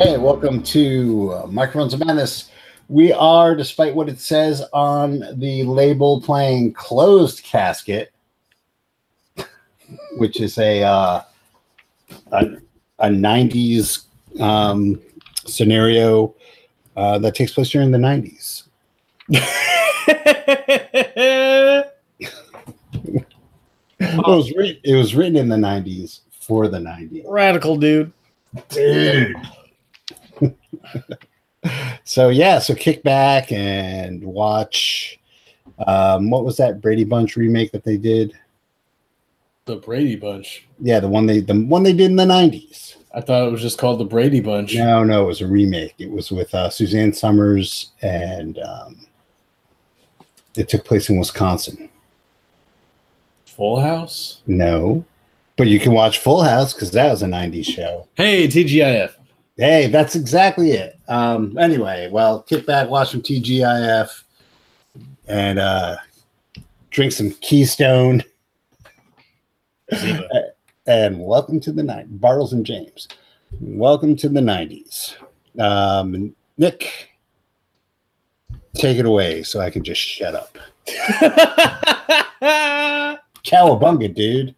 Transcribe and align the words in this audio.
Hey, 0.00 0.18
welcome 0.18 0.60
to 0.64 1.32
uh, 1.32 1.46
Microphones 1.46 1.94
of 1.94 2.00
Madness. 2.00 2.50
We 2.88 3.12
are, 3.12 3.54
despite 3.54 3.94
what 3.94 4.08
it 4.08 4.18
says 4.18 4.60
on 4.72 5.22
the 5.38 5.62
label, 5.62 6.20
playing 6.20 6.72
Closed 6.72 7.44
Casket, 7.44 8.12
which 10.16 10.40
is 10.40 10.58
a 10.58 10.82
uh, 10.82 11.22
a, 12.32 12.46
a 12.98 13.06
90s 13.06 14.06
um, 14.40 15.00
scenario 15.46 16.34
uh, 16.96 17.20
that 17.20 17.36
takes 17.36 17.52
place 17.52 17.70
during 17.70 17.92
the 17.92 17.98
90s. 17.98 18.64
It 24.00 24.26
was, 24.26 24.52
writ- 24.56 24.80
it 24.82 24.96
was 24.96 25.14
written 25.14 25.36
in 25.36 25.48
the 25.48 25.56
90s 25.56 26.20
for 26.40 26.66
the 26.68 26.78
90s. 26.78 27.22
Radical 27.26 27.76
dude. 27.76 28.12
Dude. 28.70 29.36
so 32.04 32.28
yeah, 32.28 32.58
so 32.58 32.74
kick 32.74 33.02
back 33.02 33.52
and 33.52 34.22
watch. 34.22 35.18
Um, 35.86 36.30
what 36.30 36.44
was 36.44 36.56
that 36.58 36.80
Brady 36.80 37.04
Bunch 37.04 37.36
remake 37.36 37.72
that 37.72 37.84
they 37.84 37.96
did? 37.96 38.32
The 39.64 39.76
Brady 39.76 40.16
Bunch. 40.16 40.66
Yeah, 40.78 41.00
the 41.00 41.08
one 41.08 41.26
they 41.26 41.40
the 41.40 41.54
one 41.54 41.82
they 41.82 41.92
did 41.92 42.10
in 42.10 42.16
the 42.16 42.26
nineties. 42.26 42.96
I 43.14 43.20
thought 43.20 43.46
it 43.46 43.50
was 43.50 43.62
just 43.62 43.78
called 43.78 44.00
the 44.00 44.04
Brady 44.04 44.40
Bunch. 44.40 44.74
No, 44.74 45.04
no, 45.04 45.22
it 45.22 45.26
was 45.26 45.40
a 45.40 45.46
remake. 45.46 45.94
It 45.98 46.10
was 46.10 46.30
with 46.32 46.52
uh, 46.54 46.68
Suzanne 46.68 47.12
Somers, 47.12 47.92
and 48.02 48.58
um, 48.58 49.06
it 50.56 50.68
took 50.68 50.84
place 50.84 51.08
in 51.08 51.18
Wisconsin. 51.18 51.88
Full 53.46 53.80
House. 53.80 54.42
No, 54.46 55.04
but 55.56 55.68
you 55.68 55.78
can 55.78 55.92
watch 55.92 56.18
Full 56.18 56.42
House 56.42 56.74
because 56.74 56.90
that 56.90 57.10
was 57.10 57.22
a 57.22 57.26
'90s 57.26 57.66
show. 57.66 58.08
Hey, 58.16 58.48
TGIF. 58.48 59.14
Hey, 59.56 59.86
that's 59.86 60.16
exactly 60.16 60.72
it. 60.72 60.98
Um, 61.06 61.56
anyway, 61.58 62.08
well, 62.10 62.42
kick 62.42 62.66
back, 62.66 62.88
watch 62.88 63.12
some 63.12 63.22
TGIF, 63.22 64.24
and 65.28 65.58
uh, 65.58 65.96
drink 66.90 67.12
some 67.12 67.30
Keystone. 67.40 68.22
And 70.86 71.18
welcome 71.18 71.60
to 71.60 71.72
the 71.72 71.82
night, 71.82 72.20
Bartles 72.20 72.52
and 72.52 72.66
James. 72.66 73.08
Welcome 73.58 74.16
to 74.16 74.28
the 74.28 74.40
'90s. 74.40 75.14
Um, 75.58 76.36
Nick, 76.58 77.08
take 78.74 78.98
it 78.98 79.06
away 79.06 79.44
so 79.44 79.60
I 79.60 79.70
can 79.70 79.82
just 79.82 80.02
shut 80.02 80.34
up. 80.34 80.58
Cowabunga, 83.46 84.14
dude. 84.14 84.54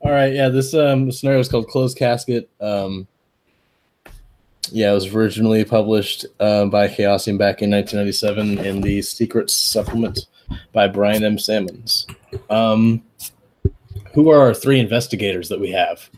All 0.00 0.10
right, 0.10 0.32
yeah. 0.32 0.48
This 0.48 0.72
um 0.72 1.12
scenario 1.12 1.40
is 1.40 1.50
called 1.50 1.68
Closed 1.68 1.98
Casket. 1.98 2.48
Um, 2.58 3.06
yeah, 4.72 4.90
it 4.90 4.94
was 4.94 5.14
originally 5.14 5.64
published 5.64 6.26
uh, 6.40 6.66
by 6.66 6.88
Chaosium 6.88 7.38
back 7.38 7.62
in 7.62 7.70
1997 7.70 8.58
in 8.58 8.80
the 8.80 9.02
Secret 9.02 9.50
Supplement 9.50 10.26
by 10.72 10.88
Brian 10.88 11.24
M. 11.24 11.38
Sammons. 11.38 12.06
Um, 12.50 13.02
who 14.14 14.30
are 14.30 14.40
our 14.40 14.54
three 14.54 14.80
investigators 14.80 15.48
that 15.48 15.60
we 15.60 15.70
have? 15.70 16.08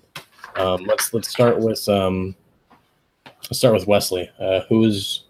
Um, 0.57 0.85
let's 0.85 1.13
let's 1.13 1.29
start 1.29 1.59
with 1.59 1.89
um, 1.89 2.35
let's 3.25 3.59
start 3.59 3.75
with 3.75 3.87
Wesley. 3.87 4.31
Uh, 4.39 4.61
who 4.69 4.85
is 4.85 5.25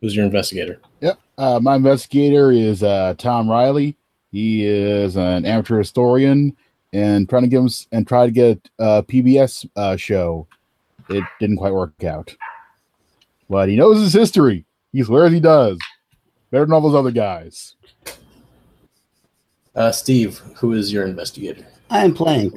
who's 0.00 0.14
your 0.14 0.24
investigator? 0.24 0.80
Yep. 1.00 1.18
Uh, 1.38 1.60
my 1.60 1.76
investigator 1.76 2.52
is 2.52 2.82
uh, 2.82 3.14
Tom 3.18 3.48
Riley. 3.48 3.96
He 4.32 4.64
is 4.64 5.16
an 5.16 5.44
amateur 5.44 5.78
historian 5.78 6.56
and 6.92 7.28
trying 7.28 7.42
to 7.42 7.48
give 7.48 7.62
him 7.62 7.70
and 7.92 8.06
try 8.06 8.26
to 8.26 8.32
get 8.32 8.68
a 8.78 9.02
PBS 9.02 9.68
uh, 9.76 9.96
show. 9.96 10.46
It 11.08 11.24
didn't 11.38 11.58
quite 11.58 11.72
work 11.72 12.02
out, 12.04 12.34
but 13.48 13.68
he 13.68 13.76
knows 13.76 14.00
his 14.00 14.12
history. 14.12 14.64
He 14.92 15.02
swears 15.02 15.32
he 15.32 15.40
does 15.40 15.78
better 16.50 16.64
than 16.64 16.72
all 16.72 16.80
those 16.80 16.94
other 16.94 17.10
guys. 17.10 17.74
Uh, 19.74 19.92
Steve, 19.92 20.38
who 20.56 20.72
is 20.72 20.92
your 20.92 21.04
investigator? 21.04 21.66
I 21.90 22.04
am 22.04 22.14
playing 22.14 22.52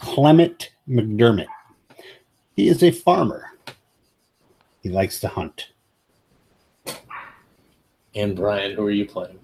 Clement 0.00 0.70
McDermott. 0.88 1.46
He 2.56 2.68
is 2.68 2.82
a 2.82 2.90
farmer. 2.90 3.50
He 4.82 4.88
likes 4.88 5.20
to 5.20 5.28
hunt. 5.28 5.68
And 8.14 8.36
Brian, 8.36 8.74
who 8.74 8.86
are 8.86 8.90
you 8.90 9.06
playing? 9.06 9.38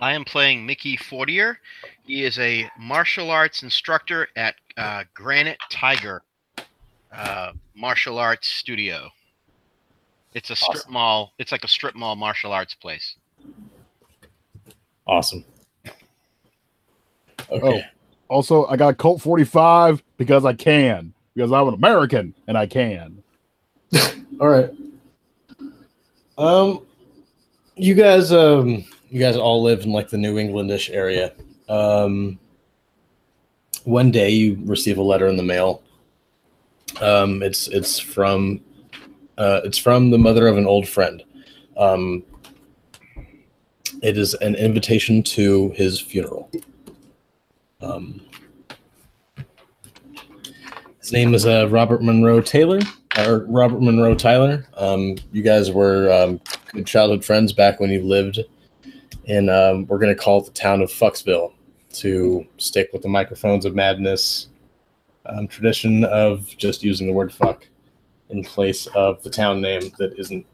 I 0.00 0.12
am 0.12 0.24
playing 0.24 0.64
Mickey 0.64 0.96
Fortier. 0.96 1.58
He 2.04 2.24
is 2.24 2.38
a 2.38 2.68
martial 2.78 3.30
arts 3.30 3.62
instructor 3.62 4.28
at 4.36 4.54
uh, 4.76 5.04
Granite 5.14 5.58
Tiger 5.70 6.22
uh, 7.12 7.52
Martial 7.74 8.18
Arts 8.18 8.48
Studio. 8.48 9.08
It's 10.34 10.50
a 10.50 10.56
strip 10.56 10.76
Awesome. 10.76 10.92
mall. 10.92 11.32
It's 11.38 11.52
like 11.52 11.64
a 11.64 11.68
strip 11.68 11.94
mall 11.94 12.16
martial 12.16 12.52
arts 12.52 12.74
place. 12.74 13.16
Awesome. 15.06 15.44
Okay. 17.50 17.84
Also, 18.28 18.66
I 18.66 18.76
got 18.76 18.98
Colt 18.98 19.22
45 19.22 20.02
because 20.18 20.44
I 20.44 20.52
can, 20.52 21.14
because 21.34 21.50
I'm 21.50 21.68
an 21.68 21.74
American 21.74 22.34
and 22.46 22.58
I 22.58 22.66
can. 22.66 23.22
All 24.40 24.48
right. 24.48 24.70
Um, 26.36 26.82
you 27.74 27.94
guys, 27.94 28.32
um, 28.32 28.84
you 29.08 29.18
guys 29.18 29.36
all 29.36 29.62
live 29.62 29.84
in 29.84 29.92
like 29.92 30.08
the 30.08 30.18
New 30.18 30.36
Englandish 30.36 30.92
area. 30.94 31.32
Um, 31.68 32.38
one 33.84 34.10
day 34.10 34.30
you 34.30 34.58
receive 34.64 34.98
a 34.98 35.02
letter 35.02 35.26
in 35.26 35.36
the 35.36 35.42
mail. 35.42 35.82
Um, 37.00 37.42
it's 37.42 37.68
it's 37.68 37.98
from, 37.98 38.60
uh, 39.38 39.60
it's 39.64 39.78
from 39.78 40.10
the 40.10 40.18
mother 40.18 40.46
of 40.46 40.58
an 40.58 40.66
old 40.66 40.88
friend. 40.88 41.22
Um, 41.76 42.24
it 44.02 44.18
is 44.18 44.34
an 44.34 44.54
invitation 44.56 45.22
to 45.22 45.70
his 45.70 46.00
funeral. 46.00 46.50
Um, 47.80 48.20
his 50.98 51.12
name 51.12 51.34
is 51.34 51.46
uh, 51.46 51.68
Robert 51.70 52.02
Monroe 52.02 52.40
Taylor 52.40 52.80
or 53.16 53.44
Robert 53.48 53.80
Monroe 53.80 54.14
Tyler. 54.14 54.66
Um, 54.76 55.16
you 55.32 55.42
guys 55.42 55.70
were 55.70 56.12
um, 56.12 56.40
good 56.72 56.86
childhood 56.86 57.24
friends 57.24 57.52
back 57.52 57.80
when 57.80 57.90
you 57.90 58.02
lived 58.02 58.40
in, 59.24 59.48
um, 59.48 59.86
we're 59.86 59.98
going 59.98 60.14
to 60.14 60.20
call 60.20 60.40
it 60.40 60.46
the 60.46 60.52
town 60.52 60.80
of 60.82 60.90
Fucksville 60.90 61.52
to 61.94 62.46
stick 62.56 62.90
with 62.92 63.02
the 63.02 63.08
microphones 63.08 63.64
of 63.64 63.74
madness 63.74 64.48
um, 65.26 65.46
tradition 65.46 66.04
of 66.04 66.46
just 66.56 66.82
using 66.82 67.06
the 67.06 67.12
word 67.12 67.32
fuck 67.32 67.66
in 68.30 68.42
place 68.42 68.86
of 68.88 69.22
the 69.22 69.30
town 69.30 69.60
name 69.60 69.92
that 69.98 70.18
isn't 70.18 70.46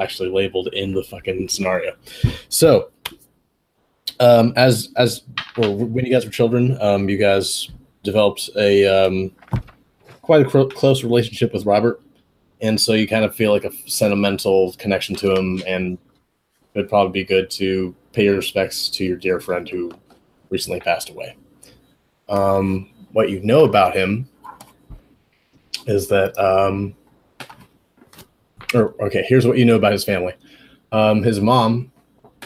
actually 0.00 0.28
labeled 0.28 0.68
in 0.72 0.92
the 0.92 1.02
fucking 1.02 1.48
scenario. 1.48 1.94
So, 2.48 2.90
um, 4.20 4.52
as 4.56 4.90
as 4.96 5.22
well, 5.56 5.74
when 5.74 6.04
you 6.04 6.12
guys 6.12 6.24
were 6.24 6.30
children, 6.30 6.80
um, 6.80 7.08
you 7.08 7.18
guys 7.18 7.70
developed 8.02 8.50
a 8.56 8.86
um, 8.86 9.32
quite 10.22 10.46
a 10.46 10.48
cro- 10.48 10.68
close 10.68 11.04
relationship 11.04 11.52
with 11.52 11.66
Robert, 11.66 12.00
and 12.60 12.80
so 12.80 12.92
you 12.92 13.06
kind 13.06 13.24
of 13.24 13.34
feel 13.34 13.52
like 13.52 13.64
a 13.64 13.72
sentimental 13.86 14.72
connection 14.74 15.14
to 15.16 15.34
him, 15.34 15.62
and 15.66 15.98
it'd 16.74 16.88
probably 16.88 17.12
be 17.12 17.24
good 17.24 17.50
to 17.50 17.94
pay 18.12 18.24
your 18.24 18.36
respects 18.36 18.88
to 18.88 19.04
your 19.04 19.16
dear 19.16 19.40
friend 19.40 19.68
who 19.68 19.92
recently 20.50 20.80
passed 20.80 21.10
away. 21.10 21.36
Um, 22.28 22.90
what 23.12 23.30
you 23.30 23.40
know 23.40 23.64
about 23.64 23.94
him 23.94 24.28
is 25.86 26.08
that, 26.08 26.36
um, 26.38 26.94
or 28.74 28.94
okay, 29.02 29.24
here's 29.28 29.46
what 29.46 29.58
you 29.58 29.64
know 29.64 29.76
about 29.76 29.92
his 29.92 30.04
family. 30.04 30.34
Um, 30.92 31.22
his 31.22 31.40
mom, 31.40 31.92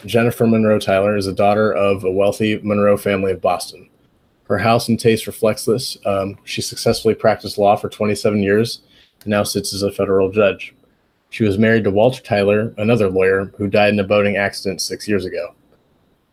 Jennifer 0.07 0.47
Monroe 0.47 0.79
Tyler, 0.79 1.17
is 1.17 1.27
a 1.27 1.33
daughter 1.33 1.73
of 1.73 2.05
a 2.05 2.11
wealthy 2.11 2.61
Monroe 2.63 2.97
family 2.97 3.33
of 3.33 3.41
Boston. 3.41 3.89
Her 4.45 4.59
house 4.59 4.89
and 4.89 4.99
taste 4.99 5.27
reflects 5.27 5.65
this. 5.65 5.97
Um, 6.05 6.37
she 6.45 6.61
successfully 6.61 7.15
practiced 7.15 7.59
law 7.59 7.77
for 7.77 7.89
27 7.89 8.43
years 8.43 8.81
and 9.23 9.31
now 9.31 9.45
sits 9.45 9.73
as 9.73 9.83
a 9.83 9.93
federal 9.93 10.31
judge. 10.31 10.75
She 11.31 11.45
was 11.45 11.59
married 11.59 11.85
to 11.85 11.91
Walter 11.91 12.21
Tyler, 12.21 12.75
another 12.77 13.09
lawyer 13.09 13.53
who 13.57 13.69
died 13.69 13.93
in 13.93 14.01
a 14.01 14.05
boating 14.05 14.37
accident 14.37 14.83
six 14.83 15.07
years 15.07 15.25
ago. 15.25 15.55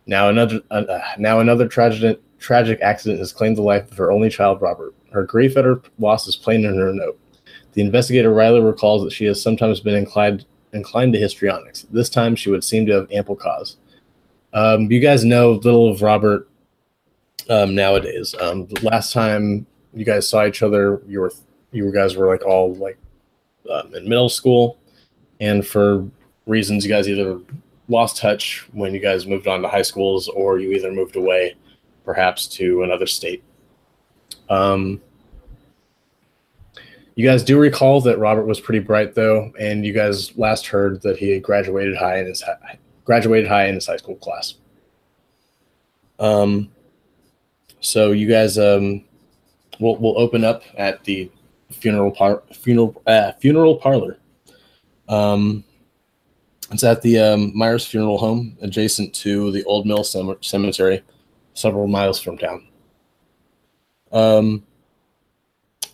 Now 0.08 0.30
another, 0.30 0.62
uh, 0.72 0.84
uh, 0.90 1.02
now 1.20 1.40
another 1.40 1.68
tragic, 1.68 2.20
tragic 2.40 2.80
accident 2.82 3.20
has 3.20 3.32
claimed 3.32 3.58
the 3.58 3.62
life 3.62 3.92
of 3.92 3.98
her 3.98 4.12
only 4.12 4.30
child, 4.30 4.62
Robert. 4.62 4.96
Her 5.12 5.24
grief 5.24 5.56
at 5.56 5.66
her 5.66 5.82
loss 6.00 6.28
is 6.28 6.36
plain 6.36 6.66
in 6.66 6.76
her 6.76 6.94
note. 6.94 7.20
The 7.78 7.84
investigator 7.84 8.34
Riley 8.34 8.60
recalls 8.60 9.04
that 9.04 9.14
she 9.14 9.26
has 9.26 9.40
sometimes 9.40 9.80
been 9.80 9.94
inclined 9.94 10.46
inclined 10.74 11.14
to 11.14 11.20
histrionics. 11.20 11.84
This 11.92 12.10
time, 12.10 12.36
she 12.36 12.50
would 12.50 12.64
seem 12.64 12.88
to 12.88 12.94
have 12.94 13.12
ample 13.12 13.36
cause. 13.36 13.78
Um, 14.52 14.92
you 14.92 15.00
guys 15.00 15.24
know 15.24 15.52
little 15.52 15.92
of 15.92 16.02
Robert 16.02 16.50
um, 17.52 17.76
nowadays. 17.76 18.34
Um, 18.42 18.68
last 18.82 19.14
time 19.14 19.68
you 19.94 20.04
guys 20.04 20.28
saw 20.28 20.48
each 20.48 20.64
other, 20.64 21.04
you 21.06 21.20
were 21.20 21.32
you 21.72 21.92
guys 21.92 22.16
were 22.16 22.26
like 22.26 22.44
all 22.44 22.74
like 22.74 22.98
um, 23.72 23.94
in 23.94 24.10
middle 24.10 24.30
school, 24.30 24.80
and 25.40 25.66
for 25.66 26.10
reasons 26.48 26.84
you 26.84 26.90
guys 26.90 27.08
either 27.08 27.40
lost 27.90 28.18
touch 28.18 28.68
when 28.72 28.92
you 28.92 29.00
guys 29.00 29.28
moved 29.28 29.48
on 29.48 29.62
to 29.62 29.68
high 29.68 29.84
schools, 29.84 30.30
or 30.30 30.58
you 30.58 30.72
either 30.72 30.92
moved 30.92 31.16
away, 31.16 31.54
perhaps 32.06 32.48
to 32.48 32.82
another 32.82 33.06
state. 33.06 33.44
Um, 34.50 35.00
You 37.18 37.28
guys 37.28 37.42
do 37.44 37.58
recall 37.58 38.00
that 38.02 38.20
Robert 38.20 38.46
was 38.46 38.60
pretty 38.60 38.78
bright, 38.78 39.16
though, 39.16 39.52
and 39.60 39.84
you 39.84 39.92
guys 39.92 40.38
last 40.38 40.68
heard 40.68 41.02
that 41.02 41.18
he 41.18 41.32
had 41.32 41.42
graduated 41.42 41.98
high 41.98 42.20
in 42.20 42.28
his 42.28 42.44
hi- 42.44 42.78
graduated 43.06 43.48
high 43.50 43.66
in 43.66 43.74
his 43.74 43.88
high 43.88 43.98
school 43.98 44.18
class. 44.18 44.54
Um, 46.20 46.70
so 47.80 48.12
you 48.12 48.28
guys 48.28 48.60
um, 48.60 49.04
we'll 49.80 49.96
we'll 49.96 50.20
open 50.20 50.44
up 50.44 50.62
at 50.78 51.04
the 51.06 51.32
funeral 51.72 52.12
par- 52.12 52.44
funeral 52.54 53.02
uh, 53.08 53.32
funeral 53.42 53.78
parlor. 53.78 54.20
Um, 55.10 55.64
it's 56.70 56.84
at 56.84 57.02
the 57.02 57.18
um, 57.18 57.52
Myers 57.58 57.88
Funeral 57.88 58.20
Home, 58.20 58.56
adjacent 58.62 59.16
to 59.16 59.50
the 59.52 59.64
Old 59.64 59.88
Mill 59.88 60.04
Cem- 60.04 60.38
Cemetery, 60.42 61.02
several 61.56 61.88
miles 61.88 62.20
from 62.20 62.38
town. 62.38 62.68
Um, 64.12 64.67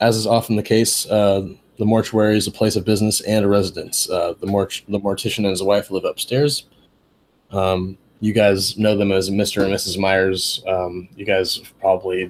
as 0.03 0.17
is 0.17 0.27
often 0.27 0.57
the 0.57 0.63
case, 0.63 1.09
uh, 1.09 1.47
the 1.79 1.85
mortuary 1.85 2.37
is 2.37 2.45
a 2.45 2.51
place 2.51 2.75
of 2.75 2.83
business 2.83 3.21
and 3.21 3.45
a 3.45 3.47
residence. 3.47 4.09
Uh, 4.09 4.33
the 4.39 4.45
mort- 4.47 4.83
the 4.89 4.99
mortician 4.99 5.39
and 5.39 5.47
his 5.47 5.63
wife 5.63 5.89
live 5.89 6.03
upstairs. 6.03 6.65
Um, 7.51 7.97
you 8.19 8.33
guys 8.33 8.77
know 8.77 8.97
them 8.97 9.11
as 9.13 9.29
Mr. 9.29 9.63
and 9.63 9.73
Mrs. 9.73 9.97
Myers. 9.97 10.61
Um, 10.67 11.07
you 11.15 11.25
guys 11.25 11.57
have 11.57 11.79
probably 11.79 12.29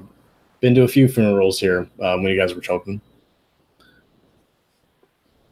been 0.59 0.75
to 0.75 0.83
a 0.83 0.87
few 0.87 1.07
funerals 1.07 1.59
here 1.59 1.89
um, 1.99 2.21
when 2.21 2.31
you 2.31 2.39
guys 2.39 2.53
were 2.53 2.61
children. 2.61 3.01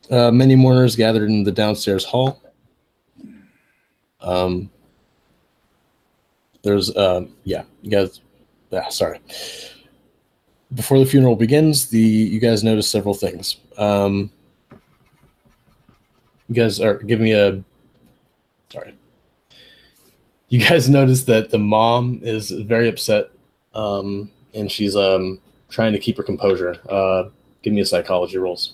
Uh, 0.09 0.29
many 0.31 0.55
mourners 0.55 0.95
gathered 0.95 1.29
in 1.29 1.43
the 1.43 1.51
downstairs 1.51 2.05
hall. 2.05 2.41
Um, 4.19 4.69
there's, 6.63 6.95
uh, 6.95 7.25
yeah, 7.43 7.63
you 7.81 7.89
guys, 7.89 8.21
yeah, 8.69 8.89
sorry. 8.89 9.19
Before 10.73 10.99
the 10.99 11.05
funeral 11.05 11.35
begins, 11.35 11.89
the 11.89 11.99
you 11.99 12.39
guys 12.39 12.63
notice 12.63 12.89
several 12.89 13.13
things. 13.13 13.57
Um, 13.77 14.31
you 16.47 16.55
guys 16.55 16.79
are 16.79 16.95
give 16.95 17.19
me 17.19 17.33
a, 17.33 17.61
sorry. 18.71 18.95
You 20.49 20.59
guys 20.59 20.89
notice 20.99 21.23
that 21.25 21.49
the 21.49 21.59
mom 21.59 22.19
is 22.23 22.51
very 22.51 22.87
upset, 22.87 23.31
um, 23.73 24.31
and 24.53 24.71
she's 24.71 24.95
um 24.95 25.39
trying 25.69 25.93
to 25.93 25.99
keep 25.99 26.17
her 26.17 26.23
composure. 26.23 26.75
Uh, 26.89 27.29
give 27.63 27.73
me 27.73 27.81
a 27.81 27.85
psychology 27.85 28.37
rolls. 28.37 28.73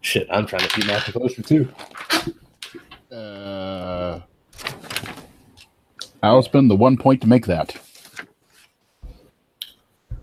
Shit, 0.00 0.28
I'm 0.30 0.46
trying 0.46 0.62
to 0.62 0.68
keep 0.68 0.86
my 0.86 1.00
composure 1.00 1.42
too. 1.42 1.68
Uh, 3.14 4.20
I'll 6.22 6.42
spend 6.42 6.70
the 6.70 6.76
one 6.76 6.96
point 6.96 7.20
to 7.22 7.26
make 7.26 7.46
that. 7.46 7.76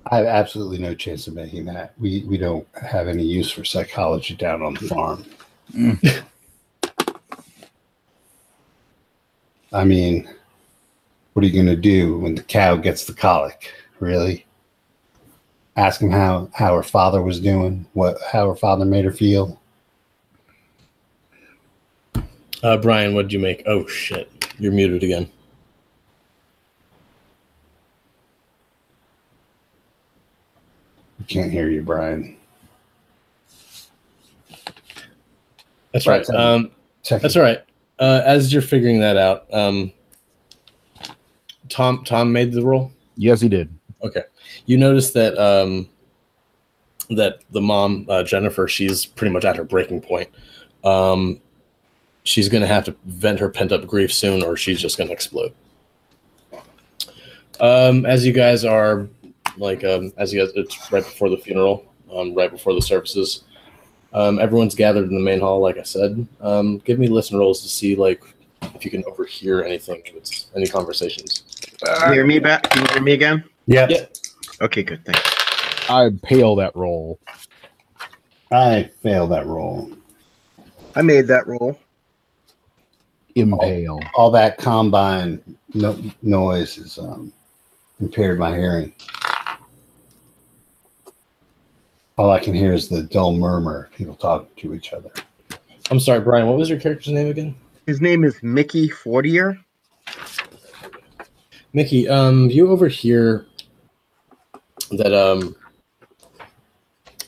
I 0.07 0.17
have 0.17 0.25
absolutely 0.25 0.79
no 0.79 0.93
chance 0.93 1.27
of 1.27 1.33
making 1.33 1.65
that. 1.65 1.93
We 1.97 2.23
we 2.27 2.37
don't 2.37 2.67
have 2.75 3.07
any 3.07 3.23
use 3.23 3.51
for 3.51 3.63
psychology 3.63 4.35
down 4.35 4.61
on 4.61 4.73
the 4.73 4.87
farm. 4.87 5.25
I 9.71 9.83
mean, 9.83 10.29
what 11.33 11.43
are 11.43 11.47
you 11.47 11.53
going 11.53 11.75
to 11.75 11.81
do 11.81 12.19
when 12.19 12.35
the 12.35 12.43
cow 12.43 12.75
gets 12.75 13.05
the 13.05 13.13
colic? 13.13 13.73
Really? 13.99 14.45
Ask 15.75 16.01
him 16.01 16.11
how 16.11 16.49
how 16.53 16.75
her 16.75 16.83
father 16.83 17.21
was 17.21 17.39
doing, 17.39 17.85
what 17.93 18.17
how 18.31 18.47
her 18.49 18.55
father 18.55 18.85
made 18.85 19.05
her 19.05 19.11
feel. 19.11 19.59
Uh, 22.61 22.77
Brian, 22.77 23.15
what 23.15 23.23
did 23.23 23.33
you 23.33 23.39
make? 23.39 23.63
Oh 23.65 23.87
shit, 23.87 24.29
you're 24.59 24.71
muted 24.71 25.03
again. 25.03 25.29
I 31.23 31.25
can't 31.25 31.51
hear 31.51 31.69
you, 31.69 31.81
Brian. 31.81 32.35
That's 35.93 36.05
Right, 36.05 36.27
right. 36.27 36.37
Um, 36.37 36.71
that's 37.07 37.37
all 37.37 37.41
right. 37.43 37.59
Uh, 37.97 38.21
as 38.25 38.51
you're 38.51 38.61
figuring 38.61 38.99
that 38.99 39.15
out, 39.15 39.45
um, 39.53 39.93
Tom 41.69 42.03
Tom 42.03 42.33
made 42.33 42.51
the 42.51 42.61
roll. 42.61 42.91
Yes, 43.15 43.39
he 43.39 43.47
did. 43.47 43.73
Okay. 44.03 44.23
You 44.65 44.75
notice 44.75 45.11
that 45.11 45.37
um, 45.37 45.87
that 47.11 47.39
the 47.51 47.61
mom 47.61 48.05
uh, 48.09 48.23
Jennifer, 48.23 48.67
she's 48.67 49.05
pretty 49.05 49.31
much 49.31 49.45
at 49.45 49.55
her 49.55 49.63
breaking 49.63 50.01
point. 50.01 50.29
Um, 50.83 51.39
she's 52.23 52.49
going 52.49 52.61
to 52.61 52.67
have 52.67 52.83
to 52.85 52.95
vent 53.05 53.39
her 53.39 53.49
pent 53.49 53.71
up 53.71 53.87
grief 53.87 54.11
soon, 54.11 54.43
or 54.43 54.57
she's 54.57 54.81
just 54.81 54.97
going 54.97 55.07
to 55.07 55.13
explode. 55.13 55.53
Um, 57.61 58.05
as 58.05 58.25
you 58.25 58.33
guys 58.33 58.65
are 58.65 59.07
like, 59.57 59.83
um, 59.83 60.13
as 60.17 60.33
you 60.33 60.39
guys, 60.39 60.53
it's 60.55 60.91
right 60.91 61.03
before 61.03 61.29
the 61.29 61.37
funeral, 61.37 61.85
um, 62.13 62.33
right 62.33 62.51
before 62.51 62.73
the 62.73 62.81
services. 62.81 63.43
Um, 64.13 64.39
everyone's 64.39 64.75
gathered 64.75 65.09
in 65.09 65.15
the 65.15 65.21
main 65.21 65.39
hall, 65.39 65.59
like 65.59 65.77
I 65.77 65.83
said. 65.83 66.27
Um, 66.41 66.77
give 66.79 66.99
me 66.99 67.07
listen 67.07 67.37
rolls 67.37 67.61
to 67.63 67.67
see 67.67 67.95
like 67.95 68.23
if 68.75 68.85
you 68.85 68.91
can 68.91 69.03
overhear 69.05 69.63
anything, 69.63 70.01
if 70.05 70.15
it's 70.15 70.47
any 70.55 70.67
conversations. 70.67 71.43
Can 71.83 72.09
you 72.09 72.13
hear 72.13 72.25
me 72.25 72.39
back? 72.39 72.69
Can 72.69 72.83
you 72.83 72.93
hear 72.93 73.01
me 73.01 73.13
again? 73.13 73.43
Yeah, 73.65 73.87
Yeah. 73.89 74.05
Okay, 74.61 74.83
good. 74.83 75.03
Thanks. 75.05 75.89
I 75.89 76.11
pale 76.21 76.55
that 76.57 76.75
roll. 76.75 77.19
I 78.51 78.89
failed 79.01 79.31
that 79.31 79.45
roll. 79.47 79.91
I 80.95 81.01
made 81.01 81.27
that 81.27 81.47
roll. 81.47 81.79
Impale. 83.35 83.99
All 84.13 84.29
that 84.31 84.57
combine 84.57 85.41
no, 85.73 85.99
noise 86.21 86.75
has 86.75 86.99
um, 86.99 87.33
impaired 87.99 88.37
my 88.37 88.55
hearing. 88.55 88.93
All 92.17 92.29
I 92.29 92.39
can 92.39 92.53
hear 92.53 92.73
is 92.73 92.89
the 92.89 93.03
dull 93.03 93.35
murmur 93.35 93.85
of 93.85 93.93
people 93.97 94.15
talking 94.15 94.47
to 94.57 94.75
each 94.75 94.93
other. 94.93 95.11
I'm 95.89 95.99
sorry, 95.99 96.19
Brian. 96.19 96.47
What 96.47 96.57
was 96.57 96.69
your 96.69 96.79
character's 96.79 97.13
name 97.13 97.27
again? 97.27 97.55
His 97.87 98.01
name 98.01 98.23
is 98.23 98.41
Mickey 98.43 98.87
Fortier. 98.87 99.59
Mickey, 101.73 102.07
um, 102.07 102.49
you 102.51 102.69
overhear 102.69 103.47
that 104.91 105.11
um, 105.11 105.55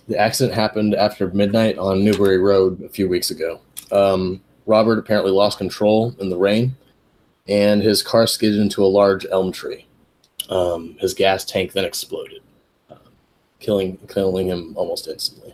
the 0.08 0.18
accident 0.18 0.56
happened 0.56 0.94
after 0.94 1.30
midnight 1.32 1.80
on 1.80 2.04
Newbury 2.04 2.38
Road 2.38 2.82
a 2.84 2.90
few 2.90 3.10
weeks 3.10 3.32
ago. 3.32 3.60
Um, 3.92 4.40
Robert 4.68 5.00
apparently 5.00 5.32
lost 5.32 5.58
control 5.58 6.16
in 6.20 6.30
the 6.30 6.38
rain, 6.38 6.76
and 7.48 7.82
his 7.82 8.04
car 8.04 8.28
skidded 8.28 8.60
into 8.60 8.84
a 8.84 8.88
large 8.88 9.26
elm 9.32 9.52
tree. 9.52 9.88
Um, 10.50 10.96
his 11.00 11.16
gas 11.16 11.44
tank 11.44 11.74
then 11.74 11.86
exploded, 11.86 12.42
killing 13.60 13.98
killing 14.08 14.48
him 14.48 14.74
almost 14.76 15.08
instantly. 15.08 15.54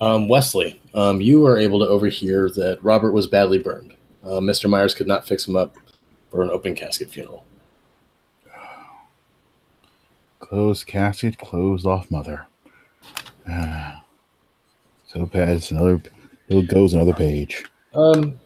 Um, 0.00 0.28
Wesley, 0.28 0.80
um, 0.94 1.20
you 1.20 1.40
were 1.40 1.58
able 1.58 1.78
to 1.78 1.86
overhear 1.86 2.50
that 2.50 2.82
Robert 2.82 3.12
was 3.12 3.28
badly 3.28 3.58
burned. 3.58 3.94
Uh, 4.24 4.40
Mr. 4.40 4.68
Myers 4.68 4.94
could 4.94 5.06
not 5.06 5.26
fix 5.26 5.46
him 5.46 5.54
up 5.54 5.76
for 6.30 6.42
an 6.42 6.50
open 6.50 6.74
casket 6.74 7.08
funeral. 7.08 7.44
Closed 10.40 10.86
casket, 10.86 11.38
closed 11.38 11.86
off 11.86 12.10
mother. 12.10 12.46
Ah. 13.48 14.02
so 15.06 15.26
bad. 15.26 15.50
It's 15.50 15.70
another. 15.70 16.02
It 16.48 16.68
goes 16.68 16.94
another 16.94 17.12
page. 17.12 17.64
Um, 17.94 18.38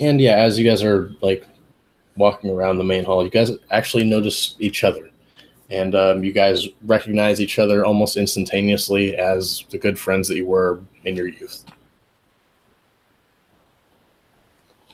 and 0.00 0.20
yeah, 0.20 0.36
as 0.36 0.58
you 0.58 0.68
guys 0.68 0.82
are 0.82 1.12
like 1.20 1.46
walking 2.16 2.50
around 2.50 2.78
the 2.78 2.84
main 2.84 3.04
hall, 3.04 3.22
you 3.22 3.30
guys 3.30 3.50
actually 3.70 4.04
notice 4.04 4.56
each 4.58 4.84
other, 4.84 5.10
and 5.70 5.94
um, 5.94 6.22
you 6.24 6.32
guys 6.32 6.68
recognize 6.84 7.40
each 7.40 7.58
other 7.58 7.84
almost 7.84 8.16
instantaneously 8.16 9.16
as 9.16 9.64
the 9.70 9.78
good 9.78 9.98
friends 9.98 10.28
that 10.28 10.36
you 10.36 10.46
were 10.46 10.80
in 11.04 11.16
your 11.16 11.28
youth. 11.28 11.64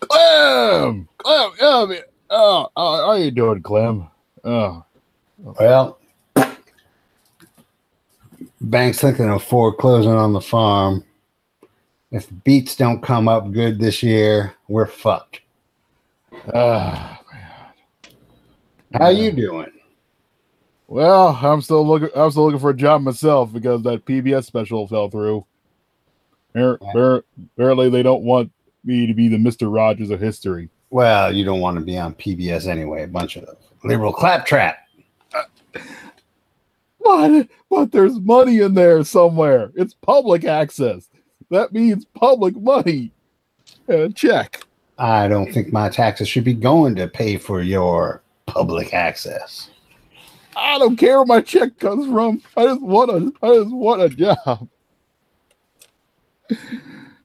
Clem, 0.00 1.08
Clem, 1.18 1.50
yeah, 1.60 1.84
man. 1.88 2.00
oh, 2.30 2.68
oh, 2.76 3.06
how 3.06 3.12
you 3.14 3.30
doing, 3.30 3.62
Clem? 3.62 4.08
Oh, 4.44 4.84
Well, 5.38 5.98
bank's 8.60 9.00
thinking 9.00 9.28
of 9.30 9.42
foreclosing 9.44 10.12
on 10.12 10.32
the 10.32 10.40
farm. 10.40 11.04
If 12.10 12.26
the 12.28 12.34
beats 12.34 12.76
don't 12.76 13.00
come 13.02 13.28
up 13.28 13.52
good 13.52 13.78
this 13.78 14.02
year, 14.02 14.54
we're 14.68 14.86
fucked. 14.86 15.40
ah, 16.54 17.20
How 18.94 19.08
you 19.08 19.32
doing? 19.32 19.71
Well, 20.92 21.38
I'm 21.40 21.62
still 21.62 21.86
looking. 21.86 22.10
I'm 22.14 22.30
still 22.30 22.44
looking 22.44 22.60
for 22.60 22.68
a 22.68 22.76
job 22.76 23.00
myself 23.00 23.50
because 23.50 23.82
that 23.84 24.04
PBS 24.04 24.44
special 24.44 24.86
fell 24.86 25.08
through. 25.08 25.46
Appar- 26.54 26.76
appar- 26.80 27.22
Apparently, 27.56 27.88
they 27.88 28.02
don't 28.02 28.24
want 28.24 28.52
me 28.84 29.06
to 29.06 29.14
be 29.14 29.28
the 29.28 29.38
Mister 29.38 29.70
Rogers 29.70 30.10
of 30.10 30.20
history. 30.20 30.68
Well, 30.90 31.34
you 31.34 31.46
don't 31.46 31.60
want 31.60 31.78
to 31.78 31.82
be 31.82 31.96
on 31.96 32.14
PBS 32.16 32.66
anyway. 32.66 33.04
A 33.04 33.08
bunch 33.08 33.36
of 33.38 33.48
liberal 33.84 34.12
claptrap. 34.12 34.80
But 37.04 37.48
but 37.68 37.90
there's 37.90 38.20
money 38.20 38.60
in 38.60 38.74
there 38.74 39.02
somewhere. 39.02 39.72
It's 39.74 39.94
public 39.94 40.44
access. 40.44 41.08
That 41.50 41.72
means 41.72 42.04
public 42.14 42.54
money 42.54 43.10
and 43.88 43.98
a 43.98 44.12
check. 44.12 44.62
I 44.98 45.26
don't 45.26 45.52
think 45.52 45.72
my 45.72 45.88
taxes 45.88 46.28
should 46.28 46.44
be 46.44 46.54
going 46.54 46.94
to 46.96 47.08
pay 47.08 47.38
for 47.38 47.60
your 47.60 48.22
public 48.46 48.94
access. 48.94 49.70
I 50.56 50.78
don't 50.78 50.96
care 50.96 51.18
where 51.18 51.26
my 51.26 51.40
check 51.40 51.78
comes 51.78 52.06
from. 52.06 52.42
I 52.56 52.64
just 52.64 52.82
want 52.82 53.10
a 53.10 53.46
I 53.46 53.54
just 53.56 53.70
want 53.70 54.02
a 54.02 54.08
job. 54.08 54.68
I 56.50 56.56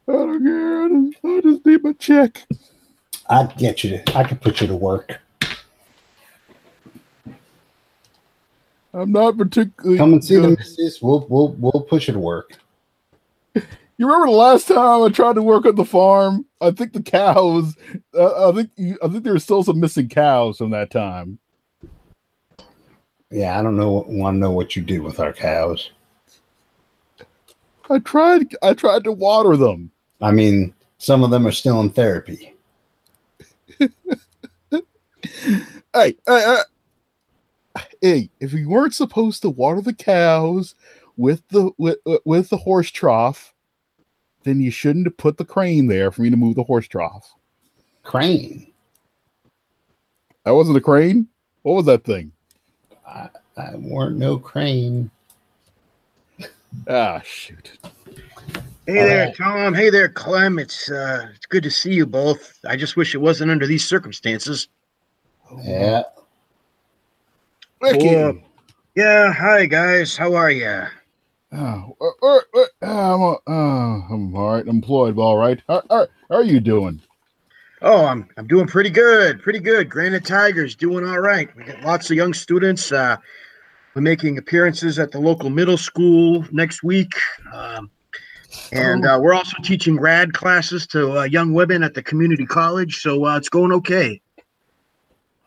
don't 0.07 0.43
care. 0.43 0.83
I 0.85 0.87
just, 0.87 1.17
I 1.25 1.41
just 1.41 1.65
need 1.65 1.83
my 1.83 1.93
check. 1.93 2.43
I'd 3.29 3.57
get 3.57 3.83
you 3.83 3.97
to, 3.97 4.17
I 4.17 4.23
can 4.23 4.37
put 4.37 4.61
you 4.61 4.67
to 4.67 4.75
work. 4.75 5.19
I'm 8.93 9.11
not 9.11 9.37
particularly 9.37 9.97
Come 9.97 10.13
and 10.13 10.23
see 10.23 10.37
the 10.37 10.49
missus. 10.49 11.01
We'll, 11.01 11.27
we'll, 11.29 11.49
we'll 11.59 11.83
push 11.83 12.07
you 12.07 12.13
to 12.13 12.19
work. 12.19 12.57
You 13.53 14.05
remember 14.05 14.27
the 14.27 14.37
last 14.37 14.67
time 14.67 15.03
I 15.03 15.09
tried 15.09 15.35
to 15.35 15.41
work 15.41 15.65
on 15.65 15.75
the 15.75 15.83
farm? 15.83 16.45
I 16.61 16.71
think 16.71 16.93
the 16.93 17.01
cows. 17.01 17.75
Uh, 18.13 18.49
I 18.49 18.53
think 18.53 18.69
I 19.03 19.07
think 19.07 19.23
there 19.23 19.33
were 19.33 19.39
still 19.39 19.63
some 19.63 19.79
missing 19.79 20.07
cows 20.07 20.59
from 20.59 20.69
that 20.69 20.91
time. 20.91 21.39
Yeah, 23.29 23.59
I 23.59 23.63
don't 23.63 23.75
know. 23.75 24.05
Want 24.07 24.35
to 24.35 24.39
know 24.39 24.51
what 24.51 24.75
you 24.75 24.81
did 24.81 25.01
with 25.01 25.19
our 25.19 25.33
cows? 25.33 25.91
I 27.89 27.99
tried. 27.99 28.55
I 28.61 28.73
tried 28.73 29.03
to 29.05 29.11
water 29.11 29.57
them. 29.57 29.91
I 30.21 30.31
mean, 30.31 30.73
some 30.97 31.23
of 31.23 31.29
them 31.31 31.45
are 31.45 31.51
still 31.51 31.81
in 31.81 31.89
therapy. 31.89 32.55
Hey, 35.93 36.15
hey, 36.27 36.61
hey, 37.75 37.81
hey! 38.01 38.29
If 38.39 38.53
you 38.53 38.69
weren't 38.69 38.93
supposed 38.93 39.41
to 39.41 39.49
water 39.49 39.81
the 39.81 39.93
cows 39.93 40.75
with 41.15 41.41
the 41.49 41.71
with, 41.77 41.97
with 42.23 42.49
the 42.49 42.57
horse 42.57 42.91
trough, 42.91 43.53
then 44.43 44.61
you 44.61 44.69
shouldn't 44.69 45.07
have 45.07 45.17
put 45.17 45.37
the 45.37 45.45
crane 45.45 45.87
there 45.87 46.11
for 46.11 46.21
me 46.21 46.29
to 46.29 46.37
move 46.37 46.55
the 46.55 46.63
horse 46.63 46.87
trough. 46.87 47.33
Crane. 48.03 48.71
That 50.43 50.53
wasn't 50.53 50.77
a 50.77 50.81
crane. 50.81 51.27
What 51.63 51.73
was 51.73 51.85
that 51.87 52.03
thing? 52.03 52.31
I, 53.07 53.29
I 53.55 53.75
weren't 53.75 54.17
no 54.17 54.37
crane. 54.37 55.09
Ah, 56.87 57.21
shoot. 57.25 57.77
Hey 58.85 58.93
there, 58.93 59.19
Alright. 59.21 59.35
Tom. 59.37 59.73
Hey 59.73 59.89
there, 59.89 60.09
Clem. 60.09 60.59
It's 60.59 60.89
uh 60.89 61.27
it's 61.35 61.45
good 61.45 61.63
to 61.63 61.71
see 61.71 61.93
you 61.93 62.05
both. 62.05 62.59
I 62.65 62.75
just 62.75 62.95
wish 62.95 63.15
it 63.15 63.19
wasn't 63.19 63.51
under 63.51 63.67
these 63.67 63.85
circumstances. 63.85 64.67
Yeah. 65.63 66.03
Ricky. 67.81 68.15
Well, 68.15 68.37
Yeah, 68.95 69.33
hi 69.33 69.65
guys. 69.65 70.15
How 70.15 70.33
are 70.35 70.51
you? 70.51 70.83
Oh, 71.53 71.95
uh, 72.01 72.25
uh, 72.25 72.39
uh, 72.59 72.65
I'm, 72.81 73.21
uh, 73.21 73.33
uh, 73.47 74.13
I'm 74.13 74.35
all 74.35 74.53
right. 74.53 74.67
Employed, 74.67 75.15
but 75.15 75.21
all 75.21 75.37
right. 75.37 75.61
How, 75.67 75.81
how, 75.89 76.07
how 76.29 76.35
are 76.35 76.43
you 76.43 76.59
doing? 76.59 77.01
Oh, 77.81 78.05
I'm 78.05 78.27
I'm 78.37 78.47
doing 78.47 78.67
pretty 78.67 78.89
good. 78.89 79.41
Pretty 79.41 79.59
good. 79.59 79.89
Granite 79.89 80.25
Tigers 80.25 80.75
doing 80.75 81.07
all 81.07 81.19
right. 81.19 81.55
We 81.55 81.63
got 81.63 81.81
lots 81.83 82.09
of 82.09 82.17
young 82.17 82.33
students. 82.33 82.91
Uh 82.91 83.17
we're 83.97 84.01
making 84.01 84.37
appearances 84.37 84.99
at 84.99 85.11
the 85.11 85.19
local 85.19 85.49
middle 85.49 85.75
school 85.75 86.45
next 86.51 86.83
week. 86.83 87.13
Um, 87.51 87.89
and 88.71 89.07
uh, 89.07 89.17
we're 89.19 89.33
also 89.33 89.57
teaching 89.63 89.95
grad 89.95 90.33
classes 90.33 90.85
to 90.87 91.21
uh, 91.21 91.23
young 91.23 91.51
women 91.51 91.81
at 91.81 91.95
the 91.95 92.03
community 92.03 92.45
college, 92.45 92.97
so 92.97 93.25
uh, 93.25 93.37
it's 93.37 93.49
going 93.49 93.71
okay. 93.71 94.21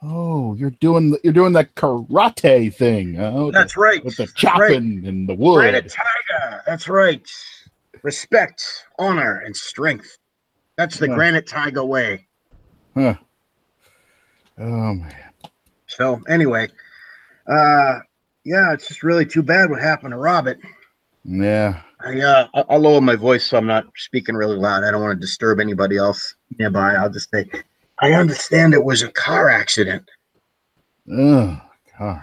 Oh, 0.03 0.55
you're 0.55 0.71
doing 0.71 1.17
you're 1.23 1.33
doing 1.33 1.53
that 1.53 1.77
karate 1.77 2.75
thing. 2.75 3.15
Huh? 3.15 3.53
That's 3.53 3.77
right. 3.77 4.05
with 4.05 4.17
the 4.17 4.25
That's 4.25 4.43
right. 4.43 4.71
chopping 4.73 5.07
and 5.07 5.29
the 5.29 5.35
wood. 5.35 5.61
Granite 5.61 5.89
Tiger. 5.89 6.63
That's 6.67 6.89
right. 6.89 7.23
Respect, 8.03 8.65
honor, 8.99 9.43
and 9.47 9.57
strength. 9.57 10.19
That's 10.81 10.97
the 10.97 11.09
Yeah. 11.09 11.15
Granite 11.15 11.47
Tiger 11.47 11.85
way. 11.85 12.27
Huh. 12.95 13.15
Oh 14.57 14.95
man. 14.95 15.15
So 15.89 16.23
anyway, 16.27 16.71
uh, 17.47 17.99
yeah, 18.45 18.73
it's 18.73 18.89
just 18.89 19.03
really 19.03 19.27
too 19.27 19.43
bad 19.43 19.69
what 19.69 19.83
happened 19.83 20.13
to 20.13 20.17
Robert. 20.17 20.59
Yeah. 21.23 21.83
I 22.01 22.19
uh, 22.23 22.47
I'll 22.71 22.79
lower 22.79 23.03
my 23.03 23.15
voice 23.15 23.45
so 23.45 23.59
I'm 23.59 23.67
not 23.67 23.89
speaking 23.95 24.35
really 24.35 24.57
loud. 24.57 24.83
I 24.83 24.91
don't 24.91 25.03
want 25.03 25.15
to 25.15 25.21
disturb 25.21 25.61
anybody 25.61 25.99
else 25.99 26.35
nearby. 26.59 26.95
I'll 26.95 27.11
just 27.11 27.31
say, 27.31 27.45
I 27.99 28.13
understand 28.15 28.73
it 28.73 28.83
was 28.83 29.03
a 29.03 29.13
car 29.13 29.51
accident. 29.51 30.11
Oh 31.13 31.61
God. 31.99 32.23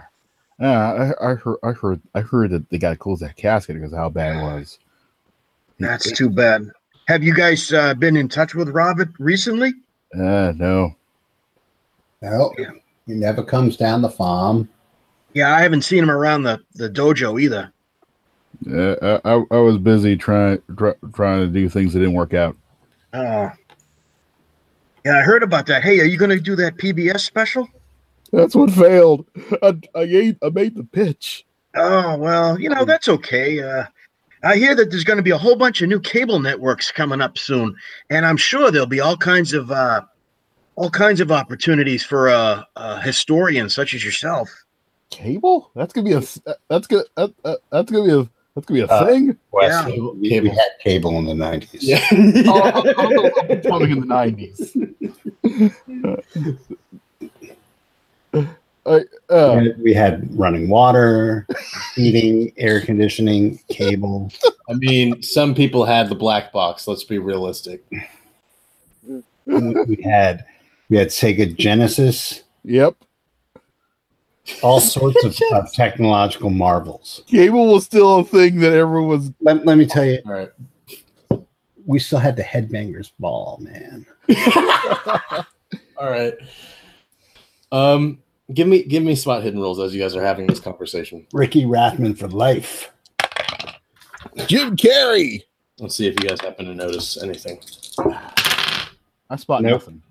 Yeah, 0.60 1.14
I, 1.22 1.34
I 1.34 1.36
heard 1.36 1.58
I 1.62 1.72
heard 1.74 2.02
I 2.16 2.22
heard 2.22 2.50
that 2.50 2.68
they 2.72 2.80
got 2.80 2.90
to 2.90 2.98
close 2.98 3.20
that 3.20 3.36
casket 3.36 3.76
because 3.76 3.94
of 3.94 4.00
how 4.00 4.10
bad 4.10 4.38
it 4.38 4.42
was. 4.42 4.80
That's 5.78 6.12
too 6.12 6.32
bad. 6.32 6.72
Have 7.08 7.24
you 7.24 7.34
guys 7.34 7.72
uh, 7.72 7.94
been 7.94 8.18
in 8.18 8.28
touch 8.28 8.54
with 8.54 8.70
Robert 8.70 9.10
recently? 9.20 9.74
Uh 10.14 10.54
no. 10.56 10.96
No, 12.22 12.54
Yeah. 12.58 12.72
he 13.06 13.14
never 13.14 13.44
comes 13.44 13.78
down 13.78 14.02
the 14.02 14.10
farm. 14.10 14.68
Yeah, 15.34 15.54
I 15.56 15.62
haven't 15.62 15.84
seen 15.84 16.04
him 16.04 16.10
around 16.12 16.44
the, 16.44 16.60
the 16.76 16.90
dojo 16.90 17.40
either. 17.40 17.72
Uh, 18.72 19.20
I, 19.24 19.34
I 19.36 19.44
I 19.52 19.58
was 19.60 19.78
busy 19.78 20.16
trying 20.18 20.60
try, 20.78 20.94
trying 21.14 21.42
to 21.42 21.48
do 21.48 21.70
things 21.70 21.94
that 21.94 22.00
didn't 22.00 22.16
work 22.16 22.34
out. 22.34 22.56
Oh. 23.14 23.52
Yeah, 25.06 25.20
I 25.20 25.22
heard 25.22 25.44
about 25.44 25.68
that. 25.68 25.84
Hey, 25.84 26.00
are 26.00 26.06
you 26.06 26.18
going 26.18 26.32
to 26.32 26.40
do 26.40 26.56
that 26.56 26.76
PBS 26.78 27.20
special? 27.22 27.70
That's 28.34 28.56
what 28.56 28.72
failed. 28.72 29.26
I 29.62 29.78
I, 29.96 30.02
ate, 30.02 30.38
I 30.42 30.50
made 30.50 30.76
the 30.76 30.84
pitch. 30.84 31.46
Oh, 31.76 32.18
well, 32.18 32.60
you 32.60 32.70
know, 32.70 32.84
that's 32.84 33.08
okay. 33.08 33.62
Uh, 33.62 33.86
I 34.44 34.56
hear 34.58 34.76
that 34.76 34.90
there's 34.92 35.04
going 35.04 35.18
to 35.18 35.24
be 35.24 35.32
a 35.32 35.38
whole 35.38 35.56
bunch 35.56 35.82
of 35.82 35.90
new 35.90 36.00
cable 36.00 36.40
networks 36.40 36.92
coming 36.92 37.22
up 37.22 37.38
soon, 37.38 37.76
and 38.10 38.26
I'm 38.26 38.38
sure 38.38 38.72
there'll 38.72 38.88
be 38.88 39.00
all 39.00 39.18
kinds 39.18 39.54
of 39.54 39.72
uh, 39.72 40.02
all 40.76 40.90
kinds 40.92 41.20
of 41.22 41.32
opportunities 41.32 42.04
for 42.04 42.28
a, 42.28 42.66
a 42.76 43.02
historian 43.02 43.70
such 43.70 43.94
as 43.94 44.06
yourself. 44.06 44.50
Cable? 45.10 45.72
That's 45.76 45.94
gonna 45.94 46.06
be 46.06 46.14
a 46.14 46.22
that's 46.70 46.88
gonna 46.88 47.04
that, 47.16 47.34
that- 47.44 47.60
that's 47.72 47.92
gonna 47.92 48.04
be 48.06 48.12
a 48.14 48.30
that's 48.56 48.66
gonna 48.68 48.80
be 48.80 48.82
a 48.82 48.88
Uh, 48.88 49.06
thing. 49.06 49.38
Wes, 49.52 49.72
Yeah. 49.72 49.86
we, 49.88 50.00
we 50.20 50.30
Cable. 50.30 50.50
had 50.52 50.70
cable 50.84 51.18
in 51.18 51.26
the 51.26 51.34
90s. 51.34 51.70
Yeah. 51.82 52.06
Oh, 52.48 52.62
I- 52.62 52.70
I 52.70 53.06
was- 53.08 53.32
I 53.42 53.46
was 53.56 53.66
talking 53.66 53.92
in 53.92 54.00
the 54.02 54.06
nineties. 54.06 54.76
I, 58.88 58.98
We 59.00 59.06
uh, 59.30 59.54
had- 59.60 59.82
we 59.82 59.94
had 59.94 60.40
running 60.40 60.70
water, 60.70 61.46
heating, 61.96 62.54
air 62.58 62.80
conditioning, 62.82 63.60
cable. 63.70 64.32
I 64.70 64.74
mean, 64.74 65.22
some 65.22 65.54
people 65.54 65.84
had 65.86 66.10
the 66.10 66.16
black 66.16 66.52
box. 66.54 66.88
Let's 66.88 67.04
be 67.04 67.20
realistic. 67.20 67.84
we 67.92 69.20
we 69.46 70.02
had 70.04 70.46
we 70.90 70.98
had 70.98 71.08
Sega 71.10 71.56
Genesis, 71.58 72.44
yep. 72.64 72.96
all 74.62 74.80
sorts 74.80 75.24
of, 75.26 75.38
of 75.54 75.72
technological 75.74 76.50
marvels. 76.50 77.24
Cable 77.28 77.74
was 77.74 77.84
still 77.86 78.20
a 78.20 78.24
thing 78.24 78.60
that 78.60 78.74
everyone 78.74 79.10
was. 79.10 79.32
Let, 79.42 79.66
let 79.66 79.78
me 79.78 79.86
tell 79.86 80.06
you, 80.06 80.20
All 80.26 80.32
right. 80.34 80.50
we 81.86 82.00
still 82.00 82.20
had 82.20 82.36
the 82.38 82.44
headbangers 82.44 83.12
ball, 83.20 83.60
man. 83.62 84.06
All 85.98 86.10
right. 86.10 86.34
Um, 87.72 88.20
give 88.54 88.68
me 88.68 88.84
give 88.84 89.04
me 89.04 89.16
spot 89.16 89.44
hidden 89.44 89.60
rules 89.60 89.80
as 89.80 89.94
you 89.94 90.02
guys 90.02 90.16
are 90.16 90.24
having 90.24 90.48
this 90.48 90.60
conversation. 90.60 91.26
Riki 91.34 91.66
Rachtman 91.66 92.18
for 92.18 92.28
life. 92.28 92.92
Jim 94.48 94.76
Carrey. 94.76 95.44
Let's 95.80 95.96
see 95.96 96.08
if 96.08 96.16
you 96.22 96.30
guys 96.30 96.42
happen 96.42 96.66
to 96.66 96.76
notice 96.76 97.22
anything. 97.22 97.60
I 99.30 99.36
spot 99.36 99.62
Nope. 99.62 99.82
nothing. 99.82 100.02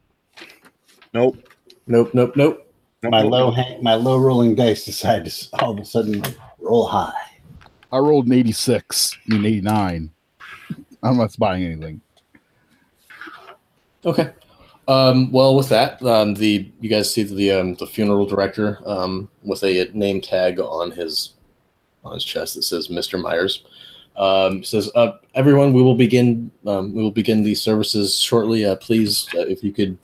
Nope. 1.15 1.49
Nope, 1.87 2.11
nope, 2.15 2.37
nope. 2.37 2.73
My 3.03 3.23
low 3.23 3.51
hang, 3.51 3.83
my 3.83 3.95
low 3.95 4.19
rolling 4.19 4.55
dice 4.55 4.85
decided 4.85 5.31
to 5.31 5.49
all 5.61 5.73
of 5.73 5.79
a 5.79 5.85
sudden 5.85 6.23
roll 6.59 6.87
high. 6.87 7.13
I 7.93 7.99
rolled 7.99 8.27
an 8.27 8.33
eighty-six. 8.33 9.17
I 9.31 9.35
mean 9.35 9.47
eighty-nine. 9.47 10.11
I'm 11.03 11.17
not 11.17 11.31
spotting 11.31 11.65
anything. 11.65 12.01
Okay. 14.05 14.31
Um, 14.89 15.33
well, 15.33 15.57
with 15.57 15.69
that, 15.71 16.01
um, 16.03 16.35
the 16.35 16.71
you 16.81 16.89
guys 16.89 17.13
see 17.13 17.25
the 17.25 17.51
um, 17.51 17.75
the 17.75 17.87
funeral 17.87 18.27
director 18.27 18.79
um, 18.87 19.29
with 19.43 19.65
a 19.65 19.91
name 19.93 20.21
tag 20.21 20.61
on 20.61 20.93
his 20.93 21.35
on 22.05 22.15
his 22.15 22.25
chest 22.25 22.55
that 22.55 22.63
says 22.63 22.89
Mr. 22.89 23.21
Myers. 23.21 23.65
Um, 24.17 24.63
says, 24.63 24.91
uh, 24.95 25.13
"Everyone, 25.35 25.73
we 25.73 25.83
will 25.83 25.97
begin. 25.97 26.53
Um, 26.67 26.95
we 26.95 27.03
will 27.03 27.11
begin 27.11 27.43
these 27.43 27.61
services 27.61 28.19
shortly. 28.19 28.65
Uh, 28.65 28.77
please, 28.77 29.29
uh, 29.35 29.41
if 29.41 29.65
you 29.65 29.73
could, 29.73 29.99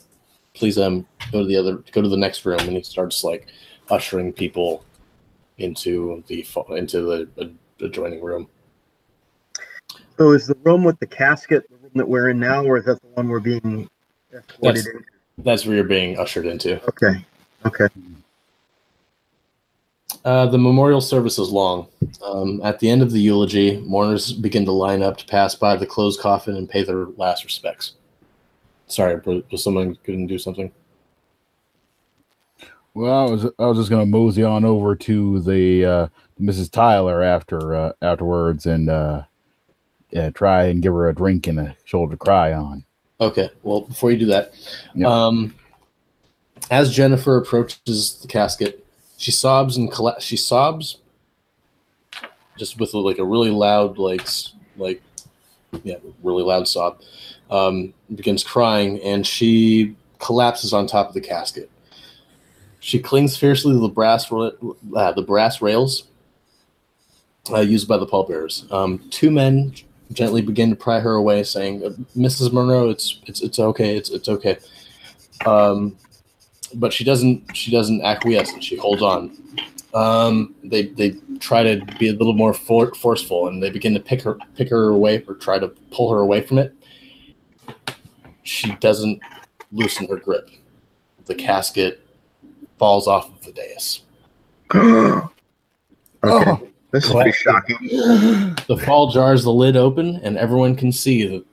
please 0.52 0.78
um, 0.78 1.06
go 1.30 1.42
to 1.42 1.46
the 1.46 1.56
other, 1.56 1.76
go 1.92 2.02
to 2.02 2.08
the 2.08 2.16
next 2.16 2.44
room." 2.44 2.60
And 2.60 2.76
he 2.76 2.82
starts 2.82 3.22
like 3.22 3.46
ushering 3.88 4.32
people 4.32 4.84
into 5.58 6.24
the 6.26 6.36
into 6.74 7.28
the 7.36 7.54
adjoining 7.80 8.20
room. 8.20 8.48
So 10.18 10.32
is 10.32 10.46
the 10.46 10.56
room 10.64 10.82
with 10.82 10.98
the 10.98 11.06
casket 11.06 11.68
the 11.70 11.76
room 11.76 11.92
that 11.94 12.08
we're 12.08 12.30
in 12.30 12.40
now, 12.40 12.64
or 12.64 12.78
is 12.78 12.84
that 12.86 13.00
the 13.00 13.08
one 13.08 13.28
we're 13.28 13.40
being 13.40 13.88
That's- 14.60 14.86
That's 15.38 15.64
where 15.66 15.74
you're 15.76 15.84
being 15.84 16.18
ushered 16.18 16.46
into. 16.46 16.82
Okay. 16.88 17.24
Okay. 17.64 17.88
Uh, 20.24 20.46
the 20.46 20.58
memorial 20.58 21.00
service 21.00 21.38
is 21.38 21.50
long. 21.50 21.88
Um, 22.22 22.60
at 22.62 22.78
the 22.78 22.88
end 22.88 23.02
of 23.02 23.10
the 23.10 23.18
eulogy, 23.20 23.78
mourners 23.80 24.32
begin 24.32 24.64
to 24.66 24.72
line 24.72 25.02
up 25.02 25.16
to 25.18 25.26
pass 25.26 25.54
by 25.54 25.74
the 25.74 25.86
closed 25.86 26.20
coffin 26.20 26.56
and 26.56 26.68
pay 26.68 26.84
their 26.84 27.06
last 27.16 27.44
respects. 27.44 27.94
Sorry, 28.86 29.16
was 29.24 29.42
was 29.50 29.64
someone 29.64 29.96
going 30.04 30.28
to 30.28 30.32
do 30.34 30.38
something? 30.38 30.70
Well, 32.94 33.26
I 33.26 33.30
was 33.30 33.46
I 33.58 33.66
was 33.66 33.78
just 33.78 33.90
gonna 33.90 34.04
mosey 34.06 34.44
on 34.44 34.64
over 34.66 34.94
to 34.94 35.40
the 35.40 35.84
uh, 35.84 36.08
Mrs. 36.40 36.70
Tyler 36.70 37.22
after 37.22 37.74
uh, 37.74 37.92
afterwards 38.02 38.66
and 38.66 38.90
uh, 38.90 39.22
yeah, 40.10 40.28
try 40.30 40.64
and 40.64 40.82
give 40.82 40.92
her 40.92 41.08
a 41.08 41.14
drink 41.14 41.46
and 41.46 41.58
a 41.58 41.76
shoulder 41.84 42.12
to 42.12 42.18
cry 42.18 42.52
on. 42.52 42.84
Okay. 43.22 43.50
Well, 43.62 43.82
before 43.82 44.10
you 44.10 44.18
do 44.18 44.26
that, 44.26 44.52
Yep. 44.94 45.08
um, 45.08 45.54
as 46.70 46.92
Jennifer 46.94 47.36
approaches 47.36 48.18
the 48.20 48.28
casket, 48.28 48.84
she 49.16 49.30
sobs 49.30 49.76
and 49.76 49.90
colla- 49.90 50.20
she 50.20 50.36
sobs, 50.36 50.98
just 52.58 52.78
with 52.80 52.92
like 52.94 53.18
a 53.18 53.24
really 53.24 53.50
loud, 53.50 53.96
like 53.98 54.26
like 54.76 55.00
yeah, 55.84 55.96
really 56.22 56.42
loud 56.42 56.66
sob. 56.66 57.00
Um, 57.50 57.92
begins 58.14 58.42
crying 58.42 59.00
and 59.02 59.26
she 59.26 59.94
collapses 60.18 60.72
on 60.72 60.86
top 60.86 61.08
of 61.08 61.14
the 61.14 61.20
casket. 61.20 61.70
She 62.80 62.98
clings 62.98 63.36
fiercely 63.36 63.72
to 63.74 63.78
the 63.78 63.88
brass 63.88 64.30
ra- 64.32 64.50
uh, 64.96 65.12
the 65.12 65.22
brass 65.22 65.62
rails 65.62 66.04
uh, 67.52 67.60
used 67.60 67.86
by 67.86 67.98
the 67.98 68.06
pallbearers. 68.06 68.66
Um, 68.72 68.98
two 69.10 69.30
men 69.30 69.74
gently 70.12 70.42
begin 70.42 70.70
to 70.70 70.76
pry 70.76 71.00
her 71.00 71.12
away, 71.12 71.42
saying, 71.42 71.80
"Mrs. 72.16 72.52
Monroe, 72.52 72.90
it's 72.90 73.20
it's 73.26 73.40
it's 73.40 73.58
okay, 73.58 73.96
it's 73.96 74.10
it's 74.10 74.28
okay." 74.28 74.58
Um, 75.46 75.96
but 76.74 76.92
she 76.92 77.04
doesn't 77.04 77.56
she 77.56 77.70
doesn't 77.70 78.02
acquiesce, 78.02 78.52
and 78.52 78.62
she 78.62 78.76
holds 78.76 79.02
on. 79.02 79.36
Um, 79.94 80.54
they 80.64 80.86
they 80.86 81.16
try 81.38 81.62
to 81.62 81.84
be 81.98 82.08
a 82.08 82.12
little 82.12 82.32
more 82.32 82.54
for, 82.54 82.94
forceful, 82.94 83.48
and 83.48 83.62
they 83.62 83.70
begin 83.70 83.94
to 83.94 84.00
pick 84.00 84.22
her 84.22 84.38
pick 84.56 84.68
her 84.70 84.90
away 84.90 85.24
or 85.28 85.34
try 85.34 85.58
to 85.58 85.68
pull 85.90 86.10
her 86.12 86.20
away 86.20 86.40
from 86.40 86.58
it. 86.58 86.74
She 88.42 88.74
doesn't 88.76 89.20
loosen 89.70 90.08
her 90.08 90.16
grip. 90.16 90.50
The 91.26 91.34
casket 91.34 92.06
falls 92.78 93.06
off 93.06 93.28
of 93.28 93.42
the 93.44 93.52
dais. 93.52 94.02
okay, 94.74 95.28
Oh, 96.24 96.68
this 96.92 97.04
is 97.06 97.12
pretty 97.12 97.32
shocking. 97.32 97.78
The 98.68 98.80
fall 98.84 99.10
jars 99.10 99.42
the 99.44 99.52
lid 99.52 99.76
open, 99.76 100.16
and 100.22 100.36
everyone 100.36 100.76
can 100.76 100.92
see 100.92 101.26
that 101.26 101.44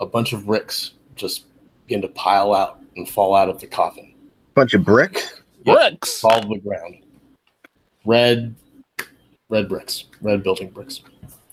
a 0.00 0.06
bunch 0.06 0.32
of 0.32 0.46
bricks 0.46 0.92
just 1.16 1.44
begin 1.86 2.02
to 2.02 2.08
pile 2.08 2.52
out 2.54 2.80
and 2.96 3.08
fall 3.08 3.34
out 3.34 3.48
of 3.48 3.60
the 3.60 3.66
coffin, 3.66 4.14
Bunch 4.54 4.74
of 4.74 4.84
bricks. 4.84 5.40
bricks. 5.64 6.20
fall 6.20 6.40
to 6.40 6.48
the 6.48 6.58
ground. 6.58 6.96
Red, 8.04 8.54
red 9.48 9.68
bricks, 9.68 10.04
red 10.20 10.42
building 10.42 10.70
bricks. 10.70 11.02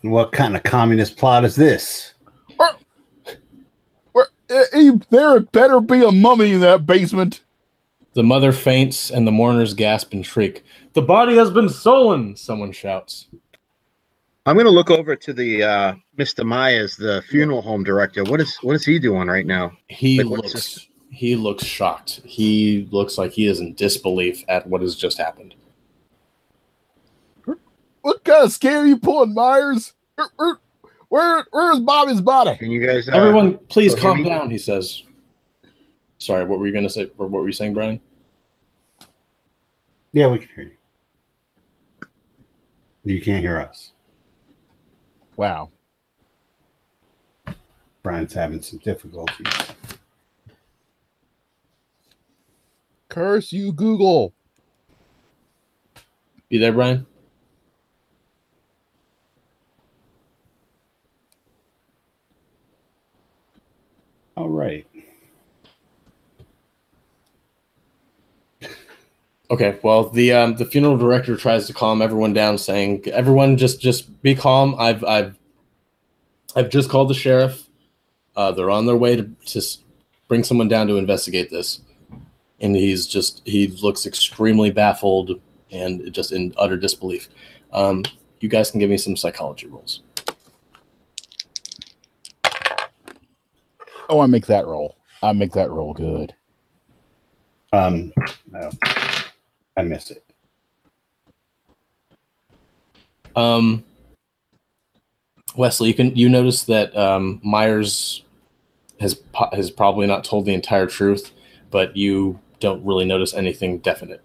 What 0.01 0.31
kind 0.31 0.55
of 0.55 0.63
communist 0.63 1.17
plot 1.17 1.43
is 1.45 1.55
this? 1.55 2.13
Where, 4.11 4.27
eh, 4.49 4.63
eh, 4.73 4.91
there 5.09 5.39
better 5.39 5.81
be 5.81 6.03
a 6.03 6.11
mummy 6.11 6.51
in 6.53 6.61
that 6.61 6.85
basement. 6.85 7.41
The 8.15 8.23
mother 8.23 8.53
faints, 8.53 9.11
and 9.11 9.27
the 9.27 9.31
mourners 9.31 9.73
gasp 9.73 10.13
and 10.13 10.25
shriek. 10.25 10.63
The 10.93 11.01
body 11.01 11.35
has 11.35 11.51
been 11.51 11.67
stolen! 11.67 12.37
Someone 12.37 12.71
shouts. 12.71 13.27
I'm 14.45 14.55
gonna 14.55 14.69
look 14.69 14.89
over 14.89 15.17
to 15.17 15.33
the 15.33 15.63
uh, 15.63 15.95
Mr. 16.17 16.45
Myers, 16.45 16.95
the 16.95 17.23
funeral 17.29 17.61
home 17.61 17.83
director. 17.83 18.23
What 18.23 18.39
is 18.39 18.55
what 18.61 18.73
is 18.73 18.85
he 18.85 18.99
doing 18.99 19.27
right 19.27 19.45
now? 19.45 19.73
He 19.89 20.23
Like, 20.23 20.37
what's 20.37 20.53
looks. 20.53 20.87
He 21.09 21.35
looks 21.35 21.65
shocked. 21.65 22.21
He 22.23 22.87
looks 22.89 23.17
like 23.17 23.31
he 23.31 23.47
is 23.47 23.59
in 23.59 23.73
disbelief 23.73 24.43
at 24.47 24.65
what 24.67 24.81
has 24.81 24.95
just 24.95 25.17
happened. 25.17 25.55
What 28.01 28.23
kind 28.23 28.45
of 28.45 28.51
scare 28.51 28.79
are 28.79 28.85
you 28.85 28.97
pulling, 28.97 29.33
Myers? 29.33 29.93
Where, 30.15 30.29
where, 30.37 30.57
where 31.09 31.45
where's 31.51 31.79
Bobby's 31.81 32.21
body? 32.21 32.55
Can 32.55 32.71
you 32.71 32.85
guys? 32.85 33.09
Uh, 33.09 33.13
Everyone, 33.13 33.57
please 33.67 33.93
calm 33.93 34.23
down. 34.23 34.49
He 34.49 34.57
says. 34.57 35.03
Sorry, 36.17 36.45
what 36.45 36.59
were 36.59 36.65
you 36.65 36.71
going 36.71 36.85
to 36.85 36.89
say? 36.89 37.11
Or 37.17 37.27
what 37.27 37.41
were 37.41 37.47
you 37.47 37.53
saying, 37.53 37.73
Brian? 37.73 37.99
Yeah, 40.15 40.27
we 40.27 40.39
can 40.39 40.47
hear 40.55 40.63
you. 43.03 43.15
You 43.15 43.21
can't 43.21 43.43
hear 43.43 43.59
us. 43.59 43.91
Wow. 45.35 45.71
Brian's 48.01 48.33
having 48.33 48.61
some 48.61 48.79
difficulties. 48.79 49.45
Curse 53.09 53.51
you, 53.51 53.73
Google. 53.73 54.33
You 56.47 56.59
there, 56.59 56.71
Brian? 56.71 57.05
All 64.37 64.47
right. 64.47 64.87
Okay. 69.51 69.77
Well, 69.83 70.09
the 70.09 70.33
um, 70.33 70.55
the 70.55 70.65
funeral 70.65 70.97
director 70.97 71.37
tries 71.37 71.67
to 71.67 71.73
calm 71.73 72.01
everyone 72.01 72.33
down, 72.33 72.57
saying, 72.57 73.07
"Everyone, 73.07 73.57
just 73.57 73.79
just 73.79 74.21
be 74.21 74.35
calm. 74.35 74.75
I've 74.79 75.03
I've 75.03 75.37
I've 76.55 76.69
just 76.69 76.89
called 76.89 77.09
the 77.09 77.13
sheriff. 77.13 77.67
Uh, 78.35 78.51
they're 78.51 78.71
on 78.71 78.85
their 78.85 78.95
way 78.95 79.15
to 79.15 79.29
to 79.45 79.61
bring 80.27 80.43
someone 80.43 80.67
down 80.67 80.87
to 80.87 80.97
investigate 80.97 81.51
this." 81.51 81.81
And 82.59 82.75
he's 82.75 83.05
just 83.05 83.41
he 83.45 83.67
looks 83.67 84.05
extremely 84.05 84.71
baffled 84.71 85.39
and 85.71 86.11
just 86.11 86.31
in 86.31 86.53
utter 86.57 86.77
disbelief. 86.77 87.27
Um, 87.71 88.03
you 88.39 88.49
guys 88.49 88.71
can 88.71 88.79
give 88.79 88.89
me 88.89 88.97
some 88.97 89.15
psychology 89.15 89.67
rolls. 89.67 90.01
Oh, 94.09 94.19
I 94.21 94.27
make 94.27 94.45
that 94.47 94.65
roll. 94.65 94.95
I 95.21 95.33
make 95.33 95.53
that 95.53 95.69
roll 95.71 95.93
good. 95.93 96.33
Um, 97.73 98.13
no, 98.51 98.69
I 99.77 99.81
missed 99.83 100.11
it. 100.11 100.23
Um, 103.35 103.83
Wesley, 105.55 105.89
you 105.89 105.93
can 105.93 106.15
you 106.15 106.29
notice 106.29 106.63
that 106.63 106.95
um, 106.95 107.39
Myers 107.43 108.23
has 108.99 109.21
has 109.53 109.69
probably 109.71 110.07
not 110.07 110.23
told 110.23 110.45
the 110.45 110.53
entire 110.53 110.87
truth, 110.87 111.31
but 111.71 111.95
you 111.97 112.39
don't 112.59 112.85
really 112.85 113.05
notice 113.05 113.33
anything 113.33 113.79
definite. 113.79 114.23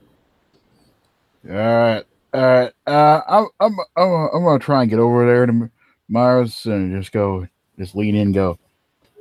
All 1.49 1.55
right, 1.55 2.05
all 2.35 2.41
right. 2.41 2.73
Uh, 2.87 3.21
I'm, 3.29 3.47
I'm, 3.61 3.77
I'm, 3.97 4.29
I'm 4.35 4.45
gonna 4.45 4.59
try 4.59 4.83
and 4.83 4.91
get 4.91 4.99
over 4.99 5.27
there 5.27 5.47
to 5.47 5.71
Myers 6.09 6.67
and 6.67 7.01
just 7.01 7.13
go, 7.13 7.47
just 7.79 7.95
lean 7.95 8.15
in, 8.15 8.29
and 8.29 8.35
go, 8.35 8.59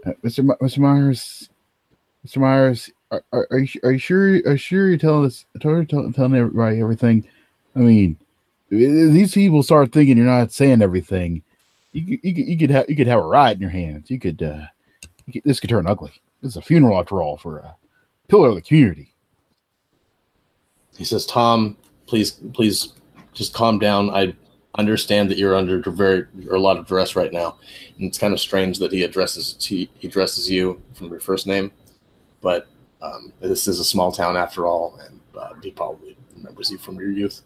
uh, 0.06 0.12
Mr. 0.24 0.46
Mr. 0.62 0.80
Myers, 0.80 1.50
Mr. 2.25 2.38
Myers, 2.38 2.89
are, 3.12 3.23
are, 3.32 3.47
are 3.51 3.60
you 3.60 3.79
are 3.84 3.91
you 3.91 3.97
sure? 3.97 4.36
Are 4.45 4.51
you 4.51 4.58
sure 4.58 4.88
you're 4.88 4.97
telling 4.97 5.25
us, 5.25 5.45
telling, 5.62 5.86
telling 5.88 6.36
everybody 6.36 6.82
everything? 6.82 7.27
I 7.75 7.79
mean, 7.79 8.17
these 8.69 9.34
people 9.34 9.63
start 9.63 9.91
thinking 9.91 10.17
you're 10.17 10.25
not 10.25 10.51
saying 10.51 10.82
everything. 10.82 11.43
You 11.91 12.05
could, 12.05 12.19
you 12.23 12.43
you 12.45 12.58
could 12.58 12.69
have, 12.69 12.89
you 12.89 12.95
could 12.95 13.08
have 13.08 13.19
a 13.19 13.23
riot 13.23 13.55
in 13.55 13.62
your 13.62 13.71
hands. 13.71 14.12
You 14.12 14.19
could, 14.19 14.43
uh, 14.43 14.65
you 15.25 15.34
could, 15.34 15.43
this 15.43 15.60
could 15.60 15.69
turn 15.69 15.88
ugly. 15.88 16.12
This 16.41 16.51
is 16.51 16.58
a 16.58 16.62
funeral 16.62 16.99
after 16.99 17.21
all 17.21 17.38
for 17.38 17.60
a 17.60 17.75
pillar 18.27 18.49
of 18.49 18.55
the 18.55 18.62
community. 18.62 19.13
He 20.95 21.05
says, 21.05 21.25
"Tom, 21.25 21.77
please, 22.05 22.32
please, 22.53 22.93
just 23.34 23.53
calm 23.53 23.79
down. 23.79 24.10
I 24.10 24.34
understand 24.77 25.32
that 25.32 25.38
you're 25.38 25.55
under 25.55 25.82
very 25.89 26.27
a 26.51 26.58
lot 26.58 26.77
of 26.77 26.86
duress 26.86 27.15
right 27.15 27.34
now, 27.34 27.58
and 27.97 28.08
it's 28.08 28.17
kind 28.17 28.34
of 28.34 28.39
strange 28.39 28.77
that 28.79 28.91
he 28.91 29.03
addresses 29.03 29.55
he 29.60 29.89
addresses 30.03 30.49
you 30.49 30.82
from 30.93 31.10
your 31.10 31.19
first 31.19 31.47
name, 31.47 31.71
but 32.41 32.67
um, 33.02 33.32
this 33.41 33.67
is 33.67 33.80
a 33.80 33.86
small 33.86 34.12
town 34.12 34.36
after 34.38 34.65
all, 34.65 34.99
and 35.06 35.19
uh, 35.38 35.54
he 35.63 35.71
probably 35.71 36.17
remembers 36.36 36.69
you 36.71 36.78
from 36.78 36.95
your 36.95 37.12
youth." 37.12 37.41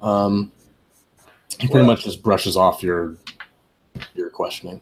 Um, 0.00 0.52
he 1.58 1.66
pretty 1.66 1.78
Well- 1.78 1.86
much 1.86 2.04
just 2.04 2.22
brushes 2.22 2.56
off 2.56 2.82
your 2.82 3.16
your 4.14 4.30
questioning. 4.30 4.80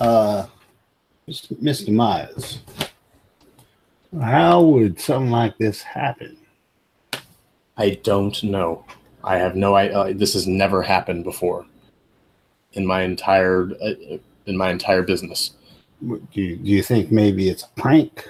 Uh, 0.00 0.46
Mr. 1.28 1.88
Myers, 1.88 2.60
how 4.20 4.60
would 4.62 5.00
something 5.00 5.30
like 5.30 5.56
this 5.58 5.82
happen? 5.82 6.36
I 7.76 7.98
don't 8.02 8.40
know. 8.44 8.84
I 9.22 9.38
have 9.38 9.56
no 9.56 9.74
idea. 9.74 9.98
Uh, 9.98 10.12
this 10.14 10.34
has 10.34 10.46
never 10.46 10.82
happened 10.82 11.24
before 11.24 11.64
in 12.74 12.84
my 12.86 13.02
entire 13.02 13.70
uh, 13.82 14.18
in 14.46 14.56
my 14.56 14.70
entire 14.70 15.02
business. 15.02 15.52
Do 16.02 16.20
you, 16.32 16.56
do 16.56 16.70
you 16.70 16.82
think 16.82 17.10
maybe 17.10 17.48
it's 17.48 17.62
a 17.62 17.80
prank 17.80 18.28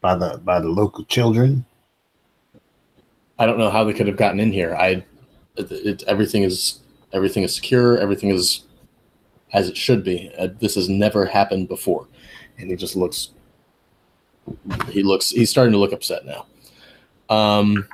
by 0.00 0.14
the 0.14 0.40
by 0.44 0.60
the 0.60 0.68
local 0.68 1.04
children? 1.04 1.64
I 3.38 3.46
don't 3.46 3.58
know 3.58 3.70
how 3.70 3.84
they 3.84 3.92
could 3.92 4.06
have 4.06 4.16
gotten 4.16 4.40
in 4.40 4.52
here. 4.52 4.74
I 4.74 5.04
it, 5.56 5.70
it, 5.70 6.02
everything 6.04 6.42
is 6.42 6.80
everything 7.12 7.42
is 7.42 7.54
secure. 7.54 7.98
Everything 7.98 8.30
is 8.30 8.64
as 9.52 9.68
it 9.68 9.76
should 9.76 10.04
be. 10.04 10.30
Uh, 10.38 10.48
this 10.58 10.74
has 10.74 10.88
never 10.88 11.26
happened 11.26 11.68
before, 11.68 12.06
and 12.58 12.70
he 12.70 12.76
just 12.76 12.96
looks. 12.96 13.30
He 14.90 15.02
looks. 15.02 15.30
He's 15.30 15.50
starting 15.50 15.72
to 15.72 15.78
look 15.78 15.92
upset 15.92 16.24
now. 16.24 16.46
Um. 17.28 17.86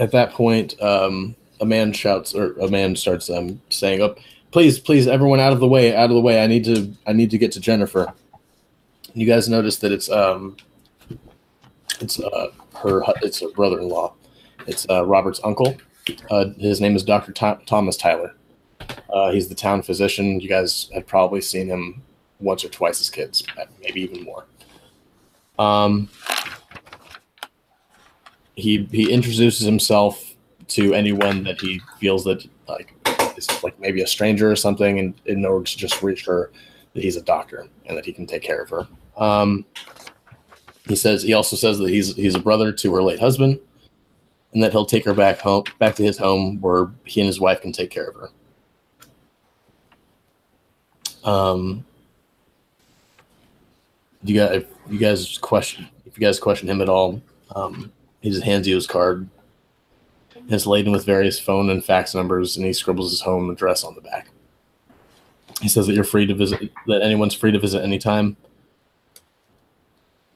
At 0.00 0.12
that 0.12 0.30
point, 0.30 0.80
um, 0.80 1.34
a 1.60 1.66
man 1.66 1.92
shouts, 1.92 2.34
or 2.34 2.52
a 2.54 2.68
man 2.68 2.96
starts 2.96 3.30
um, 3.30 3.60
saying, 3.70 4.02
"Up, 4.02 4.18
please, 4.50 4.78
please, 4.78 5.06
everyone, 5.06 5.40
out 5.40 5.52
of 5.52 5.60
the 5.60 5.68
way, 5.68 5.94
out 5.94 6.10
of 6.10 6.14
the 6.14 6.20
way! 6.20 6.42
I 6.42 6.46
need 6.46 6.64
to, 6.64 6.92
I 7.06 7.12
need 7.12 7.30
to 7.30 7.38
get 7.38 7.52
to 7.52 7.60
Jennifer." 7.60 8.12
You 9.14 9.26
guys 9.26 9.48
notice 9.48 9.78
that 9.78 9.92
it's 9.92 10.10
um, 10.10 10.56
it's 12.00 12.20
uh, 12.20 12.48
her 12.76 13.02
it's 13.22 13.40
her 13.40 13.50
brother-in-law. 13.50 14.14
It's 14.66 14.86
uh, 14.88 15.04
Robert's 15.04 15.40
uncle. 15.44 15.76
Uh, 16.30 16.46
his 16.58 16.80
name 16.80 16.96
is 16.96 17.02
Dr. 17.02 17.32
Tho- 17.32 17.60
Thomas 17.66 17.96
Tyler. 17.96 18.34
Uh, 19.12 19.30
he's 19.30 19.48
the 19.48 19.54
town 19.54 19.82
physician. 19.82 20.40
You 20.40 20.48
guys 20.48 20.90
have 20.94 21.06
probably 21.06 21.40
seen 21.40 21.68
him 21.68 22.02
once 22.40 22.64
or 22.64 22.68
twice 22.68 23.00
as 23.00 23.10
kids, 23.10 23.44
maybe 23.82 24.02
even 24.02 24.24
more. 24.24 24.46
Um, 25.58 26.08
he 28.54 28.88
he 28.90 29.12
introduces 29.12 29.66
himself 29.66 30.27
to 30.68 30.94
anyone 30.94 31.42
that 31.44 31.60
he 31.60 31.80
feels 31.98 32.24
that 32.24 32.46
like 32.68 32.94
is 33.36 33.48
like 33.62 33.78
maybe 33.80 34.02
a 34.02 34.06
stranger 34.06 34.50
or 34.50 34.56
something, 34.56 34.98
and 34.98 35.14
in 35.26 35.44
order 35.44 35.64
to 35.64 35.76
just 35.76 36.02
reassure 36.02 36.50
that 36.94 37.02
he's 37.02 37.16
a 37.16 37.22
doctor 37.22 37.66
and 37.86 37.96
that 37.96 38.04
he 38.04 38.12
can 38.12 38.26
take 38.26 38.42
care 38.42 38.62
of 38.62 38.70
her. 38.70 38.86
Um, 39.16 39.64
he 40.86 40.96
says 40.96 41.22
he 41.22 41.34
also 41.34 41.56
says 41.56 41.78
that 41.78 41.88
he's 41.88 42.14
he's 42.14 42.34
a 42.34 42.40
brother 42.40 42.72
to 42.72 42.94
her 42.94 43.02
late 43.02 43.20
husband, 43.20 43.58
and 44.52 44.62
that 44.62 44.72
he'll 44.72 44.86
take 44.86 45.04
her 45.04 45.14
back 45.14 45.40
home 45.40 45.64
back 45.78 45.94
to 45.96 46.02
his 46.02 46.18
home 46.18 46.60
where 46.60 46.90
he 47.04 47.20
and 47.20 47.26
his 47.26 47.40
wife 47.40 47.60
can 47.60 47.72
take 47.72 47.90
care 47.90 48.08
of 48.08 48.14
her. 48.16 48.30
Um, 51.24 51.84
you 54.22 54.34
guys, 54.34 54.56
if 54.56 54.66
you 54.90 54.98
guys 54.98 55.38
question 55.38 55.88
if 56.06 56.16
you 56.16 56.26
guys 56.26 56.40
question 56.40 56.68
him 56.68 56.80
at 56.80 56.88
all, 56.88 57.20
um, 57.54 57.92
he 58.20 58.30
just 58.30 58.44
hands 58.44 58.66
you 58.66 58.74
his 58.74 58.86
card. 58.86 59.28
It's 60.48 60.66
laden 60.66 60.92
with 60.92 61.04
various 61.04 61.38
phone 61.38 61.68
and 61.68 61.84
fax 61.84 62.14
numbers, 62.14 62.56
and 62.56 62.64
he 62.64 62.72
scribbles 62.72 63.10
his 63.10 63.20
home 63.20 63.50
address 63.50 63.84
on 63.84 63.94
the 63.94 64.00
back. 64.00 64.28
He 65.60 65.68
says 65.68 65.86
that 65.86 65.94
you're 65.94 66.04
free 66.04 66.26
to 66.26 66.34
visit, 66.34 66.70
that 66.86 67.02
anyone's 67.02 67.34
free 67.34 67.52
to 67.52 67.58
visit 67.58 67.82
anytime. 67.82 68.36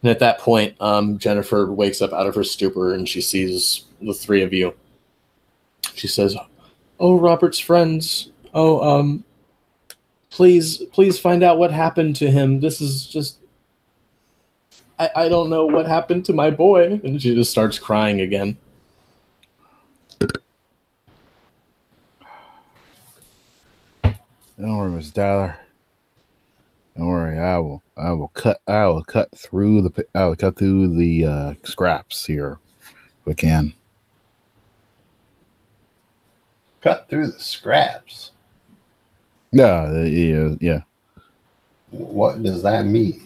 And 0.02 0.10
at 0.10 0.18
that 0.18 0.38
point, 0.38 0.76
um, 0.80 1.16
Jennifer 1.18 1.70
wakes 1.70 2.02
up 2.02 2.12
out 2.12 2.26
of 2.26 2.34
her 2.34 2.44
stupor 2.44 2.92
and 2.92 3.08
she 3.08 3.20
sees 3.20 3.84
the 4.00 4.12
three 4.12 4.42
of 4.42 4.52
you. 4.52 4.74
She 5.94 6.08
says, 6.08 6.36
"Oh, 6.98 7.18
Robert's 7.18 7.60
friends. 7.60 8.32
Oh, 8.52 8.80
um, 8.80 9.24
please, 10.30 10.78
please 10.92 11.20
find 11.20 11.42
out 11.44 11.58
what 11.58 11.70
happened 11.70 12.16
to 12.16 12.30
him. 12.30 12.60
This 12.60 12.80
is 12.80 13.06
just 13.06 13.38
I, 15.02 15.10
I 15.24 15.28
don't 15.28 15.50
know 15.50 15.66
what 15.66 15.86
happened 15.86 16.24
to 16.26 16.32
my 16.32 16.50
boy. 16.50 17.00
And 17.02 17.20
she 17.20 17.34
just 17.34 17.50
starts 17.50 17.78
crying 17.78 18.20
again. 18.20 18.56
Don't 24.62 24.78
worry, 24.78 24.92
Miss 24.92 25.10
Tyler. 25.10 25.56
Don't 26.96 27.08
worry. 27.08 27.36
I 27.36 27.58
will. 27.58 27.82
I 27.96 28.12
will 28.12 28.28
cut. 28.28 28.60
I 28.68 28.86
will 28.86 29.02
cut 29.02 29.28
through 29.36 29.82
the. 29.82 30.06
I 30.14 30.26
will 30.26 30.36
cut 30.36 30.56
through 30.56 30.96
the 30.96 31.26
uh, 31.26 31.54
scraps 31.64 32.24
here, 32.24 32.58
if 32.80 33.26
we 33.26 33.34
can. 33.34 33.74
Cut 36.80 37.08
through 37.10 37.32
the 37.32 37.40
scraps. 37.40 38.30
Yeah. 39.50 39.82
uh, 39.82 40.02
Yeah. 40.02 40.54
Yeah. 40.60 40.80
What 41.90 42.40
does 42.44 42.62
that 42.62 42.86
mean? 42.86 43.20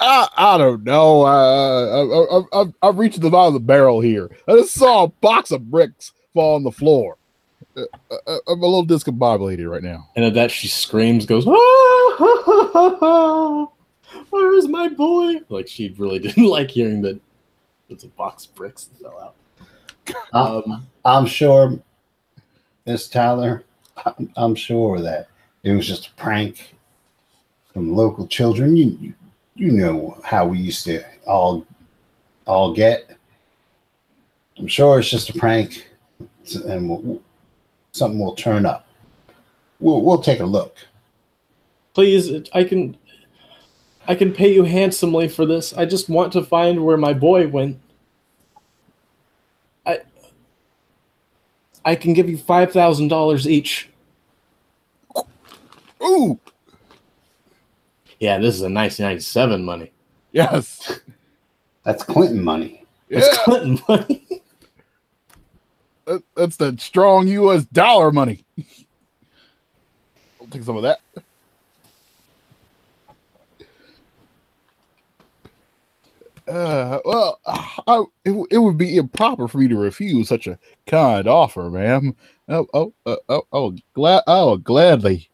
I, 0.00 0.26
I 0.36 0.58
don't 0.58 0.82
know. 0.82 1.22
Uh, 1.22 2.42
I, 2.52 2.60
I, 2.60 2.62
I, 2.64 2.88
I've 2.88 2.98
reached 2.98 3.20
the 3.20 3.30
bottom 3.30 3.54
of 3.54 3.62
the 3.62 3.64
barrel 3.64 4.00
here. 4.00 4.28
I 4.48 4.56
just 4.56 4.74
saw 4.74 5.04
a 5.04 5.08
box 5.08 5.52
of 5.52 5.70
bricks 5.70 6.12
fall 6.34 6.56
on 6.56 6.64
the 6.64 6.72
floor. 6.72 7.16
Uh, 7.76 7.84
I, 8.10 8.38
I'm 8.48 8.62
a 8.62 8.66
little 8.66 8.86
discombobulated 8.86 9.70
right 9.70 9.82
now. 9.82 10.08
And 10.16 10.24
at 10.24 10.34
that, 10.34 10.50
she 10.50 10.68
screams, 10.68 11.26
goes, 11.26 11.46
ah, 11.46 11.50
Where's 14.30 14.68
my 14.68 14.88
boy? 14.88 15.36
Like, 15.48 15.68
she 15.68 15.94
really 15.98 16.18
didn't 16.24 16.44
like 16.44 16.70
hearing 16.70 17.02
that 17.02 17.20
it's 17.88 18.04
a 18.04 18.08
box 18.08 18.46
of 18.46 18.54
bricks 18.54 18.84
that 18.84 19.00
fell 19.02 19.18
out. 19.20 19.34
Um, 20.32 20.86
I'm 21.04 21.26
sure, 21.26 21.78
Miss 22.86 23.08
Tyler, 23.08 23.64
I'm, 24.04 24.32
I'm 24.36 24.54
sure 24.54 25.00
that 25.00 25.28
it 25.62 25.72
was 25.72 25.86
just 25.86 26.08
a 26.08 26.12
prank 26.12 26.74
from 27.72 27.94
local 27.94 28.26
children. 28.26 28.76
You, 28.76 28.96
you, 29.00 29.14
you 29.54 29.70
know 29.72 30.18
how 30.24 30.46
we 30.46 30.58
used 30.58 30.84
to 30.84 31.04
all, 31.26 31.66
all 32.46 32.72
get. 32.72 33.16
I'm 34.58 34.68
sure 34.68 34.98
it's 34.98 35.10
just 35.10 35.30
a 35.30 35.34
prank, 35.34 35.88
and 36.66 36.88
we'll, 36.88 37.20
something 38.00 38.18
will 38.18 38.34
turn 38.34 38.64
up. 38.66 38.86
We'll, 39.78 40.00
we'll 40.02 40.22
take 40.22 40.40
a 40.40 40.44
look. 40.46 40.76
please, 41.94 42.30
I 42.52 42.64
can. 42.64 42.96
I 44.08 44.14
can 44.16 44.32
pay 44.32 44.52
you 44.52 44.64
handsomely 44.64 45.28
for 45.28 45.46
this. 45.46 45.72
I 45.74 45.84
just 45.84 46.08
want 46.08 46.32
to 46.32 46.42
find 46.42 46.84
where 46.84 46.96
my 46.96 47.12
boy 47.12 47.46
went. 47.46 47.78
I 49.86 50.00
I 51.84 51.94
can 51.94 52.12
give 52.14 52.28
you 52.28 52.36
five 52.38 52.72
thousand 52.72 53.08
dollars 53.08 53.46
each. 53.46 53.88
Ooh, 56.02 56.40
Yeah, 58.18 58.38
this 58.38 58.54
is 58.54 58.62
a 58.62 58.72
1997 58.72 59.62
money. 59.64 59.92
yes. 60.32 60.98
That's 61.84 62.02
Clinton 62.02 62.42
money. 62.42 62.86
It's 63.10 63.26
Yeah, 63.28 63.44
Clinton 63.44 63.78
money. 63.86 64.26
that- 66.10 66.24
that's 66.34 66.56
the 66.56 66.76
strong 66.78 67.28
U.S. 67.28 67.64
dollar 67.66 68.10
money. 68.10 68.44
I'll 70.40 70.46
take 70.48 70.62
some 70.64 70.76
of 70.76 70.82
that. 70.82 71.00
Uh, 76.48 76.98
well, 77.04 77.38
I, 77.86 78.04
it, 78.24 78.46
it 78.50 78.58
would 78.58 78.76
be 78.76 78.96
improper 78.96 79.46
for 79.46 79.58
me 79.58 79.68
to 79.68 79.76
refuse 79.76 80.28
such 80.28 80.46
a 80.46 80.58
kind 80.86 81.28
offer, 81.28 81.70
ma'am. 81.70 82.16
Oh, 82.48 82.66
oh, 82.74 82.92
uh, 83.06 83.16
oh, 83.28 83.42
oh, 83.52 83.76
glad, 83.94 84.24
I 84.26 84.40
will 84.42 84.56
gladly. 84.56 85.28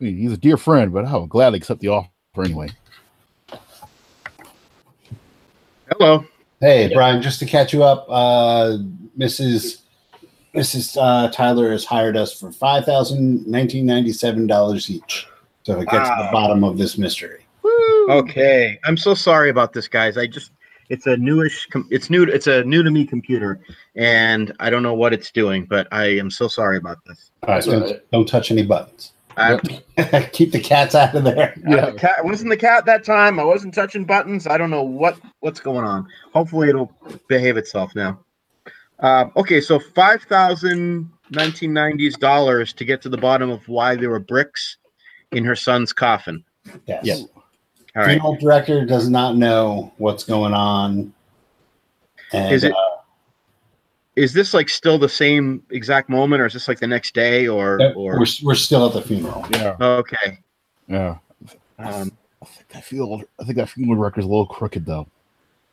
I 0.00 0.04
mean, 0.04 0.18
he's 0.18 0.32
a 0.32 0.36
dear 0.36 0.56
friend, 0.58 0.92
but 0.92 1.06
I 1.06 1.12
will 1.14 1.26
gladly 1.26 1.58
accept 1.58 1.80
the 1.80 1.88
offer 1.88 2.08
anyway. 2.44 2.68
Hello. 5.90 6.24
Hey, 6.60 6.88
Yeah. 6.88 6.94
Brian, 6.94 7.22
just 7.22 7.38
to 7.38 7.46
catch 7.46 7.72
you 7.72 7.82
up, 7.82 8.04
uh, 8.10 8.76
Mrs. 9.16 9.78
Mrs. 10.54 10.96
Uh, 11.00 11.30
Tyler 11.30 11.70
has 11.70 11.84
hired 11.84 12.16
us 12.16 12.38
for 12.38 12.50
five 12.52 12.84
thousand 12.84 13.46
nineteen 13.46 13.86
ninety 13.86 14.12
seven 14.12 14.46
dollars 14.46 14.90
each 14.90 15.26
to 15.64 15.84
get 15.84 16.04
to 16.04 16.14
the 16.18 16.28
bottom 16.32 16.64
of 16.64 16.78
this 16.78 16.96
mystery. 16.96 17.46
Woo! 17.62 18.06
Okay. 18.10 18.78
I'm 18.84 18.96
so 18.96 19.14
sorry 19.14 19.50
about 19.50 19.72
this, 19.72 19.88
guys. 19.88 20.16
I 20.16 20.26
just 20.26 20.52
it's 20.88 21.06
a 21.06 21.16
newish 21.16 21.66
com- 21.66 21.88
it's 21.90 22.08
new 22.08 22.24
it's 22.24 22.46
a 22.46 22.64
new 22.64 22.82
to 22.82 22.90
me 22.90 23.04
computer 23.04 23.60
and 23.94 24.54
I 24.60 24.70
don't 24.70 24.82
know 24.82 24.94
what 24.94 25.12
it's 25.12 25.30
doing, 25.30 25.66
but 25.66 25.86
I 25.92 26.06
am 26.06 26.30
so 26.30 26.48
sorry 26.48 26.78
about 26.78 26.98
this. 27.06 27.30
All 27.42 27.54
right, 27.54 27.64
That's 27.64 27.66
don't, 27.66 28.10
don't 28.10 28.28
touch 28.28 28.50
any 28.50 28.62
buttons. 28.64 29.12
I, 29.36 29.58
Keep 30.32 30.50
the 30.52 30.60
cats 30.60 30.96
out 30.96 31.14
of 31.14 31.22
there. 31.22 31.54
yeah. 31.68 31.90
the 31.90 31.98
cat 31.98 32.16
I 32.18 32.22
wasn't 32.22 32.50
the 32.50 32.56
cat 32.56 32.86
that 32.86 33.04
time. 33.04 33.38
I 33.38 33.44
wasn't 33.44 33.74
touching 33.74 34.04
buttons. 34.04 34.46
I 34.46 34.58
don't 34.58 34.70
know 34.70 34.82
what 34.82 35.18
what's 35.40 35.60
going 35.60 35.84
on. 35.84 36.08
Hopefully 36.32 36.68
it'll 36.68 36.92
behave 37.28 37.56
itself 37.56 37.94
now. 37.94 38.18
Uh, 39.00 39.26
okay, 39.36 39.60
so 39.60 39.78
five 39.78 40.22
thousand 40.24 41.10
1990s 41.32 42.18
dollars 42.18 42.72
to 42.72 42.84
get 42.84 43.02
to 43.02 43.08
the 43.08 43.16
bottom 43.18 43.50
of 43.50 43.66
why 43.68 43.94
there 43.94 44.10
were 44.10 44.18
bricks 44.18 44.76
in 45.32 45.44
her 45.44 45.54
son's 45.54 45.92
coffin. 45.92 46.42
Yes. 46.86 47.04
Yeah. 47.04 47.14
All 47.14 48.02
right. 48.02 48.12
Funeral 48.12 48.36
director 48.36 48.84
does 48.84 49.08
not 49.08 49.36
know 49.36 49.92
what's 49.98 50.24
going 50.24 50.52
on. 50.54 51.12
And, 52.32 52.52
Is 52.54 52.64
it- 52.64 52.72
uh, 52.72 52.96
Is 54.16 54.32
this 54.32 54.52
like 54.54 54.68
still 54.68 54.98
the 54.98 55.08
same 55.08 55.62
exact 55.70 56.08
moment, 56.08 56.42
or 56.42 56.46
is 56.46 56.52
this 56.52 56.66
like 56.68 56.80
the 56.80 56.86
next 56.86 57.14
day, 57.14 57.46
or 57.46 57.80
or 57.94 58.18
we're, 58.18 58.26
we're 58.42 58.54
still 58.54 58.86
at 58.86 58.92
the 58.94 59.02
funeral. 59.02 59.46
Yeah, 59.50 59.76
okay? 59.80 60.38
yeah. 60.88 61.18
Um, 61.78 62.10
I 62.42 62.46
think 62.46 62.66
I 62.74 62.80
feel. 62.80 63.22
I 63.40 63.44
think 63.44 63.56
that 63.56 63.68
funeral 63.68 63.96
record's 63.96 64.26
a 64.26 64.28
little 64.28 64.46
crooked, 64.46 64.84
though. 64.84 65.06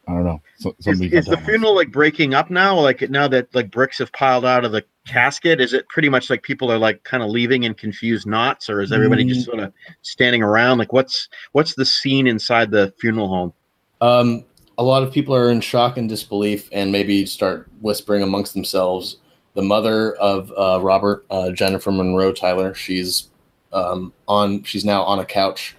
I 0.07 0.13
don't 0.13 0.23
know. 0.25 0.41
So, 0.57 0.75
is, 0.77 0.85
somebody 0.85 1.05
is 1.07 1.25
got 1.25 1.31
the 1.31 1.35
that 1.35 1.35
one. 1.37 1.45
funeral 1.45 1.75
like 1.75 1.91
breaking 1.91 2.33
up 2.33 2.49
now? 2.49 2.79
Like 2.79 3.09
now 3.09 3.27
that 3.27 3.53
like 3.55 3.71
bricks 3.71 3.97
have 3.99 4.11
piled 4.13 4.45
out 4.45 4.65
of 4.65 4.71
the 4.71 4.83
casket, 5.07 5.59
is 5.59 5.73
it 5.73 5.87
pretty 5.89 6.09
much 6.09 6.29
like 6.29 6.43
people 6.43 6.71
are 6.71 6.77
like 6.77 7.03
kind 7.03 7.23
of 7.23 7.29
leaving 7.29 7.63
in 7.63 7.73
confused 7.73 8.27
knots, 8.27 8.69
or 8.69 8.81
is 8.81 8.91
everybody 8.91 9.23
just 9.23 9.45
sort 9.45 9.59
of 9.59 9.73
standing 10.01 10.43
around? 10.43 10.77
Like 10.77 10.93
what's 10.93 11.29
what's 11.53 11.75
the 11.75 11.85
scene 11.85 12.27
inside 12.27 12.71
the 12.71 12.93
funeral 12.99 13.27
home? 13.27 13.53
Um, 14.01 14.45
a 14.77 14.83
lot 14.83 15.03
of 15.03 15.11
people 15.11 15.35
are 15.35 15.49
in 15.49 15.61
shock 15.61 15.97
and 15.97 16.09
disbelief 16.09 16.69
and 16.71 16.91
maybe 16.91 17.25
start 17.25 17.69
whispering 17.81 18.23
amongst 18.23 18.53
themselves. 18.53 19.17
The 19.53 19.61
mother 19.61 20.15
of 20.15 20.51
uh, 20.57 20.81
Robert, 20.83 21.25
uh, 21.29 21.51
Jennifer 21.51 21.91
Monroe 21.91 22.33
Tyler, 22.33 22.73
she's 22.73 23.29
um, 23.71 24.13
on. 24.27 24.63
She's 24.63 24.83
now 24.83 25.03
on 25.03 25.19
a 25.19 25.25
couch, 25.25 25.75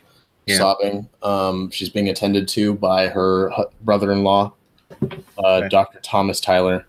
Yeah. 0.47 0.59
sobbing. 0.59 1.09
Um, 1.23 1.71
she's 1.71 1.89
being 1.89 2.09
attended 2.09 2.47
to 2.49 2.75
by 2.75 3.09
her 3.09 3.51
brother-in-law, 3.83 4.53
uh, 5.03 5.07
Okay. 5.43 5.69
Dr. 5.69 5.99
Thomas 6.01 6.41
Tyler. 6.41 6.87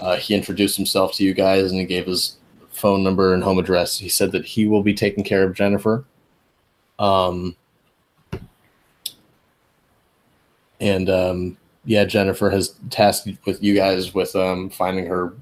Uh, 0.00 0.16
he 0.16 0.34
introduced 0.34 0.76
himself 0.76 1.14
to 1.14 1.24
you 1.24 1.32
guys 1.32 1.70
and 1.70 1.80
he 1.80 1.86
gave 1.86 2.06
his 2.06 2.36
phone 2.72 3.02
number 3.02 3.32
and 3.32 3.42
home 3.42 3.58
address. 3.58 3.96
He 3.96 4.08
said 4.10 4.32
that 4.32 4.44
he 4.44 4.66
will 4.66 4.82
be 4.82 4.92
taking 4.92 5.24
care 5.24 5.44
of 5.44 5.54
Jennifer. 5.54 6.04
Um, 6.98 7.56
and 10.80 11.08
um, 11.08 11.56
yeah, 11.86 12.04
Jennifer 12.04 12.50
has 12.50 12.74
tasked 12.90 13.28
with 13.46 13.62
you 13.62 13.74
guys 13.74 14.12
with 14.12 14.34
um, 14.36 14.68
finding 14.68 15.06
her, 15.06 15.32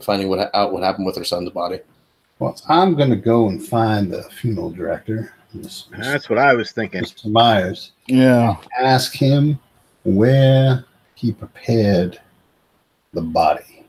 finding 0.00 0.28
what 0.28 0.54
out 0.54 0.72
what 0.72 0.82
happened 0.82 1.04
with 1.06 1.16
her 1.16 1.24
son's 1.24 1.50
body. 1.50 1.80
Well, 2.38 2.58
I'm 2.68 2.94
going 2.94 3.10
to 3.10 3.16
go 3.16 3.48
and 3.48 3.62
find 3.62 4.10
the 4.10 4.22
funeral 4.40 4.70
director, 4.70 5.18
Mr. 5.18 5.37
That's 5.54 6.28
what 6.28 6.38
I 6.38 6.54
was 6.54 6.72
thinking. 6.72 7.02
Mr. 7.02 7.30
Myers. 7.30 7.92
Yeah. 8.06 8.56
Ask 8.78 9.14
him 9.14 9.58
where 10.04 10.84
he 11.14 11.32
prepared 11.32 12.20
the 13.12 13.22
body, 13.22 13.84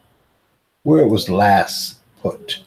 where 0.84 1.00
it 1.00 1.08
was 1.08 1.30
last 1.30 1.98
put 2.22 2.64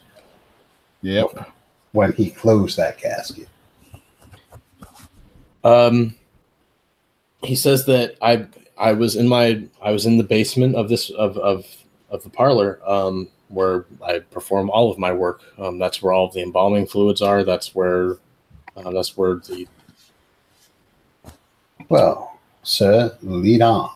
Yep. 1.01 1.51
when 1.91 2.13
he 2.13 2.29
closed 2.29 2.77
that 2.77 2.97
casket. 2.97 3.47
Um, 5.63 6.15
he 7.43 7.55
says 7.55 7.85
that 7.85 8.15
I 8.21 8.47
I 8.77 8.93
was 8.93 9.15
in 9.15 9.27
my 9.27 9.63
I 9.81 9.91
was 9.91 10.05
in 10.05 10.17
the 10.17 10.23
basement 10.23 10.75
of 10.75 10.89
this 10.89 11.09
of 11.11 11.37
of 11.37 11.65
of 12.09 12.23
the 12.23 12.29
parlor 12.29 12.79
um, 12.85 13.27
where 13.49 13.85
I 14.05 14.19
perform 14.19 14.69
all 14.69 14.91
of 14.91 14.97
my 14.97 15.11
work. 15.11 15.41
Um, 15.57 15.77
that's 15.79 16.01
where 16.01 16.13
all 16.13 16.27
of 16.27 16.33
the 16.33 16.41
embalming 16.41 16.85
fluids 16.87 17.21
are. 17.21 17.43
That's 17.43 17.73
where 17.75 18.17
uh, 18.77 18.91
that's 18.91 19.15
where 19.17 19.35
the 19.35 19.67
Well, 21.89 22.39
sir, 22.63 23.15
lead 23.21 23.61
on. 23.61 23.89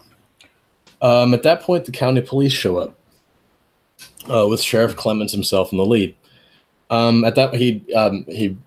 um, 1.01 1.33
at 1.33 1.43
that 1.43 1.61
point 1.61 1.85
the 1.85 1.91
county 1.91 2.21
police 2.21 2.53
show 2.53 2.77
up 2.77 2.95
uh, 4.29 4.47
with 4.47 4.61
Sheriff 4.61 4.95
Clemens 4.95 5.31
himself 5.31 5.71
in 5.71 5.77
the 5.77 5.85
lead. 5.85 6.15
Um, 6.89 7.23
at 7.25 7.35
that 7.35 7.53
he 7.53 7.83
um, 7.93 8.25
he 8.27 8.57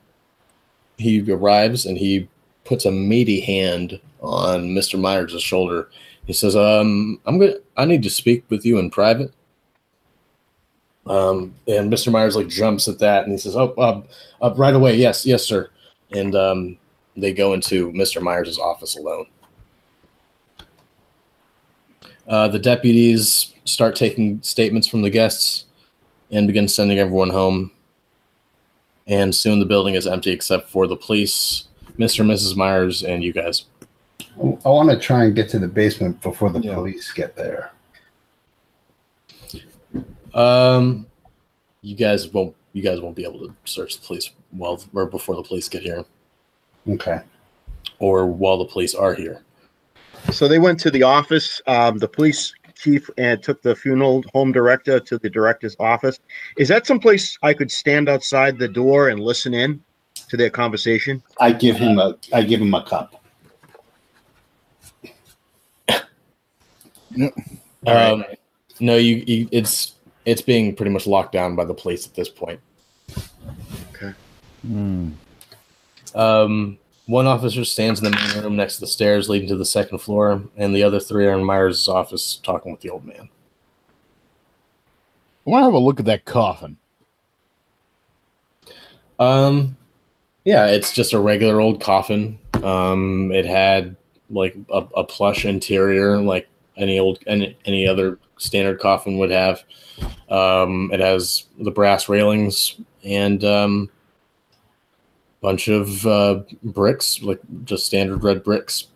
he 0.99 1.31
arrives 1.33 1.87
and 1.87 1.97
he 1.97 2.29
puts 2.65 2.85
a 2.85 2.91
meaty 2.93 3.41
hand 3.41 3.99
on 4.21 4.69
Mr. 4.75 5.01
Myers' 5.01 5.43
shoulder. 5.43 5.89
He 6.27 6.33
says, 6.35 6.55
um, 6.55 7.19
I'm 7.27 7.39
gonna 7.39 7.55
I 7.77 7.85
need 7.87 8.03
to 8.03 8.11
speak 8.11 8.45
with 8.51 8.65
you 8.67 8.79
in 8.79 8.91
private. 8.91 9.33
Um, 11.07 11.55
and 11.67 11.91
Mr. 11.91 12.13
Myers 12.13 12.37
like 12.37 12.49
jumps 12.49 12.87
at 12.87 12.99
that 12.99 13.25
and 13.25 13.33
he 13.33 13.39
says, 13.39 13.57
Oh, 13.57 13.73
uh, 13.79 14.03
uh, 14.43 14.55
right 14.57 14.75
away, 14.75 14.97
yes, 14.97 15.25
yes, 15.25 15.43
sir. 15.43 15.71
And 16.13 16.35
um, 16.35 16.79
they 17.17 17.33
go 17.33 17.53
into 17.53 17.93
Mr. 17.93 18.21
Myers' 18.21 18.59
office 18.59 18.97
alone. 18.97 19.27
Uh, 22.27 22.49
the 22.49 22.59
deputies 22.59 23.55
start 23.65 23.97
taking 23.97 24.41
statements 24.43 24.87
from 24.87 25.03
the 25.03 25.11
guests 25.11 25.67
and 26.31 26.47
begin 26.47 26.69
sending 26.69 26.99
everyone 26.99 27.31
home. 27.31 27.73
And 29.07 29.35
soon 29.35 29.59
the 29.59 29.65
building 29.67 29.95
is 29.95 30.07
empty 30.07 30.31
except 30.31 30.69
for 30.71 30.87
the 30.87 30.97
police, 30.97 31.65
Mr. 31.99 32.21
and 32.21 32.31
Mrs. 32.31 32.57
Myers, 32.57 33.03
and 33.03 33.25
you 33.25 33.33
guys. 33.33 33.65
I 34.41 34.69
want 34.69 34.91
to 34.91 34.99
try 34.99 35.25
and 35.25 35.35
get 35.35 35.49
to 35.51 35.59
the 35.59 35.67
basement 35.67 36.21
before 36.23 36.51
the 36.51 36.61
Yeah. 36.61 36.75
police 36.75 37.11
get 37.13 37.35
there. 37.35 37.73
Um, 40.33 41.07
you 41.83 41.97
guys 41.97 42.29
won't. 42.29 42.55
You 42.73 42.83
guys 42.83 43.01
won't 43.01 43.17
be 43.17 43.25
able 43.25 43.41
to 43.41 43.53
search 43.65 43.99
the 43.99 44.07
police 44.07 44.31
well 44.53 44.83
or 44.95 45.07
before 45.07 45.37
the 45.37 45.43
police 45.43 45.69
get 45.69 45.83
here, 45.83 46.05
Okay. 46.89 47.21
or 47.99 48.27
while 48.27 48.59
the 48.59 48.65
police 48.65 48.95
are 48.95 49.15
here. 49.15 49.43
So 50.33 50.49
they 50.49 50.59
went 50.59 50.79
to 50.81 50.91
the 50.91 51.03
office, 51.03 51.63
um, 51.67 51.99
the 51.99 52.09
police 52.09 52.53
chief, 52.75 53.09
and 53.19 53.43
took 53.43 53.63
the 53.63 53.75
funeral 53.75 54.23
home 54.35 54.53
director 54.53 55.01
to 55.01 55.19
the 55.19 55.31
director's 55.31 55.77
office. 55.81 56.19
Is 56.57 56.69
that 56.69 56.87
someplace 56.87 57.39
I 57.43 57.55
could 57.55 57.71
stand 57.71 58.09
outside 58.09 58.59
the 58.59 58.69
door 58.69 59.09
and 59.09 59.21
listen 59.21 59.55
in 59.55 59.83
to 60.29 60.37
their 60.37 60.51
conversation? 60.51 61.23
I 61.39 61.53
give 61.53 61.77
him 61.77 61.99
a 61.99 62.17
I 62.33 62.43
give 62.43 62.61
him 62.61 62.75
a 62.75 62.83
cup. 62.85 63.23
Um, 67.87 68.25
no, 68.79 68.97
you, 68.97 69.25
you. 69.27 69.49
It's 69.51 69.95
it's 70.27 70.43
being 70.43 70.77
pretty 70.77 70.91
much 70.93 71.07
locked 71.07 71.33
down 71.33 71.57
by 71.57 71.65
the 71.65 71.73
police 71.75 72.07
at 72.07 72.15
this 72.15 72.29
point. 72.29 72.61
Hmm. 74.63 75.11
Um, 76.15 76.79
one 77.07 77.27
officer 77.27 77.65
stands 77.65 78.01
in 78.01 78.05
the 78.05 78.17
main 78.17 78.45
room 78.45 78.57
next 78.57 78.77
to 78.77 78.81
the 78.81 78.87
stairs 78.87 79.29
leading 79.29 79.49
to 79.49 79.57
the 79.57 79.65
second 79.65 79.99
floor, 79.99 80.43
and 80.57 80.75
the 80.75 80.83
other 80.83 81.01
three 81.01 81.27
are 81.27 81.39
in 81.39 81.45
Myers' 81.45 81.89
office 81.89 82.41
talking 82.43 82.71
with 82.71 82.81
the 82.81 82.91
old 82.91 83.05
man. 83.05 83.29
I 85.47 85.51
want 85.51 85.63
to 85.63 85.65
have 85.65 85.75
a 85.75 85.79
look 85.79 85.99
at 85.99 86.07
that 86.07 86.25
coffin. 86.25 86.77
Um, 89.19 89.77
yeah, 90.45 90.67
it's 90.67 90.93
just 90.93 91.13
a 91.13 91.19
regular 91.19 91.61
old 91.61 91.81
coffin. 91.81 92.39
Um, 92.63 93.33
it 93.33 93.45
had 93.45 93.97
like 94.31 94.57
a, 94.73 94.87
a 94.97 95.05
plush 95.05 95.45
interior, 95.45 96.19
like 96.19 96.49
any 96.77 96.99
old 96.99 97.19
any, 97.27 97.57
any 97.65 97.87
other 97.87 98.19
standard 98.39 98.81
coffin 98.81 99.19
would 99.19 99.31
have. 99.31 99.63
Um, 100.31 100.91
it 100.93 101.01
has 101.01 101.47
the 101.59 101.71
brass 101.71 102.09
railings 102.09 102.81
and 103.05 103.45
um, 103.45 103.91
bunch 105.41 105.69
of 105.69 106.07
uh, 106.07 106.41
bricks, 106.63 107.23
like 107.23 107.41
just 107.65 107.87
standard 107.87 108.23
red 108.23 108.45
bricks. 108.45 108.87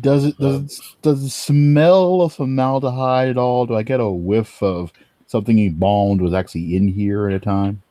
Does 0.00 0.24
it 0.24 0.38
does 0.38 0.78
it, 0.78 0.80
does 1.02 1.24
it 1.24 1.30
smell 1.30 2.20
of 2.22 2.34
formaldehyde 2.34 3.30
at 3.30 3.38
all? 3.38 3.66
Do 3.66 3.74
I 3.74 3.82
get 3.82 4.00
a 4.00 4.08
whiff 4.08 4.62
of 4.62 4.92
something 5.26 5.58
embalmed 5.58 6.20
was 6.20 6.34
actually 6.34 6.76
in 6.76 6.88
here 6.88 7.28
at 7.28 7.34
a 7.34 7.40
time? 7.40 7.82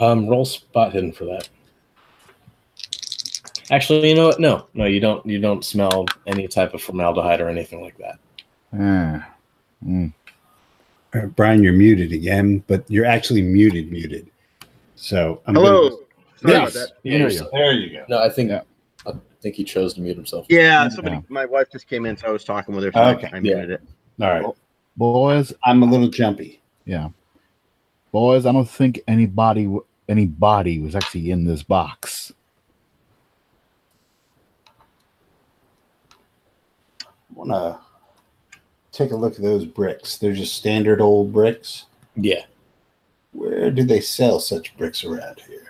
Um, 0.00 0.26
roll 0.28 0.44
spot 0.44 0.92
hidden 0.92 1.12
for 1.12 1.24
that. 1.26 1.48
Actually, 3.70 4.10
you 4.10 4.14
know 4.14 4.28
what? 4.28 4.40
No, 4.40 4.66
no, 4.74 4.84
you 4.84 5.00
don't. 5.00 5.24
You 5.26 5.40
don't 5.40 5.64
smell 5.64 6.06
any 6.26 6.46
type 6.46 6.72
of 6.72 6.82
formaldehyde 6.82 7.40
or 7.40 7.48
anything 7.48 7.80
like 7.82 7.98
that. 7.98 8.18
Ah. 8.72 9.28
Hmm. 9.84 10.06
Uh, 11.14 11.26
Brian, 11.26 11.62
you're 11.62 11.72
muted 11.72 12.12
again, 12.12 12.62
but 12.66 12.84
you're 12.88 13.04
actually 13.04 13.42
muted, 13.42 13.90
muted. 13.90 14.28
So 14.94 15.40
I'm 15.46 15.54
Hello. 15.54 15.90
gonna- 15.90 16.02
Sorry 16.36 16.54
Yes. 16.54 16.62
about 16.62 16.72
that. 16.74 16.96
Yeah, 17.02 17.10
There 17.12 17.18
you're 17.20 17.28
you 17.30 17.36
still- 17.36 17.50
There 17.52 17.72
you 17.72 17.90
go. 17.98 18.04
No, 18.08 18.18
I 18.22 18.28
think 18.28 18.50
Yeah. 18.50 18.62
I 19.06 19.12
think 19.40 19.54
he 19.54 19.64
chose 19.64 19.94
to 19.94 20.00
mute 20.00 20.16
himself. 20.16 20.46
Yeah, 20.48 20.88
somebody, 20.88 21.16
Yeah. 21.16 21.22
my 21.28 21.44
wife 21.44 21.70
just 21.70 21.86
came 21.88 22.04
in, 22.06 22.16
so 22.16 22.26
I 22.26 22.30
was 22.30 22.42
talking 22.44 22.74
with 22.74 22.84
her. 22.84 22.90
So 22.92 23.00
Okay. 23.00 23.30
I 23.32 23.38
muted 23.40 23.70
it. 23.70 23.80
All 24.20 24.28
right. 24.28 24.44
Boys, 24.96 25.52
I'm 25.64 25.82
a 25.82 25.86
little 25.86 26.08
jumpy. 26.08 26.60
yeah. 26.84 27.08
Boys, 28.12 28.46
I 28.46 28.52
don't 28.52 28.68
think 28.68 29.00
anybody 29.06 29.64
w- 29.64 29.84
any 30.08 30.24
body 30.26 30.78
was 30.80 30.94
actually 30.96 31.30
in 31.30 31.44
this 31.44 31.62
box. 31.62 32.32
I 37.02 37.06
want 37.34 37.50
to 37.50 37.78
take 38.92 39.10
a 39.12 39.16
look 39.16 39.34
at 39.34 39.42
those 39.42 39.66
bricks. 39.66 40.16
They're 40.16 40.32
just 40.32 40.54
standard 40.54 41.00
old 41.00 41.32
bricks. 41.32 41.86
Yeah. 42.14 42.44
Where 43.32 43.70
do 43.70 43.84
they 43.84 44.00
sell 44.00 44.40
such 44.40 44.76
bricks 44.78 45.04
around 45.04 45.40
here? 45.46 45.65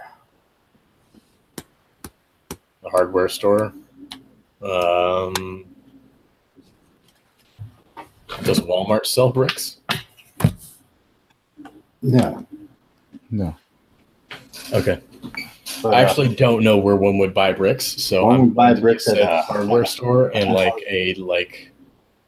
A 2.86 2.90
hardware 2.90 3.28
store. 3.28 3.72
Um, 4.62 5.64
does 8.42 8.60
Walmart 8.60 9.06
sell 9.06 9.30
bricks? 9.30 9.78
No. 12.02 12.46
No. 13.30 13.56
Okay. 14.72 15.00
But, 15.82 15.94
I 15.94 16.02
uh, 16.02 16.06
actually 16.06 16.34
don't 16.34 16.62
know 16.62 16.76
where 16.78 16.96
one 16.96 17.18
would 17.18 17.34
buy 17.34 17.52
bricks, 17.52 17.84
so 17.84 18.26
One 18.26 18.34
I'm 18.34 18.40
would 18.42 18.54
buy 18.54 18.74
bricks 18.74 19.08
at 19.08 19.18
a- 19.18 19.42
hardware 19.42 19.84
store 19.84 20.34
and 20.34 20.52
like 20.52 20.74
a 20.88 21.14
like 21.14 21.72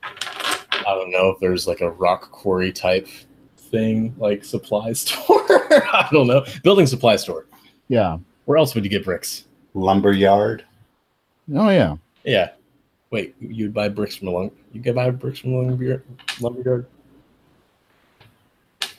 I 0.02 0.94
don't 0.94 1.10
know 1.10 1.30
if 1.30 1.38
there's 1.40 1.66
like 1.66 1.80
a 1.80 1.90
rock 1.90 2.30
quarry 2.30 2.72
type 2.72 3.08
thing 3.56 4.14
like 4.18 4.44
supply 4.44 4.92
store. 4.94 5.46
I 5.50 6.08
don't 6.12 6.26
know 6.26 6.44
building 6.62 6.86
supply 6.86 7.16
store. 7.16 7.46
Yeah. 7.88 8.18
Where 8.44 8.58
else 8.58 8.74
would 8.74 8.84
you 8.84 8.90
get 8.90 9.04
bricks? 9.04 9.44
Lumber 9.78 10.12
yard. 10.12 10.64
Oh 11.54 11.70
yeah. 11.70 11.96
Yeah. 12.24 12.50
Wait, 13.10 13.34
you'd 13.40 13.72
buy 13.72 13.88
bricks 13.88 14.16
from 14.16 14.26
the 14.26 14.32
lumber. 14.32 14.54
You 14.72 14.82
could 14.82 14.94
buy 14.94 15.10
bricks 15.10 15.38
from 15.38 15.52
the 15.52 15.58
lumber 15.58 15.84
yard? 15.84 16.04
Lumber 16.40 16.62
yard? 16.62 16.86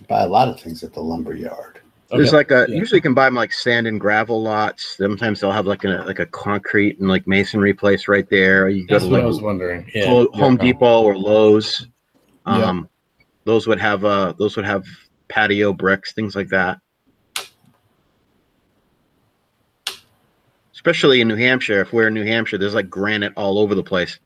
Buy 0.08 0.24
a 0.24 0.28
lot 0.28 0.48
of 0.48 0.60
things 0.60 0.84
at 0.84 0.94
the 0.94 1.02
lumber 1.02 1.36
yard. 1.36 1.80
There's 2.10 2.34
like 2.34 2.50
a 2.50 2.66
Yeah. 2.68 2.76
usually 2.78 2.98
you 2.98 3.02
can 3.04 3.14
buy 3.14 3.26
them 3.26 3.36
like 3.36 3.54
sand 3.54 3.86
and 3.86 4.00
gravel 4.00 4.42
lots. 4.42 4.98
Sometimes 4.98 5.40
they'll 5.40 5.52
have 5.52 5.68
like 5.68 5.84
a 5.84 6.04
like 6.08 6.18
a 6.20 6.26
concrete 6.26 7.00
and 7.00 7.08
like 7.08 7.28
masonry 7.28 7.74
place 7.74 8.08
right 8.08 8.28
there. 8.30 8.68
You 8.70 8.88
go 8.88 8.96
That's 8.96 9.06
to 9.06 9.12
what 9.12 9.18
like 9.18 9.24
I 9.24 9.28
was 9.28 9.42
wondering. 9.42 9.90
Yeah. 9.94 10.08
Home 10.08 10.28
yeah. 10.34 10.64
Depot 10.64 11.04
or 11.04 11.16
Lowe's. 11.16 11.88
Yeah. 12.48 12.64
Um, 12.64 12.90
those 13.46 13.68
would 13.68 13.80
have 13.80 14.06
uh 14.06 14.34
those 14.40 14.56
would 14.56 14.66
have 14.66 14.86
patio 15.28 15.72
bricks, 15.72 16.14
things 16.14 16.36
like 16.36 16.50
that. 16.50 16.80
Especially 20.84 21.20
in 21.20 21.28
New 21.28 21.36
Hampshire, 21.36 21.82
if 21.82 21.92
we're 21.92 22.08
in 22.08 22.14
New 22.14 22.24
Hampshire, 22.24 22.58
there's 22.58 22.74
like 22.74 22.90
granite 22.90 23.34
all 23.36 23.60
over 23.60 23.76
the 23.76 23.84
place. 23.84 24.18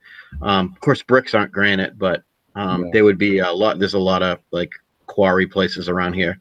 Um, 0.43 0.71
of 0.71 0.79
course, 0.81 1.01
bricks 1.01 1.33
aren't 1.33 1.51
granite, 1.51 1.97
but 1.97 2.21
um, 2.53 2.85
Yeah. 2.85 2.89
they 2.93 3.01
would 3.01 3.17
be 3.17 3.39
a 3.39 3.51
lot. 3.51 3.79
There's 3.79 3.95
a 3.95 3.99
lot 3.99 4.21
of 4.21 4.37
like 4.51 4.71
quarry 5.07 5.47
places 5.47 5.89
around 5.89 6.13
here 6.13 6.39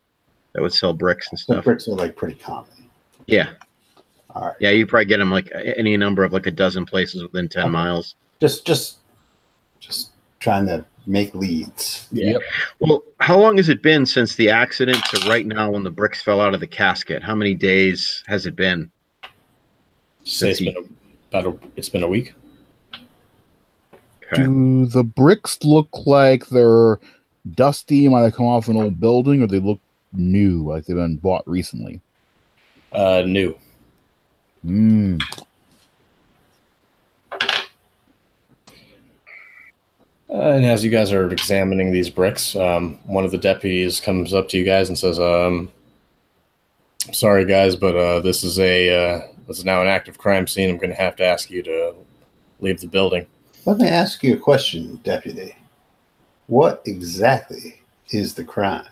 that 0.53 0.61
would 0.61 0.75
sell 0.75 0.93
bricks 0.93 1.29
and 1.31 1.39
The 1.39 1.43
stuff. 1.43 1.65
bricks 1.65 1.89
are 1.89 1.93
like 1.93 2.15
pretty 2.15 2.35
common. 2.35 2.69
Yeah, 3.27 3.53
All 4.35 4.49
right. 4.49 4.55
yeah, 4.61 4.69
you 4.69 4.87
probably 4.87 5.07
get 5.07 5.17
them 5.17 5.31
like 5.31 5.51
any 5.55 5.97
number 5.97 6.25
of 6.25 6.35
like 6.35 6.47
a 6.47 6.51
dozen 6.51 6.85
places 6.85 7.23
within 7.23 7.49
ten 7.49 7.63
Okay. 7.63 7.71
miles. 7.71 8.15
Just 8.39 8.67
just 8.67 8.99
just 9.81 10.11
trying 10.41 10.67
to 10.67 10.85
make 11.07 11.35
leads. 11.35 12.07
Yeah. 12.13 12.33
Yep. 12.33 12.43
Well, 12.81 13.03
how 13.21 13.39
long 13.39 13.57
has 13.57 13.71
it 13.71 13.81
been 13.83 14.05
since 14.05 14.35
the 14.37 14.51
accident 14.51 15.03
to 15.07 15.27
right 15.27 15.47
now 15.47 15.71
when 15.71 15.85
the 15.85 15.91
bricks 15.91 16.23
fell 16.23 16.43
out 16.43 16.53
of 16.53 16.61
the 16.61 16.67
casket? 16.67 17.23
How 17.23 17.35
many 17.35 17.55
days 17.55 18.23
has 18.27 18.45
it 18.45 18.55
been? 18.57 18.91
Say 20.25 20.51
it's 20.51 20.61
been 20.61 20.77
a, 20.77 21.37
about 21.37 21.55
a, 21.55 21.59
it's 21.77 21.89
been 21.89 22.03
a 22.03 22.09
week. 22.09 22.35
Okay. 24.33 24.43
Do 24.45 24.87
the 24.87 25.03
bricks 25.03 25.59
look 25.63 26.07
like 26.07 26.47
they're 26.47 26.99
dusty, 27.55 28.09
might 28.09 28.23
have 28.23 28.35
come 28.35 28.47
off 28.47 28.69
an 28.69 28.77
old 28.77 29.01
building, 29.01 29.43
or 29.43 29.47
they 29.47 29.59
look 29.59 29.81
new, 30.13 30.63
like 30.69 30.87
they've 30.87 30.97
been 30.97 31.17
bought 31.17 31.47
recently? 31.47 32.01
Uh, 32.93 33.23
new. 33.27 33.57
Mm. 34.65 35.21
Uh, 40.33 40.53
and 40.53 40.65
as 40.65 40.83
you 40.83 40.91
guys 40.91 41.13
are 41.13 41.31
examining 41.31 41.93
these 41.93 42.09
bricks, 42.09 42.57
um, 42.57 42.99
one 43.05 43.25
of 43.25 43.31
the 43.31 43.39
deputies 43.39 44.01
comes 44.01 44.33
up 44.33 44.49
to 44.49 44.57
you 44.57 44.65
guys 44.65 44.89
and 44.89 44.97
says, 44.97 45.21
um, 45.21 45.71
"Sorry, 47.13 47.45
guys, 47.45 47.77
but 47.77 47.95
uh, 47.97 48.21
this 48.21 48.43
is 48.43 48.59
a 48.59 48.89
uh, 48.95 49.27
this 49.47 49.59
is 49.59 49.65
now 49.65 49.83
an 49.83 49.89
active 49.89 50.19
crime 50.19 50.47
scene. 50.47 50.71
I'm 50.71 50.79
going 50.79 50.91
to 50.91 50.97
have 50.97 51.17
to 51.17 51.25
ask 51.25 51.51
you 51.51 51.63
to 51.63 51.95
leave 52.61 52.81
the 52.81 52.87
building." 52.87 53.27
Let 53.65 53.79
me 53.79 53.89
ask 53.89 54.23
you 54.25 54.35
a 54.35 54.39
question, 54.39 54.97
Deputy. 55.05 55.55
What 56.49 56.83
exactly 56.85 57.81
is 58.11 58.35
the 58.35 58.45
crime? 58.45 58.89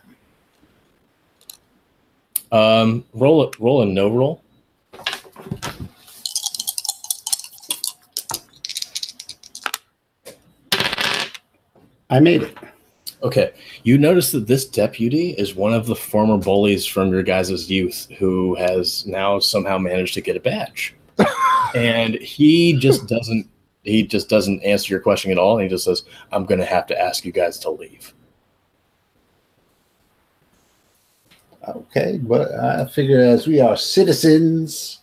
Um, 2.52 3.04
roll 3.12 3.44
it. 3.44 3.58
Roll 3.58 3.82
a 3.82 3.86
no 3.86 4.08
roll. 4.10 4.42
I 12.10 12.18
made 12.18 12.42
it. 12.42 12.56
Okay. 13.22 13.52
You 13.82 13.98
notice 13.98 14.32
that 14.32 14.46
this 14.46 14.64
deputy 14.64 15.30
is 15.32 15.54
one 15.54 15.74
of 15.74 15.86
the 15.86 15.96
former 15.96 16.38
bullies 16.38 16.86
from 16.86 17.10
your 17.10 17.22
guys' 17.22 17.70
youth 17.70 18.08
who 18.18 18.54
has 18.54 19.06
now 19.06 19.38
somehow 19.38 19.78
managed 19.78 20.14
to 20.14 20.20
get 20.20 20.36
a 20.36 20.40
badge. 20.40 20.94
and 21.74 22.14
he 22.14 22.72
just 22.74 23.06
doesn't 23.06 23.48
he 23.82 24.02
just 24.02 24.28
doesn't 24.28 24.62
answer 24.62 24.92
your 24.92 25.00
question 25.00 25.30
at 25.30 25.38
all. 25.38 25.56
And 25.56 25.64
he 25.64 25.68
just 25.68 25.84
says, 25.84 26.04
I'm 26.32 26.44
gonna 26.44 26.64
have 26.64 26.86
to 26.88 26.98
ask 26.98 27.24
you 27.24 27.32
guys 27.32 27.58
to 27.60 27.70
leave. 27.70 28.14
Okay, 31.68 32.18
but 32.22 32.54
I 32.54 32.86
figure 32.86 33.20
as 33.20 33.46
we 33.46 33.60
are 33.60 33.76
citizens 33.76 35.00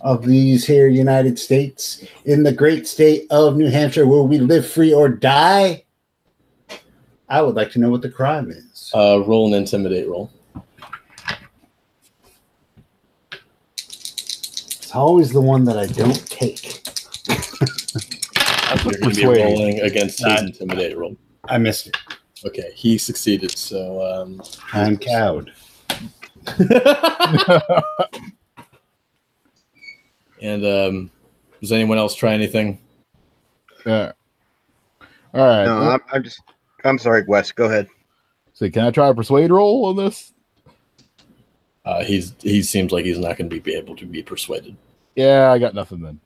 of 0.00 0.24
these 0.24 0.66
here 0.66 0.88
United 0.88 1.38
States 1.38 2.04
in 2.24 2.42
the 2.42 2.52
great 2.52 2.88
state 2.88 3.26
of 3.30 3.56
New 3.56 3.70
Hampshire 3.70 4.06
where 4.06 4.22
we 4.22 4.38
live 4.38 4.66
free 4.66 4.92
or 4.92 5.08
die, 5.08 5.84
I 7.32 7.40
would 7.40 7.54
like 7.54 7.70
to 7.70 7.78
know 7.78 7.88
what 7.88 8.02
the 8.02 8.10
crime 8.10 8.50
is. 8.50 8.92
Uh, 8.94 9.24
roll 9.26 9.46
an 9.46 9.54
intimidate 9.54 10.06
roll. 10.06 10.30
It's 13.78 14.94
always 14.94 15.32
the 15.32 15.40
one 15.40 15.64
that 15.64 15.78
I 15.78 15.86
don't 15.86 16.26
take. 16.26 16.82
You're 18.84 18.98
gonna 19.00 19.14
be 19.14 19.22
Persuade. 19.22 19.40
rolling 19.42 19.80
against 19.80 20.22
his 20.22 20.42
intimidate 20.42 20.98
roll. 20.98 21.16
I 21.48 21.56
missed 21.56 21.86
it. 21.86 21.96
Okay, 22.44 22.70
he 22.74 22.98
succeeded. 22.98 23.56
So 23.56 24.02
um, 24.02 24.42
I'm 24.74 24.98
cowed. 24.98 25.52
and 30.42 30.66
um, 30.66 31.10
does 31.62 31.72
anyone 31.72 31.96
else 31.96 32.14
try 32.14 32.34
anything? 32.34 32.78
Yeah. 33.86 34.12
All 35.32 35.46
right. 35.46 35.64
No, 35.64 35.92
I'm, 35.92 36.00
I'm 36.12 36.22
just. 36.22 36.42
I'm 36.84 36.98
sorry, 36.98 37.24
Wes. 37.26 37.52
Go 37.52 37.66
ahead. 37.66 37.88
so, 38.52 38.68
can 38.70 38.84
I 38.84 38.90
try 38.90 39.08
a 39.08 39.14
persuade 39.14 39.50
roll 39.50 39.86
on 39.86 39.96
this? 39.96 40.32
Uh, 41.84 42.04
he's 42.04 42.34
he 42.40 42.62
seems 42.62 42.92
like 42.92 43.04
he's 43.04 43.18
not 43.18 43.36
going 43.36 43.50
to 43.50 43.60
be 43.60 43.74
able 43.74 43.96
to 43.96 44.06
be 44.06 44.22
persuaded. 44.22 44.76
Yeah, 45.16 45.50
I 45.50 45.58
got 45.58 45.74
nothing 45.74 46.00
then. 46.00 46.20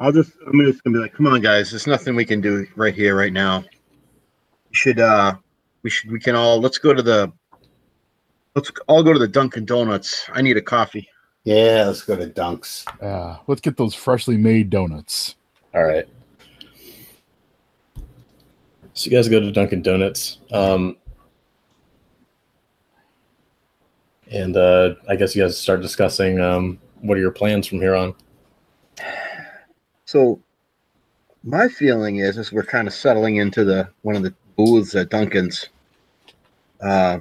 I'll 0.00 0.12
just. 0.12 0.32
I'm 0.46 0.60
just 0.60 0.82
gonna 0.84 0.94
be 0.96 1.00
like, 1.00 1.14
come 1.14 1.26
on, 1.26 1.40
guys. 1.40 1.70
There's 1.70 1.86
nothing 1.86 2.14
we 2.14 2.24
can 2.24 2.40
do 2.40 2.66
right 2.76 2.94
here, 2.94 3.16
right 3.16 3.32
now. 3.32 3.60
We 3.60 4.74
should. 4.74 5.00
uh 5.00 5.34
We 5.82 5.90
should. 5.90 6.10
We 6.10 6.20
can 6.20 6.34
all. 6.34 6.60
Let's 6.60 6.78
go 6.78 6.92
to 6.92 7.02
the. 7.02 7.32
Let's 8.54 8.70
all 8.86 9.02
go 9.02 9.12
to 9.12 9.18
the 9.18 9.28
Dunkin' 9.28 9.64
Donuts. 9.64 10.28
I 10.32 10.42
need 10.42 10.56
a 10.56 10.62
coffee. 10.62 11.08
Yeah, 11.44 11.84
let's 11.86 12.02
go 12.02 12.16
to 12.16 12.26
Dunks. 12.26 12.84
Uh, 13.02 13.38
let's 13.46 13.60
get 13.60 13.76
those 13.76 13.94
freshly 13.94 14.36
made 14.36 14.70
donuts. 14.70 15.34
All 15.74 15.84
right. 15.84 16.08
So 18.94 19.10
you 19.10 19.16
guys 19.16 19.28
go 19.28 19.40
to 19.40 19.50
Dunkin' 19.50 19.82
Donuts, 19.82 20.38
um, 20.52 20.96
and 24.30 24.56
uh, 24.56 24.94
I 25.08 25.16
guess 25.16 25.34
you 25.34 25.42
guys 25.42 25.58
start 25.58 25.82
discussing 25.82 26.40
um, 26.40 26.78
what 27.00 27.18
are 27.18 27.20
your 27.20 27.32
plans 27.32 27.66
from 27.66 27.80
here 27.80 27.96
on. 27.96 28.14
So, 30.04 30.40
my 31.42 31.66
feeling 31.66 32.18
is, 32.18 32.38
as 32.38 32.52
we're 32.52 32.62
kind 32.62 32.86
of 32.86 32.94
settling 32.94 33.36
into 33.36 33.64
the 33.64 33.88
one 34.02 34.14
of 34.14 34.22
the 34.22 34.32
booths 34.56 34.94
at 34.94 35.10
Dunkin's, 35.10 35.70
uh, 36.80 37.18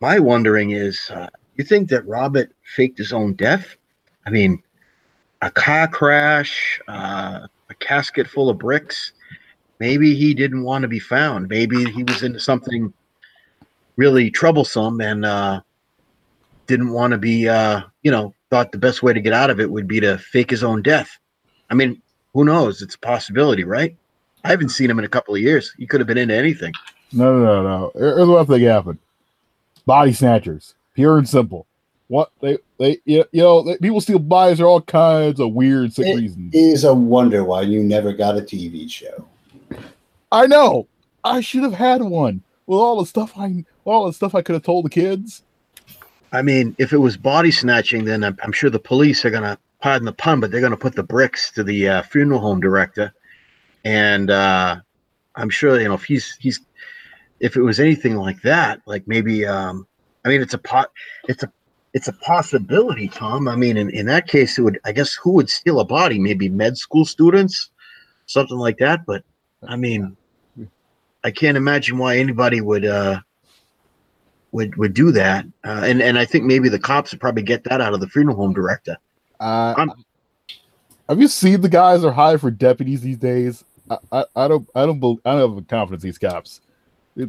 my 0.00 0.18
wondering 0.18 0.72
is, 0.72 1.10
uh, 1.14 1.28
you 1.56 1.64
think 1.64 1.88
that 1.88 2.06
Robert 2.06 2.52
faked 2.76 2.98
his 2.98 3.14
own 3.14 3.32
death? 3.32 3.76
I 4.26 4.30
mean, 4.30 4.62
a 5.40 5.50
car 5.50 5.88
crash, 5.88 6.78
uh, 6.88 7.46
a 7.70 7.74
casket 7.80 8.28
full 8.28 8.50
of 8.50 8.58
bricks. 8.58 9.12
Maybe 9.82 10.14
he 10.14 10.32
didn't 10.32 10.62
want 10.62 10.82
to 10.82 10.88
be 10.88 11.00
found. 11.00 11.48
Maybe 11.48 11.90
he 11.90 12.04
was 12.04 12.22
into 12.22 12.38
something 12.38 12.92
really 13.96 14.30
troublesome 14.30 15.00
and 15.00 15.24
uh, 15.24 15.60
didn't 16.68 16.92
want 16.92 17.10
to 17.10 17.18
be, 17.18 17.48
uh, 17.48 17.80
you 18.04 18.12
know, 18.12 18.32
thought 18.48 18.70
the 18.70 18.78
best 18.78 19.02
way 19.02 19.12
to 19.12 19.20
get 19.20 19.32
out 19.32 19.50
of 19.50 19.58
it 19.58 19.68
would 19.68 19.88
be 19.88 19.98
to 19.98 20.18
fake 20.18 20.50
his 20.50 20.62
own 20.62 20.82
death. 20.82 21.18
I 21.68 21.74
mean, 21.74 22.00
who 22.32 22.44
knows? 22.44 22.80
It's 22.80 22.94
a 22.94 22.98
possibility, 23.00 23.64
right? 23.64 23.96
I 24.44 24.50
haven't 24.50 24.68
seen 24.68 24.88
him 24.88 25.00
in 25.00 25.04
a 25.04 25.08
couple 25.08 25.34
of 25.34 25.40
years. 25.40 25.72
He 25.76 25.84
could 25.88 25.98
have 25.98 26.06
been 26.06 26.16
into 26.16 26.36
anything. 26.36 26.72
No, 27.12 27.36
no, 27.40 27.44
no, 27.44 27.62
no. 27.64 27.92
Here- 27.96 28.18
Here's 28.18 28.28
what 28.28 28.40
I 28.42 28.44
think 28.44 28.62
happened. 28.62 29.00
Body 29.84 30.12
snatchers, 30.12 30.76
pure 30.94 31.18
and 31.18 31.28
simple. 31.28 31.66
What 32.06 32.30
they 32.40 32.58
they 32.78 32.98
you 33.04 33.24
you 33.32 33.42
know 33.42 33.62
they, 33.62 33.78
people 33.78 34.00
steal 34.00 34.20
bodies 34.20 34.58
for 34.60 34.66
all 34.66 34.80
kinds 34.80 35.40
of 35.40 35.54
weird 35.54 35.92
sick 35.92 36.06
It 36.06 36.16
reasons. 36.20 36.54
It 36.54 36.58
is 36.58 36.84
a 36.84 36.94
wonder 36.94 37.42
why 37.42 37.62
you 37.62 37.82
never 37.82 38.12
got 38.12 38.38
a 38.38 38.42
TV 38.42 38.88
show. 38.88 39.26
I 40.32 40.46
know. 40.46 40.88
I 41.22 41.42
should 41.42 41.62
have 41.62 41.74
had 41.74 42.02
one 42.02 42.42
with 42.66 42.78
all 42.78 42.98
the 42.98 43.06
stuff 43.06 43.32
I 43.36 43.64
all 43.84 44.06
the 44.06 44.12
stuff 44.14 44.34
I 44.34 44.42
could 44.42 44.54
have 44.54 44.62
told 44.62 44.86
the 44.86 44.90
kids. 44.90 45.42
I 46.32 46.40
mean, 46.40 46.74
if 46.78 46.94
it 46.94 46.98
was 46.98 47.18
body 47.18 47.50
snatching, 47.50 48.06
then 48.06 48.24
I'm, 48.24 48.38
I'm 48.42 48.52
sure 48.52 48.70
the 48.70 48.78
police 48.78 49.24
are 49.26 49.30
to, 49.30 49.58
pardon 49.80 50.06
the 50.06 50.12
pun, 50.12 50.40
but 50.40 50.50
they're 50.50 50.66
to 50.66 50.76
put 50.76 50.96
the 50.96 51.02
bricks 51.02 51.50
to 51.52 51.62
the 51.62 51.86
uh, 51.86 52.02
funeral 52.02 52.40
home 52.40 52.60
director. 52.60 53.12
And 53.84 54.30
uh, 54.30 54.76
I'm 55.36 55.50
sure, 55.50 55.78
you 55.78 55.88
know, 55.88 55.94
if 55.94 56.04
he's, 56.04 56.34
he's, 56.40 56.60
if 57.40 57.56
it 57.56 57.60
was 57.60 57.78
anything 57.78 58.16
like 58.16 58.40
that, 58.42 58.80
like 58.86 59.06
maybe, 59.06 59.44
um, 59.44 59.86
I 60.24 60.30
mean, 60.30 60.40
it's 60.40 60.54
a 60.54 60.58
pot, 60.58 60.90
it's 61.28 61.42
a, 61.42 61.52
it's 61.92 62.08
a 62.08 62.14
possibility, 62.14 63.08
Tom. 63.08 63.46
I 63.46 63.56
mean, 63.56 63.76
in, 63.76 63.90
in 63.90 64.06
that 64.06 64.26
case, 64.26 64.58
it 64.58 64.62
would, 64.62 64.80
I 64.86 64.92
guess, 64.92 65.12
who 65.12 65.32
would 65.32 65.50
steal 65.50 65.80
a 65.80 65.84
body? 65.84 66.18
Maybe 66.18 66.48
med 66.48 66.78
school 66.78 67.04
students, 67.04 67.68
something 68.24 68.56
like 68.56 68.78
that. 68.78 69.04
But 69.04 69.24
I 69.68 69.76
mean, 69.76 70.16
I 71.24 71.30
can't 71.30 71.56
imagine 71.56 71.98
why 71.98 72.18
anybody 72.18 72.60
would, 72.60 72.84
uh, 72.84 73.20
would 74.52 74.76
would 74.76 74.92
do 74.94 75.10
that, 75.12 75.46
uh, 75.64 75.82
and 75.84 76.02
and 76.02 76.18
I 76.18 76.24
think 76.26 76.44
maybe 76.44 76.68
the 76.68 76.78
cops 76.78 77.10
would 77.12 77.20
probably 77.20 77.42
get 77.42 77.64
that 77.64 77.80
out 77.80 77.94
of 77.94 78.00
the 78.00 78.08
funeral 78.08 78.36
home 78.36 78.52
director. 78.52 78.96
Uh, 79.40 79.74
I'm- 79.76 79.92
have 81.08 81.20
you 81.20 81.28
seen 81.28 81.60
the 81.60 81.68
guys 81.68 82.02
that 82.02 82.08
are 82.08 82.12
hired 82.12 82.40
for 82.40 82.50
deputies 82.50 83.00
these 83.00 83.18
days? 83.18 83.64
I, 83.90 83.98
I, 84.12 84.24
I 84.36 84.48
don't 84.48 84.68
I 84.74 84.86
don't 84.86 85.00
bel 85.00 85.18
I 85.24 85.32
don't 85.32 85.56
have 85.56 85.68
confidence 85.68 86.04
in 86.04 86.08
these 86.08 86.18
cops. 86.18 86.60
They, 87.16 87.28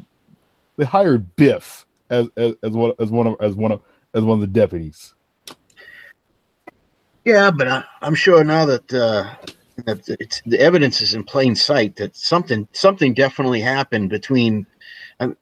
they 0.77 0.85
hired 0.85 1.35
Biff 1.35 1.85
as, 2.09 2.27
as 2.37 2.53
as 2.63 2.71
one 2.71 2.93
as 2.99 3.09
one 3.09 3.27
of 3.27 3.35
as 3.41 3.55
one 3.55 3.71
of 3.71 3.81
as 4.13 4.23
one 4.23 4.35
of 4.35 4.41
the 4.41 4.47
deputies. 4.47 5.13
Yeah, 7.25 7.51
but 7.51 7.67
I, 7.67 7.83
I'm 8.01 8.15
sure 8.15 8.43
now 8.43 8.65
that 8.65 8.93
uh, 8.93 9.33
the 9.77 10.59
evidence 10.59 11.01
is 11.01 11.13
in 11.13 11.23
plain 11.23 11.55
sight 11.55 11.95
that 11.95 12.15
something 12.15 12.67
something 12.73 13.13
definitely 13.13 13.61
happened 13.61 14.09
between. 14.09 14.65
Um, 15.19 15.35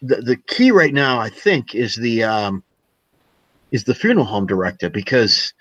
the 0.00 0.16
the 0.22 0.36
key 0.46 0.70
right 0.70 0.94
now, 0.94 1.20
I 1.20 1.28
think, 1.28 1.74
is 1.74 1.94
the 1.96 2.24
um, 2.24 2.62
is 3.70 3.84
the 3.84 3.94
funeral 3.94 4.26
home 4.26 4.46
director 4.46 4.90
because 4.90 5.52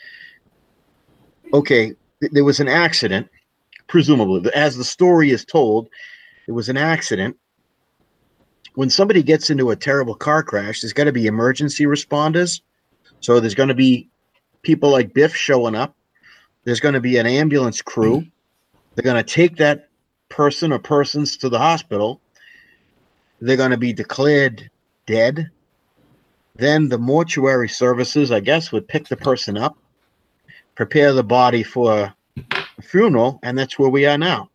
okay, 1.53 1.93
th- 2.21 2.31
there 2.31 2.43
was 2.43 2.59
an 2.59 2.67
accident, 2.67 3.29
presumably, 3.87 4.49
as 4.53 4.77
the 4.77 4.83
story 4.83 5.31
is 5.31 5.45
told, 5.45 5.89
it 6.47 6.51
was 6.51 6.69
an 6.69 6.77
accident. 6.77 7.37
When 8.75 8.89
somebody 8.89 9.21
gets 9.21 9.49
into 9.49 9.71
a 9.71 9.75
terrible 9.75 10.15
car 10.15 10.43
crash, 10.43 10.81
there's 10.81 10.93
got 10.93 11.03
to 11.03 11.11
be 11.11 11.27
emergency 11.27 11.83
responders. 11.83 12.61
So 13.19 13.39
there's 13.39 13.55
going 13.55 13.69
to 13.69 13.75
be 13.75 14.09
people 14.61 14.89
like 14.89 15.13
Biff 15.13 15.35
showing 15.35 15.75
up. 15.75 15.95
There's 16.63 16.79
going 16.79 16.93
to 16.93 17.01
be 17.01 17.17
an 17.17 17.25
ambulance 17.25 17.81
crew. 17.81 18.25
They're 18.95 19.03
going 19.03 19.23
to 19.23 19.29
take 19.29 19.57
that 19.57 19.89
person 20.29 20.71
or 20.71 20.79
persons 20.79 21.37
to 21.37 21.49
the 21.49 21.57
hospital. 21.57 22.21
They're 23.39 23.57
going 23.57 23.71
to 23.71 23.77
be 23.77 23.93
declared 23.93 24.69
dead. 25.07 25.49
Then 26.55 26.89
the 26.89 26.97
mortuary 26.97 27.69
services, 27.69 28.31
I 28.31 28.39
guess, 28.39 28.71
would 28.71 28.87
pick 28.87 29.07
the 29.07 29.17
person 29.17 29.57
up, 29.57 29.77
prepare 30.75 31.13
the 31.13 31.23
body 31.23 31.63
for 31.63 32.13
a 32.77 32.81
funeral, 32.81 33.39
and 33.41 33.57
that's 33.57 33.79
where 33.79 33.89
we 33.89 34.05
are 34.05 34.17
now. 34.17 34.49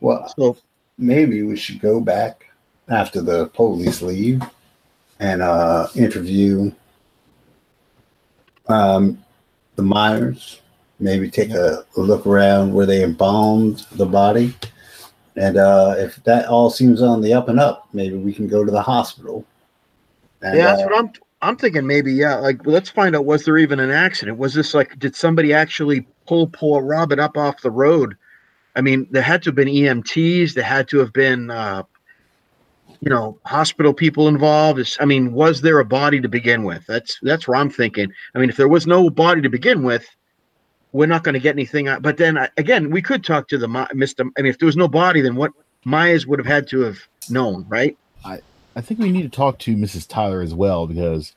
Well, 0.00 0.32
So 0.38 0.56
maybe 0.96 1.42
we 1.42 1.56
should 1.56 1.80
go 1.80 2.00
back 2.00 2.46
after 2.88 3.20
the 3.20 3.46
police 3.48 4.00
leave 4.00 4.42
and 5.18 5.42
uh, 5.42 5.88
interview 5.94 6.72
um, 8.68 9.22
the 9.76 9.82
Myers. 9.82 10.60
Maybe 11.00 11.30
take 11.30 11.50
a 11.50 11.84
look 11.96 12.26
around 12.26 12.72
where 12.72 12.86
they 12.86 13.02
embalmed 13.02 13.86
the 13.92 14.06
body. 14.06 14.54
And 15.36 15.56
uh, 15.56 15.94
if 15.96 16.16
that 16.24 16.46
all 16.46 16.70
seems 16.70 17.00
on 17.00 17.20
the 17.22 17.32
up 17.32 17.48
and 17.48 17.58
up, 17.58 17.88
maybe 17.92 18.16
we 18.16 18.32
can 18.32 18.46
go 18.46 18.64
to 18.64 18.70
the 18.70 18.82
hospital. 18.82 19.46
And, 20.42 20.56
yeah, 20.56 20.66
that's 20.66 20.82
uh, 20.82 20.84
what 20.86 20.98
I'm. 20.98 21.12
I'm 21.42 21.56
thinking 21.56 21.86
maybe 21.86 22.12
yeah. 22.12 22.34
Like 22.34 22.66
let's 22.66 22.90
find 22.90 23.16
out 23.16 23.24
was 23.24 23.46
there 23.46 23.56
even 23.56 23.80
an 23.80 23.90
accident? 23.90 24.36
Was 24.36 24.52
this 24.52 24.74
like 24.74 24.98
did 24.98 25.16
somebody 25.16 25.54
actually 25.54 26.06
pull 26.26 26.46
poor 26.48 26.82
Robert 26.82 27.18
up 27.18 27.38
off 27.38 27.62
the 27.62 27.70
road? 27.70 28.14
I 28.76 28.82
mean, 28.82 29.08
there 29.10 29.22
had 29.22 29.42
to 29.42 29.48
have 29.48 29.54
been 29.54 29.68
EMTs. 29.68 30.54
There 30.54 30.64
had 30.64 30.88
to 30.88 30.98
have 30.98 31.12
been, 31.12 31.50
uh, 31.50 31.82
you 33.00 33.10
know, 33.10 33.38
hospital 33.44 33.92
people 33.92 34.28
involved. 34.28 34.78
It's, 34.78 34.98
I 35.00 35.06
mean, 35.06 35.32
was 35.32 35.60
there 35.60 35.80
a 35.80 35.84
body 35.84 36.20
to 36.20 36.28
begin 36.28 36.64
with? 36.64 36.84
That's 36.86 37.18
that's 37.22 37.48
where 37.48 37.56
I'm 37.56 37.70
thinking. 37.70 38.12
I 38.34 38.38
mean, 38.38 38.50
if 38.50 38.56
there 38.56 38.68
was 38.68 38.86
no 38.86 39.10
body 39.10 39.40
to 39.40 39.48
begin 39.48 39.82
with, 39.82 40.06
we're 40.92 41.06
not 41.06 41.24
going 41.24 41.34
to 41.34 41.40
get 41.40 41.54
anything 41.54 41.88
out. 41.88 42.02
But 42.02 42.16
then 42.16 42.38
again, 42.56 42.90
we 42.90 43.02
could 43.02 43.24
talk 43.24 43.48
to 43.48 43.58
the 43.58 43.66
Mr. 43.66 44.30
I 44.36 44.42
mean, 44.42 44.50
if 44.50 44.58
there 44.58 44.66
was 44.66 44.76
no 44.76 44.88
body, 44.88 45.20
then 45.20 45.36
what 45.36 45.52
Myers 45.84 46.26
would 46.26 46.38
have 46.38 46.46
had 46.46 46.66
to 46.68 46.80
have 46.80 46.98
known, 47.28 47.64
right? 47.68 47.96
I 48.76 48.80
think 48.80 49.00
we 49.00 49.10
need 49.10 49.22
to 49.22 49.28
talk 49.28 49.58
to 49.60 49.76
Mrs. 49.76 50.06
Tyler 50.08 50.42
as 50.42 50.54
well 50.54 50.86
because 50.86 51.34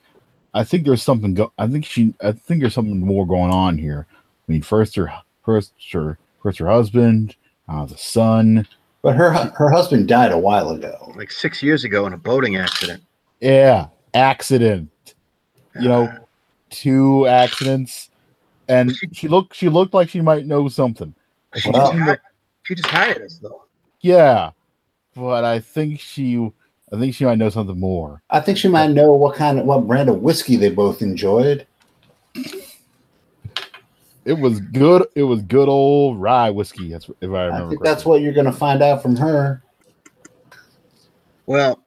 I 0.53 0.63
think 0.63 0.85
there's 0.85 1.01
something. 1.01 1.33
Go- 1.33 1.51
I 1.57 1.67
think 1.67 1.85
she. 1.85 2.13
I 2.21 2.31
think 2.31 2.61
there's 2.61 2.73
something 2.73 2.99
more 2.99 3.25
going 3.25 3.51
on 3.51 3.77
here. 3.77 4.05
I 4.11 4.51
mean, 4.51 4.61
first 4.61 4.95
her, 4.95 5.11
first 5.43 5.73
her, 5.91 6.17
first 6.41 6.59
her 6.59 6.67
husband, 6.67 7.35
uh, 7.67 7.85
the 7.85 7.97
son. 7.97 8.67
but 9.01 9.15
her 9.15 9.31
her 9.31 9.69
husband 9.69 10.07
died 10.07 10.31
a 10.31 10.37
while 10.37 10.69
ago. 10.69 11.13
Like 11.15 11.31
six 11.31 11.63
years 11.63 11.83
ago 11.83 12.05
in 12.05 12.13
a 12.13 12.17
boating 12.17 12.55
accident. 12.55 13.03
Yeah, 13.41 13.87
accident. 14.13 14.89
You 15.79 15.89
know, 15.89 16.15
two 16.69 17.25
accidents, 17.25 18.11
and 18.67 18.93
she 19.11 19.27
looked. 19.27 19.55
She 19.55 19.69
looked 19.69 19.93
like 19.93 20.09
she 20.09 20.21
might 20.21 20.45
know 20.45 20.67
something. 20.67 21.13
She, 21.55 21.69
Wow. 21.69 21.91
just, 21.91 21.93
hi- 22.03 22.17
she 22.63 22.75
just 22.75 22.89
hired 22.89 23.21
us 23.21 23.37
though. 23.37 23.63
Yeah, 24.01 24.51
but 25.15 25.43
I 25.43 25.59
think 25.59 25.99
she. 25.99 26.51
I 26.91 26.99
think 26.99 27.15
she 27.15 27.25
might 27.25 27.37
know 27.39 27.49
something 27.49 27.79
more. 27.79 28.21
I 28.29 28.39
think 28.39 28.57
she 28.57 28.67
might 28.67 28.91
know 28.91 29.13
what 29.13 29.35
kind 29.35 29.59
of 29.59 29.65
what 29.65 29.87
brand 29.87 30.09
of 30.09 30.21
whiskey 30.21 30.55
they 30.57 30.69
both 30.69 31.01
enjoyed. 31.01 31.65
It 34.25 34.33
was 34.33 34.59
good. 34.59 35.05
It 35.15 35.23
was 35.23 35.41
good 35.41 35.67
old 35.67 36.21
rye 36.21 36.49
whiskey. 36.49 36.91
That's 36.91 37.05
if 37.09 37.13
I 37.23 37.25
remember. 37.25 37.37
I 37.39 37.45
remember. 37.47 37.69
think 37.71 37.83
that's 37.83 38.05
what 38.05 38.21
you're 38.21 38.33
going 38.33 38.45
to 38.45 38.51
find 38.53 38.81
out 38.81 39.01
from 39.01 39.15
her. 39.17 39.63
Well, 41.45 41.82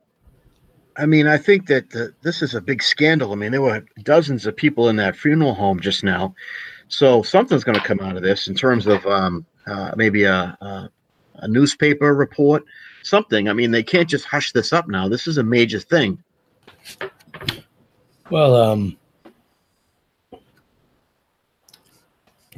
I 0.99 1.07
mean, 1.07 1.27
I 1.27 1.37
think 1.37 1.67
that 1.67 1.91
the, 1.91 2.15
this 2.23 2.43
is 2.43 2.55
a 2.55 2.61
big 2.61 2.83
scandal. 2.83 3.33
I 3.33 3.35
mean, 3.35 3.53
there 3.53 3.63
were 3.63 3.85
dozens 4.03 4.47
of 4.47 4.57
people 4.57 4.89
in 4.89 4.97
that 4.97 5.17
funeral 5.17 5.55
home 5.55 5.81
just 5.81 6.03
now, 6.03 6.35
so 6.89 7.23
something's 7.23 7.65
going 7.65 7.79
to 7.79 7.85
come 7.85 8.01
out 8.01 8.17
of 8.17 8.23
this 8.23 8.49
in 8.49 8.55
terms 8.55 8.87
of 8.87 9.05
um, 9.07 9.45
uh, 9.67 9.93
maybe 9.97 10.25
a, 10.25 10.57
a 10.61 10.91
a 11.39 11.49
newspaper 11.49 12.15
report, 12.15 12.65
something. 13.03 13.49
I 13.49 13.53
mean, 13.53 13.71
they 13.71 13.83
can't 13.83 14.09
just 14.09 14.25
hush 14.25 14.53
this 14.53 14.73
up 14.73 14.89
now. 14.89 15.09
This 15.09 15.27
is 15.27 15.39
a 15.39 15.43
major 15.43 15.81
thing. 15.81 16.23
Well, 18.31 18.57
um, 18.57 18.97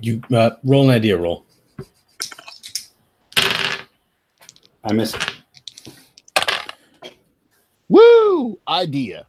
you 0.01 0.23
uh, 0.33 0.51
roll 0.65 0.85
an 0.85 0.91
idea 0.91 1.17
roll. 1.17 1.45
I 4.85 4.93
miss. 4.93 5.15
Woo! 7.89 8.59
Idea. 8.69 9.27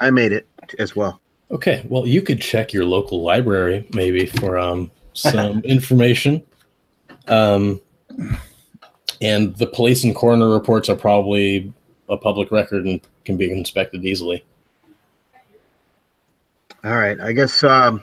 I 0.00 0.10
made 0.10 0.32
it 0.32 0.46
as 0.78 0.96
well. 0.96 1.20
Okay, 1.50 1.84
well, 1.88 2.06
you 2.06 2.22
could 2.22 2.40
check 2.40 2.72
your 2.72 2.84
local 2.84 3.22
library 3.22 3.86
maybe 3.92 4.26
for 4.26 4.58
um, 4.58 4.90
some 5.12 5.60
information. 5.64 6.42
Um, 7.28 7.80
and 9.20 9.54
the 9.56 9.66
police 9.66 10.04
and 10.04 10.14
coroner 10.14 10.48
reports 10.48 10.88
are 10.88 10.96
probably 10.96 11.72
a 12.08 12.16
public 12.16 12.50
record 12.50 12.86
and 12.86 13.00
can 13.24 13.36
be 13.36 13.50
inspected 13.50 14.04
easily. 14.04 14.44
All 16.84 16.96
right, 16.96 17.20
I 17.20 17.32
guess 17.32 17.62
um, 17.62 18.02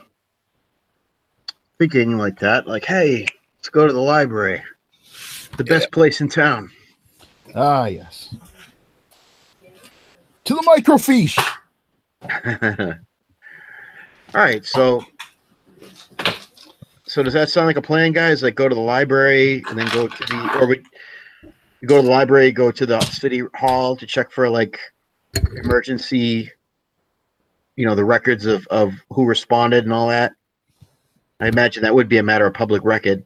thinking 1.78 2.16
like 2.16 2.38
that, 2.38 2.66
like, 2.66 2.84
hey, 2.84 3.26
let's 3.58 3.68
go 3.68 3.86
to 3.86 3.92
the 3.92 4.00
library, 4.00 4.62
the 5.58 5.64
best 5.64 5.90
place 5.90 6.22
in 6.22 6.28
town. 6.28 6.70
Ah, 7.54 7.86
yes. 7.86 8.34
To 10.50 10.56
the 10.56 10.62
microfiche. 10.62 11.38
All 14.34 14.40
right, 14.40 14.64
so 14.64 15.04
so 17.06 17.22
does 17.22 17.34
that 17.34 17.50
sound 17.50 17.68
like 17.68 17.76
a 17.76 17.82
plan, 17.82 18.10
guys? 18.10 18.42
Like 18.42 18.56
go 18.56 18.68
to 18.68 18.74
the 18.74 18.80
library 18.80 19.62
and 19.68 19.78
then 19.78 19.86
go 19.90 20.08
to 20.08 20.18
the 20.18 20.58
or 20.58 20.66
we 20.66 20.82
go 21.86 21.98
to 21.98 22.02
the 22.02 22.10
library, 22.10 22.50
go 22.50 22.72
to 22.72 22.84
the 22.84 22.98
city 23.02 23.42
hall 23.54 23.94
to 23.94 24.04
check 24.08 24.32
for 24.32 24.50
like 24.50 24.80
emergency, 25.54 26.50
you 27.76 27.86
know, 27.86 27.94
the 27.94 28.04
records 28.04 28.44
of 28.44 28.66
of 28.72 28.92
who 29.10 29.26
responded 29.26 29.84
and 29.84 29.92
all 29.92 30.08
that. 30.08 30.32
I 31.38 31.46
imagine 31.46 31.84
that 31.84 31.94
would 31.94 32.08
be 32.08 32.18
a 32.18 32.24
matter 32.24 32.46
of 32.46 32.54
public 32.54 32.82
record. 32.82 33.24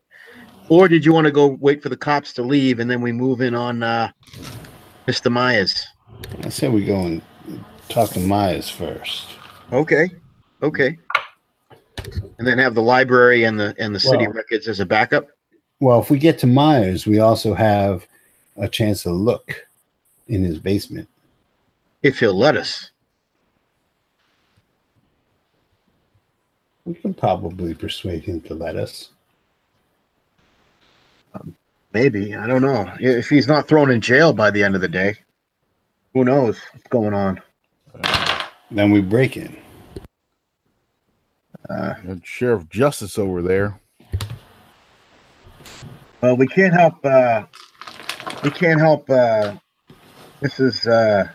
Or 0.68 0.89
did 0.89 1.07
you 1.07 1.14
want 1.14 1.25
to 1.25 1.33
go 1.33 1.57
wait 1.59 1.83
for 1.83 1.89
the 1.89 1.97
cops 1.97 2.35
to 2.35 2.43
leave 2.43 2.81
and 2.81 2.91
then 2.91 3.01
we 3.01 3.12
move 3.12 3.41
in 3.41 3.55
on 3.55 3.83
uh, 3.83 4.11
Mr. 5.09 5.33
Myers? 5.33 5.87
I 6.43 6.49
said 6.49 6.73
we 6.73 6.85
go 6.85 7.01
and 7.01 7.23
talk 7.89 8.11
to 8.11 8.21
Myers 8.21 8.69
first. 8.69 9.29
Okay, 9.73 10.11
okay. 10.62 10.99
And 12.39 12.47
then 12.47 12.59
have 12.59 12.75
the 12.75 12.83
library 12.83 13.45
and 13.45 13.59
the 13.59 13.75
and 13.79 13.95
the 13.95 14.01
city 14.01 14.27
Well- 14.27 14.37
records 14.37 14.69
as 14.69 14.81
a 14.81 14.87
backup. 14.87 15.29
Well, 15.81 16.01
if 16.01 16.11
we 16.11 16.19
get 16.19 16.39
to 16.39 16.47
Myers, 16.47 17.07
we 17.07 17.19
also 17.19 17.53
have 17.53 18.07
a 18.57 18.69
chance 18.69 19.03
to 19.03 19.11
look 19.11 19.67
in 20.29 20.43
his 20.43 20.59
basement. 20.59 21.09
If 22.03 22.21
he'll 22.21 22.39
let 22.39 22.57
us. 22.57 22.91
We 26.85 26.95
can 26.95 27.15
probably 27.15 27.75
persuade 27.75 28.25
him 28.25 28.41
to 28.43 28.55
let 28.55 28.77
us. 28.77 29.11
Maybe. 31.93 32.35
I 32.35 32.47
don't 32.47 32.62
know. 32.62 32.93
If 33.01 33.29
he's 33.29 33.49
not 33.49 33.67
thrown 33.67 33.91
in 33.91 34.01
jail 34.01 34.33
by 34.33 34.51
the 34.51 34.62
end 34.62 34.75
of 34.75 34.81
the 34.81 34.89
day. 34.89 35.17
Who 36.15 36.25
knows 36.25 36.59
what's 36.73 36.87
going 36.89 37.12
on? 37.12 37.41
Then 38.71 38.91
we 38.91 39.01
break 39.01 39.37
in. 39.37 39.57
Uh, 41.69 41.95
Sheriff 42.23 42.69
Justice 42.69 43.19
over 43.19 43.43
there. 43.43 43.81
well, 46.21 46.37
we 46.37 46.47
can't 46.47 46.73
help 46.75 47.05
uh 47.05 47.45
we 48.43 48.51
can't 48.51 48.81
help 48.81 49.09
uh 49.11 49.55
Mrs. 50.43 50.87
uh 50.87 51.31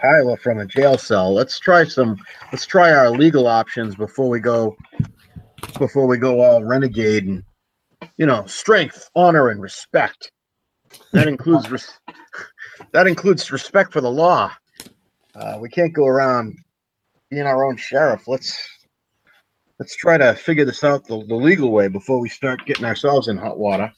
Tyler 0.00 0.36
from 0.38 0.58
a 0.58 0.66
jail 0.66 0.96
cell. 0.96 1.32
Let's 1.34 1.58
try 1.58 1.84
some 1.84 2.16
let's 2.52 2.66
try 2.66 2.92
our 2.92 3.10
legal 3.10 3.46
options 3.46 3.94
before 3.94 4.28
we 4.28 4.40
go 4.40 4.76
before 5.78 6.06
we 6.06 6.16
go 6.18 6.40
all 6.40 6.64
renegade 6.64 7.26
and 7.26 7.42
you 8.16 8.26
know, 8.26 8.44
strength, 8.46 9.08
honor, 9.16 9.48
and 9.48 9.60
respect. 9.60 10.30
That 11.12 11.26
includes 11.26 11.70
res- 11.70 11.98
that 12.92 13.06
includes 13.06 13.50
respect 13.50 13.92
for 13.92 14.00
the 14.00 14.10
law. 14.10 14.52
Uh, 15.34 15.58
we 15.60 15.68
can't 15.68 15.92
go 15.92 16.06
around 16.06 16.56
being 17.30 17.42
our 17.42 17.64
own 17.64 17.76
sheriff. 17.76 18.28
Let's 18.28 18.68
let's 19.78 19.96
try 19.96 20.16
to 20.16 20.34
figure 20.34 20.64
this 20.64 20.84
out 20.84 21.06
the, 21.06 21.24
the 21.26 21.34
legal 21.34 21.70
way 21.70 21.88
before 21.88 22.20
we 22.20 22.28
start 22.28 22.64
getting 22.66 22.84
ourselves 22.84 23.28
in 23.28 23.36
hot 23.36 23.58
water. 23.58 23.92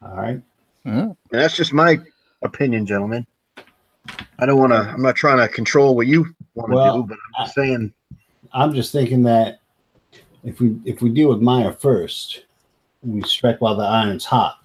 All 0.00 0.16
right. 0.16 0.40
And 0.84 1.16
that's 1.30 1.56
just 1.56 1.72
my 1.72 1.98
opinion, 2.42 2.86
gentlemen. 2.86 3.26
I 4.38 4.46
don't 4.46 4.58
want 4.58 4.72
to. 4.72 4.78
I'm 4.78 5.02
not 5.02 5.16
trying 5.16 5.38
to 5.38 5.52
control 5.52 5.94
what 5.94 6.06
you 6.06 6.34
want 6.54 6.70
to 6.70 6.76
Well, 6.76 7.02
do, 7.02 7.08
but 7.08 7.18
I'm 7.36 7.44
just 7.44 7.54
saying. 7.54 7.92
I'm 8.52 8.72
just 8.72 8.92
thinking 8.92 9.22
that 9.24 9.60
if 10.44 10.60
we 10.60 10.78
if 10.84 11.02
we 11.02 11.10
deal 11.10 11.28
with 11.28 11.40
Meyer 11.40 11.72
first, 11.72 12.44
we 13.02 13.20
strike 13.22 13.60
while 13.60 13.76
the 13.76 13.84
iron's 13.84 14.24
hot. 14.24 14.58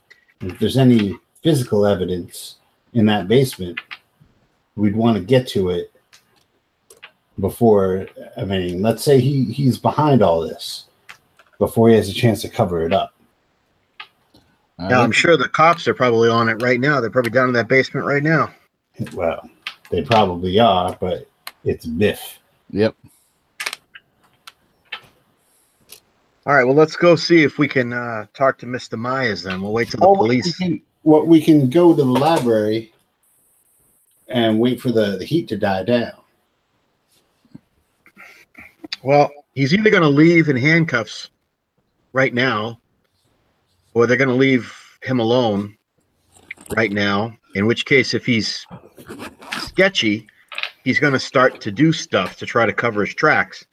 If 0.45 0.59
there's 0.59 0.77
any 0.77 1.17
physical 1.41 1.85
evidence 1.85 2.57
in 2.93 3.05
that 3.07 3.27
basement, 3.27 3.79
we'd 4.75 4.95
want 4.95 5.17
to 5.17 5.23
get 5.23 5.47
to 5.49 5.69
it 5.69 5.91
before. 7.39 8.07
I 8.37 8.45
mean, 8.45 8.81
let's 8.81 9.03
say 9.03 9.19
he 9.19 9.45
he's 9.45 9.77
behind 9.77 10.21
all 10.21 10.41
this, 10.41 10.85
before 11.59 11.89
he 11.89 11.95
has 11.95 12.09
a 12.09 12.13
chance 12.13 12.41
to 12.41 12.49
cover 12.49 12.85
it 12.85 12.93
up. 12.93 13.13
Yeah. 14.79 14.99
I'm 14.99 15.11
sure 15.11 15.37
the 15.37 15.47
cops 15.47 15.87
are 15.87 15.93
probably 15.93 16.29
on 16.29 16.49
it 16.49 16.61
right 16.61 16.79
now. 16.79 16.99
They're 16.99 17.09
probably 17.09 17.31
down 17.31 17.47
in 17.47 17.53
that 17.53 17.67
basement 17.67 18.05
right 18.05 18.23
now. 18.23 18.53
Well, 19.13 19.49
they 19.89 20.01
probably 20.01 20.59
are, 20.59 20.97
but 20.99 21.27
it's 21.63 21.85
Biff. 21.85 22.39
Yep. 22.71 22.95
All 26.45 26.53
right, 26.53 26.65
well, 26.65 26.75
let's 26.75 26.97
go 26.97 27.15
see 27.15 27.43
if 27.43 27.57
we 27.57 27.69
can 27.69 27.93
uh, 27.93 28.25
talk 28.33 28.57
to 28.59 28.65
Mr. 28.65 28.97
Myers 28.97 29.43
then. 29.43 29.61
We'll 29.61 29.71
wait 29.71 29.89
till 29.89 30.01
the 30.01 30.07
Oh, 30.07 30.15
police. 30.15 30.45
We 30.59 30.65
can, 30.65 30.81
what 31.03 31.27
we 31.27 31.41
can 31.41 31.69
go 31.69 31.95
to 31.95 32.03
the 32.03 32.05
library 32.05 32.93
and 34.27 34.59
wait 34.59 34.81
for 34.81 34.91
the, 34.91 35.17
the 35.17 35.23
heat 35.25 35.47
to 35.49 35.57
die 35.57 35.83
down. 35.83 36.11
Well, 39.03 39.31
he's 39.53 39.73
either 39.73 39.89
going 39.89 40.03
to 40.03 40.09
leave 40.09 40.49
in 40.49 40.57
handcuffs 40.57 41.29
right 42.11 42.33
now, 42.33 42.79
or 43.93 44.05
they're 44.05 44.17
going 44.17 44.29
to 44.29 44.35
leave 44.35 44.73
him 45.01 45.19
alone 45.19 45.77
right 46.75 46.91
now. 46.91 47.37
In 47.55 47.67
which 47.67 47.85
case, 47.85 48.13
if 48.13 48.25
he's 48.25 48.65
sketchy, 49.59 50.27
he's 50.83 50.99
going 50.99 51.13
to 51.13 51.19
start 51.19 51.61
to 51.61 51.71
do 51.71 51.93
stuff 51.93 52.35
to 52.37 52.45
try 52.45 52.65
to 52.65 52.73
cover 52.73 53.05
his 53.05 53.15
tracks. 53.15 53.65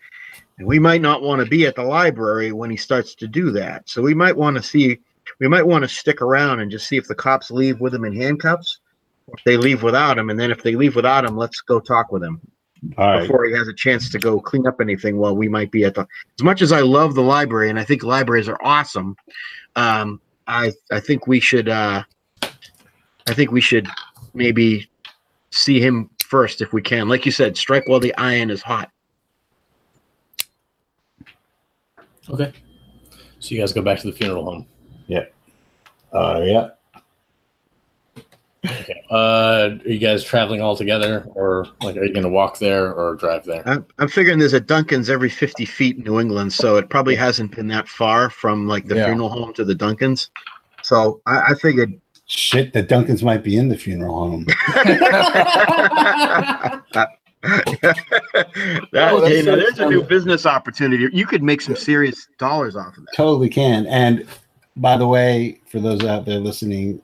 And 0.60 0.68
we 0.68 0.78
might 0.78 1.00
not 1.00 1.22
want 1.22 1.42
to 1.42 1.48
be 1.48 1.64
at 1.64 1.74
the 1.74 1.82
library 1.82 2.52
when 2.52 2.68
he 2.68 2.76
starts 2.76 3.14
to 3.14 3.26
do 3.26 3.50
that. 3.52 3.88
So 3.88 4.02
we 4.02 4.12
might 4.12 4.36
want 4.36 4.58
to 4.58 4.62
see, 4.62 5.00
we 5.38 5.48
might 5.48 5.66
want 5.66 5.84
to 5.84 5.88
stick 5.88 6.20
around 6.20 6.60
and 6.60 6.70
just 6.70 6.86
see 6.86 6.98
if 6.98 7.08
the 7.08 7.14
cops 7.14 7.50
leave 7.50 7.80
with 7.80 7.94
him 7.94 8.04
in 8.04 8.14
handcuffs, 8.14 8.80
or 9.26 9.36
if 9.38 9.44
they 9.44 9.56
leave 9.56 9.82
without 9.82 10.18
him. 10.18 10.28
And 10.28 10.38
then 10.38 10.50
if 10.50 10.62
they 10.62 10.76
leave 10.76 10.96
without 10.96 11.24
him, 11.24 11.34
let's 11.34 11.62
go 11.62 11.80
talk 11.80 12.12
with 12.12 12.22
him 12.22 12.42
right. 12.98 13.22
before 13.22 13.46
he 13.46 13.54
has 13.54 13.68
a 13.68 13.72
chance 13.72 14.10
to 14.10 14.18
go 14.18 14.38
clean 14.38 14.66
up 14.66 14.82
anything 14.82 15.16
while 15.16 15.34
we 15.34 15.48
might 15.48 15.70
be 15.70 15.84
at 15.84 15.94
the 15.94 16.06
as 16.38 16.44
much 16.44 16.60
as 16.60 16.72
I 16.72 16.80
love 16.80 17.14
the 17.14 17.22
library 17.22 17.70
and 17.70 17.78
I 17.78 17.84
think 17.84 18.02
libraries 18.02 18.48
are 18.48 18.58
awesome 18.62 19.16
um 19.76 20.20
I 20.46 20.72
I 20.90 21.00
think 21.00 21.26
we 21.26 21.40
should 21.40 21.68
uh 21.68 22.02
I 22.42 23.34
think 23.34 23.50
we 23.50 23.60
should 23.60 23.88
maybe 24.34 24.90
see 25.50 25.80
him 25.80 26.10
first 26.24 26.60
if 26.60 26.72
we 26.72 26.80
can 26.80 27.08
like 27.08 27.26
you 27.26 27.32
said 27.32 27.56
strike 27.56 27.86
while 27.86 28.00
the 28.00 28.16
iron 28.16 28.50
is 28.50 28.62
hot 28.62 28.90
Okay. 32.30 32.52
So 33.38 33.54
you 33.54 33.60
guys 33.60 33.72
go 33.72 33.82
back 33.82 33.98
to 34.00 34.06
the 34.06 34.12
funeral 34.12 34.44
home. 34.44 34.66
Yeah. 35.06 35.24
Uh, 36.12 36.40
yeah. 36.44 36.68
Okay. 38.66 39.02
Uh, 39.10 39.70
are 39.84 39.88
you 39.88 39.98
guys 39.98 40.22
traveling 40.22 40.60
all 40.60 40.76
together, 40.76 41.26
or 41.34 41.66
like, 41.82 41.96
are 41.96 42.04
you 42.04 42.12
going 42.12 42.24
to 42.24 42.28
walk 42.30 42.58
there 42.58 42.92
or 42.92 43.14
drive 43.16 43.44
there? 43.46 43.66
I'm, 43.66 43.86
I'm 43.98 44.08
figuring 44.08 44.38
there's 44.38 44.52
a 44.52 44.60
Dunkin's 44.60 45.08
every 45.08 45.30
50 45.30 45.64
feet 45.64 45.96
in 45.96 46.04
New 46.04 46.20
England 46.20 46.52
so 46.52 46.76
it 46.76 46.90
probably 46.90 47.14
hasn't 47.14 47.56
been 47.56 47.68
that 47.68 47.88
far 47.88 48.28
from 48.28 48.68
like 48.68 48.86
the 48.86 48.96
Yeah. 48.96 49.06
funeral 49.06 49.30
home 49.30 49.54
to 49.54 49.64
the 49.64 49.74
Dunkin's 49.74 50.30
so 50.82 51.22
I, 51.26 51.52
I 51.52 51.54
figured 51.54 51.98
Shit, 52.26 52.72
the 52.74 52.82
Dunkins 52.84 53.22
might 53.24 53.42
be 53.42 53.56
in 53.56 53.68
the 53.68 53.76
funeral 53.78 54.14
home. 54.14 54.46
that, 57.42 58.86
Oh, 58.94 59.20
that's 59.20 59.32
hey, 59.34 59.42
so 59.42 59.56
there's 59.56 59.78
a 59.78 59.86
new 59.88 60.02
business 60.02 60.46
opportunity. 60.46 61.08
You 61.12 61.26
could 61.26 61.42
make 61.42 61.60
some 61.60 61.76
serious 61.76 62.28
dollars 62.38 62.76
off 62.76 62.96
of 62.96 63.04
that. 63.06 63.14
totally 63.16 63.48
can. 63.48 63.86
And 63.86 64.26
by 64.76 64.96
the 64.96 65.06
way, 65.06 65.60
for 65.66 65.80
those 65.80 66.04
out 66.04 66.24
there 66.26 66.38
listening, 66.38 67.00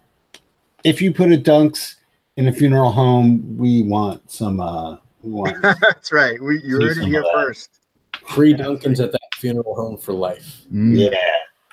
if 0.85 1.01
you 1.03 1.13
put 1.13 1.33
a 1.33 1.37
Dunks 1.37 1.95
in 2.37 2.49
a 2.49 2.53
funeral 2.53 2.93
home, 2.93 3.57
we 3.57 3.83
want 3.83 4.31
some. 4.31 4.61
uh 4.61 4.97
we 5.23 5.33
want 5.33 5.61
That's 5.81 6.13
right. 6.13 6.41
We, 6.43 6.61
you 6.63 6.79
See 6.81 6.87
heard 6.87 6.99
it 6.99 7.07
here 7.07 7.25
first. 7.35 7.71
Free 8.29 8.55
Dunkins 8.55 9.03
at 9.03 9.13
that 9.13 9.21
funeral 9.37 9.75
home 9.75 9.97
for 9.97 10.13
life, 10.13 10.63
Mm. 10.73 11.11
yeah, 11.13 11.19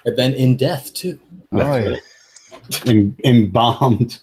and 0.05 0.17
then 0.17 0.33
in 0.33 0.55
death 0.55 0.93
too. 0.93 1.19
Oh, 1.51 1.75
yeah. 1.77 1.95
Em- 2.85 3.15
embalmed, 3.25 4.19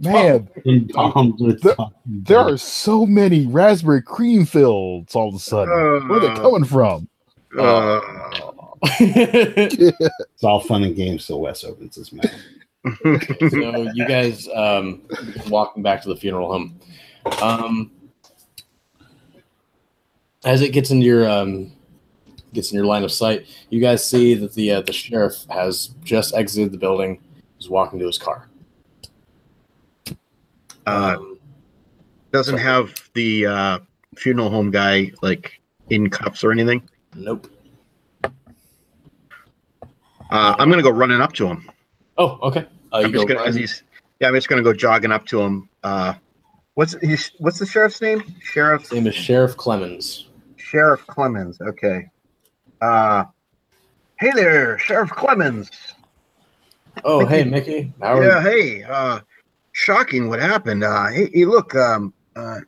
Man, 0.00 0.48
embalmed 0.66 1.38
with. 1.40 1.60
The- 1.62 1.90
there 2.06 2.38
are 2.38 2.56
so 2.56 3.04
many 3.06 3.46
raspberry 3.46 4.02
cream 4.02 4.46
fields 4.46 5.14
all 5.14 5.28
of 5.28 5.34
a 5.34 5.38
sudden. 5.38 5.68
Where 6.08 6.18
are 6.18 6.20
they 6.20 6.34
coming 6.40 6.64
from? 6.64 7.08
Uh, 7.58 8.00
It's 8.84 10.42
all 10.42 10.60
fun 10.60 10.82
and 10.82 10.96
games 10.96 11.26
till 11.26 11.40
Wes 11.40 11.62
opens 11.62 11.94
his 11.96 12.12
mouth. 12.12 12.30
so 13.02 13.90
you 13.94 14.08
guys 14.08 14.48
um, 14.54 15.02
walking 15.48 15.82
back 15.82 16.02
to 16.02 16.08
the 16.08 16.16
funeral 16.16 16.50
home. 16.50 16.80
Um, 17.40 17.90
as 20.44 20.62
it 20.62 20.70
gets 20.70 20.90
into 20.90 21.06
your 21.06 21.28
um, 21.28 21.70
gets 22.52 22.72
in 22.72 22.76
your 22.76 22.86
line 22.86 23.04
of 23.04 23.12
sight, 23.12 23.46
you 23.70 23.80
guys 23.80 24.04
see 24.04 24.34
that 24.34 24.54
the 24.54 24.72
uh, 24.72 24.80
the 24.82 24.92
sheriff 24.92 25.44
has 25.48 25.88
just 26.02 26.34
exited 26.34 26.72
the 26.72 26.78
building. 26.78 27.20
He's 27.62 27.70
walking 27.70 28.00
to 28.00 28.06
his 28.06 28.18
car. 28.18 28.48
uh, 30.84 31.14
Um, 31.16 31.38
doesn't 32.32 32.58
have 32.58 32.92
the 33.14 33.46
uh, 33.46 33.78
funeral 34.16 34.50
home 34.50 34.72
guy 34.72 35.12
like 35.22 35.60
in 35.90 36.10
cuffs 36.10 36.42
or 36.42 36.50
anything. 36.50 36.82
nope. 37.14 37.46
Uh, 38.24 38.30
I'm 40.58 40.68
gonna 40.70 40.82
go 40.82 40.90
running 40.90 41.20
up 41.20 41.34
to 41.34 41.46
him. 41.46 41.70
Oh, 42.18 42.36
okay. 42.42 42.66
Uh, 42.92 43.02
I'm 43.04 43.12
just 43.12 43.28
gonna, 43.28 43.44
as 43.44 43.54
he's, 43.54 43.84
yeah, 44.18 44.26
I'm 44.26 44.34
just 44.34 44.48
gonna 44.48 44.62
go 44.62 44.72
jogging 44.72 45.12
up 45.12 45.24
to 45.26 45.40
him. 45.40 45.68
Uh, 45.84 46.14
what's 46.74 46.96
he's, 47.00 47.30
what's 47.38 47.60
the 47.60 47.66
sheriff's 47.66 48.02
name? 48.02 48.24
Sheriff 48.40 48.82
His 48.82 48.92
name 48.92 49.06
is 49.06 49.14
Sheriff 49.14 49.56
Clemens. 49.56 50.26
Sheriff 50.56 51.06
Clemens. 51.06 51.60
Okay. 51.60 52.10
Uh, 52.80 53.26
hey 54.18 54.32
there, 54.34 54.80
Sheriff 54.80 55.10
Clemens. 55.10 55.70
Oh, 57.04 57.20
Thank 57.20 57.30
hey. 57.30 57.44
Mickey. 57.44 57.92
How 58.00 58.18
are 58.18 58.24
Yeah, 58.24 58.42
hey, 58.42 58.82
uh, 58.84 59.20
shocking 59.72 60.28
what 60.28 60.40
happened. 60.40 60.84
Uh, 60.84 61.08
hey, 61.08 61.30
hey, 61.32 61.44
look, 61.44 61.74
um, 61.74 62.12
uh, 62.36 62.60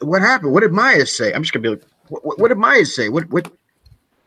what 0.00 0.22
happened? 0.22 0.52
What 0.52 0.60
did 0.60 0.72
Maya 0.72 1.06
say? 1.06 1.32
I'm 1.32 1.42
just 1.42 1.52
gonna 1.52 1.62
be 1.62 1.68
like, 1.70 1.82
what, 2.08 2.38
what, 2.38 2.48
did 2.48 2.58
Maya 2.58 2.84
say? 2.84 3.08
What, 3.08 3.28
what? 3.30 3.50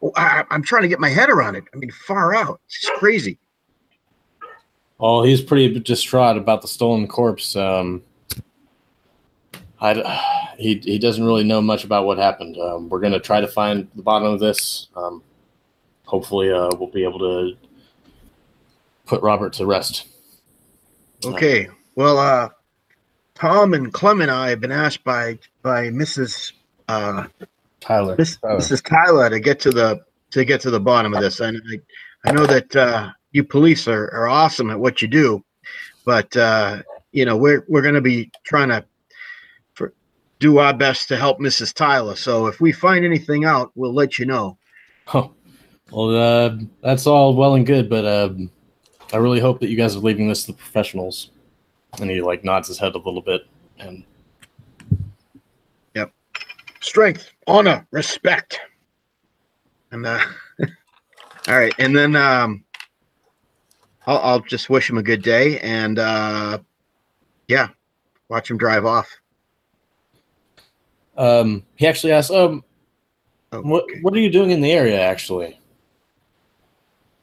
Oh, 0.02 0.12
I, 0.16 0.44
I'm 0.50 0.64
trying 0.64 0.84
to 0.84 0.88
get 0.88 1.00
my 1.00 1.10
head 1.10 1.30
around 1.30 1.56
it. 1.56 1.64
I 1.74 1.78
mean, 1.78 1.92
far 1.92 2.36
out. 2.36 2.60
It's 2.68 2.90
crazy. 2.98 3.38
Oh, 5.00 5.24
he's 5.24 5.42
pretty 5.42 5.80
distraught 5.80 6.38
about 6.38 6.62
the 6.62 6.68
stolen 6.68 7.08
corpse. 7.08 7.56
Um, 7.56 8.02
I, 9.80 9.94
he 10.58 10.80
he 10.80 10.98
doesn't 10.98 11.24
really 11.24 11.44
know 11.44 11.62
much 11.62 11.84
about 11.84 12.06
what 12.06 12.18
happened. 12.18 12.58
Um, 12.58 12.90
we're 12.90 13.00
gonna 13.00 13.20
try 13.20 13.42
to 13.42 13.48
find 13.48 13.88
the 13.96 14.02
bottom 14.02 14.32
of 14.32 14.40
this. 14.40 14.88
Um, 14.96 15.22
hopefully, 16.06 16.52
uh, 16.52 16.70
we'll 16.78 16.90
be 16.90 17.04
able 17.04 17.20
to 17.20 17.56
put 19.08 19.22
Robert 19.24 19.53
to 19.53 19.66
rest. 19.66 20.08
Okay. 21.26 21.68
Well, 21.95 22.20
uh, 22.20 22.49
Tom 23.34 23.74
and 23.74 23.91
Clem 23.91 24.22
and 24.22 24.30
I 24.30 24.49
have 24.49 24.60
been 24.60 24.72
asked 24.72 25.03
by 25.03 25.39
by 25.64 25.89
Mrs. 25.89 26.51
Uh, 26.88 27.26
Tyler. 27.80 28.16
Miss, 28.18 28.38
Oh. 28.43 28.58
Mrs. 28.58 28.84
Tyler 28.84 29.30
to 29.30 29.39
get 29.39 29.60
to 29.62 29.72
the 29.72 30.01
to 30.32 30.45
get 30.45 30.62
to 30.62 30.70
the 30.70 30.80
bottom 30.80 31.14
of 31.14 31.22
this. 31.22 31.39
And 31.39 31.62
I, 31.74 32.30
I 32.30 32.34
know 32.34 32.45
that 32.45 32.76
uh, 32.76 33.10
you 33.32 33.43
police 33.43 33.88
are, 33.88 34.12
are 34.14 34.28
awesome 34.28 34.70
at 34.70 34.80
what 34.80 35.01
you 35.01 35.08
do, 35.08 35.43
but 36.05 36.36
uh, 36.36 36.82
you 37.12 37.26
know 37.26 37.38
we're 37.38 37.66
we're 37.68 37.82
going 37.82 37.95
to 37.95 38.01
be 38.01 38.30
trying 38.43 38.70
to 38.70 38.86
for, 39.74 39.93
do 40.39 40.58
our 40.60 40.74
best 40.74 41.08
to 41.08 41.18
help 41.18 41.39
Mrs. 41.39 41.74
Tyler. 41.74 42.16
So 42.16 42.47
if 42.47 42.60
we 42.60 42.72
find 42.72 43.05
anything 43.05 43.45
out, 43.45 43.72
we'll 43.76 43.93
let 43.93 44.20
you 44.20 44.26
know. 44.26 44.58
Oh, 45.14 45.32
well, 45.91 46.16
uh, 46.16 46.58
that's 46.82 47.08
all 47.08 47.34
well 47.36 47.55
and 47.55 47.66
good, 47.66 47.89
but 47.89 48.05
um, 48.05 48.51
I 49.14 49.18
really 49.18 49.39
hope 49.39 49.60
that 49.62 49.70
you 49.70 49.78
guys 49.78 49.95
are 49.95 49.99
leaving 49.99 50.28
this 50.28 50.41
to 50.45 50.51
the 50.51 50.58
professionals. 50.58 51.32
And 51.99 52.10
he 52.10 52.22
like 52.22 52.43
nods 52.43 52.68
his 52.68 52.78
head 52.78 52.93
a 52.95 52.97
little 52.97 53.22
bit, 53.22 53.47
and 53.80 54.03
Yep. 55.95 56.12
Strength, 56.82 57.32
honor, 57.47 57.88
respect, 57.91 58.60
and 59.91 60.05
uh, 60.05 60.20
all 61.47 61.58
right. 61.58 61.74
And 61.80 61.95
then 61.97 62.16
um, 62.16 62.64
I'll, 64.05 64.18
I'll 64.20 64.39
just 64.41 64.70
wish 64.70 64.89
him 64.89 64.97
a 64.97 65.03
good 65.03 65.24
day, 65.24 65.60
and 65.62 65.97
uh, 65.97 66.60
yeah, 67.47 67.70
watch 68.30 68.51
him 68.51 68.58
drive 68.58 68.86
off. 68.86 69.10
um, 71.18 71.64
he 71.78 71.88
actually 71.88 72.12
asks, 72.12 72.32
um, 72.32 72.64
Oh, 73.53 73.62
what 73.62 73.86
what 74.01 74.14
are 74.14 74.20
you 74.20 74.30
doing 74.30 74.51
in 74.51 74.60
the 74.60 74.74
area 74.74 74.99
actually? 74.99 75.58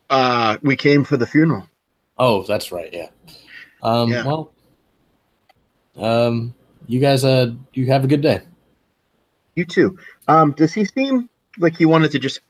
Uh, 0.09 0.57
we 0.63 0.75
came 0.75 1.05
for 1.05 1.19
the 1.19 1.27
funeral. 1.27 1.69
Oh, 2.19 2.43
that's 2.45 2.71
right. 2.73 2.93
Yeah. 2.93 3.09
Um, 3.83 4.11
Yeah. 4.11 4.25
Well, 4.25 4.53
um, 5.97 6.55
you 6.87 7.01
guys, 7.01 7.25
uh, 7.25 7.53
you 7.73 7.87
have 7.87 8.05
a 8.05 8.07
good 8.07 8.21
day. 8.21 8.43
You 9.57 9.65
too. 9.65 9.97
Um, 10.29 10.53
does 10.53 10.73
he 10.73 10.85
seem 10.85 11.29
like 11.59 11.77
he 11.77 11.87
wanted 11.87 12.11
to 12.13 12.19
just 12.19 12.41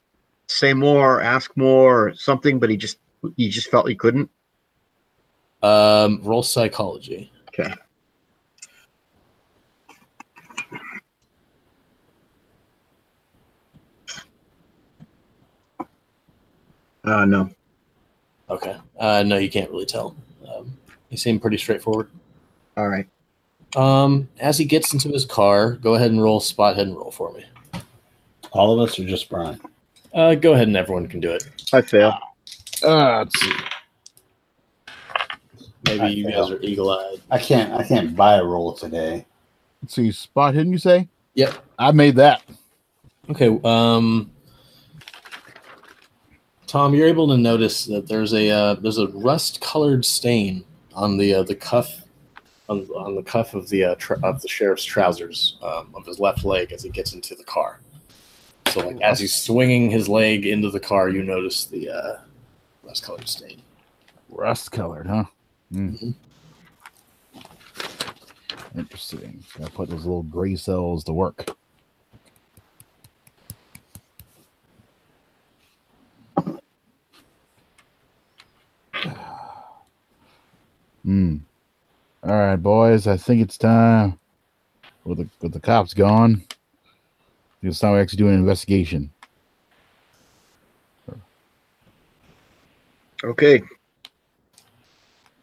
say 0.46 0.72
more, 0.72 1.20
ask 1.20 1.54
more, 1.56 2.08
or 2.08 2.14
something, 2.14 2.58
but 2.58 2.70
he 2.70 2.76
just 2.76 2.98
he 3.36 3.48
just 3.48 3.70
felt 3.70 3.88
he 3.88 3.94
couldn't? 3.94 4.30
Um, 5.62 6.20
roll 6.22 6.42
psychology. 6.42 7.30
Okay. 7.48 7.72
Uh, 17.04 17.24
no. 17.24 17.50
Okay. 18.48 18.76
Uh, 18.98 19.22
no, 19.24 19.36
you 19.38 19.50
can't 19.50 19.70
really 19.70 19.86
tell. 19.86 20.16
Um, 20.48 20.76
he 21.10 21.16
seemed 21.16 21.40
pretty 21.42 21.58
straightforward. 21.58 22.08
All 22.76 22.88
right. 22.88 23.06
Um, 23.76 24.28
as 24.38 24.56
he 24.56 24.64
gets 24.64 24.92
into 24.92 25.08
his 25.08 25.24
car, 25.24 25.72
go 25.72 25.94
ahead 25.94 26.10
and 26.10 26.22
roll 26.22 26.40
spot 26.40 26.76
hidden 26.76 26.94
roll 26.94 27.10
for 27.10 27.32
me. 27.32 27.44
All 28.52 28.72
of 28.72 28.88
us 28.88 28.98
or 28.98 29.04
just 29.04 29.28
Brian? 29.28 29.60
Uh, 30.12 30.36
go 30.36 30.52
ahead 30.52 30.68
and 30.68 30.76
everyone 30.76 31.08
can 31.08 31.18
do 31.18 31.32
it. 31.32 31.44
I 31.72 31.82
fail. 31.82 32.16
Uh, 32.84 33.18
let's 33.18 33.40
see. 33.40 33.52
Maybe 35.86 36.00
I 36.00 36.08
you 36.08 36.24
fail. 36.28 36.42
guys 36.48 36.52
are 36.52 36.62
eagle 36.62 36.90
eyed. 36.90 37.20
I 37.30 37.38
can't. 37.38 37.72
I 37.72 37.82
can't 37.82 38.14
buy 38.14 38.36
a 38.36 38.44
roll 38.44 38.72
today. 38.74 39.26
Let's 39.82 39.94
see. 39.94 40.12
Spot 40.12 40.54
hidden, 40.54 40.72
you 40.72 40.78
say? 40.78 41.08
Yep. 41.34 41.54
I 41.78 41.90
made 41.90 42.14
that. 42.16 42.42
Okay. 43.28 43.58
Um, 43.64 44.30
Tom, 46.74 46.92
you're 46.92 47.06
able 47.06 47.28
to 47.28 47.36
notice 47.36 47.84
that 47.84 48.08
there's 48.08 48.34
a 48.34 48.50
uh, 48.50 48.74
there's 48.74 48.98
a 48.98 49.06
rust 49.06 49.60
colored 49.60 50.04
stain 50.04 50.64
on 50.92 51.16
the 51.16 51.32
uh, 51.32 51.44
the 51.44 51.54
cuff 51.54 52.02
on, 52.68 52.80
on 52.96 53.14
the 53.14 53.22
cuff 53.22 53.54
of 53.54 53.68
the 53.68 53.84
uh, 53.84 53.94
tr- 53.94 54.16
of 54.24 54.42
the 54.42 54.48
sheriff's 54.48 54.82
trousers 54.82 55.56
um, 55.62 55.94
of 55.94 56.04
his 56.04 56.18
left 56.18 56.44
leg 56.44 56.72
as 56.72 56.82
he 56.82 56.90
gets 56.90 57.14
into 57.14 57.36
the 57.36 57.44
car. 57.44 57.78
So 58.66 58.88
like 58.88 59.00
as 59.02 59.20
he's 59.20 59.36
swinging 59.36 59.88
his 59.88 60.08
leg 60.08 60.46
into 60.46 60.68
the 60.68 60.80
car, 60.80 61.10
you 61.10 61.22
notice 61.22 61.66
the 61.66 61.90
uh, 61.90 62.16
rust 62.82 63.04
colored 63.04 63.28
stain. 63.28 63.62
Rust 64.28 64.72
colored, 64.72 65.06
huh? 65.06 65.26
Mm. 65.72 65.96
Mhm. 66.02 66.14
Interesting. 68.76 69.44
Gotta 69.56 69.70
put 69.70 69.90
those 69.90 70.04
little 70.04 70.24
gray 70.24 70.56
cells 70.56 71.04
to 71.04 71.12
work. 71.12 71.56
Hmm. 81.04 81.36
All 82.22 82.32
right, 82.32 82.56
boys. 82.56 83.06
I 83.06 83.16
think 83.16 83.42
it's 83.42 83.58
time. 83.58 84.18
With 85.04 85.18
the 85.18 85.28
with 85.42 85.52
the 85.52 85.60
cops 85.60 85.92
gone, 85.92 86.42
it's 87.62 87.78
time 87.78 87.92
we 87.92 88.00
actually 88.00 88.16
do 88.18 88.28
an 88.28 88.34
investigation. 88.34 89.10
Okay. 93.22 93.62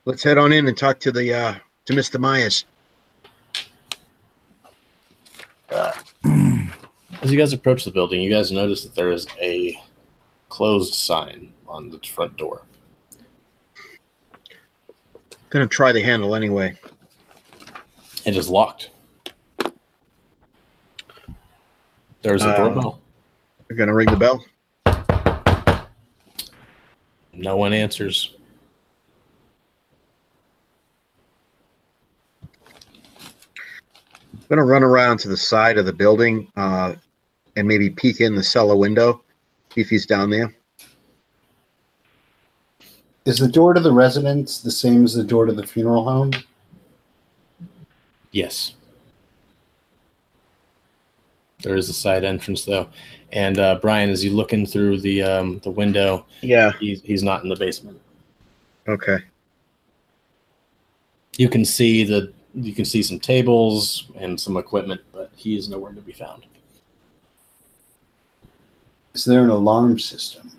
Let's 0.05 0.23
head 0.23 0.39
on 0.39 0.51
in 0.51 0.67
and 0.67 0.75
talk 0.75 0.99
to 1.01 1.11
the 1.11 1.33
uh 1.33 1.55
to 1.85 1.93
Mr. 1.93 2.19
Myers. 2.19 2.65
As 7.21 7.31
you 7.31 7.37
guys 7.37 7.53
approach 7.53 7.85
the 7.85 7.91
building, 7.91 8.19
you 8.19 8.31
guys 8.31 8.51
notice 8.51 8.83
that 8.83 8.95
there 8.95 9.11
is 9.11 9.27
a 9.39 9.79
closed 10.49 10.95
sign 10.95 11.53
on 11.67 11.91
the 11.91 11.99
front 11.99 12.35
door. 12.35 12.63
Gonna 15.51 15.67
try 15.67 15.91
the 15.91 16.01
handle 16.01 16.33
anyway. 16.33 16.77
It 18.25 18.37
is 18.37 18.47
locked. 18.47 18.89
There's 22.21 22.41
a 22.43 22.49
Uh, 22.49 22.57
doorbell. 22.57 23.01
We're 23.69 23.75
gonna 23.75 23.93
ring 23.93 24.07
the 24.09 24.15
bell. 24.15 24.45
No 27.33 27.57
one 27.57 27.73
answers. 27.73 28.35
I'm 34.33 34.47
gonna 34.47 34.63
run 34.65 34.83
around 34.83 35.17
to 35.19 35.27
the 35.27 35.35
side 35.37 35.77
of 35.77 35.85
the 35.85 35.93
building 35.93 36.49
uh 36.55 36.95
and 37.57 37.67
maybe 37.67 37.89
peek 37.89 38.21
in 38.21 38.35
the 38.35 38.43
cellar 38.43 38.77
window, 38.77 39.21
see 39.73 39.81
if 39.81 39.89
he's 39.89 40.05
down 40.05 40.29
there. 40.29 40.55
Is 43.25 43.37
the 43.37 43.47
door 43.47 43.73
to 43.73 43.79
the 43.79 43.91
residence 43.91 44.61
the 44.61 44.71
same 44.71 45.03
as 45.03 45.13
the 45.13 45.23
door 45.23 45.45
to 45.45 45.53
the 45.53 45.65
funeral 45.65 46.03
home? 46.03 46.31
Yes. 48.31 48.73
There 51.61 51.75
is 51.75 51.89
a 51.89 51.93
side 51.93 52.23
entrance 52.23 52.65
though, 52.65 52.89
and 53.31 53.59
uh, 53.59 53.77
Brian, 53.81 54.09
as 54.09 54.23
you 54.25 54.31
look 54.31 54.51
in 54.51 54.65
through 54.65 54.99
the 55.01 55.21
um, 55.21 55.59
the 55.59 55.69
window, 55.69 56.25
Yeah. 56.41 56.71
he's 56.79 57.01
he's 57.03 57.21
not 57.21 57.43
in 57.43 57.49
the 57.49 57.55
basement. 57.55 57.99
Okay. 58.87 59.17
You 61.37 61.47
can 61.47 61.63
see 61.63 62.03
the 62.03 62.33
you 62.55 62.73
can 62.73 62.83
see 62.85 63.03
some 63.03 63.19
tables 63.19 64.09
and 64.15 64.39
some 64.39 64.57
equipment, 64.57 65.01
but 65.13 65.31
he 65.35 65.55
is 65.55 65.69
nowhere 65.69 65.91
to 65.93 66.01
be 66.01 66.13
found. 66.13 66.45
Is 69.13 69.23
there 69.25 69.43
an 69.43 69.49
alarm 69.51 69.99
system? 69.99 70.51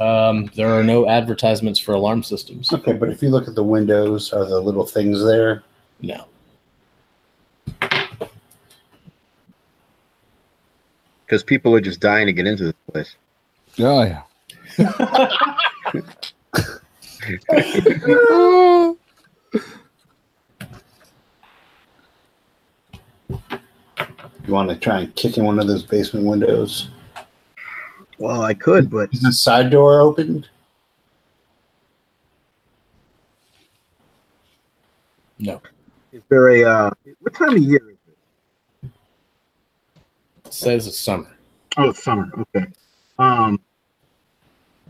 Um, 0.00 0.50
there 0.54 0.68
are 0.68 0.82
no 0.82 1.08
advertisements 1.08 1.78
for 1.78 1.94
alarm 1.94 2.22
systems. 2.22 2.72
Okay, 2.72 2.92
but 2.92 3.08
if 3.08 3.22
you 3.22 3.30
look 3.30 3.48
at 3.48 3.54
the 3.54 3.62
windows, 3.62 4.32
are 4.32 4.44
the 4.44 4.60
little 4.60 4.84
things 4.84 5.24
there? 5.24 5.62
No. 6.00 6.26
Because 11.24 11.44
people 11.44 11.74
are 11.74 11.80
just 11.80 12.00
dying 12.00 12.26
to 12.26 12.32
get 12.32 12.46
into 12.46 12.64
this 12.64 12.74
place. 12.92 13.16
Oh 13.78 14.02
yeah. 14.02 14.22
You 24.46 24.52
want 24.52 24.70
to 24.70 24.76
try 24.76 25.00
and 25.00 25.14
kick 25.16 25.38
in 25.38 25.44
one 25.44 25.58
of 25.58 25.66
those 25.66 25.82
basement 25.82 26.24
windows? 26.24 26.88
Well, 28.18 28.42
I 28.42 28.54
could, 28.54 28.90
but 28.90 29.12
Is 29.12 29.20
the 29.20 29.32
side 29.32 29.70
door 29.70 30.00
opened? 30.00 30.48
No. 35.38 35.60
is 36.12 36.22
there 36.30 36.48
a 36.48 36.64
uh 36.64 36.90
what 37.20 37.34
time 37.34 37.56
of 37.56 37.58
year 37.58 37.90
is 37.90 37.96
it? 38.84 38.90
It 40.46 40.54
says 40.54 40.86
it's 40.86 40.98
summer. 40.98 41.36
Oh, 41.76 41.90
it's 41.90 42.02
summer. 42.02 42.30
Okay. 42.38 42.66
Um. 43.18 43.60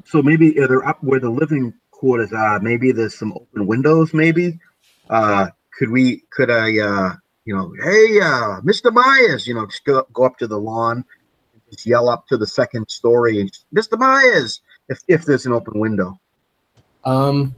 So 0.05 0.22
maybe 0.22 0.53
they're 0.53 0.68
there 0.68 0.87
up 0.87 1.03
where 1.03 1.18
the 1.18 1.29
living 1.31 1.74
quarters 1.91 2.33
are? 2.33 2.61
Maybe 2.61 2.93
there's 2.93 3.18
some 3.18 3.33
open 3.33 3.66
windows. 3.66 4.14
Maybe. 4.14 4.59
Uh, 5.11 5.49
could 5.77 5.91
we? 5.91 6.22
Could 6.31 6.51
I? 6.51 6.79
Uh, 6.79 7.14
you 7.45 7.55
know, 7.57 7.72
hey, 7.83 8.20
uh, 8.20 8.61
Mr. 8.62 8.93
Myers. 8.93 9.47
You 9.47 9.55
know, 9.55 9.66
just 9.66 9.85
go, 9.85 10.07
go 10.12 10.24
up 10.24 10.39
to 10.39 10.47
the 10.47 10.59
lawn, 10.59 10.99
and 10.99 11.05
just 11.71 11.87
yell 11.87 12.09
up 12.09 12.27
to 12.29 12.37
the 12.37 12.47
second 12.47 12.89
story, 12.89 13.41
and 13.41 13.51
Mr. 13.75 13.99
Myers. 13.99 14.61
If 14.89 15.01
if 15.09 15.25
there's 15.25 15.47
an 15.47 15.53
open 15.53 15.79
window. 15.81 16.19
Um, 17.05 17.55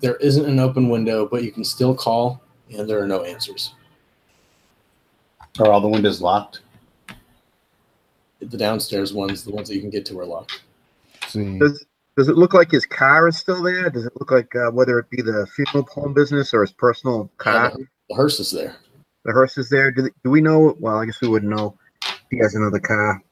there 0.00 0.16
isn't 0.16 0.44
an 0.44 0.58
open 0.60 0.88
window, 0.88 1.26
but 1.26 1.42
you 1.42 1.52
can 1.52 1.64
still 1.64 1.94
call, 1.94 2.42
and 2.76 2.88
there 2.88 3.00
are 3.00 3.06
no 3.06 3.22
answers. 3.24 3.74
Are 5.58 5.72
all 5.72 5.80
the 5.80 5.88
windows 5.88 6.20
locked? 6.20 6.60
The 8.40 8.58
downstairs 8.58 9.14
ones, 9.14 9.44
the 9.44 9.52
ones 9.52 9.68
that 9.68 9.74
you 9.74 9.80
can 9.80 9.90
get 9.90 10.04
to, 10.06 10.18
are 10.20 10.26
locked. 10.26 10.62
see. 11.28 11.58
Does 11.58 11.84
Does 12.16 12.28
it 12.28 12.36
look 12.36 12.54
like 12.54 12.70
his 12.70 12.86
car 12.86 13.28
is 13.28 13.36
still 13.36 13.62
there? 13.62 13.88
Does 13.90 14.06
it 14.06 14.12
look 14.20 14.30
like 14.30 14.54
uh, 14.54 14.70
whether 14.70 14.98
it 14.98 15.10
be 15.10 15.22
the 15.22 15.46
funeral 15.54 15.84
home 15.90 16.12
business 16.12 16.52
or 16.52 16.60
his 16.60 16.72
personal 16.72 17.30
car? 17.38 17.72
Yeah, 17.76 17.84
The 18.10 18.14
hearse 18.14 18.38
is 18.38 18.50
there. 18.50 18.76
The 19.24 19.32
hearse 19.32 19.58
is 19.58 19.68
there. 19.70 19.90
Do, 19.90 20.08
do 20.22 20.30
we 20.30 20.40
know? 20.40 20.76
Well, 20.78 20.98
I 20.98 21.06
guess 21.06 21.20
we 21.20 21.28
wouldn't 21.28 21.50
know 21.50 21.68
if 21.68 21.85
he 22.30 22.38
has 22.38 22.54
another 22.54 22.78
car, 22.80 23.22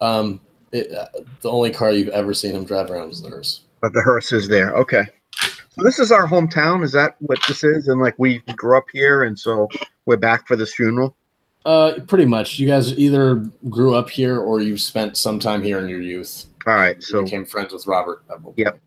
Um, 0.00 0.40
it, 0.72 0.90
uh, 0.92 1.06
the 1.40 1.50
only 1.50 1.70
car 1.70 1.90
you've 1.92 2.08
ever 2.08 2.32
seen 2.34 2.54
him 2.54 2.64
drive 2.64 2.90
around 2.90 3.10
is 3.10 3.20
the 3.22 3.28
hearse. 3.28 3.62
but 3.80 3.92
the 3.92 4.00
hearse 4.02 4.32
is 4.32 4.48
there. 4.48 4.74
Okay. 4.76 5.04
So 5.40 5.82
this 5.82 5.98
is 5.98 6.12
our 6.12 6.26
hometown. 6.26 6.84
Is 6.84 6.92
that 6.92 7.16
what 7.20 7.38
this 7.48 7.64
is? 7.64 7.88
And 7.88 8.00
like 8.00 8.14
we 8.18 8.40
grew 8.56 8.76
up 8.76 8.84
here, 8.92 9.22
and 9.24 9.38
so 9.38 9.68
we're 10.06 10.16
back 10.18 10.46
for 10.46 10.54
this 10.56 10.74
funeral. 10.74 11.16
Uh, 11.64 11.94
pretty 12.08 12.26
much. 12.26 12.58
You 12.58 12.66
guys 12.66 12.92
either 12.98 13.36
grew 13.70 13.94
up 13.94 14.10
here 14.10 14.38
or 14.38 14.60
you've 14.60 14.80
spent 14.80 15.16
some 15.16 15.38
time 15.38 15.62
here 15.62 15.78
in 15.78 15.88
your 15.88 16.00
youth. 16.02 16.46
All 16.66 16.74
right. 16.74 17.02
So 17.02 17.18
So 17.18 17.24
became 17.24 17.44
friends 17.46 17.72
with 17.72 17.86
Robert. 17.86 18.22
Yep. 18.56 18.78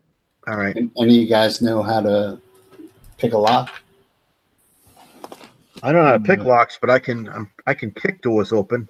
all 0.46 0.56
right. 0.56 0.76
And 0.76 0.90
any 0.98 1.16
of 1.16 1.22
you 1.22 1.26
guys 1.28 1.60
know 1.60 1.82
how 1.82 2.00
to 2.02 2.38
pick 3.18 3.32
a 3.32 3.38
lock? 3.38 3.70
I 5.82 5.92
don't 5.92 6.02
know 6.02 6.06
how 6.10 6.18
to 6.18 6.20
pick 6.24 6.40
locks, 6.40 6.78
but 6.80 6.88
I 6.90 6.98
can 6.98 7.28
um, 7.28 7.50
I 7.66 7.74
can 7.74 7.90
kick 7.90 8.22
doors 8.22 8.52
open. 8.52 8.88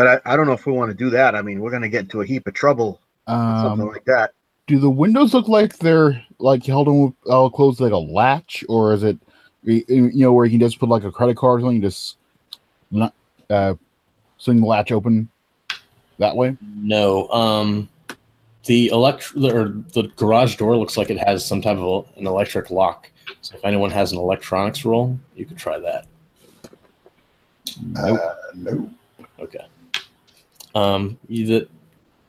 But 0.00 0.22
I, 0.24 0.32
I 0.32 0.36
don't 0.36 0.46
know 0.46 0.54
if 0.54 0.64
we 0.64 0.72
want 0.72 0.90
to 0.90 0.96
do 0.96 1.10
that. 1.10 1.34
I 1.34 1.42
mean, 1.42 1.60
we're 1.60 1.70
gonna 1.70 1.90
get 1.90 2.00
into 2.04 2.22
a 2.22 2.24
heap 2.24 2.46
of 2.46 2.54
trouble, 2.54 2.92
with 3.26 3.36
something 3.36 3.82
Um, 3.86 3.88
like 3.92 4.06
that. 4.06 4.32
do 4.66 4.78
the 4.78 4.88
windows 4.88 5.34
look 5.34 5.46
like 5.46 5.76
they're 5.76 6.24
like 6.38 6.64
held 6.64 6.88
on 6.88 7.14
all 7.26 7.50
closed 7.50 7.80
like 7.80 7.92
a 7.92 7.98
latch, 7.98 8.64
or 8.66 8.94
is 8.94 9.02
it 9.02 9.18
you 9.62 9.84
know 10.14 10.32
where 10.32 10.46
you 10.46 10.52
can 10.52 10.60
just 10.60 10.78
put 10.80 10.88
like 10.88 11.04
a 11.04 11.12
credit 11.12 11.36
card 11.36 11.60
or 11.60 11.64
something, 11.64 11.82
just 11.82 12.16
not 12.90 13.12
uh, 13.50 13.74
swing 14.38 14.60
the 14.62 14.66
latch 14.66 14.90
open 14.90 15.28
that 16.16 16.34
way? 16.34 16.56
No. 16.76 17.28
Um, 17.28 17.86
the 18.64 18.86
elect 18.88 19.32
or 19.36 19.68
the 19.92 20.10
garage 20.16 20.56
door 20.56 20.78
looks 20.78 20.96
like 20.96 21.10
it 21.10 21.18
has 21.18 21.44
some 21.44 21.60
type 21.60 21.76
of 21.76 22.06
an 22.16 22.26
electric 22.26 22.70
lock. 22.70 23.10
So 23.42 23.54
if 23.54 23.64
anyone 23.66 23.90
has 23.90 24.12
an 24.12 24.18
electronics 24.18 24.82
roll, 24.86 25.18
you 25.36 25.44
could 25.44 25.58
try 25.58 25.78
that. 25.78 26.06
Nope. 27.82 28.18
Uh, 28.18 28.34
no. 28.54 28.90
Okay. 29.38 29.66
Um, 30.74 31.18
you 31.28 31.46
did, 31.46 31.68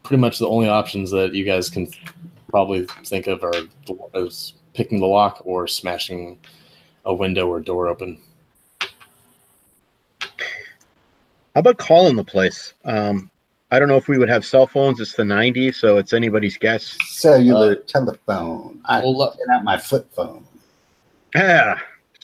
pretty 0.03 0.19
much 0.21 0.39
the 0.39 0.47
only 0.47 0.67
options 0.67 1.11
that 1.11 1.33
you 1.33 1.45
guys 1.45 1.69
can 1.69 1.87
probably 2.49 2.85
think 3.05 3.27
of 3.27 3.43
are 3.43 3.51
the, 3.51 3.97
is 4.15 4.53
picking 4.73 4.99
the 4.99 5.05
lock 5.07 5.41
or 5.45 5.67
smashing 5.67 6.39
a 7.05 7.13
window 7.13 7.47
or 7.47 7.59
door 7.59 7.87
open. 7.87 8.19
How 11.53 11.59
about 11.59 11.77
calling 11.77 12.15
the 12.15 12.23
place? 12.23 12.73
Um, 12.85 13.29
I 13.71 13.79
don't 13.79 13.87
know 13.87 13.97
if 13.97 14.07
we 14.07 14.17
would 14.17 14.29
have 14.29 14.45
cell 14.45 14.67
phones. 14.67 14.99
It's 14.99 15.13
the 15.13 15.23
90s, 15.23 15.75
so 15.75 15.97
it's 15.97 16.13
anybody's 16.13 16.57
guess. 16.57 16.97
Cellular 17.07 17.75
telephone. 17.75 18.81
I'm 18.85 19.03
Well, 19.03 19.13
uh, 19.13 19.17
looking 19.25 19.45
at 19.53 19.63
my 19.63 19.77
flip 19.77 20.13
phone. 20.13 20.45
Yeah. 21.35 21.77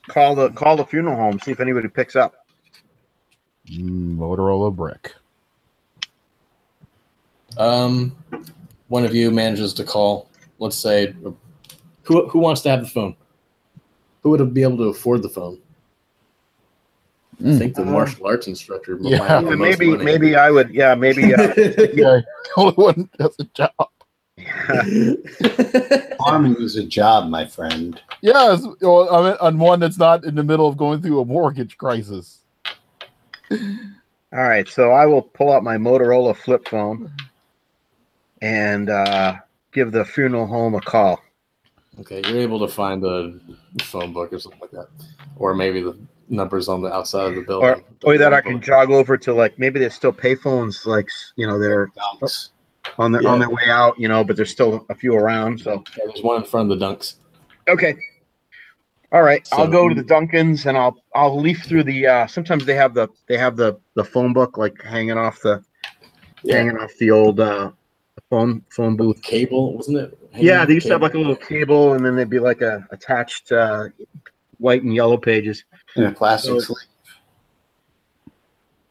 Call 0.07 0.35
the 0.35 0.49
call 0.51 0.77
the 0.77 0.85
funeral 0.85 1.17
home. 1.17 1.39
See 1.39 1.51
if 1.51 1.59
anybody 1.59 1.89
picks 1.89 2.15
up. 2.15 2.45
Mm, 3.69 4.17
Motorola 4.17 4.73
brick. 4.73 5.13
Um, 7.57 8.15
one 8.87 9.03
of 9.05 9.13
you 9.13 9.31
manages 9.31 9.73
to 9.75 9.83
call. 9.83 10.29
Let's 10.59 10.77
say, 10.77 11.13
who 12.03 12.27
who 12.29 12.39
wants 12.39 12.61
to 12.61 12.69
have 12.69 12.81
the 12.81 12.87
phone? 12.89 13.15
Who 14.23 14.29
would 14.31 14.53
be 14.53 14.63
able 14.63 14.77
to 14.77 14.85
afford 14.85 15.21
the 15.23 15.29
phone? 15.29 15.59
I 17.39 17.43
Mm. 17.43 17.57
think 17.59 17.75
the 17.75 17.83
Um, 17.83 17.91
martial 17.91 18.25
arts 18.25 18.47
instructor. 18.47 18.97
might 18.97 19.11
yeah. 19.11 19.17
have 19.27 19.43
the 19.43 19.49
Yeah, 19.51 19.55
most 19.55 19.79
maybe 19.79 19.91
money. 19.91 20.03
maybe 20.03 20.35
I 20.35 20.49
would. 20.49 20.71
Yeah, 20.73 20.95
maybe. 20.95 21.35
Uh, 21.35 21.53
Yeah, 21.93 22.21
only 22.57 22.73
one 22.73 23.09
has 23.19 23.35
a 23.39 23.43
job. 23.53 23.71
Farming 26.17 26.55
is 26.59 26.75
a 26.77 26.83
job, 26.83 27.29
my 27.29 27.45
friend. 27.45 28.01
Yes, 28.21 28.65
well, 28.81 29.13
I 29.13 29.29
mean, 29.29 29.37
on 29.39 29.59
one 29.59 29.79
that's 29.79 29.99
not 29.99 30.25
in 30.25 30.33
the 30.33 30.43
middle 30.43 30.67
of 30.67 30.77
going 30.77 31.01
through 31.01 31.19
a 31.21 31.25
mortgage 31.25 31.77
crisis. 31.77 32.39
All 33.51 33.59
right, 34.43 34.67
so 34.67 34.91
I 34.91 35.05
will 35.05 35.21
pull 35.21 35.51
out 35.51 35.63
my 35.63 35.77
Motorola 35.77 36.35
flip 36.35 36.67
phone 36.67 37.11
and 38.41 38.89
uh, 38.89 39.35
give 39.71 39.91
the 39.91 40.05
funeral 40.05 40.47
home 40.47 40.75
a 40.75 40.81
call. 40.81 41.21
Okay, 41.99 42.21
you're 42.27 42.39
able 42.39 42.59
to 42.59 42.67
find 42.71 43.01
the 43.01 43.39
phone 43.83 44.13
book 44.13 44.31
or 44.31 44.39
something 44.39 44.61
like 44.61 44.71
that, 44.71 44.87
or 45.35 45.53
maybe 45.55 45.81
the 45.81 45.97
numbers 46.29 46.67
on 46.67 46.81
the 46.81 46.93
outside 46.93 47.27
of 47.27 47.35
the 47.35 47.41
building. 47.41 47.83
Or, 48.03 48.13
or 48.13 48.17
that 48.17 48.33
I 48.33 48.41
can 48.41 48.61
jog 48.61 48.91
over 48.91 49.17
to 49.17 49.33
like 49.33 49.57
maybe 49.57 49.79
there's 49.79 49.95
still 49.95 50.13
payphones 50.13 50.85
like 50.85 51.09
you 51.35 51.47
know 51.47 51.57
they're 51.57 51.91
Dunks. 52.21 52.49
on 52.99 53.11
their 53.11 53.27
on 53.27 53.39
their 53.39 53.49
way 53.49 53.63
out, 53.69 53.99
you 53.99 54.07
know, 54.07 54.23
but 54.23 54.35
there's 54.35 54.51
still 54.51 54.85
a 54.89 54.95
few 54.95 55.15
around. 55.15 55.59
So 55.61 55.83
Yeah, 55.97 56.05
there's 56.05 56.21
one 56.23 56.37
in 56.37 56.43
front 56.47 56.71
of 56.71 56.79
the 56.79 56.85
dunks. 56.85 57.15
okay, 57.67 57.95
all 59.11 59.23
right, 59.23 59.47
I'll 59.53 59.67
go 59.67 59.87
to 59.87 59.95
the 59.95 60.03
Dunkins 60.03 60.65
and 60.65 60.77
I'll 60.77 61.01
I'll 61.15 61.39
leaf 61.39 61.63
through 61.63 61.83
the. 61.85 62.05
uh 62.05 62.27
Sometimes 62.27 62.65
they 62.65 62.75
have 62.75 62.93
the 62.93 63.07
they 63.27 63.37
have 63.37 63.55
the 63.55 63.79
the 63.95 64.03
phone 64.03 64.33
book 64.33 64.57
like 64.57 64.81
hanging 64.83 65.17
off 65.17 65.41
the 65.41 65.63
Yeah. 66.43 66.57
hanging 66.57 66.77
off 66.77 66.91
the 66.99 67.09
old 67.11 67.39
uh 67.39 67.71
phone 68.29 68.63
phone 68.69 68.95
booth. 68.95 69.21
Cable, 69.21 69.73
wasn't 69.75 69.97
it? 69.97 70.17
Yeah, 70.35 70.65
they 70.65 70.73
used 70.75 70.87
to 70.87 70.93
have 70.93 71.01
like 71.01 71.13
a 71.13 71.17
little 71.17 71.35
cable, 71.35 71.93
and 71.93 72.05
then 72.05 72.15
there'd 72.15 72.29
be 72.29 72.39
like 72.39 72.61
a 72.61 72.87
attached 72.91 73.51
uh, 73.51 73.85
white 74.59 74.83
and 74.83 74.93
yellow 74.93 75.17
pages. 75.17 75.63
In 75.95 76.03
a 76.03 76.11
plastic 76.11 76.51
So- 76.51 76.59
sleeve. 76.59 76.87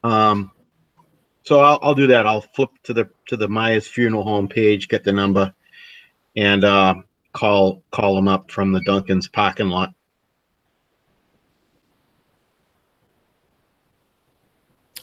Um, 0.04 0.52
so 1.42 1.60
I'll, 1.60 1.78
I'll 1.82 1.94
do 1.94 2.06
that. 2.08 2.26
I'll 2.26 2.40
flip 2.40 2.70
to 2.84 2.92
the 2.92 3.08
to 3.26 3.36
the 3.36 3.48
Maya's 3.48 3.86
funeral 3.88 4.22
home 4.24 4.48
page, 4.48 4.88
get 4.88 5.04
the 5.04 5.12
number, 5.12 5.52
and 6.36 6.64
uh, 6.64 6.94
call 7.32 7.82
call 7.90 8.14
them 8.14 8.28
up 8.28 8.50
from 8.50 8.72
the 8.72 8.80
Dunkin's 8.82 9.28
parking 9.28 9.68
lot. 9.68 9.92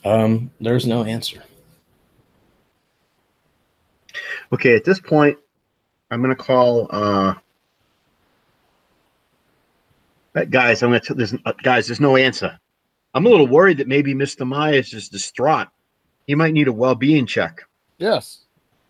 Um, 0.05 0.51
there's 0.59 0.85
no 0.85 1.03
answer. 1.03 1.43
Okay, 4.51 4.75
at 4.75 4.83
this 4.83 4.99
point, 4.99 5.37
I'm 6.11 6.21
gonna 6.21 6.35
call. 6.35 6.87
Uh, 6.91 7.33
guys, 10.49 10.81
I'm 10.83 10.89
gonna. 10.89 10.99
T- 10.99 11.13
there's, 11.13 11.33
uh, 11.45 11.53
guys, 11.63 11.87
there's 11.87 11.99
no 11.99 12.15
answer. 12.17 12.57
I'm 13.13 13.25
a 13.25 13.29
little 13.29 13.47
worried 13.47 13.77
that 13.77 13.87
maybe 13.87 14.13
Mr. 14.13 14.45
Myers 14.47 14.93
is 14.93 15.09
distraught. 15.09 15.67
He 16.25 16.35
might 16.35 16.53
need 16.53 16.67
a 16.67 16.73
well-being 16.73 17.25
check. 17.27 17.61
Yes, 17.97 18.45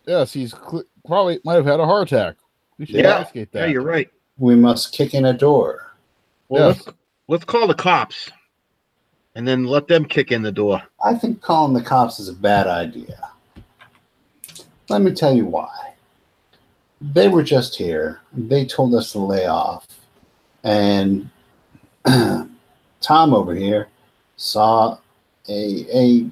yes, 0.06 0.32
he's 0.32 0.52
cl- 0.52 0.84
probably 1.06 1.40
might 1.44 1.54
have 1.56 1.66
had 1.66 1.80
a 1.80 1.84
heart 1.86 2.10
attack. 2.10 2.36
We 2.78 2.86
should 2.86 2.96
Yeah. 2.96 3.16
investigate 3.18 3.52
that. 3.52 3.58
Yeah, 3.60 3.66
you're 3.66 3.82
right. 3.82 4.08
We 4.38 4.56
must 4.56 4.92
kick 4.94 5.14
in 5.14 5.26
a 5.26 5.32
door. 5.32 5.92
Well, 6.48 6.60
Yeah. 6.62 6.66
let's 6.68 6.88
let's 7.28 7.44
call 7.44 7.66
the 7.66 7.74
cops, 7.74 8.30
and 9.34 9.46
then 9.46 9.64
let 9.64 9.88
them 9.88 10.04
kick 10.04 10.32
in 10.32 10.42
the 10.42 10.52
door. 10.52 10.82
I 11.04 11.14
think 11.14 11.40
calling 11.42 11.74
the 11.74 11.82
cops 11.82 12.18
is 12.18 12.28
a 12.28 12.32
bad 12.34 12.66
idea. 12.66 13.30
Let 14.88 15.02
me 15.02 15.12
tell 15.12 15.34
you 15.34 15.46
why. 15.46 15.94
They 17.00 17.28
were 17.28 17.42
just 17.42 17.76
here. 17.76 18.20
They 18.32 18.64
told 18.64 18.94
us 18.94 19.12
to 19.12 19.18
lay 19.18 19.46
off. 19.46 19.86
And 20.62 21.30
Tom 22.06 23.34
over 23.34 23.54
here 23.54 23.88
saw 24.36 24.98
a 25.48 25.86
a, 25.94 26.26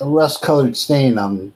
a 0.00 0.08
rust 0.08 0.42
colored 0.42 0.76
stain 0.76 1.18
on 1.18 1.52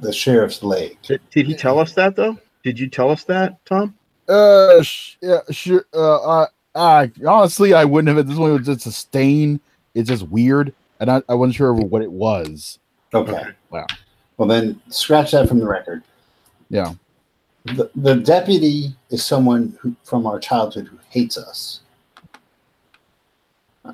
the 0.00 0.12
sheriff's 0.12 0.62
leg. 0.62 0.96
Did, 1.02 1.20
did 1.30 1.46
he 1.46 1.54
tell 1.54 1.78
us 1.78 1.92
that 1.94 2.16
though? 2.16 2.38
Did 2.62 2.78
you 2.78 2.88
tell 2.88 3.10
us 3.10 3.24
that, 3.24 3.64
Tom? 3.64 3.94
Uh, 4.28 4.82
sh- 4.82 5.16
yeah, 5.20 5.40
sure. 5.50 5.84
Uh, 5.92 6.44
I, 6.44 6.46
I 6.74 7.12
honestly, 7.26 7.74
I 7.74 7.84
wouldn't 7.84 8.08
have. 8.08 8.18
At 8.18 8.26
this 8.28 8.36
point, 8.36 8.50
it 8.50 8.58
was 8.58 8.66
just 8.66 8.86
a 8.86 8.92
stain. 8.92 9.60
It's 9.94 10.08
just 10.08 10.28
weird, 10.28 10.72
and 11.00 11.10
I, 11.10 11.22
I 11.28 11.34
wasn't 11.34 11.56
sure 11.56 11.74
what 11.74 12.02
it 12.02 12.12
was. 12.12 12.78
Okay. 13.12 13.42
Wow. 13.70 13.86
Well, 14.40 14.48
then 14.48 14.80
scratch 14.88 15.32
that 15.32 15.48
from 15.48 15.58
the 15.58 15.66
record. 15.66 16.02
Yeah. 16.70 16.94
The, 17.66 17.90
the 17.94 18.14
deputy 18.14 18.96
is 19.10 19.22
someone 19.22 19.76
who, 19.78 19.94
from 20.02 20.26
our 20.26 20.40
childhood 20.40 20.86
who 20.86 20.96
hates 21.10 21.36
us. 21.36 21.80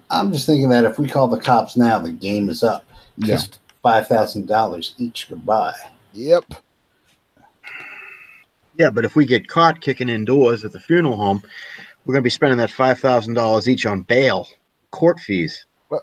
I'm 0.09 0.33
just 0.33 0.47
thinking 0.47 0.69
that 0.69 0.85
if 0.85 1.01
we 1.01 1.09
call 1.09 1.27
the 1.27 1.41
cops 1.41 1.77
now, 1.77 1.99
the 1.99 2.13
game 2.13 2.49
is 2.49 2.63
up. 2.63 2.85
Yeah. 3.17 3.35
Just 3.35 3.59
five 3.83 4.07
thousand 4.07 4.47
dollars 4.47 4.95
each 4.99 5.29
goodbye. 5.29 5.75
Yep. 6.13 6.45
Yeah, 8.79 8.91
but 8.91 9.05
if 9.05 9.17
we 9.17 9.27
get 9.27 9.49
caught 9.49 9.81
kicking 9.81 10.09
in 10.09 10.25
doors 10.25 10.65
at 10.65 10.71
the 10.71 10.79
funeral 10.79 11.17
home, 11.17 11.43
we're 12.05 12.15
gonna 12.15 12.23
be 12.23 12.31
spending 12.31 12.59
that 12.59 12.71
five 12.71 13.01
thousand 13.01 13.35
dollars 13.35 13.69
each 13.69 13.85
on 13.85 14.03
bail, 14.03 14.47
court 14.93 15.19
fees. 15.19 15.67
Uh, 15.91 15.99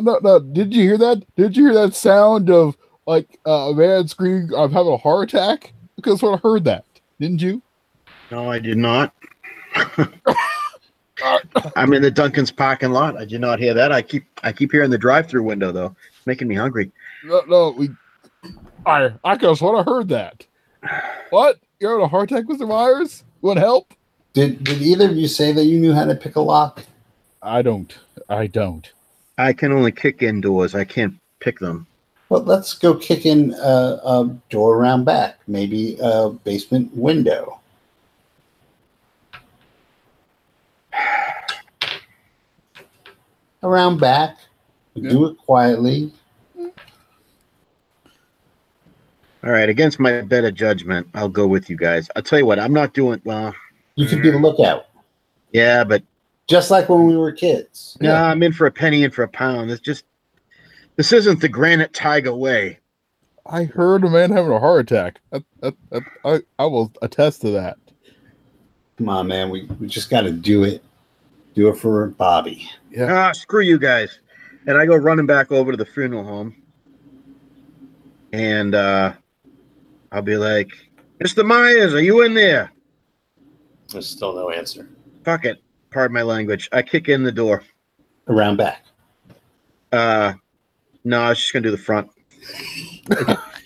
no, 0.00 0.18
no. 0.22 0.40
Did 0.40 0.72
you 0.72 0.84
hear 0.84 0.96
that? 0.96 1.22
Did 1.36 1.54
you 1.54 1.66
hear 1.66 1.74
that 1.74 1.94
sound 1.94 2.48
of 2.48 2.78
like 3.06 3.38
uh, 3.46 3.70
a 3.70 3.74
man 3.74 4.08
screaming, 4.08 4.50
"I'm 4.56 4.72
having 4.72 4.92
a 4.92 4.96
heart 4.96 5.32
attack"? 5.32 5.72
Because 5.96 6.22
I 6.22 6.36
heard 6.36 6.64
that. 6.64 6.84
Didn't 7.20 7.42
you? 7.42 7.62
No, 8.30 8.50
I 8.50 8.58
did 8.58 8.78
not. 8.78 9.14
I'm 11.76 11.92
in 11.92 12.02
the 12.02 12.10
Dunkin's 12.10 12.50
parking 12.50 12.90
lot. 12.90 13.16
I 13.16 13.24
did 13.24 13.40
not 13.40 13.58
hear 13.58 13.74
that. 13.74 13.92
I 13.92 14.02
keep 14.02 14.24
I 14.42 14.52
keep 14.52 14.72
hearing 14.72 14.90
the 14.90 14.98
drive-through 14.98 15.42
window 15.42 15.72
though. 15.72 15.94
It's 16.16 16.26
making 16.26 16.48
me 16.48 16.54
hungry. 16.54 16.90
No, 17.24 17.42
no. 17.46 17.70
We. 17.70 17.90
I 18.86 19.12
I 19.24 19.36
could 19.36 19.48
have 19.48 19.58
sworn 19.58 19.78
I 19.78 19.82
heard 19.82 20.08
that. 20.08 20.46
What? 21.30 21.58
You're 21.78 21.92
having 21.92 22.04
a 22.04 22.08
heart 22.08 22.30
attack, 22.30 22.46
Mr. 22.46 22.66
Myers? 22.66 23.24
Want 23.40 23.58
help? 23.58 23.94
Did 24.32 24.64
did 24.64 24.80
either 24.82 25.10
of 25.10 25.16
you 25.16 25.28
say 25.28 25.52
that 25.52 25.64
you 25.64 25.78
knew 25.78 25.92
how 25.92 26.04
to 26.04 26.14
pick 26.14 26.36
a 26.36 26.40
lock? 26.40 26.84
I 27.42 27.62
don't. 27.62 27.96
I 28.28 28.46
don't. 28.46 28.90
I 29.38 29.52
can 29.52 29.72
only 29.72 29.92
kick 29.92 30.22
in 30.22 30.40
doors. 30.40 30.74
I 30.74 30.84
can't 30.84 31.14
pick 31.40 31.58
them. 31.58 31.86
Well, 32.32 32.44
let's 32.44 32.72
go 32.72 32.94
kick 32.94 33.26
in 33.26 33.52
a, 33.52 34.00
a 34.06 34.36
door 34.48 34.76
around 34.78 35.04
back, 35.04 35.38
maybe 35.46 35.98
a 36.00 36.30
basement 36.30 36.96
window. 36.96 37.60
Around 43.62 44.00
back, 44.00 44.38
we 44.94 45.02
do 45.02 45.26
it 45.26 45.36
quietly. 45.36 46.10
All 46.58 46.70
right, 49.50 49.68
against 49.68 50.00
my 50.00 50.22
better 50.22 50.50
judgment, 50.50 51.06
I'll 51.12 51.28
go 51.28 51.46
with 51.46 51.68
you 51.68 51.76
guys. 51.76 52.08
I'll 52.16 52.22
tell 52.22 52.38
you 52.38 52.46
what, 52.46 52.58
I'm 52.58 52.72
not 52.72 52.94
doing 52.94 53.20
well. 53.24 53.54
You 53.96 54.06
could 54.06 54.22
be 54.22 54.30
the 54.30 54.38
lookout, 54.38 54.86
Yeah, 55.52 55.84
but 55.84 56.02
just 56.48 56.70
like 56.70 56.88
when 56.88 57.06
we 57.06 57.14
were 57.14 57.32
kids. 57.32 57.98
yeah, 58.00 58.24
I'm 58.24 58.42
in 58.42 58.54
for 58.54 58.66
a 58.66 58.72
penny 58.72 59.04
and 59.04 59.12
for 59.12 59.22
a 59.22 59.28
pound. 59.28 59.70
It's 59.70 59.82
just 59.82 60.06
this 60.96 61.12
isn't 61.12 61.40
the 61.40 61.48
Granite 61.48 61.92
Tiger 61.92 62.34
way. 62.34 62.78
I 63.46 63.64
heard 63.64 64.04
a 64.04 64.10
man 64.10 64.30
having 64.30 64.52
a 64.52 64.60
heart 64.60 64.80
attack. 64.80 65.20
That, 65.30 65.44
that, 65.60 65.74
that, 65.90 66.02
I, 66.24 66.40
I 66.58 66.66
will 66.66 66.92
attest 67.02 67.40
to 67.42 67.50
that. 67.50 67.76
Come 68.98 69.08
on, 69.08 69.26
man. 69.26 69.50
We, 69.50 69.64
we 69.80 69.88
just 69.88 70.10
got 70.10 70.22
to 70.22 70.30
do 70.30 70.64
it. 70.64 70.82
Do 71.54 71.68
it 71.68 71.76
for 71.76 72.08
Bobby. 72.08 72.70
Yeah. 72.90 73.12
Ah, 73.12 73.32
screw 73.32 73.62
you 73.62 73.78
guys. 73.78 74.20
And 74.66 74.78
I 74.78 74.86
go 74.86 74.96
running 74.96 75.26
back 75.26 75.50
over 75.50 75.70
to 75.72 75.76
the 75.76 75.84
funeral 75.84 76.24
home. 76.24 76.56
And 78.32 78.74
uh 78.74 79.12
I'll 80.12 80.22
be 80.22 80.36
like, 80.36 80.70
Mr. 81.22 81.44
Myers, 81.44 81.94
are 81.94 82.00
you 82.02 82.22
in 82.22 82.34
there? 82.34 82.72
There's 83.88 84.06
still 84.08 84.34
no 84.34 84.50
answer. 84.50 84.88
Fuck 85.24 85.44
it. 85.44 85.62
Pardon 85.90 86.14
my 86.14 86.22
language. 86.22 86.68
I 86.72 86.82
kick 86.82 87.08
in 87.08 87.22
the 87.22 87.32
door. 87.32 87.64
Around 88.28 88.56
back. 88.56 88.84
Uh 89.90 90.34
no, 91.04 91.20
I 91.20 91.28
was 91.30 91.38
just 91.38 91.52
gonna 91.52 91.62
do 91.62 91.70
the 91.70 91.78
front. 91.78 92.10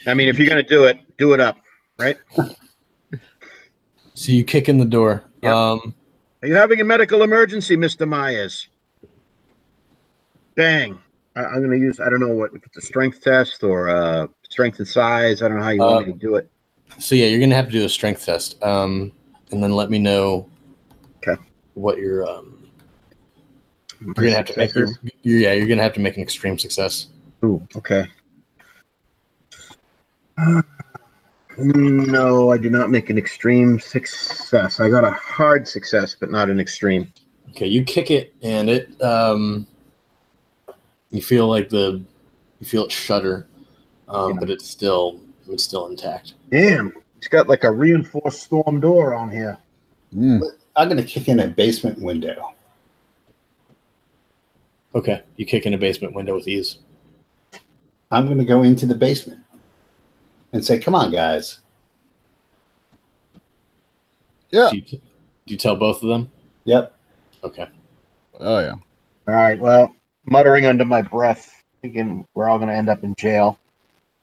I 0.06 0.14
mean, 0.14 0.28
if 0.28 0.38
you're 0.38 0.48
gonna 0.48 0.62
do 0.62 0.84
it, 0.84 0.98
do 1.16 1.32
it 1.32 1.40
up. 1.40 1.58
Right? 1.98 2.16
So 4.16 4.32
you 4.32 4.44
kick 4.44 4.70
in 4.70 4.78
the 4.78 4.84
door. 4.86 5.24
Yep. 5.42 5.52
Um, 5.52 5.94
Are 6.42 6.48
you 6.48 6.54
having 6.54 6.80
a 6.80 6.84
medical 6.84 7.22
emergency, 7.22 7.76
Mr. 7.76 8.08
Myers? 8.08 8.68
Bang. 10.54 10.98
I, 11.36 11.44
I'm 11.44 11.58
going 11.58 11.78
to 11.78 11.78
use, 11.78 12.00
I 12.00 12.08
don't 12.08 12.20
know 12.20 12.34
what, 12.34 12.54
if 12.54 12.64
it's 12.64 12.78
a 12.78 12.80
strength 12.80 13.20
test 13.20 13.62
or 13.62 13.90
uh, 13.90 14.26
strength 14.48 14.78
and 14.78 14.88
size. 14.88 15.42
I 15.42 15.48
don't 15.48 15.58
know 15.58 15.62
how 15.62 15.70
you 15.70 15.80
want 15.80 16.06
me 16.06 16.14
to 16.14 16.18
do 16.18 16.36
it. 16.36 16.50
so 16.98 17.14
yeah, 17.14 17.26
you're 17.26 17.40
gonna 17.40 17.54
have 17.54 17.66
to 17.66 17.72
do 17.72 17.84
a 17.84 17.88
strength 17.90 18.24
test. 18.24 18.62
Um, 18.62 19.12
and 19.50 19.62
then 19.62 19.72
let 19.72 19.90
me 19.90 19.98
know. 19.98 20.48
Okay. 21.18 21.40
What 21.74 21.98
your 21.98 22.26
um, 22.26 22.66
you're 24.00 24.14
gonna 24.14 24.30
have 24.30 24.46
to 24.46 24.58
make 24.58 24.74
your, 24.74 24.88
yeah, 25.22 25.52
you're 25.52 25.68
gonna 25.68 25.82
have 25.82 25.92
to 25.92 26.00
make 26.00 26.16
an 26.16 26.22
extreme 26.22 26.58
success. 26.58 27.08
Ooh, 27.44 27.66
okay. 27.76 28.06
No, 31.58 32.50
I 32.50 32.58
did 32.58 32.72
not 32.72 32.90
make 32.90 33.08
an 33.08 33.16
extreme 33.16 33.80
success. 33.80 34.78
I 34.80 34.90
got 34.90 35.04
a 35.04 35.10
hard 35.12 35.66
success, 35.66 36.14
but 36.18 36.30
not 36.30 36.50
an 36.50 36.60
extreme. 36.60 37.12
Okay, 37.50 37.66
you 37.66 37.82
kick 37.84 38.10
it, 38.10 38.34
and 38.42 38.68
it 38.68 39.00
um, 39.02 39.66
you 41.10 41.22
feel 41.22 41.48
like 41.48 41.70
the 41.70 42.02
you 42.60 42.66
feel 42.66 42.84
it 42.84 42.92
shudder, 42.92 43.46
um, 44.08 44.32
Yeah. 44.32 44.36
but 44.40 44.50
it's 44.50 44.68
still 44.68 45.20
it's 45.48 45.64
still 45.64 45.86
intact. 45.86 46.34
Damn, 46.50 46.92
it's 47.16 47.28
got 47.28 47.48
like 47.48 47.64
a 47.64 47.72
reinforced 47.72 48.42
storm 48.42 48.80
door 48.80 49.14
on 49.14 49.30
here. 49.30 49.56
Mm. 50.14 50.42
I'm 50.76 50.88
gonna 50.88 51.02
kick 51.02 51.28
in 51.28 51.40
a 51.40 51.46
basement 51.46 51.98
window. 51.98 52.52
Okay, 54.94 55.22
you 55.36 55.46
kick 55.46 55.64
in 55.64 55.72
a 55.72 55.78
basement 55.78 56.14
window 56.14 56.34
with 56.34 56.46
ease. 56.48 56.78
I'm 58.10 58.28
gonna 58.28 58.44
go 58.44 58.62
into 58.62 58.86
the 58.86 58.94
basement 58.94 59.40
and 60.52 60.64
say, 60.64 60.78
"Come 60.78 60.94
on, 60.94 61.10
guys." 61.10 61.60
Yeah. 64.50 64.70
Do 64.70 64.76
you, 64.76 64.82
do 64.82 65.00
you 65.46 65.56
tell 65.56 65.76
both 65.76 66.02
of 66.02 66.08
them? 66.08 66.30
Yep. 66.64 66.94
Okay. 67.44 67.66
Oh 68.40 68.58
yeah. 68.60 68.74
All 69.28 69.34
right. 69.34 69.58
Well, 69.58 69.94
muttering 70.24 70.66
under 70.66 70.84
my 70.84 71.02
breath, 71.02 71.62
thinking 71.82 72.26
we're 72.34 72.48
all 72.48 72.58
going 72.58 72.68
to 72.68 72.74
end 72.74 72.88
up 72.88 73.02
in 73.04 73.14
jail. 73.16 73.58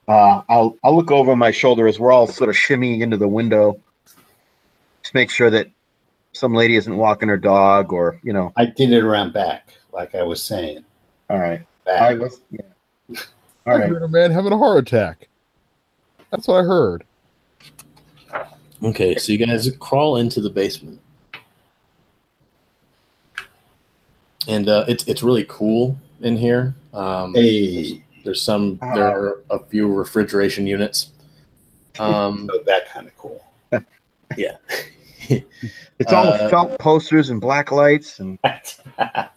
Uh, 0.07 0.41
I'll 0.49 0.77
I'll 0.83 0.95
look 0.95 1.11
over 1.11 1.35
my 1.35 1.51
shoulder 1.51 1.87
as 1.87 1.99
we're 1.99 2.11
all 2.11 2.27
sort 2.27 2.49
of 2.49 2.55
shimmying 2.55 3.01
into 3.01 3.17
the 3.17 3.27
window. 3.27 3.79
Just 5.01 5.13
make 5.13 5.29
sure 5.29 5.49
that 5.49 5.67
some 6.33 6.53
lady 6.53 6.75
isn't 6.75 6.95
walking 6.97 7.29
her 7.29 7.37
dog, 7.37 7.93
or 7.93 8.19
you 8.23 8.33
know. 8.33 8.51
I 8.55 8.65
did 8.65 8.91
it 8.91 9.03
around 9.03 9.33
back, 9.33 9.73
like 9.91 10.15
I 10.15 10.23
was 10.23 10.41
saying. 10.41 10.83
All 11.29 11.39
right. 11.39 11.61
Back. 11.85 12.01
All 12.01 12.09
right. 12.09 12.19
Let's, 12.19 12.41
yeah. 12.51 13.19
All 13.65 13.73
I 13.73 13.79
right. 13.79 13.89
heard 13.89 14.03
a 14.03 14.07
man 14.07 14.31
having 14.31 14.51
a 14.51 14.57
heart 14.57 14.79
attack. 14.87 15.27
That's 16.31 16.47
what 16.47 16.61
I 16.61 16.63
heard. 16.63 17.03
Okay, 18.83 19.15
so 19.15 19.31
you 19.31 19.37
guys 19.45 19.69
crawl 19.79 20.17
into 20.17 20.41
the 20.41 20.49
basement, 20.49 20.99
and 24.47 24.67
uh, 24.67 24.83
it's 24.89 25.05
it's 25.07 25.23
really 25.23 25.45
cool 25.47 25.97
in 26.21 26.35
here. 26.35 26.75
Um, 26.93 27.33
Hey, 27.33 28.03
There's 28.25 28.41
some. 28.41 28.77
There 28.93 29.07
are 29.07 29.41
a 29.49 29.59
few 29.59 29.87
refrigeration 29.93 30.67
units. 30.67 31.11
Um, 31.99 32.49
so 32.51 32.59
that 32.65 32.89
kind 32.89 33.07
of 33.07 33.17
cool. 33.17 33.43
yeah. 34.37 34.57
It's 35.99 36.11
all 36.11 36.25
Uh, 36.27 36.49
felt 36.49 36.77
posters 36.79 37.29
and 37.29 37.39
black 37.39 37.71
lights 37.71 38.19
and 38.19 38.37
Anna. 38.43 39.29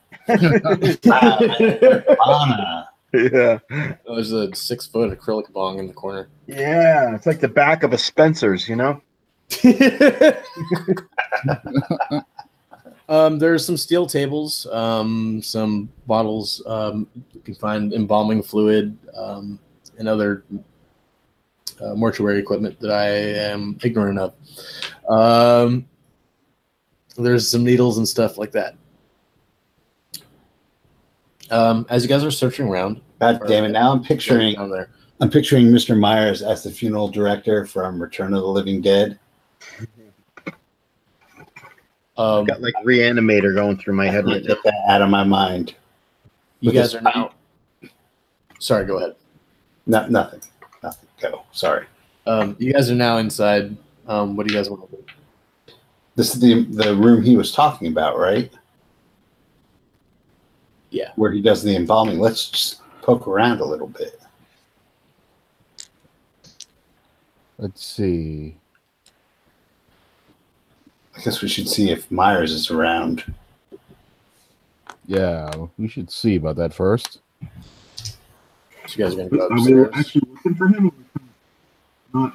Yeah, 3.33 3.59
There's 4.07 4.33
a 4.33 4.55
six 4.55 4.87
foot 4.87 5.17
acrylic 5.19 5.53
bong 5.53 5.79
in 5.79 5.87
the 5.87 5.93
corner. 5.93 6.29
yeah. 6.47 7.15
It's 7.15 7.27
like 7.27 7.41
the 7.41 7.49
back 7.49 7.83
of 7.83 7.93
a 7.93 7.99
Spencer's, 7.99 8.69
you 8.69 8.77
know. 8.77 9.01
um, 13.09 13.39
there's 13.39 13.65
some 13.65 13.77
steel 13.77 14.07
tables, 14.07 14.67
um, 14.73 15.41
some 15.43 15.89
bottles. 16.07 16.63
Um, 16.67 17.07
you 17.33 17.41
can 17.41 17.55
find 17.55 17.93
embalming 17.93 18.43
fluid 18.43 18.97
um, 19.17 19.59
and 19.99 20.09
other 20.09 20.45
uh, 21.81 21.95
mortuary 21.95 22.39
equipment 22.39 22.79
that 22.81 22.91
I 22.91 23.09
am 23.09 23.79
ignorant 23.83 24.19
of. 24.19 24.35
Um, 25.09 25.87
there's 27.17 27.49
some 27.49 27.65
needles 27.65 27.99
and 27.99 28.07
stuff 28.09 28.39
like 28.39 28.53
that. 28.53 28.75
Um, 31.51 31.87
as 31.89 32.03
you 32.03 32.09
guys 32.09 32.25
are 32.25 32.31
searching 32.31 32.67
around, 32.67 33.01
God 33.19 33.41
damn 33.47 33.65
it! 33.65 33.69
Now 33.71 33.93
I'm 33.93 34.03
picturing 34.03 34.55
down 34.55 34.71
there. 34.71 34.91
I'm 35.21 35.31
picturing 35.31 35.67
Mr. 35.67 35.99
Myers 35.99 36.43
as 36.43 36.63
the 36.63 36.71
funeral 36.71 37.09
director 37.09 37.65
from 37.65 38.01
Return 38.01 38.35
of 38.35 38.43
the 38.43 38.49
Living 38.49 38.83
Dead. 38.83 39.19
Um, 42.19 42.45
Got 42.45 42.63
like 42.63 42.75
reanimator 42.85 43.55
going 43.55 43.77
through 43.77 43.95
my 43.95 44.09
I 44.09 44.11
head 44.11 44.25
can't 44.25 44.37
right 44.39 44.47
get 44.47 44.63
that 44.65 44.85
out 44.89 45.03
of 45.03 45.11
my 45.11 45.25
mind. 45.25 45.75
you 46.61 46.69
with 46.69 46.75
guys 46.77 46.95
are 46.95 47.01
now. 47.03 47.33
Sorry, 48.59 48.87
go 48.87 48.97
ahead. 48.99 49.17
No, 49.87 50.07
nothing. 50.09 50.41
Nothing. 50.83 51.09
Go. 51.21 51.43
Sorry. 51.53 51.87
Um, 52.27 52.57
you 52.59 52.73
guys 52.73 52.91
are 52.91 52.95
now 52.95 53.19
inside. 53.19 53.77
Um, 54.07 54.35
what 54.37 54.47
do 54.47 54.53
you 54.53 54.59
guys 54.59 54.71
want 54.71 54.91
to 54.91 54.97
do? 54.97 55.05
This 56.15 56.35
is 56.35 56.41
the 56.41 56.65
the 56.65 56.95
room 56.97 57.23
he 57.23 57.37
was 57.37 57.53
talking 57.53 57.89
about, 57.89 58.19
right? 58.19 58.51
Yeah. 60.91 61.11
Where 61.17 61.31
he 61.31 61.43
does 61.43 61.63
the 61.63 61.77
embalming. 61.77 62.19
Let's 62.19 62.49
just 62.49 62.81
poke 63.07 63.29
around 63.29 63.61
a 63.61 63.65
little 63.65 63.87
bit. 63.87 64.21
Let's 67.57 67.85
see. 67.85 68.57
I 71.17 71.23
guess 71.23 71.41
we 71.41 71.49
should 71.49 71.69
see 71.69 71.91
if 71.91 72.11
Myers 72.11 72.53
is 72.53 72.69
around. 72.69 73.33
Yeah, 75.07 75.51
we 75.79 75.87
should 75.87 76.11
see 76.11 76.35
about 76.35 76.57
that 76.57 76.75
first. 76.75 77.21
So 77.41 77.49
you 78.89 79.05
guys 79.05 79.15
are 79.15 79.29
going 79.29 79.31
to 79.31 79.37
go 79.37 79.49
Are 79.49 79.85
we 79.85 79.91
actually 79.93 80.23
looking 80.29 80.55
for 80.57 80.67
him? 80.67 80.93
Or 82.13 82.21
not. 82.21 82.35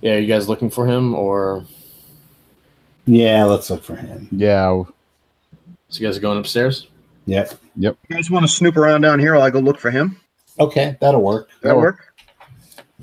Yeah, 0.00 0.14
are 0.14 0.18
you 0.18 0.28
guys 0.28 0.48
looking 0.48 0.70
for 0.70 0.86
him, 0.86 1.14
or 1.14 1.64
Yeah, 3.06 3.44
let's 3.44 3.70
look 3.70 3.82
for 3.82 3.96
him. 3.96 4.28
Yeah, 4.30 4.84
so 5.94 6.00
you 6.00 6.08
guys 6.08 6.16
are 6.16 6.20
going 6.20 6.38
upstairs? 6.38 6.88
Yep. 7.26 7.54
Yep. 7.76 7.96
You 8.08 8.16
guys 8.16 8.28
want 8.32 8.44
to 8.44 8.50
snoop 8.50 8.76
around 8.76 9.02
down 9.02 9.20
here 9.20 9.34
while 9.34 9.44
I 9.44 9.50
go 9.50 9.60
look 9.60 9.78
for 9.78 9.92
him? 9.92 10.18
Okay, 10.58 10.96
that'll 11.00 11.22
work. 11.22 11.50
Does 11.50 11.60
that 11.62 11.76
work? 11.76 12.12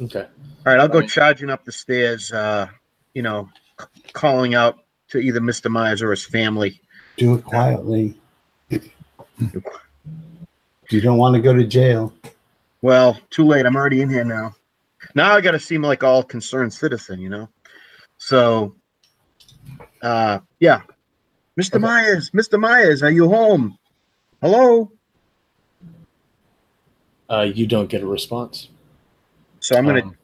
Okay. 0.01 0.19
All 0.23 0.27
right, 0.65 0.77
I'll 0.79 0.89
go 0.89 0.99
Right. 0.99 1.07
charging 1.09 1.49
up 1.49 1.63
the 1.63 1.71
stairs. 1.71 2.33
Uh, 2.33 2.67
you 3.13 3.21
know, 3.21 3.47
c- 3.79 3.85
calling 4.11 4.55
out 4.55 4.79
to 5.07 5.19
either 5.19 5.39
Mr. 5.39 5.71
Myers 5.71 6.01
or 6.01 6.11
his 6.11 6.25
family. 6.25 6.81
Do 7.15 7.35
it 7.35 7.45
quietly. 7.45 8.19
You 10.89 10.99
don't 10.99 11.17
want 11.17 11.35
to 11.35 11.41
go 11.41 11.53
to 11.53 11.63
jail. 11.63 12.13
Well, 12.81 13.17
too 13.29 13.45
late. 13.47 13.65
I'm 13.65 13.77
already 13.77 14.01
in 14.01 14.09
here 14.09 14.25
now. 14.25 14.53
Now 15.15 15.33
I 15.33 15.39
got 15.39 15.51
to 15.51 15.59
seem 15.59 15.81
like 15.81 16.03
all 16.03 16.21
concerned 16.21 16.73
citizen, 16.73 17.21
you 17.21 17.29
know. 17.29 17.47
So, 18.17 18.75
uh, 20.01 20.39
yeah, 20.59 20.81
Mr. 21.59 21.75
Okay. 21.75 21.79
Myers, 21.79 22.29
Mr. 22.31 22.59
Myers, 22.59 23.03
are 23.03 23.11
you 23.11 23.27
home? 23.27 23.77
Hello. 24.41 24.91
Uh, 27.29 27.41
you 27.53 27.67
don't 27.67 27.89
get 27.89 28.01
a 28.01 28.07
response. 28.07 28.69
So 29.59 29.75
I'm 29.75 29.85
gonna 29.85 30.01
Um, 30.01 30.15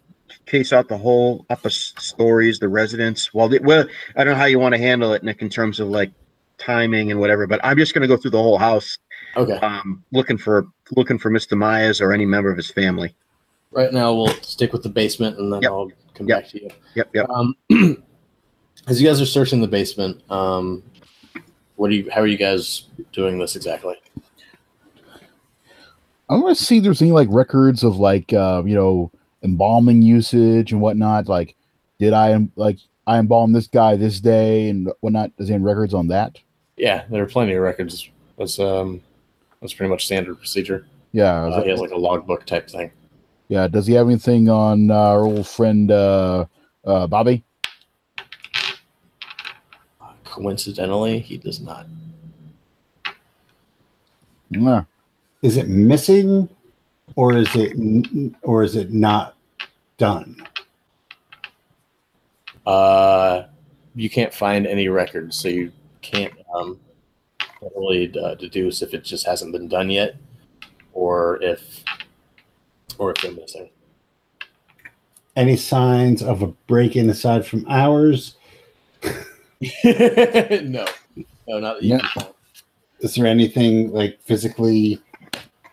case 0.46 0.72
out 0.72 0.88
the 0.88 0.98
whole 0.98 1.46
upper 1.50 1.70
stories, 1.70 2.60
the 2.60 2.70
residents. 2.70 3.34
Well, 3.34 3.50
the, 3.50 3.60
well, 3.60 3.86
I 4.16 4.24
don't 4.24 4.34
know 4.34 4.40
how 4.40 4.46
you 4.46 4.60
want 4.60 4.74
to 4.74 4.80
handle 4.80 5.14
it, 5.14 5.24
Nick, 5.24 5.42
in 5.42 5.50
terms 5.50 5.80
of 5.80 5.90
like 5.90 6.12
timing 6.58 7.12
and 7.12 7.20
whatever. 7.20 7.46
But 7.46 7.60
I'm 7.64 7.78
just 7.78 7.94
gonna 7.94 8.08
go 8.08 8.18
through 8.18 8.32
the 8.32 8.42
whole 8.42 8.58
house, 8.58 8.98
okay. 9.36 9.54
um, 9.58 10.04
looking 10.12 10.38
for 10.38 10.68
looking 10.96 11.20
for 11.20 11.30
Mr. 11.30 11.58
Myers 11.58 12.00
or 12.02 12.14
any 12.14 12.26
member 12.26 12.50
of 12.50 12.58
his 12.58 12.72
family. 12.72 13.14
Right 13.72 13.92
now, 13.92 14.14
we'll 14.14 14.30
stick 14.42 14.72
with 14.72 14.84
the 14.84 14.90
basement, 14.90 15.38
and 15.38 15.52
then 15.52 15.62
Yep. 15.62 15.72
I'll 15.72 15.92
come 16.14 16.28
Yep. 16.28 16.42
back 16.42 16.50
to 16.52 16.64
you. 16.64 16.70
Yep, 16.96 17.10
yep. 17.14 17.30
Um, 17.30 17.56
as 18.88 19.02
you 19.02 19.08
guys 19.08 19.20
are 19.22 19.26
searching 19.26 19.60
the 19.60 19.68
basement, 19.68 20.22
um, 20.32 20.82
what 21.78 21.90
do 21.90 21.96
you? 21.96 22.10
How 22.12 22.22
are 22.22 22.28
you 22.28 22.38
guys 22.38 22.84
doing 23.14 23.40
this 23.40 23.56
exactly? 23.56 23.96
I 26.30 26.36
want 26.36 26.58
to 26.58 26.64
see 26.64 26.78
if 26.78 26.84
there's 26.84 27.02
any 27.02 27.12
like 27.12 27.30
records 27.32 27.84
of 27.84 27.98
like 27.98 28.34
uh, 28.34 28.64
you 28.66 28.76
know 28.76 29.12
embalming 29.44 30.02
usage 30.02 30.72
and 30.74 30.82
whatnot. 30.82 31.28
Like, 31.28 31.56
did 32.00 32.14
I 32.14 32.46
like 32.56 32.78
I 33.06 33.18
embalm 33.18 33.54
this 33.54 33.68
guy 33.68 33.96
this 33.96 34.20
day 34.20 34.70
and 34.70 34.92
whatnot? 35.00 35.36
Does 35.38 35.48
he 35.48 35.54
have 35.54 35.62
records 35.62 35.94
on 35.94 36.08
that? 36.10 36.38
Yeah, 36.76 37.06
there 37.10 37.24
are 37.24 37.28
plenty 37.28 37.54
of 37.54 37.62
records. 37.62 38.10
That's 38.38 38.60
um, 38.60 39.02
that's 39.62 39.74
pretty 39.74 39.90
much 39.90 40.06
standard 40.06 40.38
procedure. 40.38 40.86
Yeah, 41.14 41.46
Uh, 41.46 41.56
that- 41.58 41.64
he 41.64 41.70
has 41.72 41.80
like 41.80 41.92
a 41.92 41.98
logbook 41.98 42.46
type 42.46 42.70
thing. 42.70 42.92
yeah. 43.48 43.68
Does 43.68 43.88
he 43.88 43.94
have 43.94 44.08
anything 44.08 44.50
on 44.50 44.92
uh, 44.92 44.96
our 44.96 45.22
old 45.24 45.48
friend 45.48 45.90
uh, 45.90 46.46
uh, 46.86 47.08
Bobby? 47.08 47.44
Coincidentally, 50.38 51.18
he 51.18 51.38
does 51.38 51.60
not. 51.60 51.88
Yeah. 54.52 54.84
is 55.42 55.58
it 55.58 55.68
missing, 55.68 56.48
or 57.16 57.36
is 57.36 57.50
it 57.56 57.76
or 58.44 58.62
is 58.62 58.76
it 58.76 58.94
not 58.94 59.36
done? 59.98 60.48
Uh, 62.68 63.48
you 63.96 64.12
can't 64.12 64.32
find 64.32 64.68
any 64.68 64.90
records, 64.90 65.36
so 65.36 65.48
you 65.48 65.72
can't 66.04 66.34
um, 66.54 66.80
really 67.76 68.14
uh, 68.24 68.36
deduce 68.36 68.84
if 68.84 68.94
it 68.94 69.04
just 69.04 69.26
hasn't 69.26 69.52
been 69.52 69.68
done 69.68 69.90
yet, 69.90 70.18
or 70.94 71.42
if 71.42 71.84
or 73.00 73.10
if 73.10 73.18
they're 73.24 73.32
missing. 73.32 73.72
Any 75.36 75.58
signs 75.58 76.22
of 76.22 76.44
a 76.44 76.48
break-in 76.68 77.10
aside 77.10 77.44
from 77.44 77.66
ours? 77.68 78.37
no, 79.84 80.86
no, 81.48 81.60
not 81.60 81.76
that 81.76 81.84
Yeah. 81.84 82.00
Is 83.00 83.16
there 83.16 83.26
anything 83.26 83.92
like 83.92 84.20
physically 84.24 85.02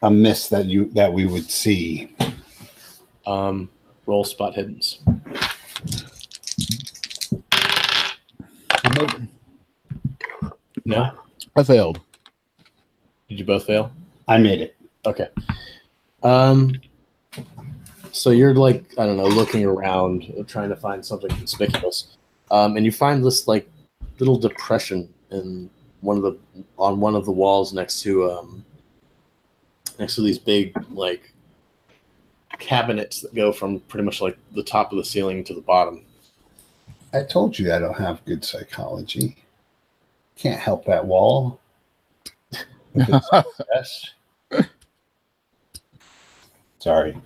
amiss 0.03 0.49
that 0.49 0.67
you 0.67 0.91
that 0.93 1.13
we 1.13 1.27
would 1.27 1.51
see? 1.51 2.15
Um, 3.27 3.71
roll 4.07 4.25
spot 4.25 4.55
hiddens. 4.55 5.01
Nope. 8.95 9.11
No, 10.85 11.11
I 11.57 11.63
failed. 11.63 12.01
did 13.29 13.39
you 13.39 13.45
both 13.45 13.67
fail? 13.67 13.91
I 14.29 14.39
made 14.39 14.61
it. 14.61 14.77
Okay. 15.07 15.29
Um. 16.23 16.75
So 18.13 18.31
you're 18.31 18.55
like 18.55 18.85
I 18.99 19.07
don't 19.07 19.17
know, 19.17 19.27
looking 19.27 19.65
around, 19.65 20.33
trying 20.47 20.69
to 20.71 20.77
find 20.77 21.05
something 21.05 21.31
conspicuous, 21.31 22.17
um, 22.51 22.77
and 22.77 22.87
you 22.87 22.93
find 22.93 23.25
this 23.25 23.49
like 23.49 23.69
little 24.19 24.39
depression 24.39 25.09
in 25.31 25.69
one 26.01 26.17
of 26.17 26.23
the 26.23 26.39
on 26.79 27.01
one 27.01 27.15
of 27.15 27.25
the 27.25 27.33
walls 27.33 27.73
next 27.73 28.01
to 28.03 28.31
um 28.31 28.65
next 29.99 30.15
to 30.17 30.23
these 30.23 30.39
big 30.39 30.75
like 30.91 31.33
cabinets 32.59 33.21
that 33.21 33.35
go 33.35 33.53
from 33.53 33.81
pretty 33.81 34.05
much 34.05 34.21
like 34.21 34.37
the 34.55 34.63
top 34.63 34.93
of 34.93 34.99
the 34.99 35.05
ceiling 35.05 35.43
to 35.45 35.55
the 35.55 35.61
bottom. 35.61 36.05
I 37.13 37.23
told 37.23 37.59
you 37.59 37.73
I 37.73 37.79
don't 37.79 37.99
have 37.99 38.25
good 38.25 38.45
psychology. 38.45 39.37
Can't 40.37 40.61
help 40.61 40.85
that 40.87 41.05
wall. 41.05 41.61
With 42.93 43.09
its 43.09 43.29
success. 43.57 44.11
Sorry. 46.79 47.17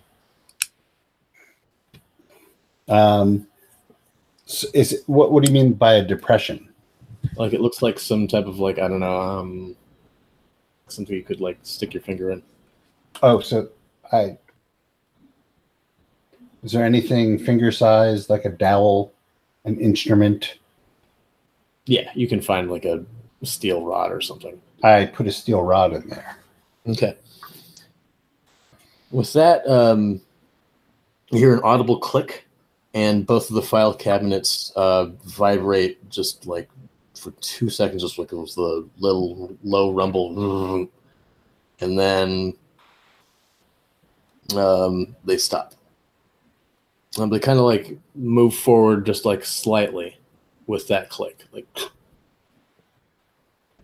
Um, 2.87 3.47
s- 4.47 4.65
is 4.73 4.93
it, 4.93 5.01
what? 5.07 5.33
What 5.33 5.43
do 5.45 5.51
you 5.51 5.55
mean 5.55 5.73
by 5.73 5.95
a 5.95 6.05
depression? 6.05 6.68
Like 7.39 7.53
it 7.53 7.61
looks 7.61 7.83
like 7.83 8.01
some 8.01 8.27
type 8.27 8.47
of 8.47 8.59
like 8.59 8.79
I 8.79 8.89
don't 8.89 9.01
know, 9.01 9.21
um, 9.21 9.77
something 10.89 11.15
you 11.15 11.23
could 11.23 11.41
like 11.41 11.59
stick 11.63 11.95
your 11.95 12.03
finger 12.03 12.33
in. 12.33 12.43
Oh, 13.23 13.41
so 13.41 13.69
I. 14.13 14.37
Is 16.65 16.73
there 16.73 16.85
anything 16.85 17.39
finger 17.39 17.71
sized, 17.71 18.29
like 18.29 18.45
a 18.45 18.51
dowel, 18.51 19.13
an 19.65 19.79
instrument? 19.79 20.59
Yeah, 21.87 22.11
you 22.17 22.27
can 22.27 22.41
find 22.41 22.69
like 22.69 22.85
a 22.85 23.05
steel 23.45 23.85
rod 23.85 24.11
or 24.11 24.21
something. 24.21 24.61
I 24.83 25.07
put 25.07 25.29
a 25.29 25.33
steel 25.33 25.63
rod 25.63 25.93
in 25.93 26.09
there. 26.09 26.39
Okay. 26.89 27.17
With 29.13 29.33
that, 29.35 29.67
um, 29.69 30.21
you 31.31 31.39
hear 31.39 31.55
an 31.55 31.61
audible 31.63 31.99
click, 31.99 32.47
and 32.95 33.25
both 33.25 33.49
of 33.49 33.55
the 33.55 33.63
file 33.63 33.95
cabinets 33.95 34.73
uh, 34.75 35.07
vibrate 35.25 36.11
just 36.11 36.45
like 36.47 36.69
for 37.19 37.33
two 37.41 37.69
seconds, 37.69 38.03
just 38.03 38.19
like 38.19 38.33
it 38.33 38.37
was 38.37 38.55
the 38.55 38.89
little 38.99 39.57
low 39.63 39.93
rumble, 39.93 40.89
and 41.81 41.99
then 41.99 42.55
um, 44.57 45.15
they 45.25 45.37
stop. 45.37 45.75
Um, 47.19 47.31
they 47.31 47.39
kind 47.39 47.59
of 47.59 47.65
like 47.65 47.99
move 48.15 48.55
forward 48.55 49.05
just 49.07 49.25
like 49.25 49.45
slightly 49.45 50.19
with 50.67 50.87
that 50.89 51.09
click, 51.09 51.45
like 51.53 51.67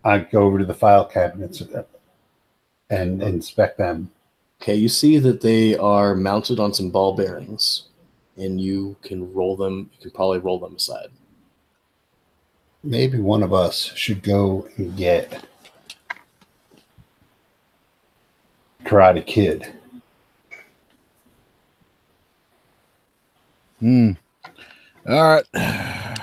I 0.03 0.19
go 0.19 0.43
over 0.43 0.59
to 0.59 0.65
the 0.65 0.73
file 0.73 1.05
cabinets 1.05 1.63
and 2.91 3.23
inspect 3.23 3.77
them. 3.77 4.11
Okay, 4.61 4.75
you 4.75 4.87
see 4.87 5.17
that 5.17 5.41
they 5.41 5.75
are 5.77 6.15
mounted 6.15 6.59
on 6.59 6.73
some 6.73 6.91
ball 6.91 7.15
bearings, 7.15 7.85
and 8.37 8.61
you 8.61 8.95
can 9.01 9.33
roll 9.33 9.55
them. 9.55 9.89
You 9.93 10.01
can 10.03 10.11
probably 10.11 10.39
roll 10.39 10.59
them 10.59 10.75
aside. 10.75 11.09
Maybe 12.85 13.17
one 13.17 13.41
of 13.41 13.51
us 13.51 13.91
should 13.95 14.21
go 14.21 14.67
and 14.77 14.95
get 14.95 15.43
Karate 18.83 19.25
Kid. 19.25 19.73
Hmm. 23.79 24.11
All 25.09 25.41
right. 25.53 26.19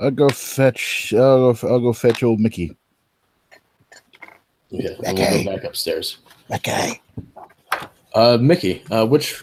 I'll 0.00 0.12
go 0.12 0.28
fetch. 0.28 1.12
I'll 1.12 1.52
go. 1.52 1.68
I'll 1.68 1.80
go 1.80 1.92
fetch 1.92 2.22
old 2.22 2.38
Mickey. 2.38 2.76
Okay, 4.72 4.96
we'll 5.00 5.10
Okay. 5.12 5.42
go 5.44 5.56
back 5.56 5.64
upstairs. 5.64 6.18
Okay. 6.52 7.00
Uh, 8.14 8.38
Mickey, 8.40 8.84
uh, 8.92 9.04
which, 9.06 9.42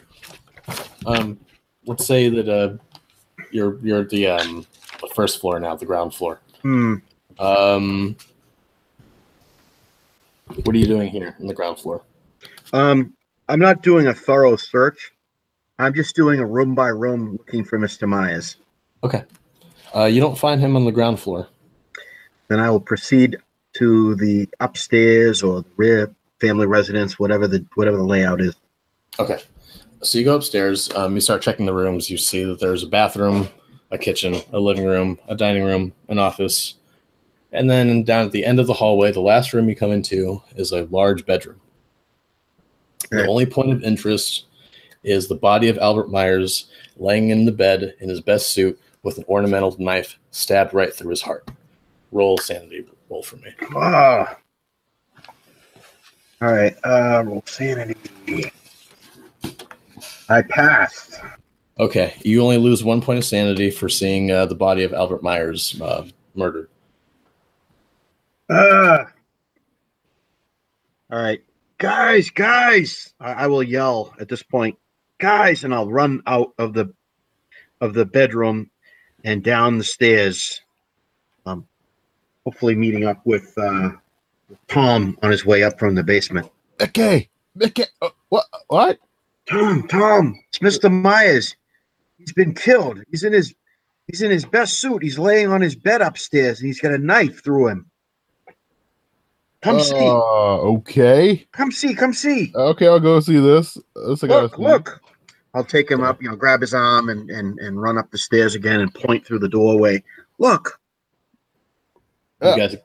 um, 1.05 1.37
let's 1.85 2.05
say 2.05 2.29
that 2.29 2.47
uh, 2.47 2.77
you're 3.51 3.79
you're 3.83 4.05
the 4.05 4.27
um 4.27 4.65
the 4.99 5.07
first 5.13 5.39
floor 5.39 5.59
now, 5.59 5.75
the 5.75 5.85
ground 5.85 6.13
floor. 6.13 6.39
Hmm. 6.61 6.95
Um, 7.39 8.15
what 10.63 10.75
are 10.75 10.79
you 10.79 10.87
doing 10.87 11.09
here 11.09 11.35
in 11.39 11.47
the 11.47 11.53
ground 11.53 11.79
floor? 11.79 12.01
Um, 12.73 13.13
I'm 13.49 13.59
not 13.59 13.81
doing 13.81 14.07
a 14.07 14.13
thorough 14.13 14.55
search. 14.55 15.11
I'm 15.77 15.93
just 15.93 16.15
doing 16.15 16.39
a 16.39 16.45
room 16.45 16.73
by 16.75 16.87
room 16.87 17.33
looking 17.33 17.63
for 17.63 17.77
Mr. 17.77 18.07
Myers. 18.07 18.55
Okay, 19.03 19.23
uh, 19.93 20.05
you 20.05 20.21
don't 20.21 20.37
find 20.37 20.61
him 20.61 20.75
on 20.75 20.85
the 20.85 20.91
ground 20.91 21.19
floor. 21.19 21.47
Then 22.47 22.59
I 22.59 22.69
will 22.69 22.79
proceed 22.79 23.37
to 23.73 24.15
the 24.15 24.47
upstairs 24.59 25.43
or 25.43 25.61
the 25.61 25.69
rear 25.77 26.15
family 26.39 26.65
residence, 26.65 27.19
whatever 27.19 27.47
the 27.47 27.65
whatever 27.75 27.97
the 27.97 28.03
layout 28.03 28.41
is. 28.41 28.55
Okay. 29.19 29.39
So 30.01 30.19
you 30.19 30.25
go 30.25 30.35
upstairs, 30.35 30.91
um, 30.93 31.15
you 31.15 31.21
start 31.21 31.41
checking 31.41 31.65
the 31.65 31.73
rooms. 31.73 32.09
You 32.09 32.17
see 32.17 32.43
that 32.43 32.59
there's 32.59 32.83
a 32.83 32.87
bathroom, 32.87 33.47
a 33.91 33.97
kitchen, 33.97 34.41
a 34.51 34.59
living 34.59 34.85
room, 34.85 35.19
a 35.27 35.35
dining 35.35 35.63
room, 35.63 35.93
an 36.09 36.19
office. 36.19 36.75
And 37.51 37.69
then 37.69 38.03
down 38.03 38.25
at 38.25 38.31
the 38.31 38.45
end 38.45 38.59
of 38.59 38.67
the 38.67 38.73
hallway, 38.73 39.11
the 39.11 39.21
last 39.21 39.53
room 39.53 39.69
you 39.69 39.75
come 39.75 39.91
into 39.91 40.41
is 40.55 40.71
a 40.71 40.85
large 40.85 41.25
bedroom. 41.25 41.61
The 43.11 43.27
only 43.27 43.45
point 43.45 43.71
of 43.71 43.83
interest 43.83 44.45
is 45.03 45.27
the 45.27 45.35
body 45.35 45.69
of 45.69 45.77
Albert 45.77 46.09
Myers 46.09 46.67
laying 46.97 47.29
in 47.29 47.45
the 47.45 47.51
bed 47.51 47.95
in 47.99 48.09
his 48.09 48.21
best 48.21 48.49
suit 48.49 48.79
with 49.03 49.17
an 49.17 49.25
ornamental 49.29 49.75
knife 49.79 50.17
stabbed 50.31 50.73
right 50.73 50.93
through 50.93 51.11
his 51.11 51.21
heart. 51.21 51.47
Roll 52.11 52.37
sanity 52.37 52.85
roll 53.09 53.23
for 53.23 53.37
me. 53.37 53.51
Ah. 53.75 54.37
All 56.41 56.51
right. 56.51 56.75
Uh, 56.83 57.23
roll 57.25 57.43
sanity. 57.45 57.95
I 60.29 60.41
passed. 60.41 61.21
Okay, 61.77 62.13
you 62.23 62.41
only 62.41 62.57
lose 62.57 62.83
one 62.83 63.01
point 63.01 63.19
of 63.19 63.25
sanity 63.25 63.69
for 63.69 63.89
seeing 63.89 64.31
uh, 64.31 64.45
the 64.45 64.55
body 64.55 64.83
of 64.83 64.93
Albert 64.93 65.21
Myers 65.21 65.79
uh, 65.81 66.05
murdered. 66.33 66.69
Ah. 68.49 69.07
All 71.11 71.21
right, 71.21 71.43
guys, 71.77 72.29
guys! 72.29 73.13
I, 73.19 73.33
I 73.33 73.47
will 73.47 73.61
yell 73.61 74.13
at 74.19 74.29
this 74.29 74.41
point, 74.41 74.77
guys, 75.17 75.63
and 75.65 75.73
I'll 75.73 75.91
run 75.91 76.21
out 76.27 76.53
of 76.57 76.73
the 76.73 76.93
of 77.81 77.93
the 77.93 78.05
bedroom 78.05 78.69
and 79.25 79.43
down 79.43 79.77
the 79.77 79.83
stairs. 79.83 80.61
Um, 81.45 81.67
hopefully 82.45 82.75
meeting 82.75 83.03
up 83.03 83.19
with 83.25 83.53
uh, 83.57 83.91
Tom 84.69 85.17
on 85.21 85.29
his 85.29 85.45
way 85.45 85.63
up 85.63 85.77
from 85.77 85.93
the 85.95 86.03
basement. 86.03 86.49
Okay, 86.81 87.27
Mickey. 87.53 87.83
Uh, 88.01 88.09
what? 88.29 88.45
What? 88.67 88.99
Tom, 89.45 89.87
Tom, 89.87 90.39
it's 90.47 90.59
Mr. 90.59 90.91
Myers. 90.91 91.55
He's 92.25 92.33
been 92.33 92.55
killed. 92.55 93.01
He's 93.11 93.23
in 93.23 93.33
his 93.33 93.53
he's 94.07 94.21
in 94.23 94.31
his 94.31 94.45
best 94.45 94.79
suit. 94.79 95.03
He's 95.03 95.19
laying 95.19 95.49
on 95.49 95.61
his 95.61 95.75
bed 95.75 96.01
upstairs 96.01 96.59
and 96.59 96.67
he's 96.67 96.81
got 96.81 96.91
a 96.91 96.97
knife 96.97 97.43
through 97.43 97.67
him. 97.67 97.85
Come 99.61 99.79
see. 99.79 99.93
Uh, 99.95 100.57
okay. 100.77 101.47
Come 101.51 101.71
see. 101.71 101.93
Come 101.93 102.13
see. 102.13 102.51
Okay, 102.55 102.87
I'll 102.87 102.99
go 102.99 103.19
see 103.19 103.39
this. 103.39 103.77
This 103.95 104.23
Look, 104.23 104.55
see. 104.55 104.61
look. 104.61 105.01
I'll 105.53 105.63
take 105.63 105.89
him 105.89 106.01
up, 106.01 106.21
you 106.21 106.29
know, 106.29 106.35
grab 106.35 106.61
his 106.61 106.73
arm 106.73 107.09
and, 107.09 107.29
and, 107.29 107.57
and 107.59 107.81
run 107.81 107.97
up 107.97 108.11
the 108.11 108.17
stairs 108.17 108.55
again 108.55 108.81
and 108.81 108.93
point 108.93 109.25
through 109.25 109.39
the 109.39 109.47
doorway. 109.47 110.03
Look. 110.37 110.79
You 112.41 112.49
Yeah. 112.49 112.57
guys 112.57 112.75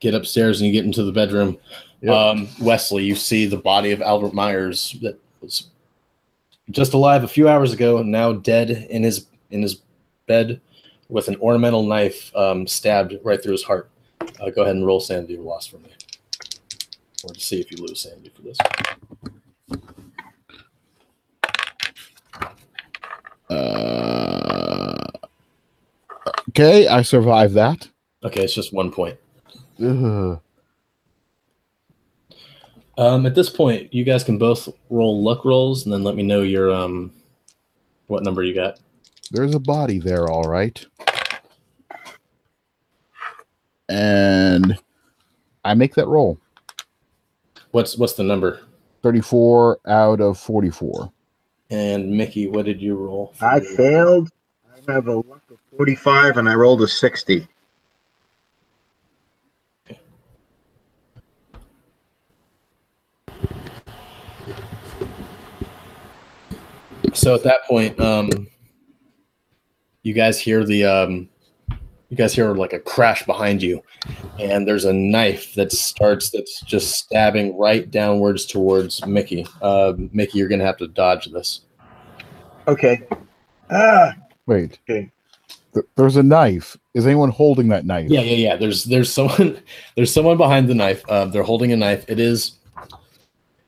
get 0.00 0.14
upstairs 0.14 0.60
and 0.60 0.66
you 0.66 0.72
get 0.72 0.84
into 0.84 1.04
the 1.04 1.12
bedroom. 1.12 1.56
Yep. 2.00 2.12
Um, 2.12 2.48
Wesley, 2.60 3.04
you 3.04 3.14
see 3.14 3.46
the 3.46 3.56
body 3.56 3.92
of 3.92 4.02
Albert 4.02 4.34
Myers 4.34 4.96
that 5.02 5.18
was 5.40 5.68
just 6.70 6.94
alive 6.94 7.24
a 7.24 7.28
few 7.28 7.48
hours 7.48 7.72
ago, 7.72 8.02
now 8.02 8.32
dead 8.32 8.70
in 8.70 9.02
his 9.02 9.26
in 9.50 9.62
his 9.62 9.82
bed 10.26 10.60
with 11.08 11.28
an 11.28 11.36
ornamental 11.36 11.84
knife 11.84 12.34
um, 12.34 12.66
stabbed 12.66 13.14
right 13.22 13.42
through 13.42 13.52
his 13.52 13.62
heart. 13.62 13.88
Uh, 14.40 14.50
go 14.50 14.62
ahead 14.62 14.74
and 14.74 14.84
roll 14.84 15.00
sanity 15.00 15.36
loss 15.36 15.66
for 15.66 15.78
me. 15.78 15.90
or 17.24 17.32
to 17.32 17.40
see 17.40 17.60
if 17.60 17.70
you 17.70 17.78
lose 17.78 18.00
sanity 18.00 18.30
for 18.34 18.42
this. 18.42 18.58
Uh, 23.48 25.06
okay, 26.50 26.88
I 26.88 27.02
survived 27.02 27.54
that. 27.54 27.88
Okay, 28.24 28.44
it's 28.44 28.54
just 28.54 28.72
one 28.72 28.90
point. 28.90 29.16
Ugh. 29.82 30.40
Um, 32.98 33.26
at 33.26 33.34
this 33.34 33.50
point, 33.50 33.92
you 33.92 34.04
guys 34.04 34.24
can 34.24 34.38
both 34.38 34.68
roll 34.88 35.22
luck 35.22 35.44
rolls, 35.44 35.84
and 35.84 35.92
then 35.92 36.02
let 36.02 36.14
me 36.16 36.22
know 36.22 36.42
your 36.42 36.70
um, 36.74 37.12
what 38.06 38.22
number 38.22 38.42
you 38.42 38.54
got. 38.54 38.78
There's 39.30 39.54
a 39.54 39.60
body 39.60 39.98
there, 39.98 40.28
all 40.28 40.44
right. 40.44 40.84
And 43.88 44.78
I 45.64 45.74
make 45.74 45.94
that 45.94 46.06
roll. 46.08 46.38
What's 47.72 47.96
what's 47.98 48.14
the 48.14 48.22
number? 48.22 48.60
34 49.02 49.78
out 49.86 50.20
of 50.20 50.38
44. 50.38 51.12
And 51.70 52.10
Mickey, 52.10 52.48
what 52.48 52.64
did 52.64 52.80
you 52.80 52.96
roll? 52.96 53.34
I 53.40 53.60
failed. 53.60 54.30
I 54.88 54.92
have 54.92 55.06
a 55.08 55.16
luck 55.16 55.42
of 55.50 55.58
45 55.76 56.38
and 56.38 56.48
I 56.48 56.54
rolled 56.54 56.82
a 56.82 56.88
60. 56.88 57.46
So 67.16 67.34
at 67.34 67.42
that 67.44 67.64
point, 67.64 67.98
um, 67.98 68.28
you 70.02 70.12
guys 70.12 70.38
hear 70.38 70.64
the 70.64 70.84
um, 70.84 71.30
you 72.10 72.16
guys 72.16 72.34
hear 72.34 72.54
like 72.54 72.74
a 72.74 72.78
crash 72.78 73.24
behind 73.24 73.62
you, 73.62 73.82
and 74.38 74.68
there's 74.68 74.84
a 74.84 74.92
knife 74.92 75.54
that 75.54 75.72
starts 75.72 76.28
that's 76.28 76.60
just 76.60 76.92
stabbing 76.92 77.56
right 77.58 77.90
downwards 77.90 78.44
towards 78.44 79.04
Mickey. 79.06 79.46
Uh, 79.62 79.94
Mickey, 80.12 80.38
you're 80.38 80.48
gonna 80.48 80.66
have 80.66 80.76
to 80.76 80.88
dodge 80.88 81.32
this. 81.32 81.62
Okay. 82.68 83.02
Ah, 83.70 84.14
Wait. 84.44 84.78
Okay. 84.88 85.10
Th- 85.72 85.86
there's 85.96 86.16
a 86.16 86.22
knife. 86.22 86.76
Is 86.92 87.06
anyone 87.06 87.30
holding 87.30 87.68
that 87.68 87.86
knife? 87.86 88.10
Yeah, 88.10 88.20
yeah, 88.20 88.36
yeah. 88.36 88.56
There's 88.56 88.84
there's 88.84 89.10
someone 89.10 89.62
there's 89.96 90.12
someone 90.12 90.36
behind 90.36 90.68
the 90.68 90.74
knife. 90.74 91.02
Uh, 91.08 91.24
they're 91.24 91.42
holding 91.42 91.72
a 91.72 91.76
knife. 91.76 92.04
It 92.08 92.20
is 92.20 92.52
it 92.52 92.55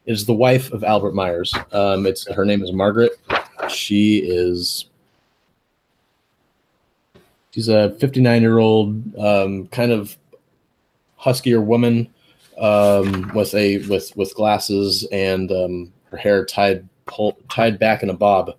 is 0.08 0.24
the 0.24 0.32
wife 0.32 0.72
of 0.72 0.82
Albert 0.82 1.14
Myers. 1.14 1.54
Um, 1.70 2.06
it's 2.06 2.26
her 2.32 2.46
name 2.46 2.62
is 2.62 2.72
Margaret. 2.72 3.12
She 3.68 4.18
is 4.18 4.86
she's 7.50 7.68
a 7.68 7.90
59 8.00 8.40
year 8.40 8.58
old 8.58 9.16
um, 9.18 9.66
kind 9.68 9.92
of 9.92 10.16
huskier 11.20 11.62
woman 11.62 12.08
um, 12.58 13.30
with 13.34 13.54
a 13.54 13.78
with 13.86 14.16
with 14.16 14.34
glasses 14.34 15.06
and 15.12 15.52
um, 15.52 15.92
her 16.10 16.16
hair 16.16 16.44
tied 16.46 16.88
pull, 17.04 17.36
tied 17.50 17.78
back 17.78 18.02
in 18.02 18.08
a 18.08 18.14
bob, 18.14 18.52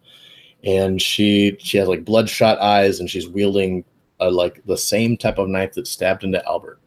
and 0.64 1.02
she 1.02 1.58
she 1.60 1.80
has 1.80 1.88
like 1.88 2.06
bloodshot 2.06 2.60
eyes 2.60 3.00
and 3.00 3.10
she's 3.10 3.28
wielding 3.28 3.84
uh, 4.20 4.30
like 4.30 4.64
the 4.68 4.78
same 4.78 5.18
type 5.18 5.40
of 5.40 5.50
knife 5.50 5.74
that 5.74 5.88
stabbed 5.88 6.24
into 6.24 6.46
Albert. 6.46 6.80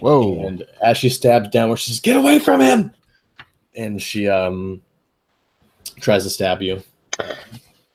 Whoa. 0.00 0.44
And 0.48 0.66
as 0.82 0.98
she 0.98 1.08
stabs 1.08 1.48
downward, 1.50 1.76
she 1.76 1.92
says, 1.92 2.00
"Get 2.00 2.16
away 2.16 2.40
from 2.40 2.60
him!" 2.60 2.92
And 3.74 4.00
she 4.00 4.28
um 4.28 4.82
tries 6.00 6.24
to 6.24 6.30
stab 6.30 6.62
you. 6.62 6.82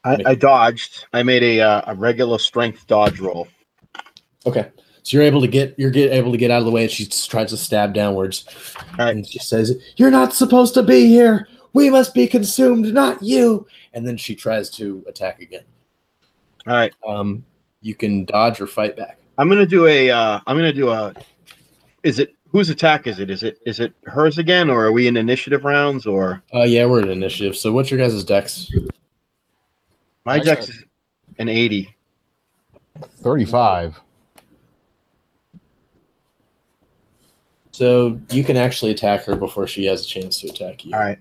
I, 0.04 0.18
I 0.26 0.36
dodged. 0.36 1.06
I 1.14 1.24
made 1.24 1.44
a 1.44 1.62
uh, 1.62 1.82
a 1.88 1.96
regular 1.96 2.40
strength 2.40 2.88
dodge 2.88 3.20
roll. 3.20 3.48
Okay, 4.46 4.72
so 5.04 5.18
you're 5.18 5.26
able 5.26 5.42
to 5.42 5.48
get 5.48 5.76
you're 5.78 5.92
get 5.92 6.12
able 6.12 6.32
to 6.32 6.38
get 6.38 6.52
out 6.52 6.60
of 6.60 6.66
the 6.66 6.72
way. 6.72 6.84
And 6.84 6.92
she 6.92 7.06
tries 7.06 7.50
to 7.50 7.58
stab 7.58 7.94
downwards, 7.94 8.46
Alright. 8.92 9.16
and 9.16 9.28
she 9.28 9.40
says, 9.40 9.76
"You're 9.98 10.12
not 10.12 10.34
supposed 10.34 10.74
to 10.76 10.84
be 10.84 11.08
here. 11.08 11.48
We 11.74 11.90
must 11.90 12.14
be 12.14 12.28
consumed, 12.28 12.94
not 12.94 13.22
you." 13.22 13.68
And 13.94 14.08
then 14.08 14.16
she 14.18 14.36
tries 14.36 14.70
to 14.72 15.04
attack 15.08 15.42
again. 15.42 15.64
All 16.66 16.74
right. 16.74 16.94
Um, 17.06 17.44
you 17.82 17.96
can 17.96 18.26
dodge 18.26 18.62
or 18.62 18.68
fight 18.68 18.96
back. 18.96 19.20
I'm 19.38 19.50
gonna 19.50 19.66
do 19.66 19.88
a. 19.88 20.10
Uh, 20.10 20.40
I'm 20.48 20.56
gonna 20.56 20.74
do 20.74 20.90
a. 20.90 21.14
Is 22.04 22.20
it 22.20 22.34
whose 22.52 22.70
attack 22.70 23.08
is 23.08 23.20
it? 23.20 23.30
Is 23.30 23.44
it 23.44 23.60
is 23.66 23.80
it 23.80 23.94
hers 24.06 24.38
again, 24.38 24.70
or 24.70 24.86
are 24.86 24.92
we 24.92 25.08
in 25.08 25.18
initiative 25.18 25.64
rounds? 25.66 26.06
Or 26.06 26.42
Uh, 26.54 26.64
yeah, 26.64 26.86
we're 26.86 27.02
in 27.02 27.10
initiative. 27.10 27.56
So 27.56 27.72
what's 27.72 27.92
your 27.92 28.00
guys' 28.00 28.24
dex? 28.24 28.72
my 30.26 30.38
Nice 30.38 30.46
dex 30.46 30.70
is 30.70 30.84
an 31.40 31.50
80. 31.50 31.94
35. 33.22 34.00
So 37.72 38.20
you 38.32 38.44
can 38.44 38.58
actually 38.58 38.92
attack 38.92 39.24
her 39.26 39.36
before 39.36 39.68
she 39.68 39.86
has 39.86 40.04
a 40.04 40.08
chance 40.08 40.40
to 40.42 40.48
attack 40.48 40.84
you. 40.84 40.94
All 40.94 41.00
right. 41.00 41.20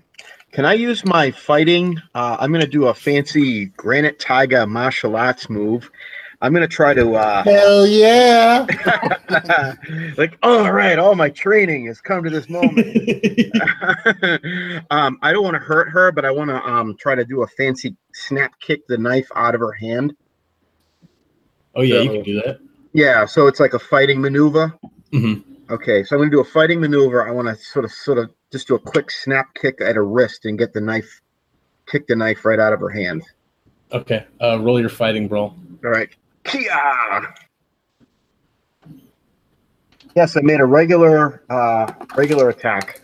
Can 0.51 0.65
I 0.65 0.73
use 0.73 1.05
my 1.05 1.29
fighting? 1.29 2.01
Uh, 2.15 2.37
I'm 2.39 2.51
gonna 2.51 2.65
do 2.65 2.87
a 2.87 2.93
fancy 2.93 3.65
granite 3.65 4.17
tiger 4.19 4.65
martial 4.65 5.15
arts 5.15 5.49
move. 5.49 5.91
I'm 6.41 6.53
gonna 6.53 6.67
try 6.67 6.93
to 6.93 7.15
uh, 7.15 7.43
Hell 7.43 7.87
yeah! 7.87 8.65
like. 10.17 10.37
All 10.43 10.71
right, 10.71 10.99
all 10.99 11.15
my 11.15 11.29
training 11.29 11.87
has 11.87 11.99
come 11.99 12.23
to 12.23 12.29
this 12.29 12.47
moment. 12.47 12.77
um, 14.91 15.17
I 15.23 15.33
don't 15.33 15.43
want 15.43 15.55
to 15.55 15.59
hurt 15.59 15.89
her, 15.89 16.11
but 16.11 16.25
I 16.25 16.31
want 16.31 16.51
to 16.51 16.63
um, 16.63 16.95
try 16.97 17.15
to 17.15 17.25
do 17.25 17.41
a 17.41 17.47
fancy 17.47 17.95
snap 18.13 18.59
kick 18.59 18.85
the 18.87 18.99
knife 18.99 19.27
out 19.35 19.55
of 19.55 19.61
her 19.61 19.71
hand. 19.71 20.15
oh 21.73 21.81
yeah, 21.81 22.01
you 22.01 22.11
can 22.11 22.23
do 22.23 22.35
that. 22.41 22.59
Yeah, 22.93 23.25
so 23.25 23.47
it's 23.47 23.59
like 23.59 23.73
a 23.73 23.79
fighting 23.79 24.21
maneuver. 24.21 24.77
Mhm. 25.11 25.43
Okay, 25.71 26.03
so 26.03 26.15
I'm 26.15 26.21
gonna 26.21 26.31
do 26.31 26.39
a 26.39 26.45
fighting 26.45 26.79
maneuver. 26.79 27.27
I 27.27 27.31
want 27.31 27.47
to 27.47 27.55
sort 27.55 27.83
of, 27.83 27.91
sort 27.91 28.19
of, 28.19 28.29
just 28.51 28.67
do 28.67 28.75
a 28.75 28.79
quick 28.79 29.09
snap 29.09 29.55
kick 29.55 29.81
at 29.81 29.95
her 29.95 30.05
wrist 30.05 30.45
and 30.45 30.57
get 30.57 30.71
the 30.71 30.81
knife, 30.81 31.21
kick 31.87 32.05
the 32.07 32.15
knife 32.15 32.45
right 32.45 32.59
out 32.59 32.73
of 32.73 32.79
her 32.79 32.89
hand. 32.89 33.23
Okay, 33.91 34.23
uh, 34.39 34.59
roll 34.59 34.79
your 34.79 34.89
fighting 34.89 35.27
brawl. 35.27 35.57
All 35.83 35.91
right, 35.91 36.09
Kia. 36.47 37.33
Yes, 40.15 40.35
I 40.35 40.41
made 40.41 40.59
a 40.59 40.65
regular, 40.65 41.43
uh, 41.49 41.93
regular 42.15 42.49
attack. 42.49 43.01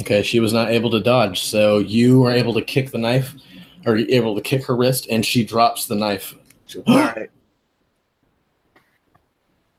Okay, 0.00 0.22
she 0.22 0.40
was 0.40 0.52
not 0.52 0.70
able 0.70 0.90
to 0.90 1.00
dodge, 1.00 1.40
so 1.42 1.78
you 1.78 2.24
are 2.24 2.32
able 2.32 2.52
to 2.54 2.60
kick 2.60 2.90
the 2.90 2.98
knife, 2.98 3.34
or 3.86 3.96
you're 3.96 4.10
able 4.10 4.34
to 4.34 4.42
kick 4.42 4.66
her 4.66 4.76
wrist, 4.76 5.06
and 5.10 5.24
she 5.24 5.44
drops 5.44 5.86
the 5.86 5.94
knife. 5.94 6.34
She, 6.66 6.82
All 6.86 6.96
right. 6.96 7.30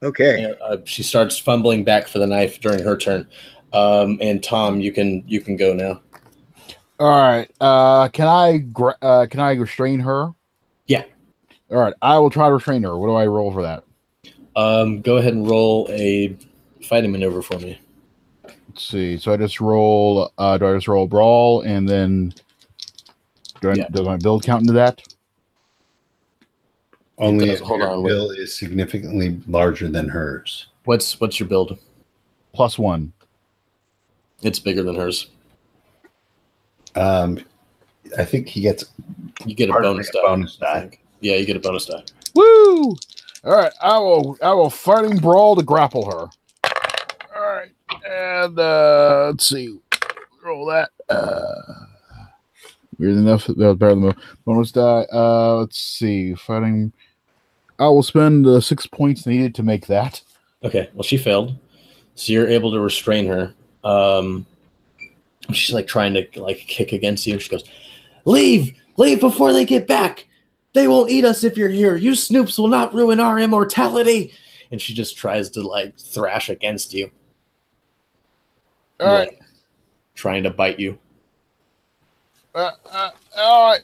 Okay. 0.02 0.44
and, 0.44 0.56
uh, 0.62 0.78
she 0.86 1.04
starts 1.04 1.38
fumbling 1.38 1.84
back 1.84 2.08
for 2.08 2.20
the 2.20 2.28
knife 2.28 2.60
during 2.60 2.84
her 2.84 2.98
turn. 2.98 3.28
Um, 3.74 4.18
and 4.22 4.42
Tom, 4.44 4.80
you 4.80 4.92
can 4.92 5.24
you 5.28 5.42
can 5.42 5.58
go 5.58 5.74
now. 5.74 6.02
All 7.00 7.10
right. 7.10 7.52
Uh, 7.60 8.08
can 8.10 8.28
I 8.28 8.58
gra- 8.58 8.98
uh, 9.02 9.28
can 9.30 9.42
I 9.42 9.54
restrain 9.54 10.00
her? 10.00 10.32
Yeah. 11.70 11.76
All 11.78 11.82
right. 11.84 11.94
I 12.02 12.18
will 12.20 12.30
try 12.30 12.48
to 12.48 12.54
restrain 12.54 12.84
her. 12.84 12.98
What 12.98 13.08
do 13.08 13.14
I 13.14 13.26
roll 13.26 13.52
for 13.52 13.62
that? 13.62 13.84
Um, 14.56 15.02
go 15.02 15.18
ahead 15.18 15.34
and 15.34 15.50
roll 15.50 15.88
a 15.92 16.36
fighting 16.84 17.12
maneuver 17.12 17.42
for 17.42 17.60
me. 17.60 17.80
Let's 18.70 18.84
see. 18.84 19.18
So 19.18 19.34
I 19.34 19.38
just 19.38 19.60
roll. 19.60 20.32
Uh, 20.38 20.58
do 20.58 20.68
I 20.68 20.74
just 20.76 20.88
roll 20.88 21.08
brawl 21.08 21.62
and 21.62 21.88
then 21.88 22.34
do 23.62 23.72
I, 23.72 23.74
Yeah. 23.76 23.88
does 23.90 24.06
my 24.06 24.18
build 24.18 24.44
count 24.44 24.62
into 24.62 24.74
that? 24.74 25.02
Only 27.18 27.48
does. 27.48 27.62
if 27.62 27.66
Hold 27.66 27.80
your 27.80 27.90
on, 27.90 28.04
wait. 28.04 28.12
is 28.40 28.54
significantly 28.58 29.40
larger 29.48 29.88
than 29.88 30.10
hers. 30.10 30.68
What's 30.84 31.20
what's 31.20 31.40
your 31.40 31.48
build? 31.50 31.78
Plus 32.54 32.78
one. 32.78 33.12
It's 34.42 34.60
bigger 34.60 34.84
than 34.84 34.96
hers. 34.96 35.28
Um, 36.96 37.40
I 38.18 38.24
think 38.26 38.48
he 38.48 38.62
gets 38.62 38.86
You 39.46 39.56
get 39.56 39.70
a 39.70 39.74
bonus 39.74 40.14
me, 40.14 40.20
a 40.20 40.24
die. 40.24 40.28
bonus 40.30 40.58
I 40.62 40.66
die. 40.66 41.00
Yeah, 41.26 41.38
you 41.38 41.46
get 41.48 41.56
a 41.56 41.60
bonus 41.60 41.88
die. 41.88 42.04
Woo! 42.36 42.96
All 43.44 43.56
right. 43.56 43.74
I 43.82 43.98
will. 43.98 44.38
I 44.44 44.54
will 44.54 44.70
fighting 44.70 45.18
brawl 45.18 45.56
to 45.56 45.64
grapple 45.64 46.06
her. 46.06 46.30
All 47.36 47.42
right. 47.42 47.72
And 48.08 48.60
uh, 48.60 49.32
let's 49.32 49.50
see. 49.50 49.80
Roll 50.44 50.68
that. 50.68 50.92
Uh, 51.10 51.86
weird 53.00 53.18
enough. 53.18 53.48
That 53.48 53.58
was 53.58 53.78
better 53.78 53.96
than 53.96 54.04
the 54.04 54.16
bonus 54.46 54.72
die. 54.72 55.08
Uh, 55.12 55.56
let's 55.62 55.80
see. 55.80 56.36
Fighting. 56.36 56.94
I 57.80 57.88
will 57.88 58.04
spend 58.04 58.46
the 58.46 58.62
six 58.62 58.86
points 58.86 59.26
needed 59.26 59.56
to 59.56 59.64
make 59.64 59.88
that. 59.88 60.22
Okay, 60.64 60.92
well 60.94 61.02
she 61.02 61.18
failed, 61.18 61.58
so 62.14 62.34
you're 62.34 62.48
able 62.48 62.72
to 62.72 62.80
restrain 62.80 63.26
her. 63.26 63.52
Um, 63.84 64.46
she's 65.52 65.74
like 65.74 65.88
trying 65.88 66.14
to 66.14 66.28
like 66.36 66.58
kick 66.58 66.92
against 66.92 67.26
you. 67.26 67.40
She 67.40 67.50
goes, 67.50 67.64
"Leave, 68.26 68.76
leave 68.98 69.20
before 69.20 69.54
they 69.54 69.66
get 69.66 69.88
back. 69.88 70.28
They 70.76 70.88
won't 70.88 71.10
eat 71.10 71.26
us 71.26 71.44
if 71.44 71.58
you're 71.58 71.70
here. 71.70 71.96
You 71.96 72.12
snoops 72.12 72.60
will 72.60 72.68
not 72.68 72.94
ruin 72.94 73.20
our 73.20 73.40
immortality." 73.40 74.34
And 74.72 74.80
she 74.82 74.94
just 74.94 75.18
tries 75.18 75.50
to 75.52 75.62
like 75.62 75.98
thrash 75.98 76.50
against 76.50 76.94
you, 76.94 77.10
All 79.00 79.08
right. 79.08 79.30
like, 79.30 79.40
trying 80.16 80.44
to 80.44 80.50
bite 80.50 80.80
you. 80.80 80.98
Uh, 82.54 82.72
uh, 82.92 83.10
all 83.38 83.72
right. 83.72 83.82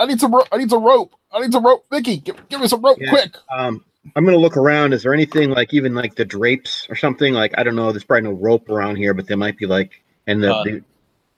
I 0.00 0.06
need 0.06 0.20
some. 0.20 0.34
Ro- 0.34 0.46
I 0.52 0.56
need 0.58 0.70
some 0.70 0.82
rope. 0.82 1.14
I 1.32 1.40
need 1.40 1.52
some 1.52 1.64
rope. 1.64 1.84
Vicky, 1.90 2.18
give, 2.18 2.48
give 2.48 2.60
me 2.60 2.68
some 2.68 2.82
rope 2.82 2.98
Yeah. 3.00 3.10
quick. 3.10 3.34
Um, 3.50 3.84
I'm 4.16 4.24
gonna 4.24 4.36
look 4.38 4.56
around. 4.56 4.92
Is 4.92 5.02
there 5.02 5.12
anything 5.14 5.50
like 5.50 5.74
even 5.74 5.94
like 5.94 6.14
the 6.14 6.24
drapes 6.24 6.86
or 6.88 6.94
something? 6.96 7.34
Like 7.34 7.54
I 7.58 7.62
don't 7.62 7.76
know. 7.76 7.90
There's 7.92 8.04
probably 8.04 8.30
no 8.30 8.36
rope 8.36 8.68
around 8.70 8.96
here, 8.96 9.12
but 9.14 9.26
there 9.26 9.36
might 9.36 9.56
be 9.58 9.66
like 9.66 10.02
and 10.26 10.42
the, 10.42 10.54
Uh, 10.54 10.64
the 10.64 10.84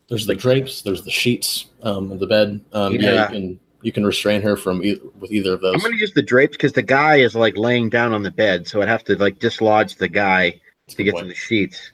There's 0.09 0.27
the 0.27 0.35
drapes. 0.35 0.83
There's 0.83 1.03
the 1.05 1.11
sheets 1.11 1.67
um, 1.83 2.13
of 2.13 2.19
the 2.21 2.27
bed. 2.27 2.61
Um, 2.73 2.95
yeah. 2.95 3.01
Yeah. 3.01 3.33
you 3.33 3.41
can 3.41 3.61
you 3.83 3.93
can 3.93 4.05
restrain 4.05 4.43
her 4.43 4.57
from 4.57 4.83
e- 4.85 5.01
with 5.19 5.33
either 5.33 5.55
of 5.55 5.61
those. 5.61 5.75
I'm 5.75 5.81
gonna 5.81 5.97
use 5.97 6.13
the 6.13 6.23
drapes 6.23 6.57
because 6.57 6.73
the 6.73 6.83
guy 6.83 7.17
is 7.17 7.35
like 7.35 7.57
laying 7.57 7.89
down 7.89 8.13
on 8.13 8.23
the 8.23 8.31
bed, 8.31 8.67
so 8.67 8.83
I'd 8.83 8.89
have 8.89 9.05
to 9.05 9.17
like 9.17 9.39
dislodge 9.39 9.97
the 9.97 10.09
guy 10.09 10.61
That's 10.87 10.97
to 10.97 11.05
get 11.05 11.17
to 11.17 11.25
the 11.25 11.35
sheets. 11.35 11.93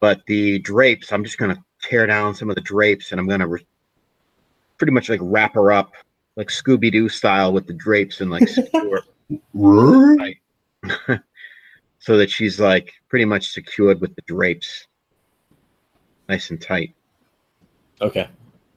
But 0.00 0.24
the 0.26 0.58
drapes, 0.60 1.12
I'm 1.12 1.24
just 1.24 1.38
gonna 1.38 1.62
tear 1.82 2.06
down 2.06 2.34
some 2.34 2.48
of 2.48 2.54
the 2.54 2.62
drapes, 2.62 3.12
and 3.12 3.20
I'm 3.20 3.28
gonna 3.28 3.46
re- 3.46 3.66
pretty 4.78 4.92
much 4.92 5.08
like 5.08 5.20
wrap 5.22 5.54
her 5.54 5.72
up, 5.72 5.92
like 6.36 6.48
Scooby 6.48 6.90
Doo 6.90 7.08
style, 7.08 7.52
with 7.52 7.66
the 7.66 7.74
drapes 7.74 8.20
and 8.20 8.30
like 8.30 8.48
secure, 8.48 9.02
so 11.98 12.16
that 12.16 12.30
she's 12.30 12.58
like 12.58 12.94
pretty 13.08 13.26
much 13.26 13.52
secured 13.52 14.00
with 14.00 14.14
the 14.16 14.22
drapes, 14.22 14.86
nice 16.28 16.50
and 16.50 16.60
tight. 16.60 16.94
Okay. 18.00 18.28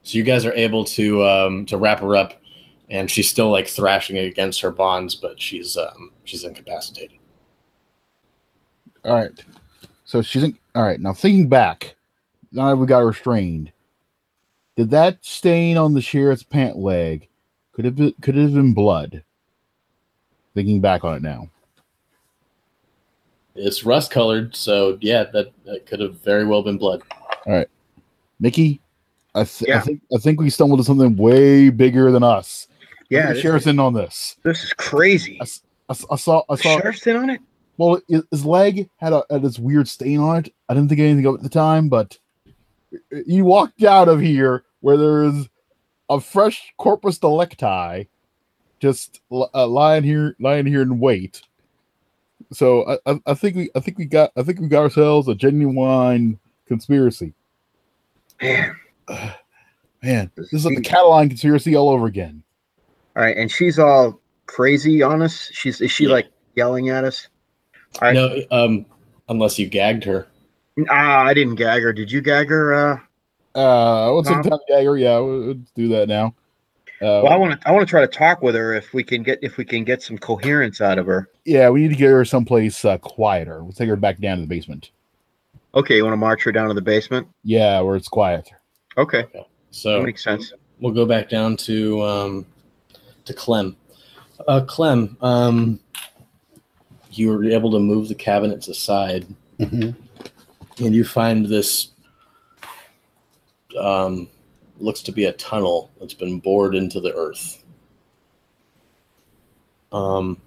So 0.04 0.18
you 0.18 0.22
guys 0.22 0.44
are 0.44 0.52
able 0.52 0.84
to 0.84 1.24
um, 1.24 1.66
to 1.66 1.76
wrap 1.76 2.00
her 2.00 2.14
up, 2.14 2.34
and 2.90 3.10
she's 3.10 3.28
still 3.28 3.50
like 3.50 3.66
thrashing 3.66 4.18
against 4.18 4.60
her 4.60 4.70
bonds, 4.70 5.14
but 5.14 5.40
she's 5.40 5.76
um, 5.76 6.12
she's 6.24 6.44
incapacitated. 6.44 7.18
All 9.04 9.14
right. 9.14 9.44
So 10.04 10.22
she's 10.22 10.44
in, 10.44 10.58
all 10.74 10.84
right. 10.84 11.00
Now 11.00 11.14
thinking 11.14 11.48
back, 11.48 11.96
now 12.52 12.68
that 12.68 12.76
we 12.76 12.86
got 12.86 13.00
her 13.00 13.06
restrained, 13.06 13.72
did 14.76 14.90
that 14.90 15.24
stain 15.24 15.78
on 15.78 15.94
the 15.94 16.02
sheriff's 16.02 16.42
pant 16.42 16.76
leg 16.76 17.28
could 17.72 17.86
have 17.86 17.96
been, 17.96 18.14
could 18.20 18.36
it 18.36 18.42
have 18.42 18.54
been 18.54 18.74
blood? 18.74 19.24
Thinking 20.54 20.80
back 20.80 21.02
on 21.02 21.16
it 21.16 21.22
now. 21.22 21.48
It's 23.56 23.84
rust 23.84 24.10
colored, 24.10 24.54
so 24.54 24.98
yeah, 25.00 25.24
that, 25.32 25.52
that 25.64 25.86
could 25.86 26.00
have 26.00 26.20
very 26.20 26.44
well 26.44 26.62
been 26.62 26.78
blood. 26.78 27.02
Nikki, 28.40 28.80
I, 29.34 29.44
th- 29.44 29.70
I 29.70 29.80
think 29.80 30.00
I 30.14 30.18
think 30.18 30.40
we 30.40 30.50
stumbled 30.50 30.78
into 30.78 30.86
something 30.86 31.16
way 31.16 31.70
bigger 31.70 32.10
than 32.12 32.22
us. 32.22 32.68
Yeah, 33.10 33.34
sheriff's 33.34 33.66
in 33.66 33.78
on 33.78 33.92
this. 33.94 34.36
this 34.42 34.62
is 34.62 34.72
crazy. 34.72 35.38
I, 35.40 35.44
I 35.88 35.96
I 36.10 36.16
saw 36.16 36.42
I 36.48 36.54
saw 36.56 36.78
Sheriff's 36.78 37.06
in 37.06 37.16
on 37.16 37.30
it. 37.30 37.40
Well, 37.76 38.00
his, 38.08 38.44
leg 38.44 38.88
had 38.98 39.12
a 39.12 39.24
had 39.28 39.42
this 39.42 39.58
weird 39.58 39.88
stain 39.88 40.20
on 40.20 40.44
it. 40.44 40.54
I 40.68 40.74
didn't 40.74 40.88
think 40.88 41.00
anything 41.00 41.26
of 41.26 41.34
it 41.34 41.38
at 41.38 41.42
the 41.42 41.48
time, 41.48 41.88
but 41.88 42.16
he 43.26 43.42
walked 43.42 43.82
out 43.82 44.08
of 44.08 44.20
here 44.20 44.64
where 44.80 44.96
there 44.96 45.24
is 45.24 45.48
a 46.08 46.20
fresh 46.20 46.72
corpus 46.78 47.18
delicti 47.18 48.08
just 48.78 49.20
uh, 49.32 49.66
lying 49.66 50.04
here, 50.04 50.36
lying 50.38 50.66
here 50.66 50.82
in 50.82 51.00
wait. 51.00 51.42
So 52.52 52.88
I, 52.88 53.12
I, 53.12 53.20
I 53.26 53.34
think 53.34 53.56
we 53.56 53.70
I 53.74 53.80
think 53.80 53.98
we 53.98 54.04
got 54.04 54.30
I 54.36 54.42
think 54.42 54.60
we 54.60 54.68
got 54.68 54.82
ourselves 54.82 55.26
a 55.26 55.34
genuine 55.34 56.38
conspiracy. 56.66 57.32
Man. 58.40 58.76
Man, 60.02 60.30
this 60.36 60.52
is 60.52 60.64
like 60.66 60.76
the 60.76 60.82
Catalan 60.82 61.28
conspiracy 61.28 61.74
all 61.76 61.88
over 61.88 62.06
again. 62.06 62.42
All 63.16 63.22
right, 63.22 63.36
and 63.36 63.50
she's 63.50 63.78
all 63.78 64.20
crazy 64.46 65.02
on 65.02 65.22
us. 65.22 65.48
She's 65.52 65.80
is 65.80 65.90
she 65.90 66.04
Yeah. 66.04 66.10
like 66.12 66.26
yelling 66.56 66.90
at 66.90 67.04
us? 67.04 67.28
All 68.02 68.08
right. 68.08 68.14
No, 68.14 68.38
um, 68.50 68.86
unless 69.28 69.58
you 69.58 69.66
gagged 69.68 70.04
her. 70.04 70.26
Ah, 70.90 71.22
I 71.22 71.32
didn't 71.34 71.54
gag 71.54 71.82
her. 71.82 71.92
Did 71.92 72.10
you 72.10 72.20
gag 72.20 72.48
her? 72.50 72.74
Uh, 72.74 72.98
Uh, 73.58 74.12
what's 74.12 74.28
Tom? 74.28 74.42
some 74.42 74.50
time 74.50 74.58
dagger? 74.68 74.98
Yeah, 74.98 75.18
we'll, 75.20 75.40
we'll 75.40 75.54
do 75.76 75.88
that 75.88 76.08
now. 76.08 76.34
Uh, 77.00 77.22
well, 77.22 77.28
I 77.28 77.36
want 77.36 77.60
to. 77.60 77.68
I 77.68 77.72
want 77.72 77.86
to 77.86 77.90
try 77.90 78.00
to 78.02 78.06
talk 78.06 78.42
with 78.42 78.54
her 78.54 78.74
if 78.74 78.92
we 78.92 79.04
can 79.04 79.22
get 79.22 79.38
if 79.42 79.56
we 79.56 79.64
can 79.64 79.84
get 79.84 80.02
some 80.02 80.18
coherence 80.18 80.80
out 80.80 80.98
of 80.98 81.06
her. 81.06 81.28
yeah, 81.44 81.70
we 81.70 81.80
need 81.82 81.88
to 81.90 81.96
get 81.96 82.10
her 82.10 82.24
someplace 82.24 82.84
uh, 82.84 82.98
quieter. 82.98 83.62
We'll 83.62 83.72
take 83.72 83.88
her 83.88 83.96
back 83.96 84.18
down 84.18 84.36
to 84.38 84.42
the 84.42 84.48
basement. 84.48 84.90
Okay, 85.74 85.96
you 85.96 86.04
want 86.04 86.12
to 86.12 86.18
march 86.18 86.42
her 86.44 86.52
down 86.52 86.68
to 86.68 86.74
the 86.74 86.82
basement? 86.82 87.26
Yeah, 87.42 87.80
where 87.80 87.96
it's 87.96 88.08
quiet. 88.08 88.50
Okay, 88.96 89.24
So 89.70 89.98
that 89.98 90.04
makes 90.04 90.22
sense. 90.22 90.52
we'll 90.80 90.92
go 90.94 91.04
back 91.06 91.28
down 91.28 91.56
to 91.58 92.02
um, 92.02 92.46
to 93.24 93.34
Clem. 93.34 93.76
Uh, 94.46 94.60
Clem, 94.66 95.16
um, 95.20 95.80
you 97.10 97.28
were 97.30 97.44
able 97.44 97.70
to 97.72 97.78
move 97.80 98.08
the 98.08 98.14
cabinets 98.14 98.68
aside, 98.68 99.26
Mhm. 99.58 99.94
and 100.78 100.94
you 100.94 101.04
find 101.04 101.46
this 101.46 101.88
um, 103.78 104.28
looks 104.78 105.02
to 105.02 105.12
be 105.12 105.24
a 105.24 105.32
tunnel 105.32 105.90
that's 105.98 106.14
been 106.14 106.38
bored 106.38 106.74
into 106.76 107.00
the 107.00 107.12
earth. 107.14 107.64
Um, 109.92 110.40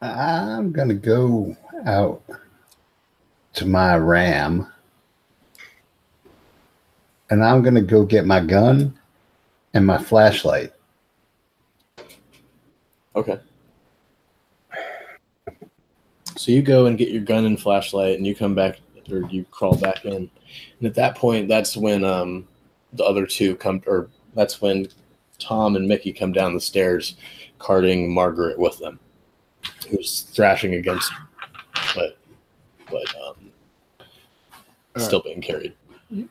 I'm 0.00 0.72
gonna 0.72 0.94
go 0.94 1.56
out 1.84 2.22
to 3.54 3.66
my 3.66 3.96
ram 3.96 4.70
and 7.30 7.44
I'm 7.44 7.62
gonna 7.62 7.82
go 7.82 8.04
get 8.04 8.26
my 8.26 8.40
gun 8.40 8.96
and 9.74 9.86
my 9.86 9.98
flashlight. 9.98 10.72
Okay. 13.14 13.40
So 16.36 16.52
you 16.52 16.62
go 16.62 16.86
and 16.86 16.98
get 16.98 17.08
your 17.08 17.22
gun 17.22 17.46
and 17.46 17.58
flashlight, 17.58 18.16
and 18.16 18.26
you 18.26 18.34
come 18.34 18.54
back, 18.54 18.78
or 19.10 19.22
you 19.30 19.44
crawl 19.50 19.76
back 19.76 20.04
in. 20.04 20.12
And 20.12 20.86
at 20.86 20.94
that 20.94 21.16
point, 21.16 21.48
that's 21.48 21.76
when 21.76 22.04
um, 22.04 22.46
the 22.92 23.04
other 23.04 23.26
two 23.26 23.56
come, 23.56 23.82
or 23.86 24.10
that's 24.34 24.60
when 24.60 24.88
Tom 25.38 25.76
and 25.76 25.88
Mickey 25.88 26.12
come 26.12 26.32
down 26.32 26.54
the 26.54 26.60
stairs, 26.60 27.16
carting 27.58 28.12
Margaret 28.12 28.58
with 28.58 28.78
them, 28.78 29.00
who's 29.86 30.22
thrashing 30.32 30.74
against, 30.74 31.10
but 31.94 32.18
but 32.90 33.04
um, 33.24 33.36
still 34.96 35.22
being 35.22 35.40
carried. 35.40 35.74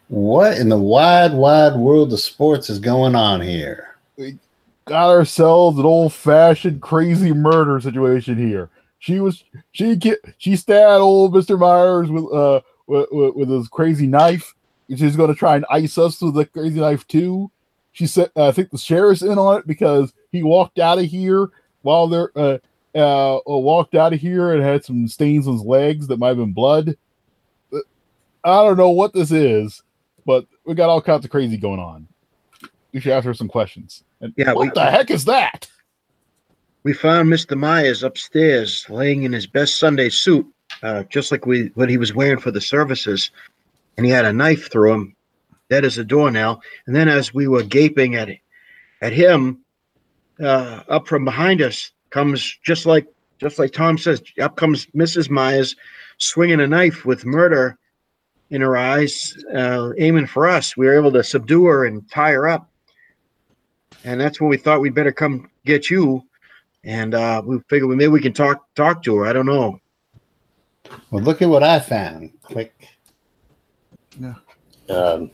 What 0.07 0.57
in 0.57 0.69
the 0.69 0.77
wide, 0.77 1.33
wide 1.33 1.75
world 1.75 2.13
of 2.13 2.19
sports 2.19 2.69
is 2.69 2.79
going 2.79 3.15
on 3.15 3.41
here? 3.41 3.97
We 4.15 4.37
got 4.85 5.09
ourselves 5.09 5.77
an 5.77 5.85
old 5.85 6.13
fashioned 6.13 6.81
crazy 6.81 7.33
murder 7.33 7.79
situation 7.81 8.37
here. 8.37 8.69
She 8.99 9.19
was 9.19 9.43
she 9.71 9.97
ki- 9.97 10.15
she 10.37 10.55
stabbed 10.55 11.01
old 11.01 11.35
Mister 11.35 11.57
Myers 11.57 12.09
with 12.09 12.31
uh 12.33 12.61
with, 12.87 13.07
with, 13.11 13.35
with 13.35 13.49
his 13.49 13.67
crazy 13.67 14.07
knife. 14.07 14.53
She's 14.89 15.15
going 15.15 15.29
to 15.29 15.35
try 15.35 15.55
and 15.55 15.65
ice 15.69 15.97
us 15.97 16.21
with 16.21 16.35
the 16.35 16.45
crazy 16.45 16.79
knife 16.79 17.07
too. 17.07 17.51
She 17.91 18.07
said, 18.07 18.29
uh, 18.35 18.49
I 18.49 18.51
think 18.51 18.69
the 18.69 18.77
sheriff's 18.77 19.23
in 19.23 19.37
on 19.37 19.59
it 19.59 19.67
because 19.67 20.13
he 20.31 20.43
walked 20.43 20.79
out 20.79 20.99
of 20.99 21.05
here 21.05 21.49
while 21.81 22.07
they're 22.07 22.31
uh, 22.35 22.57
uh 22.95 23.39
walked 23.45 23.95
out 23.95 24.13
of 24.13 24.19
here 24.19 24.53
and 24.53 24.63
had 24.63 24.85
some 24.85 25.07
stains 25.07 25.47
on 25.47 25.53
his 25.53 25.63
legs 25.63 26.07
that 26.07 26.17
might 26.17 26.29
have 26.29 26.37
been 26.37 26.53
blood. 26.53 26.95
Uh, 27.73 27.79
I 28.43 28.63
don't 28.63 28.77
know 28.77 28.91
what 28.91 29.13
this 29.13 29.31
is, 29.31 29.83
but 30.25 30.45
we 30.65 30.75
got 30.75 30.89
all 30.89 31.01
kinds 31.01 31.25
of 31.25 31.31
crazy 31.31 31.57
going 31.57 31.79
on. 31.79 32.07
We 32.93 33.01
should 33.01 33.11
ask 33.11 33.25
her 33.25 33.33
some 33.33 33.49
questions. 33.49 34.03
And 34.21 34.33
Yeah, 34.37 34.53
what 34.53 34.67
we- 34.67 34.71
the 34.73 34.89
heck 34.89 35.11
is 35.11 35.25
that? 35.25 35.69
We 36.83 36.93
found 36.93 37.29
Mr. 37.29 37.57
Myers 37.57 38.03
upstairs, 38.03 38.85
laying 38.89 39.23
in 39.23 39.33
his 39.33 39.47
best 39.47 39.77
Sunday 39.79 40.09
suit, 40.09 40.45
uh, 40.83 41.03
just 41.05 41.31
like 41.31 41.45
we 41.47 41.71
what 41.73 41.89
he 41.89 41.97
was 41.97 42.13
wearing 42.13 42.39
for 42.39 42.51
the 42.51 42.61
services, 42.61 43.31
and 43.97 44.05
he 44.05 44.11
had 44.11 44.25
a 44.25 44.31
knife 44.31 44.71
through 44.71 44.93
him, 44.93 45.15
dead 45.69 45.83
as 45.83 45.97
a 45.97 46.03
doornail. 46.03 46.61
And 46.85 46.95
then, 46.95 47.09
as 47.09 47.33
we 47.33 47.47
were 47.47 47.63
gaping 47.63 48.15
at 48.15 48.29
at 49.01 49.13
him, 49.13 49.59
uh, 50.39 50.83
up 50.87 51.07
from 51.07 51.25
behind 51.25 51.61
us 51.61 51.91
comes 52.15 52.57
just 52.63 52.85
like 52.85 53.05
just 53.37 53.59
like 53.59 53.73
Tom 53.73 53.97
says, 53.97 54.23
up 54.41 54.55
comes 54.55 54.85
Mrs. 54.95 55.29
Myers, 55.29 55.75
swinging 56.17 56.61
a 56.61 56.67
knife 56.67 57.05
with 57.05 57.25
murder 57.25 57.77
in 58.49 58.61
her 58.61 58.77
eyes, 58.77 59.35
uh, 59.53 59.89
aiming 59.97 60.27
for 60.27 60.47
us. 60.47 60.77
We 60.77 60.85
were 60.85 60.95
able 60.95 61.11
to 61.11 61.23
subdue 61.23 61.65
her 61.65 61.85
and 61.85 62.09
tie 62.09 62.31
her 62.31 62.47
up, 62.47 62.69
and 64.05 64.19
that's 64.21 64.39
when 64.39 64.49
we 64.49 64.57
thought 64.57 64.79
we'd 64.79 64.95
better 64.95 65.11
come 65.11 65.49
get 65.65 65.89
you 65.89 66.23
and 66.85 67.15
uh, 67.15 67.41
we 67.43 67.59
figured 67.67 67.89
maybe 67.89 68.07
we 68.07 68.21
can 68.21 68.33
talk 68.33 68.63
talk 68.75 69.03
to 69.03 69.17
her. 69.17 69.25
I 69.25 69.33
don't 69.33 69.47
know. 69.47 69.79
Well, 71.09 71.23
look 71.23 71.41
at 71.41 71.49
what 71.49 71.63
I 71.63 71.79
found. 71.79 72.31
Click. 72.43 72.87
Um, 74.87 75.31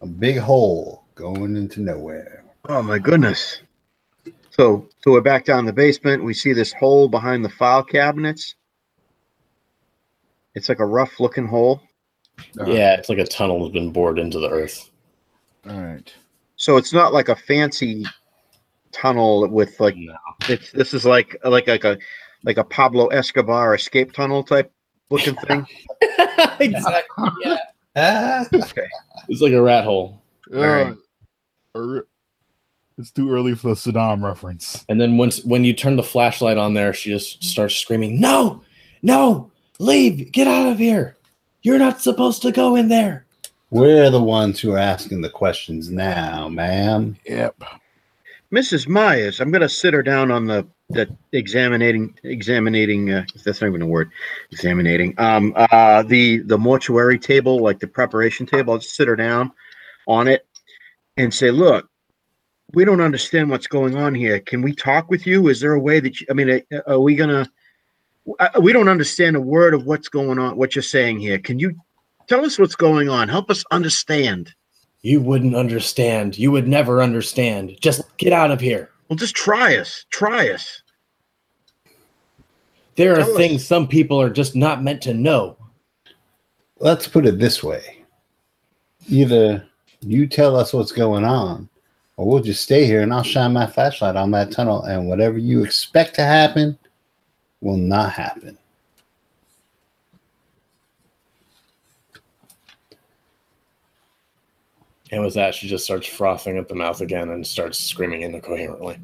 A 0.00 0.06
big 0.06 0.38
hole 0.38 1.04
going 1.14 1.56
into 1.56 1.80
nowhere. 1.80 2.44
Oh 2.68 2.82
my 2.82 2.98
goodness. 2.98 3.60
So 4.56 4.88
so 5.04 5.12
we're 5.12 5.20
back 5.20 5.44
down 5.44 5.58
in 5.60 5.64
the 5.66 5.72
basement. 5.74 6.24
We 6.24 6.32
see 6.32 6.54
this 6.54 6.72
hole 6.72 7.08
behind 7.08 7.44
the 7.44 7.50
file 7.50 7.82
cabinets. 7.84 8.54
It's 10.54 10.70
like 10.70 10.78
a 10.78 10.86
rough 10.86 11.20
looking 11.20 11.46
hole. 11.46 11.82
yeah, 12.66 12.94
it's 12.94 13.10
like 13.10 13.18
a 13.18 13.26
tunnel 13.26 13.62
has 13.64 13.70
been 13.72 13.92
bored 13.92 14.18
into 14.18 14.38
the 14.38 14.48
earth. 14.48 14.90
All 15.68 15.78
right. 15.78 16.10
So 16.56 16.78
it's 16.78 16.94
not 16.94 17.12
like 17.12 17.28
a 17.28 17.36
fancy 17.36 18.06
tunnel 18.92 19.46
with 19.48 19.78
like 19.78 19.94
No. 19.98 20.14
it's 20.48 20.72
this 20.72 20.94
is 20.94 21.04
like 21.04 21.36
like 21.44 21.66
like 21.66 21.84
a 21.84 21.98
like 22.42 22.56
a 22.56 22.64
Pablo 22.64 23.08
Escobar 23.08 23.74
escape 23.74 24.12
tunnel 24.12 24.42
type 24.42 24.72
looking 25.10 25.34
thing. 25.36 25.66
exactly. 26.60 27.28
Yeah. 27.44 27.58
Ah, 27.94 28.46
Okay. 28.54 28.86
It's 29.28 29.42
like 29.42 29.52
a 29.52 29.60
rat 29.60 29.84
hole. 29.84 30.22
All 30.54 30.60
right. 30.66 30.94
Right. 32.98 33.00
Or- 33.00 33.02
It's 33.02 33.10
too 33.10 33.30
early 33.30 33.54
for 33.54 33.68
the 33.68 33.74
Saddam 33.74 34.22
reference. 34.22 34.84
And 34.88 35.00
then 35.00 35.16
once 35.16 35.44
when 35.44 35.64
you 35.64 35.72
turn 35.72 35.96
the 35.96 36.02
flashlight 36.02 36.58
on 36.58 36.74
there, 36.74 36.92
she 36.92 37.10
just 37.10 37.42
starts 37.44 37.76
screaming, 37.76 38.20
"No, 38.20 38.62
no, 39.02 39.50
leave! 39.78 40.32
Get 40.32 40.46
out 40.46 40.72
of 40.72 40.78
here! 40.78 41.16
You're 41.62 41.78
not 41.78 42.00
supposed 42.00 42.42
to 42.42 42.52
go 42.52 42.76
in 42.76 42.88
there." 42.88 43.24
We're 43.70 44.10
the 44.10 44.22
ones 44.22 44.60
who 44.60 44.72
are 44.72 44.78
asking 44.78 45.22
the 45.22 45.28
questions 45.28 45.90
now, 45.90 46.48
ma'am. 46.48 47.16
Yep. 47.26 47.62
Mrs. 48.52 48.86
Myers, 48.86 49.40
I'm 49.40 49.50
gonna 49.50 49.68
sit 49.68 49.92
her 49.92 50.02
down 50.02 50.30
on 50.30 50.46
the 50.46 50.66
the 50.90 51.08
examining 51.32 52.16
examining 52.22 53.12
uh, 53.12 53.24
that's 53.44 53.60
not 53.60 53.66
even 53.66 53.82
a 53.82 53.86
word 53.86 54.08
examining 54.52 55.12
um 55.18 55.52
uh 55.56 56.04
the 56.04 56.38
the 56.38 56.56
mortuary 56.56 57.18
table 57.18 57.58
like 57.58 57.80
the 57.80 57.88
preparation 57.88 58.46
table 58.46 58.72
i'll 58.72 58.78
just 58.78 58.94
sit 58.94 59.08
her 59.08 59.16
down 59.16 59.50
on 60.06 60.28
it 60.28 60.46
and 61.16 61.34
say 61.34 61.50
look 61.50 61.90
we 62.72 62.84
don't 62.84 63.00
understand 63.00 63.50
what's 63.50 63.66
going 63.66 63.96
on 63.96 64.14
here 64.14 64.40
can 64.40 64.62
we 64.62 64.74
talk 64.74 65.08
with 65.10 65.26
you 65.26 65.48
is 65.48 65.60
there 65.60 65.72
a 65.74 65.80
way 65.80 66.00
that 66.00 66.20
you, 66.20 66.26
i 66.30 66.32
mean 66.32 66.62
uh, 66.72 66.80
are 66.86 67.00
we 67.00 67.14
gonna 67.14 67.48
uh, 68.40 68.48
we 68.60 68.72
don't 68.72 68.88
understand 68.88 69.36
a 69.36 69.40
word 69.40 69.72
of 69.74 69.86
what's 69.86 70.08
going 70.08 70.38
on 70.38 70.56
what 70.56 70.74
you're 70.74 70.82
saying 70.82 71.18
here 71.18 71.38
can 71.38 71.58
you 71.58 71.74
tell 72.26 72.44
us 72.44 72.58
what's 72.58 72.74
going 72.76 73.08
on 73.08 73.28
help 73.28 73.50
us 73.50 73.64
understand 73.70 74.52
You 75.02 75.20
wouldn't 75.20 75.54
understand. 75.54 76.36
You 76.36 76.50
would 76.50 76.66
never 76.66 77.00
understand. 77.00 77.78
Just 77.80 78.02
get 78.16 78.32
out 78.32 78.50
of 78.50 78.60
here. 78.60 78.90
well 79.08 79.16
just 79.16 79.36
try 79.36 79.76
us 79.76 80.04
try 80.10 80.50
us 80.50 80.82
There 82.96 83.14
are 83.14 83.20
us. 83.20 83.36
things 83.36 83.64
some 83.64 83.86
people 83.86 84.20
are 84.20 84.30
just 84.30 84.56
not 84.56 84.82
meant 84.82 85.02
to 85.02 85.14
know. 85.14 85.56
Let's 86.80 87.06
put 87.06 87.26
it 87.26 87.38
this 87.38 87.62
way 87.62 88.04
either 89.08 89.64
you 90.00 90.26
tell 90.26 90.56
us 90.56 90.72
what's 90.72 90.92
going 90.92 91.24
on, 91.24 91.68
or 92.16 92.26
we'll 92.26 92.42
just 92.42 92.62
stay 92.62 92.86
here 92.86 93.02
and 93.02 93.12
I'll 93.12 93.22
shine 93.22 93.52
my 93.52 93.66
flashlight 93.66 94.16
on 94.16 94.30
that 94.32 94.50
tunnel, 94.50 94.82
and 94.82 95.08
whatever 95.08 95.38
you 95.38 95.64
expect 95.64 96.14
to 96.16 96.22
happen 96.22 96.78
will 97.60 97.76
not 97.76 98.12
happen. 98.12 98.58
And 105.12 105.22
with 105.22 105.34
that, 105.34 105.54
she 105.54 105.68
just 105.68 105.84
starts 105.84 106.06
frothing 106.06 106.58
at 106.58 106.68
the 106.68 106.74
mouth 106.74 107.00
again 107.00 107.30
and 107.30 107.46
starts 107.46 107.78
screaming 107.78 108.22
incoherently. 108.22 108.98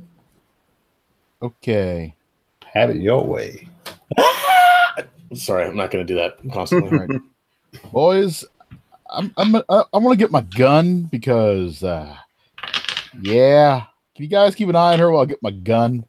Okay. 1.40 2.14
Have 2.64 2.90
it 2.90 2.96
your 2.96 3.24
way. 3.24 3.68
Sorry, 5.34 5.64
I'm 5.64 5.76
not 5.76 5.90
going 5.90 6.04
to 6.04 6.12
do 6.12 6.18
that 6.18 6.38
constantly. 6.52 6.90
All 6.90 7.06
right. 7.06 7.20
Boys, 7.92 8.44
I'm 9.10 9.32
I'm 9.36 9.56
I, 9.56 9.62
I 9.68 9.98
want 9.98 10.12
to 10.12 10.22
get 10.22 10.30
my 10.30 10.42
gun 10.42 11.02
because 11.04 11.82
uh 11.82 12.16
yeah. 13.20 13.84
Can 14.14 14.24
you 14.24 14.28
guys 14.30 14.54
keep 14.54 14.68
an 14.68 14.76
eye 14.76 14.92
on 14.92 14.98
her 14.98 15.10
while 15.10 15.22
I 15.22 15.26
get 15.26 15.42
my 15.42 15.50
gun? 15.50 16.04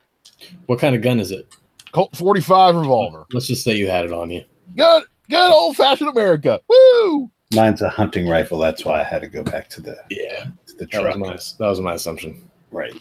what 0.65 0.79
kind 0.79 0.95
of 0.95 1.01
gun 1.01 1.19
is 1.19 1.31
it? 1.31 1.47
Colt 1.93 2.15
45 2.17 2.75
revolver. 2.75 3.25
Let's 3.31 3.47
just 3.47 3.63
say 3.63 3.75
you 3.75 3.87
had 3.87 4.05
it 4.05 4.11
on 4.13 4.29
you. 4.29 4.43
Good 4.75 5.03
good 5.29 5.51
old 5.51 5.77
fashioned 5.77 6.09
America. 6.09 6.59
Woo! 6.67 7.29
Mine's 7.53 7.81
a 7.81 7.89
hunting 7.89 8.27
rifle. 8.27 8.57
That's 8.57 8.83
why 8.83 8.99
I 8.99 9.03
had 9.03 9.21
to 9.21 9.27
go 9.27 9.43
back 9.43 9.69
to 9.69 9.81
the, 9.81 9.95
Yeah, 10.09 10.45
to 10.67 10.75
the 10.75 10.85
that 10.87 11.03
was 11.03 11.17
my 11.17 11.33
that 11.65 11.69
was 11.69 11.79
my 11.79 11.93
assumption. 11.93 12.49
Right. 12.71 12.93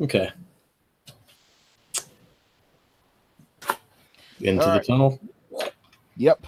Okay. 0.00 0.30
Into 4.40 4.62
All 4.62 4.68
the 4.68 4.76
right. 4.78 4.86
tunnel. 4.86 5.20
Yep. 6.16 6.46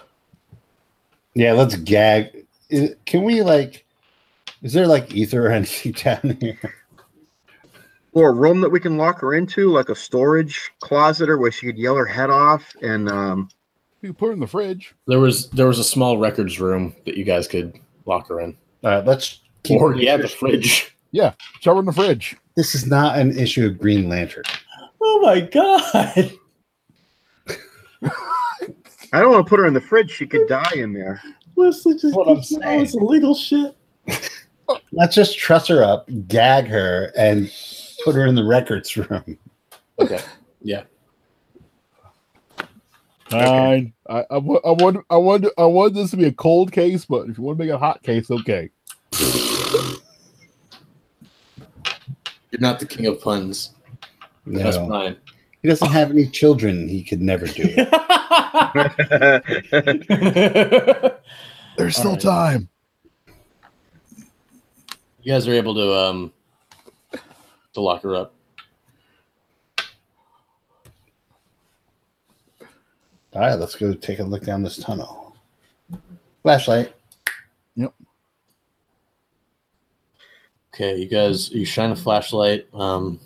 Yeah, 1.34 1.52
let's 1.52 1.76
gag. 1.76 2.44
Is- 2.68 2.94
Can 3.06 3.22
we 3.22 3.42
like? 3.42 3.84
Is 4.65 4.73
there 4.73 4.86
like 4.89 5.15
ether 5.15 5.47
or 5.47 5.51
anything 5.53 5.93
down 5.93 6.36
here? 6.41 6.59
or 8.12 8.31
a 8.31 8.32
room 8.32 8.61
that 8.61 8.70
we 8.70 8.78
can 8.81 8.97
lock 8.97 9.20
her 9.20 9.35
into, 9.35 9.69
like 9.70 9.89
a 9.89 9.95
storage 9.95 10.70
closet, 10.81 11.28
or 11.28 11.36
where 11.39 11.51
she 11.53 11.66
could 11.66 11.77
yell 11.78 11.97
her 11.97 12.07
head 12.07 12.31
off. 12.31 12.65
And 12.82 13.09
um, 13.11 13.49
You 14.03 14.12
put 14.15 14.31
it 14.31 14.35
in 14.35 14.41
the 14.41 14.47
fridge. 14.47 14.95
There 15.07 15.20
was 15.20 15.51
there 15.51 15.66
was 15.66 15.78
a 15.78 15.85
small 15.85 16.16
records 16.19 16.59
room 16.61 16.95
that 17.07 17.16
you 17.16 17.24
guys 17.24 17.47
could 17.47 17.78
lock 18.07 18.28
her 18.28 18.41
in. 18.41 18.57
All 18.82 18.91
right, 18.91 19.05
let's 19.05 19.41
keep. 19.62 19.81
Or 19.81 19.95
yeah, 19.95 20.16
the 20.16 20.28
fridge. 20.28 20.97
Yeah, 21.12 21.32
shove 21.61 21.77
her 21.77 21.81
in 21.81 21.86
the 21.86 21.93
fridge. 21.93 22.36
This 22.57 22.74
is 22.74 22.86
not 22.86 23.19
an 23.19 23.36
issue 23.39 23.66
of 23.66 23.78
Green 23.78 24.09
Lantern. 24.09 24.45
Oh 25.03 25.20
my 25.20 25.41
god. 25.41 26.32
I 29.12 29.20
don't 29.20 29.31
want 29.31 29.47
to 29.47 29.49
put 29.49 29.61
her 29.61 29.66
in 29.66 29.74
the 29.74 29.81
fridge; 29.81 30.11
she 30.11 30.27
could 30.27 30.49
die 30.49 30.73
in 30.74 30.93
there. 30.93 31.20
Leslie 31.57 31.95
just 31.95 32.16
What 32.16 32.28
I'm 32.28 32.36
keeps 32.36 32.49
saying 32.49 32.62
saying. 32.62 32.81
this 32.81 32.95
illegal 32.95 33.35
shit. 33.35 33.77
Let's 34.93 35.15
just 35.15 35.39
truss 35.39 35.66
her 35.69 35.82
up, 35.85 36.09
gag 36.28 36.66
her, 36.66 37.12
and 37.16 37.51
put 38.05 38.15
her 38.15 38.27
in 38.27 38.35
the 38.35 38.45
records 38.45 38.97
room. 38.97 39.39
Okay. 39.99 40.20
Yeah. 40.66 40.85
Fine. 43.28 43.93
I, 44.09 44.24
I, 44.31 44.39
wa- 44.39 44.62
I 44.65 44.70
want 44.70 45.05
I 45.11 45.16
want 45.16 45.45
I 45.59 45.65
want 45.66 45.93
this 45.93 46.11
to 46.12 46.16
be 46.16 46.24
a 46.24 46.32
cold 46.32 46.73
case, 46.73 47.05
but 47.05 47.28
if 47.28 47.36
you 47.36 47.45
want 47.45 47.59
to 47.59 47.65
make 47.65 47.69
it 47.70 47.74
a 47.74 47.78
hot 47.78 48.03
case, 48.03 48.31
okay. 48.31 48.70
You're 52.51 52.61
not 52.61 52.81
the 52.81 52.86
king 52.86 53.05
of 53.07 53.20
puns. 53.20 53.73
That's 54.47 54.78
No, 54.78 54.89
fine. 54.89 55.16
he 55.61 55.69
doesn't 55.69 55.91
have 55.91 56.11
any 56.11 56.27
children. 56.28 56.89
He 56.89 57.05
could 57.05 57.20
never 57.20 57.47
do 57.47 57.65
it. 57.66 57.89
There's 61.77 61.97
still 61.97 62.12
Alright. 62.12 62.23
time. 62.23 62.69
You 65.24 65.32
guys 65.32 65.48
are 65.48 65.55
able 65.55 65.74
to 65.74 65.92
um 65.92 66.32
to 67.72 67.80
lock 67.80 68.02
her 68.02 68.14
up. 68.14 68.34
All 73.32 73.40
right, 73.40 73.55
let's 73.55 73.74
go 73.74 73.94
take 73.94 74.20
a 74.20 74.22
look 74.22 74.44
down 74.44 74.62
this 74.62 74.76
tunnel. 74.76 75.34
Flashlight. 76.42 76.94
Yep. 77.74 77.92
Okay, 80.72 80.96
you 80.96 81.09
guys 81.09 81.51
you 81.51 81.64
shine 81.64 81.90
a 81.90 81.96
flashlight, 81.96 82.68
um 82.74 83.18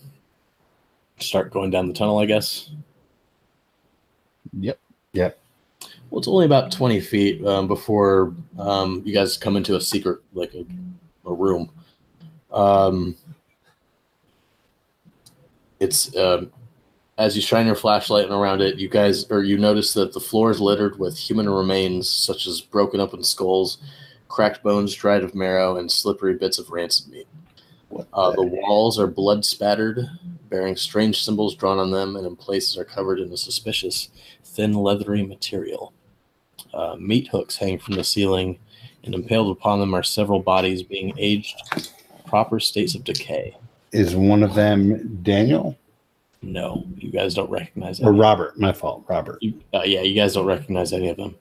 start 1.18 1.52
going 1.52 1.70
down 1.70 1.88
the 1.88 1.94
tunnel, 1.94 2.18
I 2.18 2.26
guess. 2.26 2.70
Yep. 4.58 4.78
Yep. 5.12 5.38
Well, 6.10 6.20
it's 6.20 6.28
only 6.28 6.46
about 6.46 6.72
20 6.72 7.00
feet 7.00 7.44
um, 7.44 7.68
before 7.68 8.34
um, 8.58 9.02
you 9.04 9.12
guys 9.12 9.36
come 9.36 9.56
into 9.56 9.76
a 9.76 9.80
secret, 9.80 10.20
like 10.32 10.54
a, 10.54 10.64
a 11.26 11.34
room. 11.34 11.70
Um, 12.52 13.14
it's 15.80 16.14
um 16.16 16.50
as 17.18 17.34
you 17.34 17.42
shine 17.42 17.66
your 17.66 17.74
flashlight 17.74 18.30
around 18.30 18.60
it, 18.62 18.76
you 18.76 18.88
guys 18.88 19.28
or 19.30 19.42
you 19.42 19.58
notice 19.58 19.92
that 19.94 20.12
the 20.12 20.20
floor 20.20 20.50
is 20.50 20.60
littered 20.60 20.98
with 20.98 21.18
human 21.18 21.48
remains, 21.48 22.08
such 22.08 22.46
as 22.46 22.60
broken 22.60 23.00
open 23.00 23.24
skulls, 23.24 23.78
cracked 24.28 24.62
bones 24.62 24.94
dried 24.94 25.24
of 25.24 25.34
marrow, 25.34 25.76
and 25.76 25.90
slippery 25.90 26.34
bits 26.34 26.58
of 26.58 26.70
rancid 26.70 27.08
meat. 27.12 27.26
Uh, 28.12 28.30
the- 28.30 28.36
the 28.36 28.42
walls 28.42 28.98
are 29.00 29.06
blood 29.08 29.44
spattered, 29.44 30.06
bearing 30.48 30.76
strange 30.76 31.22
symbols 31.24 31.56
drawn 31.56 31.78
on 31.78 31.90
them, 31.90 32.14
and 32.16 32.26
in 32.26 32.36
places 32.36 32.76
are 32.76 32.84
covered 32.84 33.18
in 33.18 33.32
a 33.32 33.36
suspicious, 33.36 34.10
thin, 34.44 34.74
leathery 34.74 35.22
material. 35.24 35.92
Uh, 36.72 36.96
meat 37.00 37.28
hooks 37.28 37.56
hang 37.56 37.78
from 37.78 37.94
the 37.94 38.04
ceiling, 38.04 38.58
and 39.04 39.14
impaled 39.14 39.56
upon 39.56 39.80
them 39.80 39.94
are 39.94 40.02
several 40.02 40.38
bodies 40.38 40.82
being 40.82 41.12
aged, 41.18 41.56
proper 42.28 42.60
states 42.60 42.94
of 42.94 43.04
decay. 43.04 43.56
Is 43.92 44.14
one 44.14 44.42
of 44.42 44.54
them 44.54 45.20
Daniel 45.22 45.76
No, 46.42 46.84
you 46.96 47.10
guys 47.10 47.34
don't 47.34 47.50
recognize 47.50 48.00
or. 48.00 48.12
Robert? 48.12 48.58
My 48.58 48.72
fault, 48.72 49.04
Robert. 49.08 49.42
You, 49.42 49.54
uh, 49.74 49.82
yeah, 49.84 50.02
you 50.02 50.14
guys 50.14 50.34
don't 50.34 50.46
recognize 50.46 50.92
any 50.92 51.08
of 51.08 51.16
them. 51.16 51.34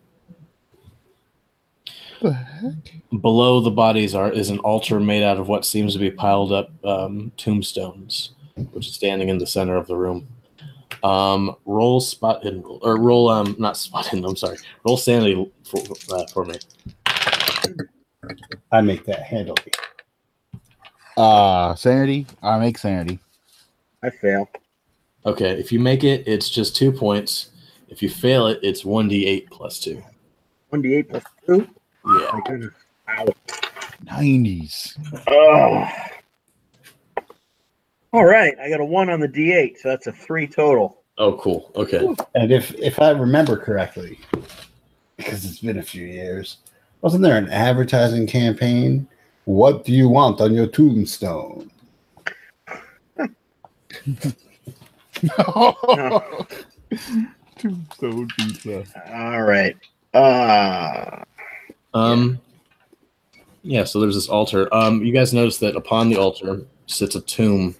The 2.21 2.33
heck? 2.33 3.21
Below 3.21 3.59
the 3.61 3.69
bodies 3.69 4.15
are 4.15 4.31
is 4.31 4.49
an 4.49 4.59
altar 4.59 4.99
made 4.99 5.23
out 5.23 5.37
of 5.37 5.47
what 5.47 5.65
seems 5.65 5.93
to 5.93 5.99
be 5.99 6.09
piled 6.09 6.51
up 6.51 6.71
um, 6.83 7.31
tombstones, 7.37 8.31
which 8.71 8.87
is 8.87 8.95
standing 8.95 9.29
in 9.29 9.37
the 9.37 9.45
center 9.45 9.75
of 9.75 9.85
the 9.87 9.95
room. 9.95 10.27
Um, 11.03 11.55
roll 11.65 11.99
spot 11.99 12.43
hidden 12.43 12.63
or 12.65 12.99
roll 12.99 13.29
um 13.29 13.55
not 13.59 13.77
spot 13.77 14.07
hidden. 14.07 14.25
I'm 14.25 14.35
sorry. 14.35 14.57
Roll 14.83 14.97
sanity 14.97 15.51
for, 15.63 15.83
uh, 16.11 16.25
for 16.33 16.45
me. 16.45 16.55
I 18.71 18.81
make 18.81 19.05
that 19.05 19.21
handily. 19.21 19.71
Uh 21.17 21.73
sanity. 21.75 22.27
I 22.43 22.59
make 22.59 22.77
sanity. 22.77 23.19
I 24.03 24.11
fail. 24.11 24.47
Okay, 25.25 25.59
if 25.59 25.71
you 25.71 25.79
make 25.79 26.03
it, 26.03 26.25
it's 26.27 26.49
just 26.49 26.75
two 26.75 26.91
points. 26.91 27.49
If 27.89 28.01
you 28.01 28.09
fail 28.09 28.47
it, 28.47 28.59
it's 28.61 28.85
one 28.85 29.09
d8 29.09 29.49
plus 29.49 29.79
two. 29.79 30.01
One 30.69 30.81
d 30.81 30.95
eight 30.95 31.09
plus 31.09 31.23
two. 31.45 31.67
Yeah. 32.05 32.69
Ow. 33.09 33.27
Nineties. 34.05 34.97
Oh. 35.27 35.89
All 38.13 38.25
right, 38.25 38.57
I 38.59 38.69
got 38.69 38.79
a 38.79 38.85
one 38.85 39.09
on 39.09 39.19
the 39.19 39.27
d 39.27 39.53
eight, 39.53 39.79
so 39.79 39.89
that's 39.89 40.07
a 40.07 40.11
three 40.11 40.47
total. 40.47 41.01
Oh, 41.17 41.33
cool. 41.37 41.71
Okay. 41.75 42.07
And 42.35 42.51
if 42.51 42.73
if 42.75 43.01
I 43.01 43.11
remember 43.11 43.57
correctly, 43.57 44.19
because 45.17 45.45
it's 45.45 45.59
been 45.59 45.79
a 45.79 45.83
few 45.83 46.05
years, 46.05 46.57
wasn't 47.01 47.23
there 47.23 47.37
an 47.37 47.49
advertising 47.49 48.27
campaign 48.27 49.07
What 49.47 49.85
do 49.85 49.93
you 49.93 50.09
want 50.09 50.41
on 50.41 50.53
your 50.53 50.67
tombstone? 50.67 51.71
Tombstone 57.57 58.27
pizza. 58.37 58.83
All 59.09 59.43
right. 59.43 59.77
Uh, 60.13 61.23
Um, 61.93 62.41
yeah. 63.63 63.85
So 63.85 64.01
there's 64.01 64.15
this 64.15 64.27
altar. 64.27 64.67
Um, 64.75 65.01
you 65.01 65.13
guys 65.13 65.33
notice 65.33 65.59
that 65.59 65.77
upon 65.77 66.09
the 66.09 66.17
altar 66.17 66.63
sits 66.87 67.15
a 67.15 67.21
tomb. 67.21 67.73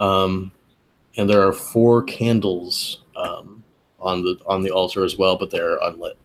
Um, 0.00 0.50
and 1.18 1.28
there 1.28 1.46
are 1.46 1.52
four 1.52 2.04
candles 2.04 3.02
um, 3.16 3.62
on 4.00 4.22
the 4.22 4.40
on 4.46 4.62
the 4.62 4.70
altar 4.70 5.04
as 5.04 5.18
well, 5.18 5.36
but 5.36 5.50
they're 5.50 5.76
unlit. 5.82 6.16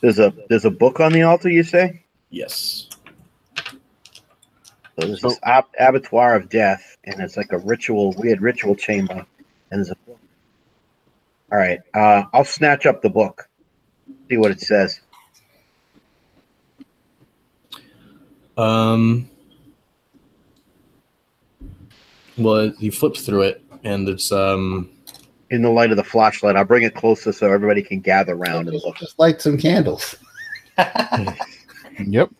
There's 0.00 0.18
a 0.18 0.32
there's 0.48 0.64
a 0.64 0.70
book 0.70 1.00
on 1.00 1.12
the 1.12 1.22
altar. 1.22 1.48
You 1.48 1.62
say 1.62 2.04
Yes. 2.30 2.88
so 4.98 5.06
there's 5.06 5.20
this 5.20 5.38
ab- 5.42 5.64
abattoir 5.78 6.36
of 6.36 6.48
death, 6.48 6.96
and 7.04 7.20
it's 7.20 7.36
like 7.36 7.52
a 7.52 7.58
ritual, 7.58 8.12
weird 8.18 8.40
ritual 8.40 8.74
chamber, 8.76 9.26
and 9.70 9.78
there's 9.78 9.90
a 9.90 9.96
book. 10.06 10.18
All 11.52 11.58
right. 11.58 11.80
Uh, 11.94 12.24
I'll 12.32 12.44
snatch 12.44 12.86
up 12.86 13.02
the 13.02 13.10
book. 13.10 13.48
See 14.28 14.36
what 14.36 14.50
it 14.50 14.60
says. 14.60 15.00
Um. 18.56 19.28
Well, 22.38 22.72
he 22.78 22.90
flips 22.90 23.22
through 23.26 23.42
it, 23.42 23.64
and 23.84 24.08
it's 24.08 24.30
um. 24.32 24.90
In 25.50 25.62
the 25.62 25.70
light 25.70 25.90
of 25.90 25.96
the 25.96 26.04
flashlight, 26.04 26.56
I'll 26.56 26.64
bring 26.64 26.84
it 26.84 26.94
closer 26.94 27.32
so 27.32 27.52
everybody 27.52 27.82
can 27.82 28.00
gather 28.00 28.34
around 28.34 28.68
and 28.68 28.72
Just, 28.72 28.86
look. 28.86 28.96
just 28.96 29.18
light 29.18 29.40
some 29.42 29.58
candles. 29.58 30.16
Yep. 32.06 32.30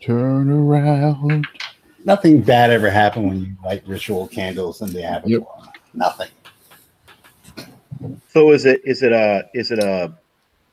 Turn 0.00 0.50
around. 0.50 1.46
Nothing 2.04 2.40
bad 2.42 2.70
ever 2.70 2.90
happened 2.90 3.28
when 3.28 3.40
you 3.40 3.56
light 3.64 3.82
ritual 3.86 4.28
candles 4.28 4.80
in 4.82 4.92
the 4.92 5.00
abattoir. 5.02 5.72
Nothing. 5.94 6.28
So 8.28 8.52
is 8.52 8.64
it 8.64 8.80
is 8.84 9.02
it 9.02 9.12
a 9.12 9.48
is 9.54 9.70
it 9.70 9.78
a, 9.78 10.12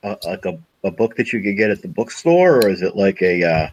a 0.04 0.16
like 0.24 0.44
a, 0.44 0.58
a 0.84 0.90
book 0.90 1.16
that 1.16 1.32
you 1.32 1.42
could 1.42 1.56
get 1.56 1.70
at 1.70 1.82
the 1.82 1.88
bookstore, 1.88 2.56
or 2.58 2.68
is 2.68 2.82
it 2.82 2.96
like 2.96 3.20
a 3.22 3.42
uh, 3.44 3.68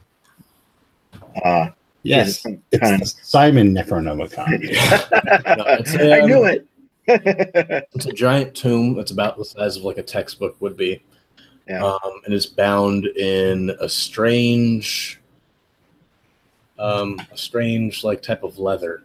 uh, 1.44 1.70
Yes, 2.08 2.46
is 2.46 2.46
it 2.46 2.62
it's 2.72 3.16
Simon 3.28 3.74
Necronomicon. 3.74 4.48
it's 4.62 5.94
a, 5.96 6.22
I 6.22 6.26
knew 6.26 6.46
um, 6.46 6.48
it. 6.48 6.68
It's 7.96 8.06
a 8.06 8.12
giant 8.12 8.54
tomb. 8.54 8.96
That's 8.96 9.12
about 9.12 9.38
the 9.38 9.46
size 9.46 9.78
of 9.78 9.84
like 9.84 9.98
a 9.98 10.04
textbook 10.04 10.60
would 10.60 10.76
be. 10.76 11.02
Yeah. 11.68 11.84
Um, 11.84 12.22
and 12.26 12.34
it's 12.34 12.46
bound 12.46 13.06
in 13.06 13.76
a 13.82 13.88
strange, 13.88 15.20
um, 16.80 17.20
a 17.32 17.38
strange 17.38 18.04
like 18.04 18.22
type 18.22 18.44
of 18.44 18.58
leather. 18.58 19.04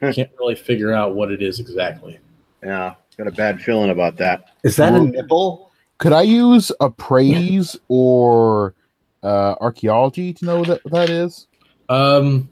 Can't 0.00 0.30
really 0.38 0.54
figure 0.54 0.92
out 0.92 1.14
what 1.14 1.30
it 1.30 1.42
is 1.42 1.60
exactly. 1.60 2.18
yeah, 2.62 2.94
got 3.16 3.26
a 3.26 3.32
bad 3.32 3.60
feeling 3.60 3.90
about 3.90 4.16
that. 4.16 4.50
Is 4.64 4.76
that 4.76 4.94
a 4.94 4.94
Well- 4.94 5.04
nipple? 5.06 5.70
Could 5.98 6.14
I 6.14 6.22
use 6.22 6.72
appraise 6.80 7.76
or 7.88 8.74
uh, 9.22 9.54
archaeology 9.60 10.32
to 10.32 10.44
know 10.46 10.60
what 10.60 10.68
that, 10.68 10.80
that 10.90 11.10
is? 11.10 11.46
Um, 11.90 12.48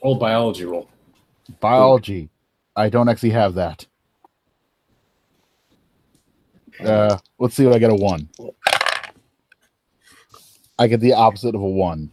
old 0.00 0.20
biology 0.20 0.64
roll. 0.64 0.88
Biology. 1.58 2.30
I 2.76 2.88
don't 2.88 3.08
actually 3.08 3.30
have 3.30 3.54
that. 3.54 3.84
Uh, 6.78 7.18
let's 7.40 7.56
see 7.56 7.66
what 7.66 7.74
I 7.74 7.80
get 7.80 7.90
a 7.90 7.94
one. 7.96 8.28
I 10.78 10.86
get 10.86 11.00
the 11.00 11.14
opposite 11.14 11.56
of 11.56 11.60
a 11.60 11.68
one. 11.68 12.10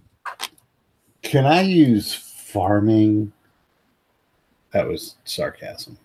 Can 1.21 1.45
I 1.45 1.61
use 1.61 2.11
farming? 2.11 3.31
That 4.71 4.87
was 4.87 5.15
sarcasm. 5.25 5.99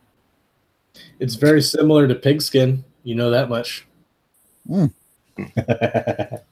It's 1.18 1.36
very 1.36 1.62
similar 1.62 2.06
to 2.06 2.14
pigskin. 2.14 2.84
You 3.04 3.14
know 3.14 3.30
that 3.30 3.48
much. 3.48 3.86
that 4.66 6.42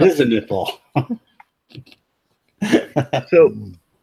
is 0.00 0.18
a 0.18 0.24
nipple. 0.24 0.80
So, 3.30 3.54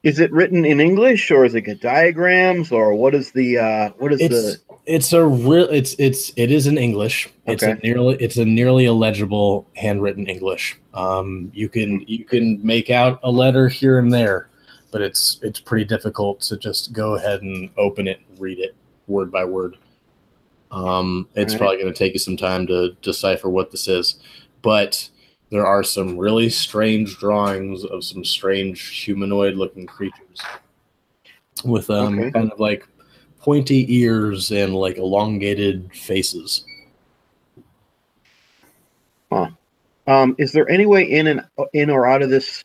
is 0.04 0.20
it 0.20 0.32
written 0.32 0.64
in 0.64 0.80
English, 0.80 1.32
or 1.32 1.46
is 1.46 1.56
it 1.56 1.82
diagrams, 1.82 2.72
or 2.72 2.94
what 2.94 3.14
is 3.14 3.32
the 3.32 3.58
uh, 3.58 3.90
what 3.98 4.14
is 4.14 4.22
It's 4.22 4.36
the 4.36 4.60
it's 4.86 5.14
a 5.14 5.26
real 5.26 5.68
it's 5.70 5.96
it's 5.98 6.32
it 6.36 6.52
is 6.52 6.68
in 6.68 6.78
English. 6.78 7.30
It's 7.46 7.64
a 7.64 7.76
nearly 7.76 8.16
it's 8.18 8.38
a 8.38 8.46
nearly 8.46 8.86
illegible 8.86 9.68
handwritten 9.76 10.28
English. 10.28 10.80
Um, 10.94 11.52
you 11.54 11.70
can 11.70 12.06
you 12.08 12.24
can 12.24 12.66
make 12.66 12.90
out 12.90 13.20
a 13.24 13.32
letter 13.32 13.68
here 13.68 14.00
and 14.00 14.14
there, 14.14 14.50
but 14.92 15.02
it's 15.02 15.40
it's 15.42 15.60
pretty 15.60 15.86
difficult 15.86 16.42
to 16.42 16.58
just 16.58 16.94
go 16.94 17.16
ahead 17.16 17.42
and 17.42 17.70
open 17.78 18.08
it, 18.08 18.20
and 18.30 18.40
read 18.40 18.60
it 18.60 18.76
word 19.08 19.32
by 19.32 19.44
word. 19.44 19.78
Um, 20.72 21.28
it's 21.36 21.54
Alright. 21.54 21.60
probably 21.60 21.82
going 21.82 21.94
to 21.94 21.98
take 21.98 22.14
you 22.14 22.20
some 22.20 22.38
time 22.38 22.68
to 22.68 22.92
decipher 23.02 23.50
what 23.50 23.72
this 23.72 23.88
is, 23.88 24.20
but 24.62 25.10
there 25.56 25.66
are 25.66 25.84
some 25.84 26.18
really 26.18 26.50
strange 26.50 27.18
drawings 27.18 27.86
of 27.86 28.04
some 28.04 28.26
strange 28.26 29.02
humanoid-looking 29.06 29.86
creatures 29.86 30.42
with 31.64 31.90
um 31.90 32.20
Okay. 32.20 32.32
kind 32.32 32.52
of 32.52 32.60
like 32.60 32.86
pointy 33.40 33.86
ears 33.96 34.52
and 34.52 34.76
like 34.76 34.98
elongated 34.98 35.90
faces. 35.96 36.66
um? 40.08 40.36
Is 40.38 40.52
there 40.52 40.70
any 40.70 40.86
way 40.86 41.04
in 41.04 41.28
and 41.28 41.42
in 41.74 41.90
or 41.90 42.06
out 42.06 42.22
of 42.22 42.30
this 42.30 42.64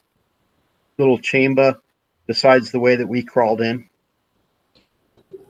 little 0.99 1.19
chamber 1.19 1.81
besides 2.27 2.73
the 2.73 2.81
way 2.81 2.97
that 2.97 3.07
we 3.07 3.23
crawled 3.23 3.61
in? 3.61 3.89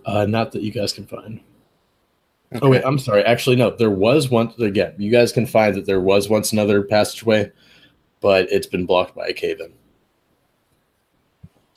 Uh, 0.04 0.26
not 0.26 0.52
that 0.52 0.62
you 0.62 0.70
guys 0.72 0.92
can 0.92 1.06
find. 1.06 1.40
Oh 2.62 2.68
wait, 2.70 2.82
I'm 2.84 2.98
sorry. 2.98 3.22
Actually, 3.24 3.56
no. 3.56 3.70
There 3.70 3.90
was 3.90 4.28
once 4.30 4.58
Again, 4.58 4.94
you 4.98 5.10
guys 5.10 5.30
can 5.32 5.46
find 5.46 5.74
that 5.76 5.86
there 5.86 6.00
was 6.00 6.28
once 6.28 6.52
another 6.52 6.82
passageway, 6.82 7.50
but 8.20 8.50
it's 8.50 8.66
been 8.66 8.86
blocked 8.86 9.14
by 9.14 9.28
a 9.28 9.32
cave-in. 9.32 9.72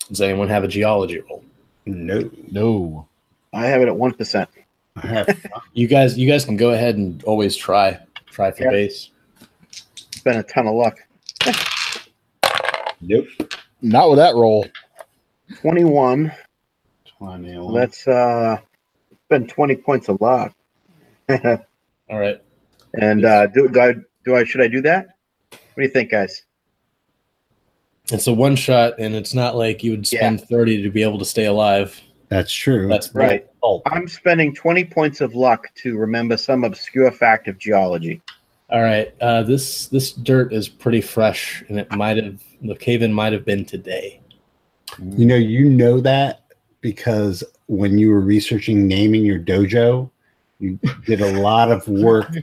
Does 0.10 0.22
anyone 0.22 0.48
have 0.50 0.64
a 0.64 0.68
geology 0.68 1.20
roll? 1.30 1.44
no. 1.86 2.30
No. 2.52 3.08
I 3.54 3.66
have 3.68 3.82
it 3.82 3.88
at 3.88 3.96
one 3.96 4.14
percent. 4.14 4.50
You 5.74 5.88
guys, 5.88 6.18
you 6.18 6.28
guys 6.28 6.46
can 6.46 6.56
go 6.56 6.70
ahead 6.72 6.98
and 6.98 7.24
always 7.24 7.56
try. 7.56 8.00
Try 8.28 8.52
for 8.52 8.64
Yeah. 8.64 8.70
base. 8.72 9.10
It's 9.92 10.20
been 10.24 10.38
a 10.38 10.44
ton 10.44 10.68
of 10.68 10.76
luck. 10.76 10.98
nope. 13.02 13.26
Not 13.82 14.10
with 14.10 14.18
that 14.20 14.36
roll. 14.36 14.66
Twenty-one. 15.62 16.32
21. 17.18 17.74
That's 17.74 18.08
uh, 18.08 18.58
it's 19.12 19.22
been 19.30 19.48
twenty 19.48 19.76
points 19.76 20.10
of 20.10 20.22
luck. 20.22 20.54
All 22.10 22.20
right. 22.20 22.42
and 22.94 23.26
uh, 23.26 23.48
do, 23.48 23.68
do 23.70 23.80
I 23.80 23.94
do 24.26 24.36
I 24.36 24.44
should 24.44 24.62
I 24.62 24.68
do 24.68 24.82
that? 24.82 25.08
What 25.50 25.60
do 25.78 25.84
you 25.84 25.90
think, 25.90 26.12
guys? 26.12 26.44
It's 28.12 28.28
a 28.28 28.34
one 28.34 28.56
shot, 28.56 28.96
and 29.00 29.16
it's 29.16 29.34
not 29.34 29.56
like 29.56 29.84
you 29.84 29.92
would 29.92 30.06
spend 30.06 30.42
thirty 30.48 30.82
to 30.84 30.90
be 30.90 31.04
able 31.04 31.20
to 31.20 31.26
stay 31.26 31.46
alive. 31.46 32.00
That's 32.30 32.52
true. 32.52 32.88
That's 32.88 33.14
Right. 33.14 33.48
Oh, 33.62 33.82
I'm 33.86 34.08
spending 34.08 34.54
twenty 34.54 34.84
points 34.84 35.22
of 35.22 35.36
luck 35.36 35.68
to 35.76 35.98
remember 35.98 36.36
some 36.36 36.64
obscure 36.64 37.12
fact 37.12 37.48
of 37.48 37.58
geology. 37.58 38.22
All 38.70 38.82
right. 38.82 39.14
Uh, 39.22 39.44
this 39.44 39.88
this 39.88 40.12
dirt 40.12 40.52
is 40.52 40.68
pretty 40.68 41.02
fresh, 41.02 41.64
and 41.70 41.80
it 41.80 41.92
might 41.92 42.18
have 42.18 42.44
the 42.62 42.76
cave-in 42.76 43.14
might 43.14 43.34
have 43.34 43.46
been 43.46 43.66
today. 43.66 44.20
You 45.00 45.26
know, 45.26 45.36
you 45.36 45.70
know 45.70 46.00
that 46.02 46.44
because 46.82 47.44
when 47.68 47.98
you 47.98 48.10
were 48.10 48.20
researching 48.20 48.88
naming 48.88 49.26
your 49.26 49.40
dojo, 49.40 50.10
you 50.64 50.80
did 51.06 51.20
a 51.20 51.42
lot 51.42 51.70
of 51.70 51.86
work, 51.88 52.34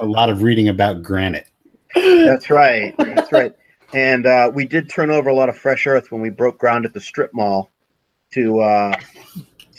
a 0.00 0.04
lot 0.04 0.28
of 0.28 0.42
reading 0.42 0.68
about 0.68 1.02
granite. 1.02 1.46
That's 1.94 2.50
right. 2.50 2.94
That's 2.98 3.32
right. 3.32 3.54
And 3.94 4.26
uh, 4.26 4.50
we 4.54 4.66
did 4.66 4.90
turn 4.90 5.10
over 5.10 5.30
a 5.30 5.34
lot 5.34 5.48
of 5.48 5.56
fresh 5.56 5.86
earth 5.86 6.12
when 6.12 6.20
we 6.20 6.28
broke 6.28 6.58
ground 6.58 6.84
at 6.84 6.92
the 6.92 7.00
strip 7.00 7.32
mall 7.32 7.72
to 8.32 8.60
uh, 8.60 8.94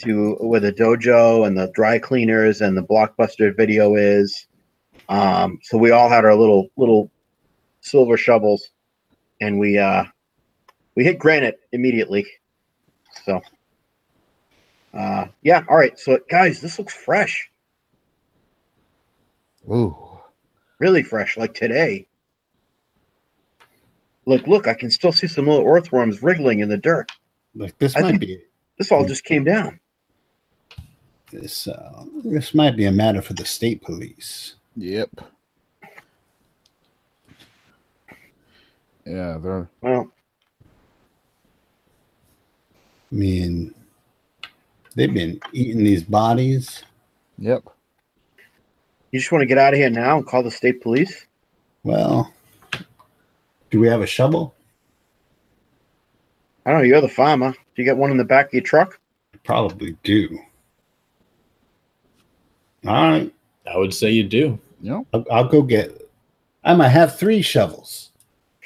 to 0.00 0.34
where 0.40 0.60
the 0.60 0.72
dojo 0.72 1.46
and 1.46 1.56
the 1.56 1.70
dry 1.74 1.98
cleaners 1.98 2.60
and 2.60 2.76
the 2.76 2.82
blockbuster 2.82 3.56
video 3.56 3.94
is. 3.94 4.46
Um, 5.08 5.60
so 5.62 5.78
we 5.78 5.92
all 5.92 6.08
had 6.08 6.24
our 6.24 6.34
little 6.34 6.68
little 6.76 7.10
silver 7.80 8.16
shovels, 8.16 8.70
and 9.40 9.60
we 9.60 9.78
uh, 9.78 10.04
we 10.96 11.04
hit 11.04 11.18
granite 11.20 11.60
immediately. 11.70 12.26
So 13.24 13.40
uh, 14.92 15.26
yeah, 15.42 15.62
all 15.68 15.76
right. 15.76 15.98
So 15.98 16.18
guys, 16.28 16.60
this 16.60 16.78
looks 16.78 16.94
fresh, 16.94 17.50
Ooh. 19.70 19.96
really 20.78 21.02
fresh, 21.02 21.36
like 21.36 21.54
today. 21.54 22.06
Look, 24.26 24.46
look, 24.46 24.68
I 24.68 24.74
can 24.74 24.90
still 24.90 25.12
see 25.12 25.26
some 25.26 25.46
little 25.48 25.66
earthworms 25.66 26.22
wriggling 26.22 26.60
in 26.60 26.68
the 26.68 26.76
dirt. 26.76 27.10
Like 27.54 27.76
this 27.78 27.96
I 27.96 28.02
might 28.02 28.20
be 28.20 28.38
This 28.78 28.90
all 28.92 29.06
just 29.06 29.24
came 29.24 29.44
down. 29.44 29.78
this 31.30 31.66
uh, 31.66 32.04
this 32.24 32.54
might 32.54 32.76
be 32.76 32.86
a 32.86 32.92
matter 32.92 33.20
for 33.22 33.34
the 33.34 33.44
state 33.44 33.82
police. 33.82 34.54
Yep. 34.76 35.10
Yeah, 39.04 39.38
they're 39.38 39.68
Well, 39.80 40.12
I 43.10 43.14
mean, 43.14 43.74
they've 44.94 45.12
been 45.12 45.40
eating 45.52 45.84
these 45.84 46.02
bodies. 46.04 46.84
yep. 47.38 47.62
You 49.12 49.20
just 49.20 49.30
want 49.30 49.42
to 49.42 49.46
get 49.46 49.58
out 49.58 49.74
of 49.74 49.78
here 49.78 49.90
now 49.90 50.16
and 50.16 50.26
call 50.26 50.42
the 50.42 50.50
state 50.50 50.82
police? 50.82 51.26
Well, 51.84 52.32
do 53.70 53.78
we 53.78 53.86
have 53.86 54.00
a 54.00 54.06
shovel? 54.06 54.54
I 56.64 56.70
don't 56.70 56.80
know. 56.80 56.84
You're 56.84 57.00
the 57.00 57.08
farmer. 57.08 57.52
Do 57.52 57.82
you 57.82 57.84
got 57.84 57.96
one 57.98 58.10
in 58.10 58.16
the 58.16 58.24
back 58.24 58.46
of 58.46 58.54
your 58.54 58.62
truck? 58.62 58.98
Probably 59.44 59.96
do. 60.02 60.38
All 62.86 63.10
right, 63.10 63.32
I 63.72 63.76
would 63.76 63.94
say 63.94 64.10
you 64.10 64.24
do. 64.24 64.58
Yep. 64.80 65.06
I'll, 65.12 65.24
I'll 65.30 65.48
go 65.48 65.62
get. 65.62 66.10
I 66.64 66.74
might 66.74 66.88
have 66.88 67.18
three 67.18 67.42
shovels. 67.42 68.10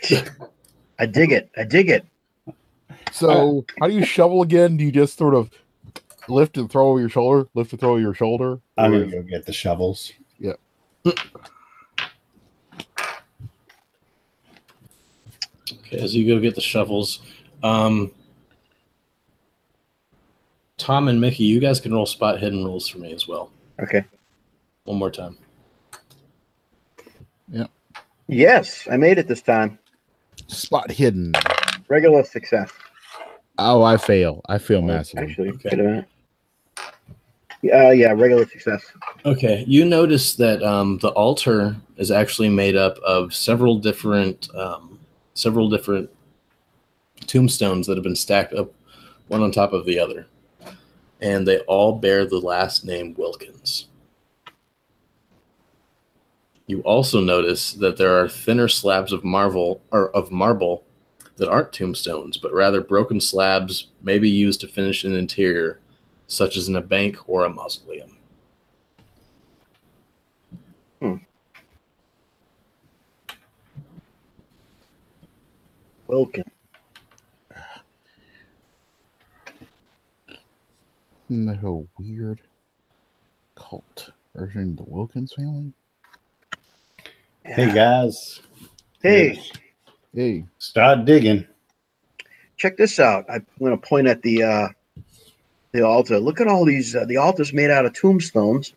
I 0.98 1.06
dig 1.06 1.32
it. 1.32 1.51
I 1.56 1.64
dig 1.64 1.90
it. 1.90 2.06
So 3.12 3.64
how 3.81 3.89
do 3.89 3.94
you 3.94 4.05
shovel 4.05 4.43
again? 4.43 4.77
Do 4.77 4.85
you 4.85 4.93
just 4.93 5.18
sort 5.18 5.35
of 5.35 5.51
lift 6.28 6.56
and 6.56 6.70
throw 6.70 6.89
over 6.89 7.01
your 7.01 7.09
shoulder, 7.09 7.48
lift 7.55 7.73
and 7.73 7.81
throw 7.81 7.93
over 7.93 8.01
your 8.01 8.14
shoulder? 8.14 8.60
I'm 8.78 8.93
gonna 8.93 9.06
go 9.06 9.23
get 9.23 9.44
the 9.44 9.52
shovels. 9.52 10.12
Okay, 15.73 15.99
as 15.99 16.15
you 16.15 16.27
go 16.27 16.41
get 16.41 16.55
the 16.55 16.61
shovels, 16.61 17.20
um, 17.62 18.12
Tom 20.78 21.09
and 21.09 21.20
Mickey, 21.20 21.45
you 21.45 21.61
guys 21.61 21.81
can 21.81 21.93
roll 21.93 22.07
spot 22.07 22.39
hidden 22.41 22.65
rolls 22.65 22.89
for 22.89 22.99
me 22.99 23.12
as 23.12 23.27
well. 23.27 23.51
Okay. 23.81 24.05
One 24.85 24.99
more 24.99 25.11
time. 25.11 25.37
Yeah. 27.49 27.66
Yes, 28.28 28.87
I 28.91 28.97
made 28.97 29.19
it 29.19 29.28
this 29.28 29.43
time. 29.43 29.78
spot 30.49 30.91
hidden. 30.91 31.33
Regular 31.89 32.24
success. 32.24 32.70
Oh, 33.59 33.83
I 33.83 33.97
fail. 33.97 34.43
I 34.49 34.59
fail 34.59 34.83
massively. 34.83 35.28
Actually, 35.28 35.51
Okay. 35.51 36.05
Uh, 37.73 37.91
yeah, 37.91 38.13
regular 38.13 38.47
success. 38.47 38.85
Okay, 39.25 39.65
you 39.67 39.85
notice 39.85 40.35
that 40.37 40.63
um, 40.63 40.99
the 40.99 41.11
altar 41.11 41.77
is 41.97 42.11
actually 42.11 42.49
made 42.49 42.77
up 42.77 42.99
of 42.99 43.35
several 43.35 43.79
different, 43.79 44.55
um, 44.55 44.99
several 45.35 45.69
different 45.69 46.11
tombstones 47.27 47.87
that 47.87 47.97
have 47.97 48.05
been 48.05 48.17
stacked 48.17 48.53
up 48.55 48.73
one 49.29 49.43
on 49.43 49.51
top 49.51 49.73
of 49.73 49.85
the 49.87 49.99
other, 49.99 50.27
and 51.21 51.47
they 51.47 51.59
all 51.61 51.93
bear 51.93 52.25
the 52.25 52.39
last 52.39 52.85
name 52.85 53.15
Wilkins. 53.17 53.89
You 56.67 56.81
also 56.81 57.21
notice 57.21 57.73
that 57.75 57.97
there 57.97 58.19
are 58.19 58.29
thinner 58.29 58.69
slabs 58.69 59.13
of 59.13 59.23
marble 59.23 59.81
or 59.93 60.11
of 60.11 60.33
marble 60.33 60.85
that 61.37 61.49
aren't 61.49 61.73
tombstones, 61.73 62.37
but 62.37 62.53
rather 62.53 62.81
broken 62.81 63.21
slabs, 63.21 63.89
maybe 64.03 64.29
used 64.29 64.61
to 64.63 64.69
finish 64.69 65.05
an 65.05 65.15
interior, 65.15 65.81
such 66.27 66.57
as 66.57 66.69
in 66.69 66.77
a 66.77 66.81
bank 66.81 67.28
or 67.28 67.44
a 67.44 67.48
mausoleum. 67.51 68.16
Wilkin. 76.07 76.44
Isn't 81.28 81.47
that 81.47 81.65
a 81.65 81.85
weird 81.98 82.40
cult 83.57 84.11
version 84.35 84.70
of 84.70 84.77
the 84.77 84.85
Wilkins 84.85 85.32
family? 85.35 85.73
Hey 87.44 87.73
guys, 87.73 88.40
Hey, 89.03 89.40
Hey, 90.15 90.44
start 90.59 91.05
digging. 91.05 91.47
check 92.57 92.77
this 92.77 92.98
out. 92.98 93.24
I'm 93.28 93.47
going 93.59 93.73
to 93.73 93.77
point 93.77 94.07
at 94.09 94.23
the 94.23 94.43
uh, 94.43 94.69
the 95.77 95.86
altar. 95.86 96.19
Look 96.19 96.40
at 96.40 96.48
all 96.48 96.65
these. 96.65 96.97
Uh, 96.97 97.05
the 97.05 97.19
altar's 97.19 97.53
made 97.53 97.70
out 97.70 97.85
of 97.86 97.93
tombstones, 97.93 98.73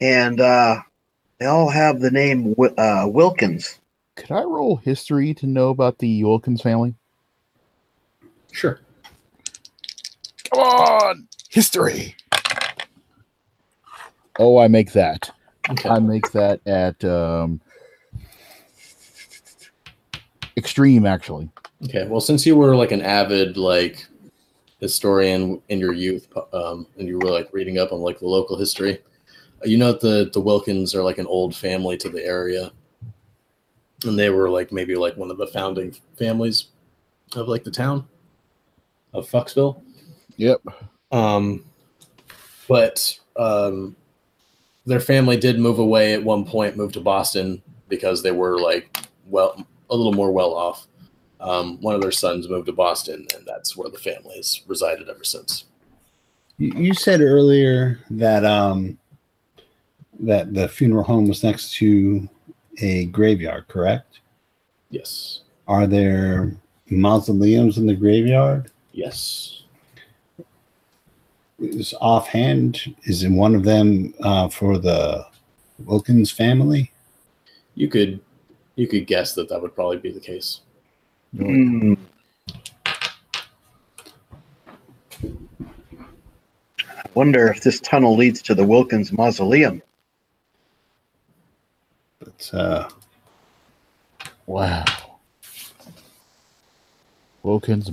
and 0.00 0.40
uh, 0.40 0.80
they 1.38 1.46
all 1.46 1.68
have 1.68 2.00
the 2.00 2.10
name 2.10 2.54
uh, 2.76 3.06
Wilkins. 3.08 3.78
could 4.14 4.30
I 4.30 4.42
roll 4.42 4.76
history 4.76 5.34
to 5.34 5.46
know 5.46 5.70
about 5.70 5.98
the 5.98 6.22
Wilkins 6.24 6.62
family? 6.62 6.94
Sure. 8.52 8.78
Come 10.50 10.60
on, 10.60 11.28
history. 11.48 12.14
Oh, 14.38 14.58
I 14.58 14.68
make 14.68 14.92
that. 14.92 15.30
Okay. 15.70 15.88
I 15.88 15.98
make 15.98 16.32
that 16.32 16.60
at 16.66 17.02
um, 17.04 17.60
extreme, 20.56 21.06
actually. 21.06 21.48
Okay. 21.84 22.06
Well, 22.06 22.20
since 22.20 22.44
you 22.44 22.56
were 22.56 22.76
like 22.76 22.92
an 22.92 23.02
avid 23.02 23.56
like 23.56 24.06
historian 24.82 25.62
in 25.68 25.78
your 25.78 25.94
youth, 25.94 26.28
um, 26.52 26.86
and 26.98 27.08
you 27.08 27.18
were 27.18 27.30
like 27.30 27.48
reading 27.52 27.78
up 27.78 27.92
on 27.92 28.00
like 28.00 28.18
the 28.18 28.26
local 28.26 28.58
history, 28.58 28.98
you 29.64 29.78
know 29.78 29.92
that 29.92 30.00
the 30.00 30.30
the 30.32 30.40
Wilkins 30.40 30.94
are 30.94 31.02
like 31.02 31.18
an 31.18 31.26
old 31.26 31.54
family 31.54 31.96
to 31.98 32.08
the 32.08 32.24
area, 32.24 32.72
and 34.04 34.18
they 34.18 34.30
were 34.30 34.50
like 34.50 34.72
maybe 34.72 34.94
like 34.96 35.16
one 35.16 35.30
of 35.30 35.38
the 35.38 35.46
founding 35.46 35.96
families 36.18 36.66
of 37.34 37.48
like 37.48 37.64
the 37.64 37.70
town 37.70 38.06
of 39.14 39.28
Foxville. 39.28 39.82
Yep. 40.36 40.62
Um, 41.12 41.64
but 42.68 43.18
um, 43.36 43.94
their 44.86 45.00
family 45.00 45.36
did 45.36 45.58
move 45.58 45.78
away 45.78 46.14
at 46.14 46.24
one 46.24 46.44
point, 46.44 46.76
moved 46.76 46.94
to 46.94 47.00
Boston 47.00 47.62
because 47.88 48.22
they 48.22 48.32
were 48.32 48.58
like 48.58 48.96
well 49.26 49.66
a 49.90 49.96
little 49.96 50.12
more 50.12 50.32
well 50.32 50.54
off. 50.54 50.88
Um, 51.42 51.80
one 51.80 51.94
of 51.96 52.00
their 52.00 52.12
sons 52.12 52.48
moved 52.48 52.66
to 52.66 52.72
Boston, 52.72 53.26
and 53.36 53.44
that's 53.44 53.76
where 53.76 53.90
the 53.90 53.98
family 53.98 54.36
has 54.36 54.62
resided 54.68 55.08
ever 55.08 55.24
since. 55.24 55.64
You, 56.58 56.94
said 56.94 57.20
earlier 57.20 57.98
that 58.10 58.44
um 58.44 58.96
that 60.20 60.54
the 60.54 60.68
funeral 60.68 61.02
home 61.02 61.26
was 61.26 61.42
next 61.42 61.74
to 61.74 62.28
a 62.78 63.06
graveyard, 63.06 63.66
correct? 63.66 64.20
Yes, 64.90 65.40
Are 65.66 65.86
there 65.88 66.54
mausoleums 66.90 67.78
in 67.78 67.86
the 67.86 67.94
graveyard? 67.96 68.70
yes. 68.92 69.58
Is 71.58 71.94
offhand 72.00 72.94
is 73.04 73.22
in 73.24 73.36
one 73.36 73.54
of 73.54 73.62
them 73.64 74.14
uh, 74.20 74.48
for 74.48 74.78
the 74.78 75.26
Wilkins 75.84 76.30
family? 76.30 76.90
You 77.74 77.88
could 77.88 78.20
you 78.76 78.86
could 78.86 79.06
guess 79.06 79.34
that 79.34 79.48
that 79.48 79.60
would 79.62 79.74
probably 79.74 79.98
be 79.98 80.10
the 80.12 80.20
case. 80.20 80.60
Hmm. 81.36 81.94
I 86.88 87.04
wonder 87.14 87.48
if 87.48 87.62
this 87.62 87.80
tunnel 87.80 88.16
leads 88.16 88.42
to 88.42 88.54
the 88.54 88.64
Wilkins 88.64 89.12
Mausoleum. 89.12 89.82
But 92.18 92.50
uh, 92.52 92.88
Wow. 94.46 94.84
Wilkins, 97.42 97.90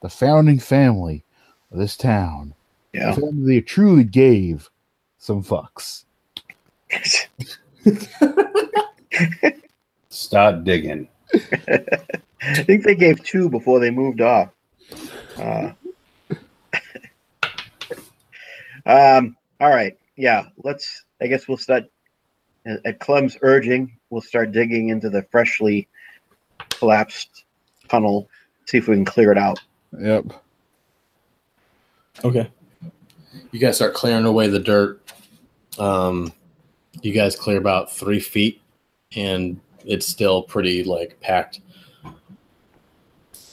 the 0.00 0.08
founding 0.08 0.58
family 0.58 1.24
of 1.72 1.78
this 1.78 1.96
town. 1.96 2.54
Yeah. 2.92 3.14
The 3.14 3.20
family 3.22 3.60
that 3.60 3.66
truly 3.66 4.04
gave 4.04 4.68
some 5.18 5.42
fucks. 5.42 6.04
start 10.10 10.64
digging. 10.64 11.08
I 12.42 12.62
think 12.62 12.84
they 12.84 12.94
gave 12.94 13.22
two 13.24 13.48
before 13.48 13.80
they 13.80 13.90
moved 13.90 14.20
off. 14.20 14.50
Uh, 15.36 15.72
um, 18.86 19.36
all 19.60 19.70
right. 19.70 19.98
Yeah. 20.16 20.46
Let's, 20.62 21.04
I 21.20 21.26
guess 21.26 21.48
we'll 21.48 21.58
start 21.58 21.84
at 21.84 21.90
at 22.84 22.98
Clem's 22.98 23.36
urging. 23.42 23.96
We'll 24.10 24.22
start 24.22 24.52
digging 24.52 24.88
into 24.88 25.10
the 25.10 25.22
freshly 25.30 25.88
collapsed 26.70 27.44
tunnel, 27.88 28.28
see 28.66 28.78
if 28.78 28.88
we 28.88 28.94
can 28.94 29.04
clear 29.04 29.32
it 29.32 29.38
out. 29.38 29.60
Yep. 29.98 30.26
Okay. 32.24 32.50
You 33.50 33.58
guys 33.58 33.76
start 33.76 33.94
clearing 33.94 34.24
away 34.24 34.48
the 34.48 34.58
dirt. 34.58 35.00
Um, 35.78 36.32
you 37.02 37.12
guys 37.12 37.36
clear 37.36 37.58
about 37.58 37.92
three 37.92 38.20
feet, 38.20 38.60
and 39.16 39.60
it's 39.84 40.06
still 40.06 40.42
pretty 40.42 40.84
like 40.84 41.18
packed. 41.20 41.60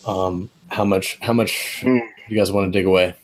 Um, 0.06 0.49
how 0.70 0.86
much? 0.86 1.18
How 1.22 1.34
much 1.34 1.82
Hmm. 1.82 1.99
you 2.28 2.38
guys 2.38 2.52
want 2.52 2.72
to 2.72 2.78
dig 2.78 2.86
away? 2.86 3.16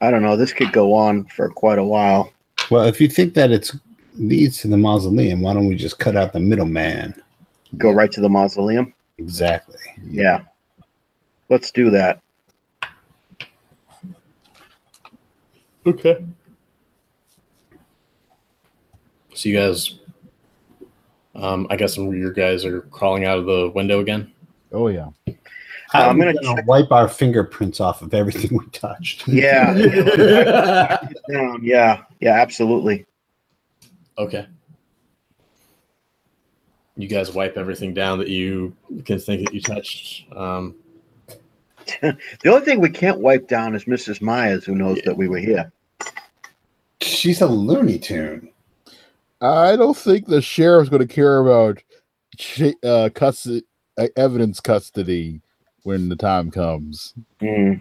I 0.00 0.10
don't 0.10 0.22
know. 0.22 0.36
This 0.36 0.52
could 0.52 0.72
go 0.72 0.94
on 0.94 1.24
for 1.26 1.48
quite 1.50 1.78
a 1.78 1.84
while. 1.84 2.32
Well, 2.70 2.84
if 2.84 3.00
you 3.00 3.08
think 3.08 3.34
that 3.34 3.50
it's 3.50 3.76
leads 4.14 4.58
to 4.58 4.68
the 4.68 4.76
mausoleum, 4.76 5.40
why 5.42 5.54
don't 5.54 5.66
we 5.66 5.74
just 5.74 5.98
cut 5.98 6.16
out 6.16 6.32
the 6.32 6.40
middleman? 6.40 7.20
Go 7.76 7.90
right 7.90 8.10
to 8.12 8.20
the 8.20 8.28
mausoleum. 8.28 8.92
Exactly. 9.18 9.78
Yeah. 10.04 10.40
Let's 11.48 11.70
do 11.70 11.90
that. 11.90 12.20
Okay. 15.86 16.24
So 19.34 19.48
you 19.48 19.56
guys 19.56 19.99
Um, 21.34 21.66
I 21.70 21.76
guess 21.76 21.94
some 21.94 22.08
of 22.08 22.14
you 22.14 22.32
guys 22.32 22.64
are 22.64 22.82
crawling 22.82 23.24
out 23.24 23.38
of 23.38 23.46
the 23.46 23.70
window 23.74 24.00
again. 24.00 24.32
Oh 24.72 24.88
yeah. 24.88 25.08
I'm 25.92 26.10
I'm 26.10 26.18
gonna 26.18 26.34
gonna 26.34 26.62
wipe 26.66 26.92
our 26.92 27.08
fingerprints 27.08 27.80
off 27.80 28.02
of 28.02 28.14
everything 28.14 28.56
we 28.56 28.66
touched. 28.68 29.26
Yeah. 29.26 29.72
Down. 31.32 31.60
Yeah. 31.62 32.02
Yeah. 32.20 32.40
Absolutely. 32.40 33.06
Okay. 34.18 34.46
You 36.96 37.08
guys 37.08 37.32
wipe 37.32 37.56
everything 37.56 37.94
down 37.94 38.18
that 38.18 38.28
you 38.28 38.76
can 39.06 39.18
think 39.18 39.46
that 39.46 39.54
you 39.54 39.62
touched. 39.62 40.30
Um, 40.36 40.74
The 42.02 42.18
only 42.46 42.64
thing 42.64 42.80
we 42.80 42.90
can't 42.90 43.20
wipe 43.20 43.48
down 43.48 43.74
is 43.74 43.84
Mrs. 43.84 44.20
Myers, 44.20 44.64
who 44.64 44.74
knows 44.74 45.00
that 45.04 45.16
we 45.16 45.28
were 45.28 45.38
here. 45.38 45.72
She's 47.00 47.40
a 47.40 47.46
Looney 47.46 47.98
Tune. 47.98 48.49
I 49.40 49.76
don't 49.76 49.96
think 49.96 50.26
the 50.26 50.42
sheriff's 50.42 50.90
going 50.90 51.06
to 51.06 51.14
care 51.14 51.38
about 51.38 51.82
uh, 52.84 53.10
custody, 53.14 53.62
uh, 53.98 54.08
evidence 54.16 54.60
custody 54.60 55.40
when 55.82 56.08
the 56.08 56.16
time 56.16 56.50
comes. 56.50 57.14
Hmm. 57.40 57.74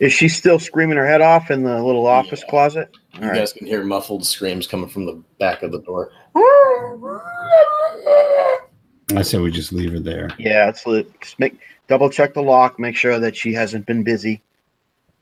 Is 0.00 0.12
she 0.12 0.28
still 0.28 0.58
screaming 0.58 0.96
her 0.96 1.06
head 1.06 1.22
off 1.22 1.50
in 1.50 1.64
the 1.64 1.82
little 1.82 2.06
office 2.06 2.44
closet? 2.44 2.88
you 3.14 3.22
All 3.22 3.28
right. 3.28 3.38
guys 3.38 3.52
can 3.52 3.66
hear 3.66 3.82
muffled 3.82 4.24
screams 4.24 4.66
coming 4.66 4.88
from 4.88 5.06
the 5.06 5.22
back 5.38 5.62
of 5.62 5.72
the 5.72 5.80
door. 5.80 6.12
I 9.16 9.22
said 9.22 9.40
we 9.40 9.50
just 9.50 9.72
leave 9.72 9.92
her 9.92 9.98
there. 9.98 10.30
Yeah, 10.38 10.66
let's, 10.66 10.86
let's 10.86 11.38
make 11.38 11.58
double 11.88 12.10
check 12.10 12.34
the 12.34 12.42
lock, 12.42 12.78
make 12.78 12.94
sure 12.94 13.18
that 13.18 13.34
she 13.34 13.52
hasn't 13.54 13.86
been 13.86 14.04
busy, 14.04 14.42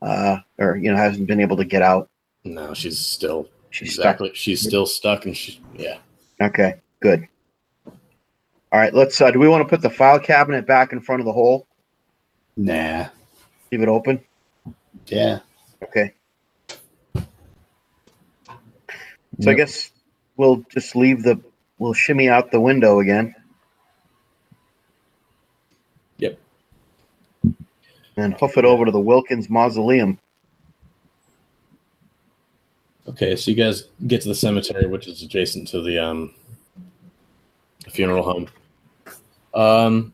uh, 0.03 0.39
or 0.59 0.77
you 0.77 0.91
know 0.91 0.97
hasn't 0.97 1.27
been 1.27 1.41
able 1.41 1.57
to 1.57 1.65
get 1.65 1.83
out. 1.83 2.11
No, 2.45 2.75
she's 2.75 2.99
still 2.99 3.49
She's 3.77 3.99
exactly. 3.99 4.31
She's 4.33 4.63
still 4.63 4.87
stuck, 4.87 5.27
and 5.27 5.37
she 5.37 5.61
yeah. 5.77 5.99
Okay, 6.41 6.77
good. 7.01 7.29
All 7.85 8.81
right, 8.81 8.95
let's. 8.95 9.21
Uh, 9.21 9.31
do 9.31 9.39
we 9.39 9.49
want 9.49 9.63
to 9.63 9.69
put 9.69 9.83
the 9.83 9.91
file 9.91 10.19
cabinet 10.19 10.67
back 10.67 10.93
in 10.93 11.01
front 11.01 11.21
of 11.21 11.27
the 11.27 11.33
hole? 11.33 11.67
Nah. 12.57 13.09
Leave 13.71 13.83
it 13.83 13.89
open. 13.89 14.19
Yeah. 15.09 15.41
Okay. 15.83 16.15
So 19.41 19.51
I 19.51 19.53
guess 19.53 19.91
we'll 20.39 20.65
just 20.71 20.97
leave 20.97 21.23
the. 21.23 21.39
We'll 21.79 21.93
shimmy 21.93 22.31
out 22.31 22.51
the 22.51 22.61
window 22.61 23.01
again. 23.01 23.35
Yep. 26.17 26.39
And 28.17 28.33
hoof 28.41 28.57
it 28.57 28.65
over 28.65 28.87
to 28.87 28.91
the 28.91 28.99
Wilkins 28.99 29.51
Mausoleum. 29.51 30.19
Okay, 33.17 33.35
so 33.35 33.51
you 33.51 33.57
guys 33.57 33.85
get 34.07 34.21
to 34.21 34.29
the 34.29 34.35
cemetery, 34.35 34.87
which 34.87 35.09
is 35.09 35.23
adjacent 35.23 35.67
to 35.69 35.81
the 35.81 35.99
um 35.99 36.35
funeral 37.89 38.23
home. 38.23 38.47
Um, 39.55 40.13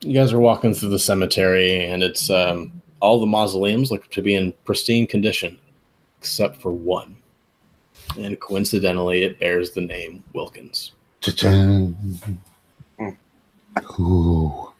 you 0.00 0.12
guys 0.12 0.32
are 0.32 0.40
walking 0.40 0.74
through 0.74 0.88
the 0.88 0.98
cemetery, 0.98 1.84
and 1.84 2.02
it's 2.02 2.28
um 2.28 2.82
all 2.98 3.20
the 3.20 3.26
mausoleums 3.26 3.92
look 3.92 4.10
to 4.10 4.20
be 4.20 4.34
in 4.34 4.52
pristine 4.64 5.06
condition, 5.06 5.56
except 6.18 6.60
for 6.60 6.72
one, 6.72 7.16
and 8.18 8.40
coincidentally, 8.40 9.22
it 9.22 9.38
bears 9.38 9.70
the 9.70 9.82
name 9.82 10.24
Wilkins. 10.32 10.90
Ooh. 14.00 14.72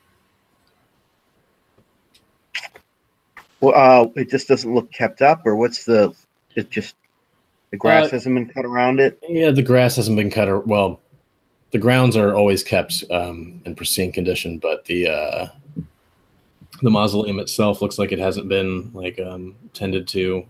Well, 3.60 3.74
uh, 3.76 4.08
it 4.16 4.28
just 4.28 4.48
doesn't 4.48 4.74
look 4.74 4.90
kept 4.90 5.22
up, 5.22 5.46
or 5.46 5.54
what's 5.54 5.84
the? 5.84 6.12
It 6.56 6.68
just 6.68 6.96
the 7.72 7.76
grass 7.76 8.06
Uh, 8.06 8.10
hasn't 8.10 8.34
been 8.36 8.48
cut 8.48 8.64
around 8.64 9.00
it. 9.00 9.18
Yeah, 9.28 9.50
the 9.50 9.62
grass 9.62 9.96
hasn't 9.96 10.16
been 10.16 10.30
cut. 10.30 10.48
Or, 10.48 10.60
well, 10.60 11.00
the 11.72 11.78
grounds 11.78 12.16
are 12.16 12.34
always 12.34 12.62
kept 12.62 13.02
um, 13.10 13.60
in 13.64 13.74
pristine 13.74 14.12
condition, 14.12 14.58
but 14.58 14.84
the 14.84 15.08
uh, 15.08 15.46
the 16.82 16.90
mausoleum 16.90 17.38
itself 17.40 17.82
looks 17.82 17.98
like 17.98 18.12
it 18.12 18.18
hasn't 18.20 18.48
been 18.48 18.92
like 18.94 19.18
um, 19.18 19.56
tended 19.74 20.06
to. 20.08 20.46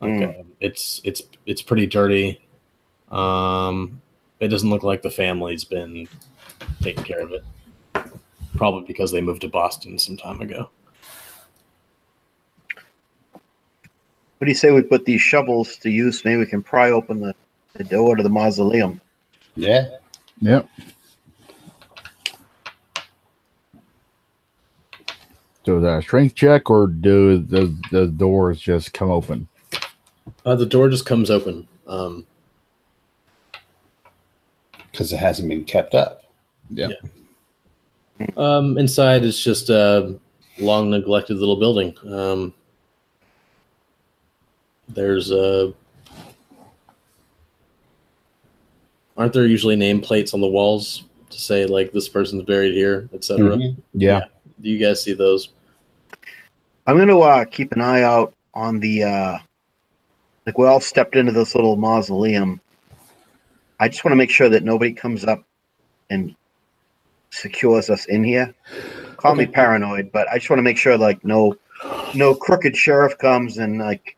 Like, 0.00 0.10
Mm. 0.12 0.40
uh, 0.40 0.42
it's 0.60 1.00
it's 1.04 1.22
it's 1.46 1.62
pretty 1.62 1.86
dirty. 1.86 2.38
Um, 3.10 4.02
it 4.40 4.48
doesn't 4.48 4.68
look 4.68 4.82
like 4.82 5.00
the 5.00 5.10
family's 5.10 5.64
been 5.64 6.06
taking 6.82 7.04
care 7.04 7.20
of 7.20 7.32
it. 7.32 7.44
Probably 8.56 8.86
because 8.86 9.12
they 9.12 9.20
moved 9.22 9.42
to 9.42 9.48
Boston 9.48 9.98
some 9.98 10.16
time 10.16 10.40
ago. 10.42 10.68
What 14.38 14.44
do 14.44 14.50
you 14.50 14.54
say 14.54 14.70
we 14.70 14.82
put 14.82 15.04
these 15.06 15.20
shovels 15.20 15.76
to 15.78 15.90
use? 15.90 16.24
Maybe 16.24 16.38
we 16.38 16.46
can 16.46 16.62
pry 16.62 16.90
open 16.90 17.20
the, 17.20 17.34
the 17.74 17.84
door 17.84 18.16
to 18.16 18.22
the 18.22 18.28
mausoleum. 18.28 19.00
Yeah. 19.54 19.86
Yep. 20.40 20.68
So 25.64 25.78
is 25.78 25.82
that 25.82 25.98
a 25.98 26.02
strength 26.02 26.34
check, 26.34 26.70
or 26.70 26.86
do 26.86 27.38
the 27.38 27.74
the 27.90 28.06
doors 28.06 28.60
just 28.60 28.92
come 28.92 29.10
open? 29.10 29.48
Uh, 30.44 30.54
the 30.54 30.66
door 30.66 30.88
just 30.88 31.06
comes 31.06 31.30
open. 31.30 31.66
Um, 31.86 32.26
Because 34.92 35.12
it 35.12 35.18
hasn't 35.18 35.48
been 35.48 35.64
kept 35.64 35.94
up. 35.94 36.24
Yeah. 36.70 36.88
Um, 38.36 38.78
inside 38.78 39.24
it's 39.24 39.42
just 39.42 39.68
a 39.68 40.18
long 40.58 40.90
neglected 40.90 41.36
little 41.38 41.56
building. 41.56 41.94
Um, 42.06 42.54
there's 44.88 45.30
a. 45.30 45.72
Aren't 49.16 49.32
there 49.32 49.46
usually 49.46 49.76
nameplates 49.76 50.34
on 50.34 50.40
the 50.40 50.46
walls 50.46 51.04
to 51.30 51.40
say 51.40 51.64
like 51.66 51.92
this 51.92 52.08
person's 52.08 52.42
buried 52.44 52.74
here, 52.74 53.08
etc.? 53.14 53.56
Mhm. 53.56 53.76
Yeah. 53.94 54.24
Do 54.60 54.68
you 54.70 54.78
guys 54.78 55.02
see 55.02 55.14
those? 55.14 55.50
I'm 56.86 56.96
going 56.96 57.08
to 57.08 57.20
uh, 57.20 57.44
keep 57.46 57.72
an 57.72 57.80
eye 57.80 58.02
out 58.02 58.34
on 58.54 58.78
the. 58.80 59.04
Uh, 59.04 59.38
like 60.46 60.58
we 60.58 60.66
all 60.66 60.80
stepped 60.80 61.16
into 61.16 61.32
this 61.32 61.54
little 61.54 61.76
mausoleum. 61.76 62.60
I 63.80 63.88
just 63.88 64.04
want 64.04 64.12
to 64.12 64.16
make 64.16 64.30
sure 64.30 64.48
that 64.48 64.62
nobody 64.62 64.92
comes 64.92 65.24
up 65.24 65.42
and 66.08 66.34
secures 67.30 67.90
us 67.90 68.06
in 68.06 68.22
here. 68.22 68.54
Call 69.16 69.34
me 69.34 69.46
paranoid, 69.46 70.12
but 70.12 70.28
I 70.28 70.38
just 70.38 70.48
want 70.48 70.58
to 70.58 70.62
make 70.62 70.78
sure 70.78 70.96
like 70.96 71.24
no, 71.24 71.56
no 72.14 72.34
crooked 72.34 72.76
sheriff 72.76 73.18
comes 73.18 73.58
and 73.58 73.78
like 73.78 74.15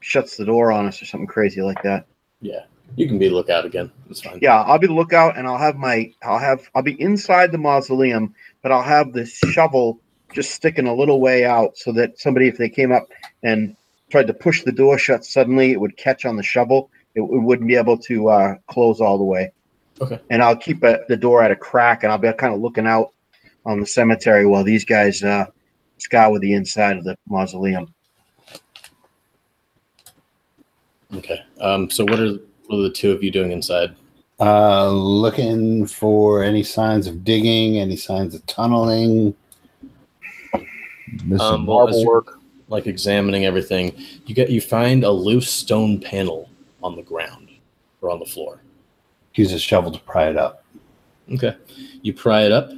shuts 0.00 0.36
the 0.36 0.44
door 0.44 0.72
on 0.72 0.86
us 0.86 1.00
or 1.00 1.06
something 1.06 1.26
crazy 1.26 1.62
like 1.62 1.82
that. 1.82 2.06
Yeah, 2.40 2.64
you 2.96 3.06
can 3.06 3.18
be 3.18 3.28
lookout 3.28 3.64
again. 3.64 3.90
It's 4.08 4.22
fine. 4.22 4.38
Yeah, 4.40 4.62
I'll 4.62 4.78
be 4.78 4.86
the 4.86 4.94
lookout, 4.94 5.36
and 5.36 5.46
I'll 5.46 5.58
have 5.58 5.76
my, 5.76 6.12
I'll 6.22 6.38
have, 6.38 6.68
I'll 6.74 6.82
be 6.82 7.00
inside 7.00 7.52
the 7.52 7.58
mausoleum, 7.58 8.34
but 8.62 8.72
I'll 8.72 8.82
have 8.82 9.12
this 9.12 9.34
shovel 9.52 10.00
just 10.32 10.52
sticking 10.52 10.86
a 10.86 10.94
little 10.94 11.20
way 11.20 11.44
out, 11.44 11.76
so 11.76 11.92
that 11.92 12.18
somebody, 12.18 12.48
if 12.48 12.56
they 12.56 12.68
came 12.68 12.92
up 12.92 13.08
and 13.42 13.76
tried 14.10 14.26
to 14.26 14.34
push 14.34 14.62
the 14.62 14.72
door 14.72 14.98
shut 14.98 15.24
suddenly, 15.24 15.72
it 15.72 15.80
would 15.80 15.96
catch 15.96 16.24
on 16.24 16.36
the 16.36 16.42
shovel. 16.42 16.90
It, 17.14 17.20
it 17.20 17.42
wouldn't 17.42 17.68
be 17.68 17.76
able 17.76 17.98
to 17.98 18.28
uh, 18.28 18.54
close 18.68 19.00
all 19.00 19.18
the 19.18 19.24
way. 19.24 19.52
Okay. 20.00 20.18
And 20.30 20.42
I'll 20.42 20.56
keep 20.56 20.82
uh 20.82 20.98
the 21.08 21.16
door 21.16 21.42
at 21.42 21.50
a 21.50 21.56
crack, 21.56 22.02
and 22.02 22.12
I'll 22.12 22.18
be 22.18 22.32
kind 22.32 22.54
of 22.54 22.60
looking 22.60 22.86
out 22.86 23.10
on 23.66 23.80
the 23.80 23.86
cemetery 23.86 24.46
while 24.46 24.64
these 24.64 24.84
guys 24.84 25.22
uh, 25.22 25.46
scour 25.98 26.38
the 26.38 26.54
inside 26.54 26.96
of 26.96 27.04
the 27.04 27.16
mausoleum. 27.28 27.92
Okay. 31.14 31.42
Um. 31.60 31.90
So 31.90 32.04
what 32.04 32.20
are 32.20 32.38
what 32.66 32.78
are 32.78 32.82
the 32.82 32.90
two 32.90 33.12
of 33.12 33.22
you 33.22 33.30
doing 33.30 33.52
inside? 33.52 33.94
Uh, 34.38 34.88
looking 34.90 35.86
for 35.86 36.42
any 36.42 36.62
signs 36.62 37.06
of 37.06 37.24
digging, 37.24 37.78
any 37.78 37.96
signs 37.96 38.34
of 38.34 38.44
tunneling. 38.46 39.34
Missing 41.24 41.40
Um, 41.40 41.66
well, 41.66 41.88
as 41.88 41.96
marble 41.96 42.06
work. 42.06 42.36
Like 42.68 42.86
examining 42.86 43.44
everything, 43.44 43.92
you 44.26 44.34
get 44.34 44.48
you 44.48 44.60
find 44.60 45.02
a 45.02 45.10
loose 45.10 45.50
stone 45.50 46.00
panel 46.00 46.48
on 46.84 46.94
the 46.94 47.02
ground 47.02 47.48
or 48.00 48.10
on 48.10 48.20
the 48.20 48.24
floor. 48.24 48.62
Use 49.34 49.52
a 49.52 49.58
shovel 49.58 49.90
to 49.90 49.98
pry 49.98 50.28
it 50.28 50.36
up. 50.36 50.64
Okay. 51.32 51.56
You 52.02 52.14
pry 52.14 52.42
it 52.42 52.52
up, 52.52 52.70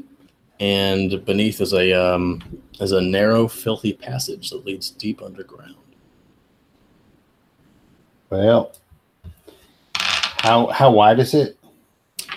and 0.60 1.22
beneath 1.26 1.60
is 1.60 1.74
a 1.74 1.92
um, 1.92 2.42
is 2.80 2.92
a 2.92 3.00
narrow, 3.02 3.46
filthy 3.48 3.92
passage 3.92 4.48
that 4.50 4.64
leads 4.64 4.90
deep 4.90 5.20
underground. 5.22 5.76
Well, 8.32 8.72
how 9.92 10.68
how 10.68 10.90
wide 10.90 11.18
is 11.18 11.34
it? 11.34 11.58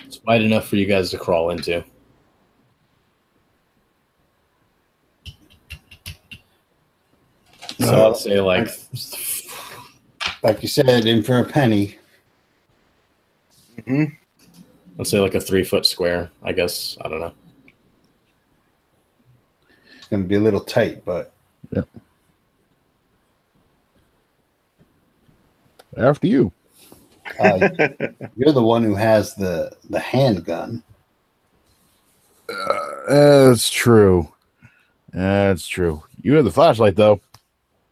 It's 0.04 0.22
wide 0.24 0.42
enough 0.42 0.68
for 0.68 0.76
you 0.76 0.84
guys 0.84 1.10
to 1.12 1.16
crawl 1.16 1.48
into. 1.48 1.82
So 7.80 7.86
Uh, 7.88 7.92
I'll 7.92 8.14
say 8.14 8.38
like 8.42 8.68
Like 10.42 10.60
you 10.60 10.68
said, 10.68 11.06
in 11.06 11.22
for 11.22 11.38
a 11.38 11.44
penny. 11.46 11.96
hmm 13.86 14.04
let's 14.98 15.10
say 15.10 15.18
like 15.20 15.34
a 15.34 15.40
three 15.40 15.64
foot 15.64 15.86
square. 15.86 16.30
I 16.42 16.52
guess 16.52 16.98
I 17.00 17.08
don't 17.08 17.20
know. 17.20 17.32
It's 19.96 20.08
going 20.08 20.24
to 20.24 20.28
be 20.28 20.34
a 20.34 20.40
little 20.40 20.60
tight, 20.60 21.06
but 21.06 21.32
After 25.96 26.26
you. 26.26 26.52
Uh, 27.40 27.68
you're 28.36 28.52
the 28.52 28.62
one 28.62 28.82
who 28.84 28.94
has 28.94 29.34
the 29.34 29.72
the 29.90 29.98
handgun. 29.98 30.82
Uh, 32.48 32.78
that's 33.08 33.68
true. 33.70 34.32
That's 35.12 35.66
true. 35.66 36.02
You 36.22 36.34
have 36.34 36.44
the 36.44 36.52
flashlight 36.52 36.94
though. 36.96 37.20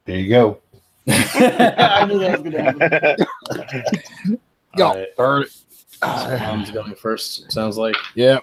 There 0.05 0.18
you 0.18 0.28
go. 0.28 0.59
I 1.09 2.05
knew 2.06 2.18
that 2.18 2.43
was 2.43 2.52
gonna 2.52 3.26
happen. 3.59 4.40
Go. 4.76 4.86
All 4.89 4.94
right, 4.97 5.16
Burn 5.16 5.43
it. 5.43 5.51
so 5.52 6.36
Tom's 6.39 6.70
going 6.70 6.94
first. 6.94 7.51
Sounds 7.52 7.76
like 7.78 7.94
Yeah. 8.14 8.40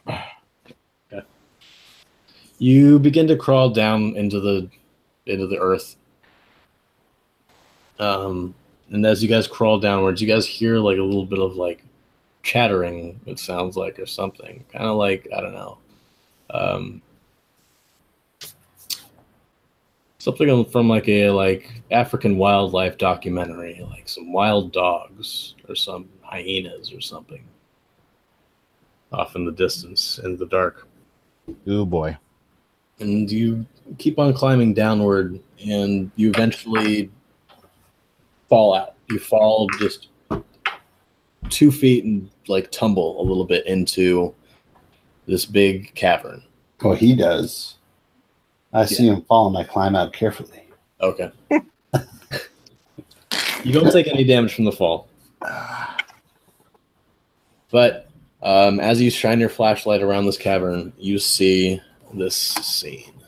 you 2.57 2.99
begin 2.99 3.27
to 3.27 3.35
crawl 3.35 3.69
down 3.69 4.15
into 4.15 4.39
the 4.39 4.69
into 5.25 5.47
the 5.47 5.57
earth. 5.59 5.95
Um, 7.99 8.53
and 8.91 9.05
as 9.05 9.23
you 9.23 9.29
guys 9.29 9.47
crawl 9.47 9.79
downwards, 9.79 10.21
you 10.21 10.27
guys 10.27 10.45
hear 10.45 10.77
like 10.77 10.97
a 10.97 11.03
little 11.03 11.25
bit 11.25 11.39
of 11.39 11.55
like 11.55 11.83
chattering. 12.43 13.19
It 13.25 13.39
sounds 13.39 13.77
like 13.77 13.97
or 13.99 14.05
something, 14.05 14.63
kind 14.71 14.85
of 14.85 14.97
like 14.97 15.27
I 15.35 15.41
don't 15.41 15.53
know. 15.53 15.77
Um, 16.49 17.01
something 20.17 20.65
from 20.65 20.89
like 20.89 21.07
a 21.07 21.29
like 21.29 21.81
African 21.89 22.37
wildlife 22.37 22.97
documentary, 22.97 23.81
like 23.89 24.09
some 24.09 24.33
wild 24.33 24.73
dogs 24.73 25.55
or 25.69 25.75
some 25.75 26.09
hyenas 26.21 26.93
or 26.93 27.01
something 27.01 27.43
off 29.13 29.35
in 29.35 29.45
the 29.45 29.51
distance 29.51 30.19
in 30.23 30.37
the 30.37 30.45
dark. 30.47 30.87
Oh 31.67 31.85
boy. 31.85 32.17
And 32.99 33.31
you 33.31 33.65
keep 33.97 34.19
on 34.19 34.33
climbing 34.33 34.73
downward 34.73 35.39
and 35.65 36.11
you 36.15 36.29
eventually 36.29 37.09
fall 38.51 38.75
out. 38.75 38.95
You 39.09 39.17
fall 39.17 39.67
just 39.79 40.09
two 41.49 41.71
feet 41.71 42.03
and 42.03 42.29
like 42.49 42.69
tumble 42.69 43.19
a 43.21 43.23
little 43.23 43.45
bit 43.45 43.65
into 43.65 44.35
this 45.25 45.45
big 45.45 45.95
cavern. 45.95 46.43
Well, 46.83 46.95
he 46.95 47.15
does. 47.15 47.75
I 48.73 48.85
see 48.85 49.07
him 49.07 49.21
fall 49.21 49.47
and 49.47 49.57
I 49.57 49.63
climb 49.63 49.95
out 49.95 50.11
carefully. 50.11 50.67
Okay. 50.99 51.31
you 53.63 53.71
don't 53.71 53.91
take 53.91 54.07
any 54.07 54.25
damage 54.25 54.53
from 54.53 54.65
the 54.65 54.71
fall. 54.73 55.07
But 57.71 58.09
um, 58.43 58.81
as 58.81 58.99
you 58.99 59.09
shine 59.09 59.39
your 59.39 59.47
flashlight 59.47 60.01
around 60.01 60.25
this 60.25 60.37
cavern, 60.37 60.91
you 60.97 61.19
see 61.19 61.81
this 62.13 62.35
scene. 62.35 63.20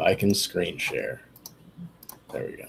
If 0.00 0.06
I 0.06 0.14
can 0.14 0.34
screen 0.34 0.78
share. 0.78 1.20
There 2.32 2.46
we 2.46 2.56
go. 2.56 2.66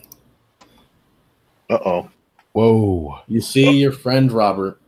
Uh 1.70 1.80
oh. 1.86 2.10
Whoa. 2.52 3.20
You 3.28 3.40
see 3.40 3.72
your 3.72 3.94
friend 3.94 4.30
Robert 4.30 4.82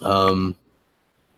um, 0.00 0.54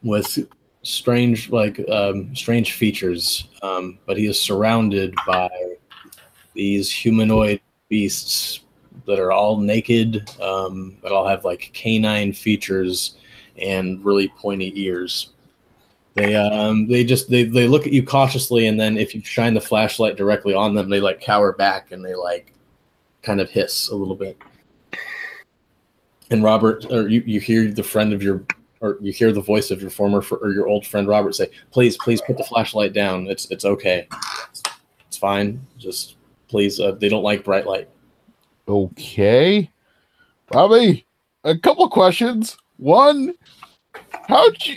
with 0.02 0.46
strange, 0.82 1.48
like, 1.48 1.80
um, 1.88 2.36
strange 2.36 2.74
features, 2.74 3.48
um, 3.62 3.98
but 4.04 4.18
he 4.18 4.26
is 4.26 4.38
surrounded 4.38 5.14
by 5.26 5.48
these 6.52 6.92
humanoid 6.92 7.60
beasts 7.88 8.60
that 9.06 9.18
are 9.18 9.32
all 9.32 9.56
naked, 9.56 10.28
um, 10.42 10.98
that 11.02 11.12
all 11.12 11.26
have 11.26 11.46
like 11.46 11.70
canine 11.72 12.34
features 12.34 13.16
and 13.56 14.04
really 14.04 14.28
pointy 14.28 14.70
ears. 14.74 15.30
They 16.14 16.34
um 16.34 16.88
they 16.88 17.04
just 17.04 17.30
they, 17.30 17.44
they 17.44 17.68
look 17.68 17.86
at 17.86 17.92
you 17.92 18.02
cautiously 18.02 18.66
and 18.66 18.78
then 18.78 18.96
if 18.96 19.14
you 19.14 19.22
shine 19.22 19.54
the 19.54 19.60
flashlight 19.60 20.16
directly 20.16 20.54
on 20.54 20.74
them, 20.74 20.88
they 20.88 21.00
like 21.00 21.20
cower 21.20 21.52
back 21.52 21.92
and 21.92 22.04
they 22.04 22.14
like 22.14 22.52
kind 23.22 23.40
of 23.40 23.50
hiss 23.50 23.88
a 23.90 23.94
little 23.94 24.16
bit. 24.16 24.36
And 26.30 26.42
Robert, 26.42 26.86
or 26.90 27.08
you, 27.08 27.22
you 27.26 27.40
hear 27.40 27.70
the 27.70 27.82
friend 27.82 28.12
of 28.12 28.22
your, 28.22 28.44
or 28.80 28.98
you 29.00 29.12
hear 29.12 29.32
the 29.32 29.40
voice 29.40 29.70
of 29.70 29.80
your 29.80 29.90
former 29.90 30.20
fr- 30.20 30.36
or 30.36 30.50
your 30.50 30.68
old 30.68 30.86
friend 30.86 31.08
Robert 31.08 31.34
say, 31.34 31.50
"Please, 31.70 31.96
please 31.98 32.20
put 32.20 32.36
the 32.36 32.44
flashlight 32.44 32.92
down. 32.92 33.26
It's 33.26 33.50
it's 33.50 33.64
okay. 33.64 34.06
It's, 34.50 34.62
it's 35.06 35.16
fine. 35.16 35.64
Just 35.78 36.16
please. 36.48 36.78
Uh, 36.80 36.92
they 36.92 37.08
don't 37.08 37.22
like 37.22 37.44
bright 37.44 37.66
light." 37.66 37.88
Okay. 38.68 39.70
Bobby, 40.50 41.06
a 41.44 41.56
couple 41.56 41.88
questions. 41.88 42.58
One, 42.76 43.34
how'd 44.28 44.66
you 44.66 44.76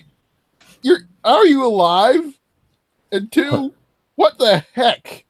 are 1.23 1.45
you 1.45 1.65
alive? 1.65 2.37
And 3.11 3.31
two, 3.31 3.73
what 4.15 4.37
the 4.37 4.65
heck? 4.73 5.25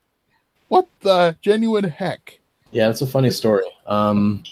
What 0.67 0.87
the 1.01 1.35
genuine 1.41 1.83
heck? 1.83 2.39
Yeah, 2.71 2.89
it's 2.89 3.01
a 3.01 3.07
funny 3.07 3.31
story. 3.31 3.65
Um, 3.85 4.43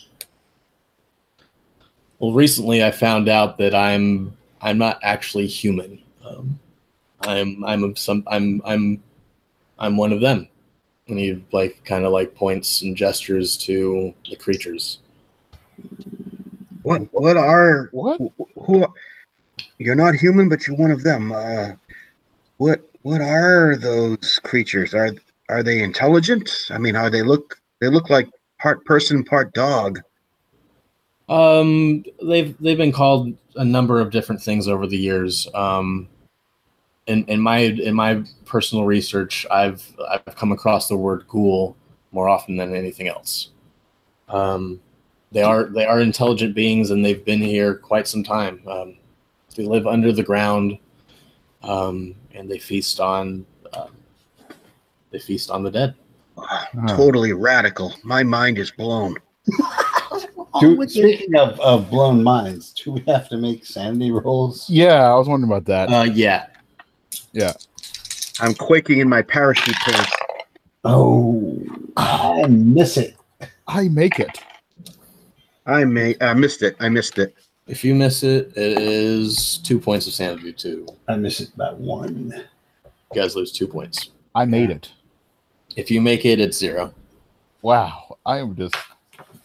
well, 2.20 2.34
recently 2.34 2.84
I 2.84 2.91
found 2.91 3.30
out 3.30 3.57
that 3.60 3.74
I'm 3.74 4.36
I'm 4.61 4.78
not 4.78 4.99
actually 5.03 5.48
human. 5.48 6.02
Um, 6.26 6.60
I'm 7.22 7.64
I'm 7.64 7.84
a- 7.86 7.95
some 7.95 8.24
I'm 8.28 8.61
I'm 8.66 9.02
I'm 9.78 9.95
one 9.98 10.11
of 10.11 10.22
them. 10.22 10.48
And 11.07 11.18
he 11.18 11.44
like 11.52 11.84
kind 11.86 12.06
of 12.06 12.11
like 12.11 12.36
points 12.36 12.82
and 12.82 12.95
gestures 12.95 13.57
to 13.57 14.14
the 14.30 14.36
creatures. 14.36 14.99
What 16.84 17.07
what 17.14 17.38
are 17.38 17.90
What? 17.94 18.20
who 18.66 18.86
you're 19.80 19.95
not 19.95 20.14
human 20.14 20.47
but 20.47 20.68
you're 20.68 20.77
one 20.77 20.91
of 20.91 21.03
them. 21.03 21.31
Uh 21.31 21.72
what 22.57 22.81
what 23.01 23.22
are 23.22 23.76
those 23.76 24.39
creatures? 24.43 24.93
Are 24.93 25.11
are 25.49 25.64
they 25.64 25.81
intelligent? 25.81 26.68
I 26.69 26.77
mean, 26.77 26.95
are 26.95 27.10
they 27.10 27.23
look 27.23 27.60
they 27.80 27.88
look 27.88 28.10
like 28.10 28.30
part 28.60 28.85
person, 28.85 29.23
part 29.23 29.53
dog. 29.53 29.99
Um, 31.27 32.03
they've 32.22 32.56
they've 32.60 32.77
been 32.77 32.91
called 32.91 33.35
a 33.56 33.65
number 33.65 33.99
of 33.99 34.11
different 34.11 34.41
things 34.41 34.68
over 34.68 34.85
the 34.85 34.97
years. 34.97 35.47
Um, 35.53 36.07
in 37.07 37.23
in 37.26 37.39
my 37.39 37.60
in 37.60 37.95
my 37.95 38.23
personal 38.45 38.85
research, 38.85 39.45
I've 39.49 39.84
I've 40.10 40.35
come 40.35 40.51
across 40.51 40.88
the 40.88 40.97
word 40.97 41.26
ghoul 41.27 41.76
more 42.11 42.27
often 42.27 42.57
than 42.57 42.76
anything 42.76 43.07
else. 43.07 43.49
Um, 44.27 44.80
they 45.31 45.43
are 45.43 45.65
they 45.65 45.85
are 45.85 46.01
intelligent 46.01 46.56
beings, 46.56 46.91
and 46.91 47.03
they've 47.03 47.23
been 47.23 47.41
here 47.41 47.76
quite 47.76 48.07
some 48.07 48.23
time. 48.23 48.61
Um, 48.68 48.95
they 49.56 49.66
live 49.66 49.88
under 49.88 50.12
the 50.12 50.24
ground, 50.24 50.78
um, 51.64 52.16
and 52.34 52.50
they 52.50 52.60
feast 52.60 53.00
on 53.00 53.46
um, 53.74 53.92
they 55.12 55.20
feast 55.20 55.50
on 55.50 55.64
the 55.64 55.72
dead. 55.72 55.96
Huh. 56.38 56.96
Totally 56.96 57.34
radical. 57.34 57.94
My 58.04 58.24
mind 58.24 58.58
is 58.58 58.72
blown. 58.72 59.16
Do, 60.60 60.88
speaking 60.88 61.36
of, 61.36 61.60
of 61.60 61.90
blown 61.90 62.24
minds, 62.24 62.74
do 62.74 62.92
we 62.94 63.02
have 63.08 63.30
to 63.30 63.38
make 63.38 63.66
sanity 63.66 64.12
rolls? 64.12 64.70
Yeah, 64.70 65.12
I 65.12 65.16
was 65.16 65.28
wondering 65.28 65.52
about 65.52 65.66
that. 65.66 65.94
Uh, 65.94 66.04
yeah, 66.04 66.48
yeah, 67.34 67.54
I'm 68.40 68.54
quaking 68.56 69.00
in 69.00 69.08
my 69.08 69.22
parachute 69.22 69.76
pants. 69.76 70.12
Oh, 70.84 71.62
I 71.98 72.46
miss 72.48 72.98
it. 72.98 73.16
I 73.68 73.90
make 73.90 74.20
it. 74.20 74.42
I 75.66 75.84
may 75.84 76.16
I 76.20 76.34
missed 76.34 76.64
it. 76.64 76.76
I 76.80 76.90
missed 76.90 77.20
it. 77.20 77.36
If 77.70 77.84
you 77.84 77.94
miss 77.94 78.24
it, 78.24 78.52
it 78.58 78.80
is 78.80 79.60
two 79.60 79.80
points 79.80 80.08
of 80.08 80.14
sanity 80.14 80.52
too. 80.52 80.88
I 81.08 81.16
miss 81.16 81.40
it 81.40 81.56
by 81.56 81.72
one. 81.74 82.34
You 83.14 83.22
guys 83.22 83.36
lose 83.36 83.52
two 83.52 83.68
points. 83.68 84.10
I 84.34 84.46
made 84.46 84.72
it. 84.72 84.91
If 85.76 85.91
you 85.91 86.02
make 86.02 86.26
it, 86.26 86.41
it's 86.41 86.58
zero. 86.58 86.94
Wow. 87.62 88.18
I 88.26 88.40
am 88.40 88.56
just 88.56 88.76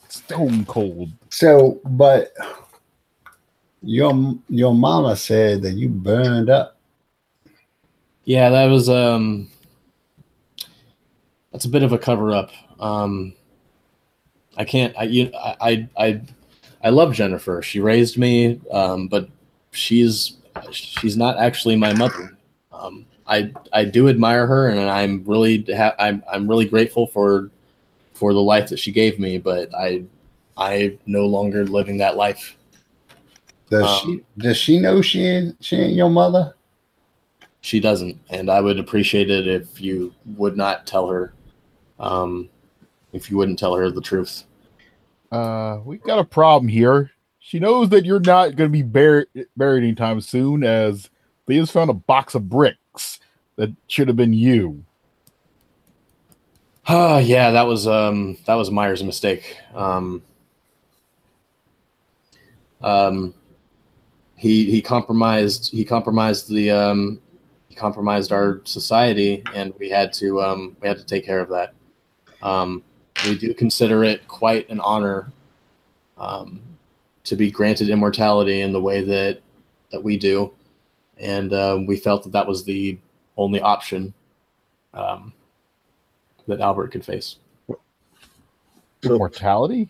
stone 0.08 0.64
cold. 0.64 1.10
So, 1.28 1.80
but 1.84 2.32
your 3.82 4.34
your 4.48 4.74
mama 4.74 5.16
said 5.16 5.60
that 5.62 5.74
you 5.74 5.90
burned 5.90 6.48
up. 6.48 6.78
Yeah, 8.24 8.48
that 8.48 8.66
was 8.66 8.88
um 8.88 9.50
that's 11.52 11.66
a 11.66 11.68
bit 11.68 11.82
of 11.82 11.92
a 11.92 11.98
cover 11.98 12.32
up. 12.32 12.50
Um 12.80 13.34
I 14.56 14.64
can't 14.64 14.96
I 14.96 15.02
you 15.04 15.30
I 15.34 15.56
I 15.60 15.88
I, 15.98 16.20
I 16.84 16.90
love 16.90 17.14
Jennifer. 17.14 17.62
She 17.62 17.80
raised 17.80 18.18
me, 18.18 18.60
um, 18.70 19.08
but 19.08 19.28
she's 19.72 20.36
she's 20.70 21.16
not 21.16 21.38
actually 21.38 21.76
my 21.76 21.92
mother. 21.94 22.36
Um 22.72 23.06
I 23.26 23.52
I 23.72 23.84
do 23.86 24.08
admire 24.08 24.46
her 24.46 24.68
and 24.68 24.78
I'm 24.90 25.24
really 25.24 25.64
ha- 25.74 25.96
I'm 25.98 26.22
I'm 26.30 26.46
really 26.46 26.66
grateful 26.66 27.06
for 27.06 27.50
for 28.12 28.32
the 28.32 28.40
life 28.40 28.68
that 28.68 28.78
she 28.78 28.92
gave 28.92 29.18
me, 29.18 29.38
but 29.38 29.74
I 29.74 30.04
I 30.56 30.98
no 31.06 31.26
longer 31.26 31.64
living 31.64 31.96
that 31.98 32.16
life. 32.16 32.56
Does 33.70 33.88
Um, 33.88 33.98
she 33.98 34.24
does 34.38 34.56
she 34.58 34.78
know 34.78 35.00
she 35.00 35.24
ain't 35.24 35.56
she 35.64 35.76
ain't 35.76 35.94
your 35.94 36.10
mother? 36.10 36.54
She 37.62 37.80
doesn't, 37.80 38.20
and 38.28 38.50
I 38.50 38.60
would 38.60 38.78
appreciate 38.78 39.30
it 39.30 39.48
if 39.48 39.80
you 39.80 40.14
would 40.36 40.54
not 40.54 40.86
tell 40.86 41.08
her, 41.08 41.32
um, 41.98 42.50
if 43.14 43.30
you 43.30 43.38
wouldn't 43.38 43.58
tell 43.58 43.74
her 43.74 43.90
the 43.90 44.02
truth. 44.02 44.44
Uh, 45.34 45.80
we 45.84 45.98
got 45.98 46.20
a 46.20 46.24
problem 46.24 46.68
here. 46.68 47.10
She 47.40 47.58
knows 47.58 47.88
that 47.88 48.04
you're 48.04 48.20
not 48.20 48.54
going 48.54 48.70
to 48.70 48.72
be 48.72 48.82
buried 48.82 49.26
buried 49.56 49.82
anytime 49.82 50.20
soon, 50.20 50.62
as 50.62 51.10
they 51.46 51.56
just 51.56 51.72
found 51.72 51.90
a 51.90 51.94
box 51.94 52.36
of 52.36 52.48
bricks 52.48 53.18
that 53.56 53.74
should 53.88 54.06
have 54.06 54.16
been 54.16 54.32
you. 54.32 54.84
Ah, 56.86 57.18
yeah, 57.18 57.50
that 57.50 57.66
was 57.66 57.88
um 57.88 58.36
that 58.46 58.54
was 58.54 58.70
Myers' 58.70 59.02
mistake. 59.02 59.56
Um, 59.74 60.22
um, 62.80 63.34
he 64.36 64.70
he 64.70 64.80
compromised 64.80 65.72
he 65.72 65.84
compromised 65.84 66.48
the 66.48 66.70
um 66.70 67.20
he 67.68 67.74
compromised 67.74 68.30
our 68.30 68.60
society, 68.62 69.42
and 69.52 69.74
we 69.80 69.90
had 69.90 70.12
to 70.12 70.40
um 70.40 70.76
we 70.80 70.86
had 70.86 70.98
to 70.98 71.04
take 71.04 71.26
care 71.26 71.40
of 71.40 71.48
that. 71.48 71.74
Um, 72.40 72.84
we 73.24 73.36
do 73.38 73.54
consider 73.54 74.04
it 74.04 74.26
quite 74.28 74.68
an 74.70 74.80
honor 74.80 75.32
um, 76.18 76.60
to 77.24 77.36
be 77.36 77.50
granted 77.50 77.88
immortality 77.88 78.60
in 78.60 78.72
the 78.72 78.80
way 78.80 79.02
that 79.02 79.40
that 79.90 80.02
we 80.02 80.16
do, 80.16 80.52
and 81.18 81.52
um, 81.54 81.86
we 81.86 81.96
felt 81.96 82.22
that 82.24 82.32
that 82.32 82.46
was 82.46 82.64
the 82.64 82.98
only 83.36 83.60
option 83.60 84.12
um, 84.92 85.32
that 86.48 86.60
Albert 86.60 86.92
could 86.92 87.04
face. 87.04 87.36
So- 89.02 89.18
Mortality? 89.18 89.88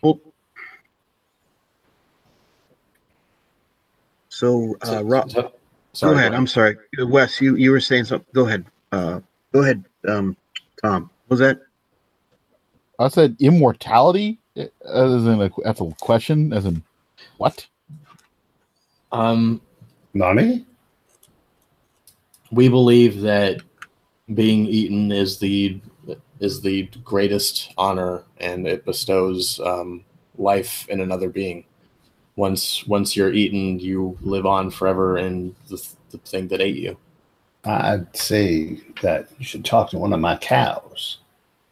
So, 4.29 4.75
uh, 4.85 5.01
Ro- 5.03 5.23
So- 5.27 5.41
go 5.43 5.51
sorry, 5.93 6.15
ahead. 6.17 6.33
I'm 6.33 6.47
sorry, 6.47 6.75
Wes. 6.99 7.39
You 7.39 7.55
you 7.55 7.71
were 7.71 7.79
saying 7.79 8.03
something. 8.05 8.27
Go 8.33 8.45
ahead. 8.45 8.65
Uh, 8.91 9.21
go 9.53 9.61
ahead, 9.61 9.85
um, 10.07 10.35
Tom. 10.83 11.09
Was 11.29 11.39
that? 11.39 11.61
I 12.99 13.07
said 13.09 13.35
immortality? 13.39 14.39
Uh, 14.57 14.65
As 14.85 15.25
in 15.25 15.41
a, 15.41 15.49
that's 15.63 15.81
a 15.81 15.91
question? 16.01 16.53
As 16.53 16.65
in 16.65 16.83
what? 17.37 17.67
Um, 19.11 19.61
Nani? 20.13 20.65
we 22.51 22.69
believe 22.69 23.21
that 23.21 23.61
being 24.33 24.65
eaten 24.65 25.11
is 25.11 25.37
the 25.39 25.79
is 26.39 26.61
the 26.61 26.83
greatest 27.03 27.73
honor, 27.77 28.23
and 28.39 28.67
it 28.67 28.85
bestows 28.85 29.59
um, 29.61 30.03
life 30.37 30.87
in 30.89 31.01
another 31.01 31.29
being. 31.29 31.65
Once 32.35 32.85
once 32.87 33.15
you're 33.15 33.33
eaten, 33.33 33.79
you 33.79 34.17
live 34.21 34.45
on 34.45 34.69
forever 34.69 35.17
in 35.17 35.55
the, 35.69 35.81
the 36.11 36.17
thing 36.19 36.47
that 36.49 36.61
ate 36.61 36.75
you. 36.75 36.97
I'd 37.63 38.15
say 38.15 38.79
that 39.01 39.29
you 39.39 39.45
should 39.45 39.65
talk 39.65 39.89
to 39.89 39.97
one 39.97 40.13
of 40.13 40.19
my 40.19 40.37
cows. 40.37 41.19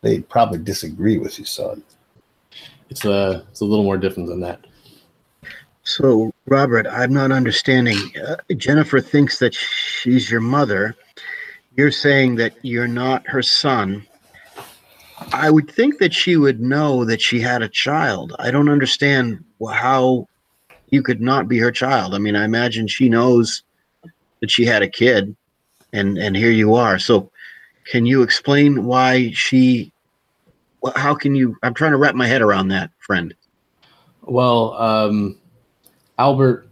They'd 0.03 0.27
probably 0.29 0.59
disagree 0.59 1.17
with 1.17 1.39
you, 1.39 1.45
son. 1.45 1.81
It's 2.89 3.05
a 3.05 3.43
it's 3.49 3.61
a 3.61 3.65
little 3.65 3.85
more 3.85 3.97
different 3.97 4.29
than 4.29 4.41
that. 4.41 4.59
So, 5.83 6.31
Robert, 6.45 6.85
I'm 6.87 7.13
not 7.13 7.31
understanding. 7.31 7.97
Uh, 8.21 8.35
Jennifer 8.55 9.01
thinks 9.01 9.39
that 9.39 9.55
she's 9.55 10.29
your 10.29 10.41
mother. 10.41 10.95
You're 11.75 11.91
saying 11.91 12.35
that 12.35 12.53
you're 12.61 12.87
not 12.87 13.27
her 13.27 13.41
son. 13.41 14.05
I 15.31 15.49
would 15.49 15.71
think 15.71 15.99
that 15.99 16.13
she 16.13 16.35
would 16.35 16.59
know 16.59 17.05
that 17.05 17.21
she 17.21 17.39
had 17.39 17.61
a 17.61 17.69
child. 17.69 18.35
I 18.39 18.51
don't 18.51 18.69
understand 18.69 19.43
how 19.71 20.27
you 20.89 21.01
could 21.01 21.21
not 21.21 21.47
be 21.47 21.59
her 21.59 21.71
child. 21.71 22.13
I 22.13 22.17
mean, 22.17 22.35
I 22.35 22.43
imagine 22.43 22.87
she 22.87 23.07
knows 23.07 23.63
that 24.41 24.51
she 24.51 24.65
had 24.65 24.83
a 24.83 24.89
kid, 24.89 25.35
and 25.93 26.17
and 26.17 26.35
here 26.35 26.51
you 26.51 26.75
are. 26.75 26.99
So, 26.99 27.31
can 27.89 28.05
you 28.05 28.21
explain 28.21 28.83
why 28.83 29.31
she? 29.31 29.92
How 30.95 31.15
can 31.15 31.35
you? 31.35 31.57
I'm 31.63 31.73
trying 31.73 31.91
to 31.91 31.97
wrap 31.97 32.15
my 32.15 32.27
head 32.27 32.41
around 32.41 32.69
that, 32.69 32.91
friend. 32.99 33.33
Well, 34.21 34.73
um, 34.73 35.37
Albert 36.17 36.67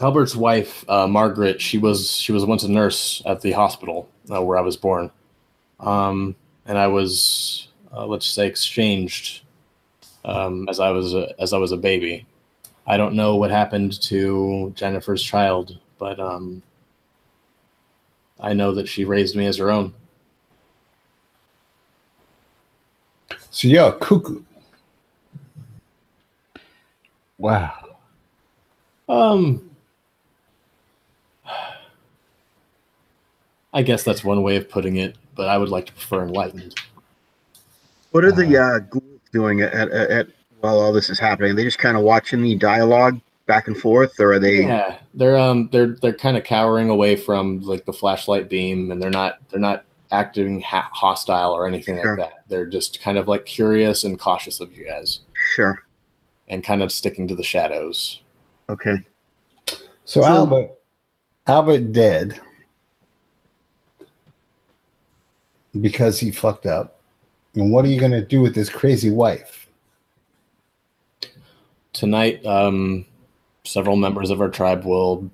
Albert's 0.00 0.36
wife, 0.36 0.84
uh, 0.88 1.06
Margaret, 1.06 1.60
she 1.60 1.78
was 1.78 2.12
she 2.12 2.32
was 2.32 2.44
once 2.44 2.62
a 2.64 2.70
nurse 2.70 3.22
at 3.26 3.40
the 3.40 3.52
hospital 3.52 4.08
uh, 4.30 4.42
where 4.42 4.58
I 4.58 4.60
was 4.60 4.76
born, 4.76 5.10
um, 5.80 6.36
and 6.66 6.76
I 6.76 6.86
was 6.86 7.68
uh, 7.92 8.06
let's 8.06 8.26
say 8.26 8.46
exchanged 8.46 9.42
um, 10.24 10.68
as 10.68 10.80
I 10.80 10.90
was 10.90 11.14
a, 11.14 11.34
as 11.40 11.52
I 11.52 11.58
was 11.58 11.72
a 11.72 11.76
baby. 11.76 12.26
I 12.86 12.96
don't 12.96 13.14
know 13.14 13.36
what 13.36 13.50
happened 13.50 14.00
to 14.02 14.72
Jennifer's 14.76 15.22
child, 15.22 15.78
but 15.98 16.20
um, 16.20 16.62
I 18.38 18.52
know 18.52 18.72
that 18.72 18.86
she 18.86 19.04
raised 19.04 19.34
me 19.34 19.46
as 19.46 19.56
her 19.56 19.70
own. 19.70 19.94
So 23.56 23.68
you're 23.68 23.88
a 23.88 23.92
cuckoo. 23.92 24.42
Wow. 27.38 27.96
Um, 29.08 29.70
I 33.72 33.80
guess 33.80 34.02
that's 34.02 34.22
one 34.22 34.42
way 34.42 34.56
of 34.56 34.68
putting 34.68 34.96
it, 34.96 35.16
but 35.34 35.48
I 35.48 35.56
would 35.56 35.70
like 35.70 35.86
to 35.86 35.92
prefer 35.94 36.24
enlightened. 36.24 36.74
What 38.10 38.26
are 38.26 38.32
the 38.32 38.58
uh, 38.58 38.78
ghouls 38.80 39.20
doing 39.32 39.62
at, 39.62 39.72
at, 39.72 40.10
at 40.10 40.26
while 40.60 40.78
all 40.78 40.92
this 40.92 41.08
is 41.08 41.18
happening? 41.18 41.52
Are 41.52 41.54
they 41.54 41.64
just 41.64 41.78
kind 41.78 41.96
of 41.96 42.02
watching 42.02 42.42
the 42.42 42.56
dialogue 42.56 43.18
back 43.46 43.68
and 43.68 43.76
forth, 43.78 44.20
or 44.20 44.34
are 44.34 44.38
they? 44.38 44.66
Yeah, 44.66 44.98
they're 45.14 45.38
um 45.38 45.70
they're 45.72 45.96
they're 46.02 46.12
kind 46.12 46.36
of 46.36 46.44
cowering 46.44 46.90
away 46.90 47.16
from 47.16 47.62
like 47.62 47.86
the 47.86 47.94
flashlight 47.94 48.50
beam, 48.50 48.90
and 48.90 49.00
they're 49.00 49.08
not 49.08 49.38
they're 49.48 49.58
not 49.58 49.86
acting 50.10 50.60
ha- 50.60 50.90
hostile 50.92 51.52
or 51.52 51.66
anything 51.66 52.00
Sure. 52.00 52.16
like 52.16 52.28
that. 52.30 52.44
They're 52.48 52.66
just 52.66 53.00
kind 53.00 53.18
of 53.18 53.28
like 53.28 53.44
curious 53.44 54.04
and 54.04 54.18
cautious 54.18 54.60
of 54.60 54.76
you 54.76 54.84
guys, 54.86 55.20
Sure. 55.54 55.82
and 56.48 56.62
kind 56.64 56.82
of 56.82 56.92
sticking 56.92 57.26
to 57.28 57.34
the 57.34 57.42
shadows. 57.42 58.20
Okay. 58.68 58.96
So, 60.04 60.20
So- 60.20 60.24
Albert, 60.24 60.70
Albert 61.46 61.92
dead 61.92 62.40
because 65.80 66.18
he 66.20 66.30
fucked 66.30 66.66
up. 66.66 67.00
And 67.54 67.72
what 67.72 67.84
are 67.84 67.88
you 67.88 68.00
gonna 68.00 68.24
do 68.24 68.40
with 68.40 68.54
this 68.54 68.68
crazy 68.68 69.10
wife? 69.10 69.68
Tonight, 71.92 72.44
um, 72.44 73.06
several 73.64 73.96
members 73.96 74.30
of 74.30 74.40
our 74.40 74.48
tribe 74.50 74.84
will 74.84 75.30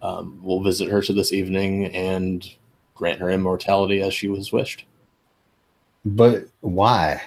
um, 0.00 0.40
will 0.42 0.60
visit 0.62 0.88
her 0.88 1.00
to 1.00 1.12
this 1.12 1.32
evening 1.32 1.86
and 1.94 2.50
grant 2.94 3.20
her 3.20 3.30
immortality 3.30 4.00
as 4.02 4.14
she 4.14 4.28
was 4.28 4.52
wished. 4.52 4.84
But 6.04 6.46
why? 6.60 7.22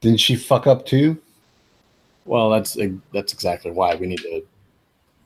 Didn't 0.00 0.20
she 0.20 0.36
fuck 0.36 0.66
up 0.66 0.84
too? 0.84 1.20
Well, 2.24 2.50
that's 2.50 2.76
that's 3.12 3.32
exactly 3.32 3.70
why 3.70 3.94
we 3.94 4.06
need 4.06 4.20
to. 4.20 4.42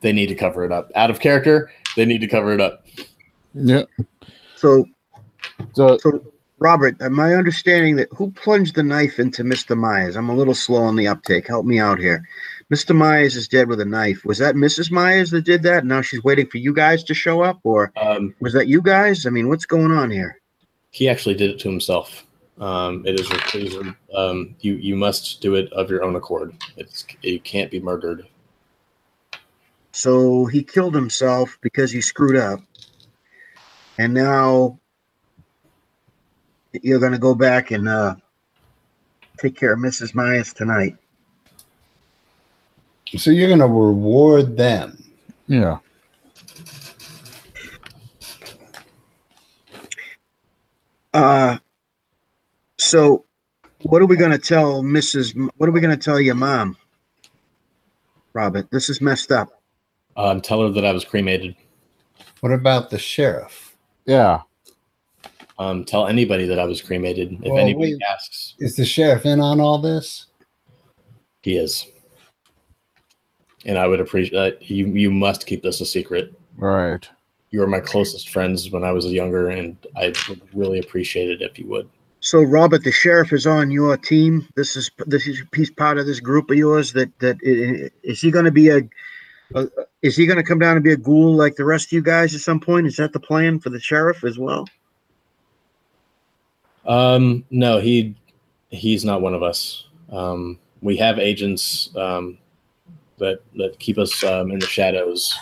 They 0.00 0.12
need 0.12 0.26
to 0.26 0.34
cover 0.34 0.64
it 0.64 0.72
up. 0.72 0.90
Out 0.94 1.10
of 1.10 1.20
character, 1.20 1.70
they 1.96 2.04
need 2.04 2.20
to 2.20 2.28
cover 2.28 2.52
it 2.52 2.60
up. 2.60 2.86
Yeah. 3.54 3.84
So, 4.54 4.84
So 5.72 5.96
so 5.98 6.22
Robert, 6.58 6.98
my 7.10 7.34
understanding 7.34 7.96
that 7.96 8.08
who 8.12 8.30
plunged 8.32 8.74
the 8.74 8.82
knife 8.82 9.18
into 9.18 9.42
Mr. 9.42 9.76
Myers? 9.76 10.16
I'm 10.16 10.28
a 10.28 10.34
little 10.34 10.54
slow 10.54 10.82
on 10.82 10.96
the 10.96 11.06
uptake. 11.08 11.46
Help 11.46 11.66
me 11.66 11.78
out 11.78 11.98
here. 11.98 12.26
Mr. 12.72 12.96
Myers 12.96 13.36
is 13.36 13.46
dead 13.46 13.68
with 13.68 13.80
a 13.80 13.84
knife. 13.84 14.24
Was 14.24 14.38
that 14.38 14.56
Mrs. 14.56 14.90
Myers 14.90 15.30
that 15.30 15.44
did 15.44 15.62
that? 15.62 15.84
Now 15.84 16.00
she's 16.00 16.24
waiting 16.24 16.46
for 16.48 16.58
you 16.58 16.74
guys 16.74 17.04
to 17.04 17.14
show 17.14 17.42
up, 17.42 17.60
or 17.62 17.92
Um, 17.96 18.34
was 18.40 18.52
that 18.54 18.66
you 18.66 18.82
guys? 18.82 19.24
I 19.24 19.30
mean, 19.30 19.48
what's 19.48 19.66
going 19.66 19.92
on 19.92 20.10
here? 20.10 20.40
he 20.90 21.10
actually 21.10 21.34
did 21.34 21.50
it 21.50 21.58
to 21.60 21.68
himself. 21.68 22.24
Um, 22.58 23.04
it 23.06 23.20
is, 23.20 23.30
it 23.30 23.54
is 23.54 23.76
um, 24.14 24.56
you 24.60 24.74
you 24.76 24.96
must 24.96 25.42
do 25.42 25.54
it 25.56 25.70
of 25.74 25.90
your 25.90 26.02
own 26.02 26.16
accord. 26.16 26.54
It's 26.78 27.04
you 27.20 27.38
can't 27.38 27.70
be 27.70 27.80
murdered. 27.80 28.26
So 29.92 30.46
he 30.46 30.62
killed 30.62 30.94
himself 30.94 31.58
because 31.60 31.92
he 31.92 32.00
screwed 32.00 32.36
up. 32.36 32.60
And 33.98 34.14
now 34.14 34.78
you're 36.72 36.98
going 37.00 37.12
to 37.12 37.18
go 37.18 37.34
back 37.34 37.70
and 37.72 37.88
uh, 37.88 38.16
take 39.38 39.54
care 39.56 39.72
of 39.74 39.78
Mrs. 39.78 40.14
Myers 40.14 40.52
tonight. 40.54 40.96
So 43.16 43.30
you're 43.30 43.48
gonna 43.48 43.68
reward 43.68 44.56
them. 44.56 45.02
yeah. 45.46 45.78
Uh, 51.14 51.56
so 52.78 53.24
what 53.82 54.02
are 54.02 54.06
we 54.06 54.16
going 54.16 54.32
to 54.32 54.38
tell 54.38 54.82
Mrs. 54.82 55.34
What 55.56 55.68
are 55.68 55.72
we 55.72 55.80
going 55.80 55.96
to 55.96 56.02
tell 56.02 56.20
your 56.20 56.34
mom? 56.34 56.76
Robert, 58.34 58.70
this 58.70 58.90
is 58.90 59.00
messed 59.00 59.32
up. 59.32 59.48
Um, 60.16 60.40
tell 60.42 60.60
her 60.62 60.68
that 60.70 60.84
I 60.84 60.92
was 60.92 61.04
cremated. 61.04 61.56
What 62.40 62.52
about 62.52 62.90
the 62.90 62.98
sheriff? 62.98 63.76
Yeah. 64.04 64.42
Um, 65.58 65.84
tell 65.84 66.06
anybody 66.06 66.44
that 66.46 66.58
I 66.58 66.64
was 66.66 66.82
cremated. 66.82 67.32
If 67.32 67.50
Well, 67.52 67.58
anybody 67.58 67.94
wait. 67.94 68.02
asks, 68.02 68.54
Is 68.58 68.76
the 68.76 68.84
sheriff 68.84 69.24
in 69.24 69.40
on 69.40 69.58
all 69.60 69.78
this? 69.78 70.26
he 71.42 71.56
is. 71.56 71.86
And 73.66 73.76
I 73.76 73.86
would 73.86 74.00
appreciate 74.00 74.62
you. 74.62 74.86
You 74.86 75.10
must 75.10 75.46
keep 75.46 75.62
this 75.62 75.80
a 75.80 75.86
secret. 75.86 76.32
Right. 76.56 77.06
You 77.50 77.60
were 77.60 77.66
my 77.66 77.80
closest 77.80 78.30
friends 78.30 78.70
when 78.70 78.84
I 78.84 78.92
was 78.92 79.06
younger, 79.06 79.50
and 79.50 79.76
I 79.96 80.14
would 80.28 80.40
really 80.54 80.78
appreciate 80.78 81.30
it 81.30 81.42
if 81.42 81.58
you 81.58 81.66
would. 81.66 81.88
So, 82.20 82.42
Robert, 82.42 82.82
the 82.82 82.90
sheriff 82.90 83.32
is 83.32 83.46
on 83.46 83.70
your 83.70 83.96
team. 83.96 84.48
This 84.56 84.74
is 84.74 84.90
this 85.06 85.26
is 85.26 85.42
he's 85.54 85.70
part 85.70 85.98
of 85.98 86.06
this 86.06 86.18
group 86.20 86.50
of 86.50 86.56
yours. 86.56 86.92
That 86.92 87.16
that 87.20 87.36
is 87.42 88.20
he 88.20 88.30
going 88.30 88.46
to 88.46 88.50
be 88.50 88.68
a, 88.70 88.80
a 89.54 89.68
is 90.02 90.16
he 90.16 90.26
going 90.26 90.38
to 90.38 90.42
come 90.42 90.58
down 90.58 90.76
and 90.76 90.82
be 90.84 90.92
a 90.92 90.96
ghoul 90.96 91.34
like 91.34 91.56
the 91.56 91.64
rest 91.64 91.86
of 91.86 91.92
you 91.92 92.02
guys 92.02 92.34
at 92.34 92.40
some 92.40 92.58
point? 92.58 92.86
Is 92.86 92.96
that 92.96 93.12
the 93.12 93.20
plan 93.20 93.60
for 93.60 93.70
the 93.70 93.80
sheriff 93.80 94.24
as 94.24 94.38
well? 94.38 94.66
Um, 96.86 97.44
no, 97.50 97.78
he 97.78 98.16
he's 98.70 99.04
not 99.04 99.20
one 99.20 99.34
of 99.34 99.42
us. 99.42 99.86
Um, 100.10 100.58
we 100.82 100.96
have 100.96 101.18
agents 101.18 101.94
um, 101.96 102.38
that 103.18 103.40
that 103.56 103.78
keep 103.78 103.98
us 103.98 104.22
um, 104.24 104.50
in 104.50 104.58
the 104.58 104.66
shadows, 104.66 105.36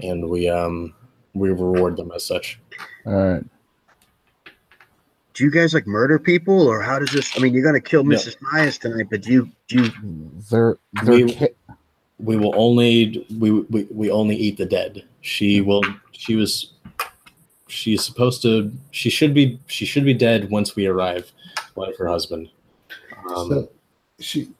and 0.00 0.28
we 0.28 0.48
um, 0.48 0.94
we 1.34 1.48
reward 1.50 1.96
them 1.96 2.12
as 2.14 2.24
such. 2.24 2.58
All 3.06 3.12
right. 3.12 3.44
Do 5.34 5.44
you 5.44 5.50
guys 5.50 5.72
like 5.72 5.86
murder 5.86 6.18
people, 6.18 6.66
or 6.68 6.82
how 6.82 6.98
does 6.98 7.10
this? 7.10 7.32
I 7.36 7.40
mean, 7.40 7.54
you're 7.54 7.64
gonna 7.64 7.80
kill 7.80 8.04
No. 8.04 8.16
Mrs. 8.16 8.36
Myers 8.52 8.76
tonight, 8.78 9.06
but 9.10 9.22
do 9.22 9.32
you 9.32 9.50
do 9.68 9.84
you? 9.84 10.30
They're 10.50 10.78
they're 11.04 11.14
We- 11.26 11.34
ca- 11.34 11.54
We 12.18 12.36
will 12.36 12.52
only 12.54 13.26
we, 13.38 13.50
we 13.50 13.84
we 13.90 14.10
only 14.10 14.36
eat 14.36 14.56
the 14.58 14.66
dead. 14.66 15.04
She 15.22 15.60
will. 15.60 15.82
She 16.12 16.36
was. 16.36 16.74
She's 17.68 18.04
supposed 18.04 18.42
to. 18.42 18.70
She 18.90 19.08
should 19.08 19.32
be. 19.32 19.58
She 19.66 19.86
should 19.86 20.04
be 20.04 20.12
dead 20.14 20.50
once 20.50 20.76
we 20.76 20.86
arrive, 20.86 21.32
like 21.74 21.96
her 21.96 22.06
husband. 22.06 22.50
Um, 23.30 23.48
so 23.48 23.70
she, 24.20 24.50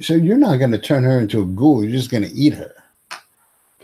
so 0.00 0.14
you're 0.14 0.38
not 0.38 0.56
going 0.56 0.70
to 0.72 0.78
turn 0.78 1.04
her 1.04 1.18
into 1.20 1.42
a 1.42 1.46
ghoul. 1.46 1.82
You're 1.82 1.92
just 1.92 2.10
going 2.10 2.24
to 2.24 2.32
eat 2.32 2.54
her, 2.54 2.72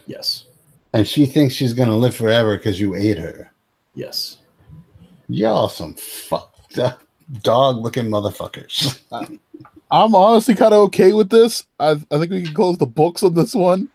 yes. 0.07 0.47
and 0.93 1.07
she 1.07 1.27
thinks 1.27 1.55
she's 1.55 1.73
going 1.75 1.89
to 1.89 1.95
live 1.95 2.15
forever 2.15 2.57
because 2.57 2.81
you 2.81 2.95
ate 2.95 3.19
her. 3.19 3.53
Yes. 3.95 4.39
Y'all 5.29 5.69
some 5.69 5.95
fucked 5.95 6.79
up 6.79 7.03
dog-looking 7.43 8.07
motherfuckers. 8.07 9.01
I'm 9.91 10.15
honestly 10.15 10.55
kind 10.55 10.75
of 10.75 10.81
okay 10.85 11.13
with 11.13 11.31
this. 11.31 11.65
I 11.79 11.93
I 11.93 12.19
think 12.19 12.31
we 12.31 12.43
can 12.43 12.55
close 12.55 12.77
the 12.79 12.87
books 12.87 13.23
on 13.23 13.35
this 13.35 13.55
one. 13.55 13.89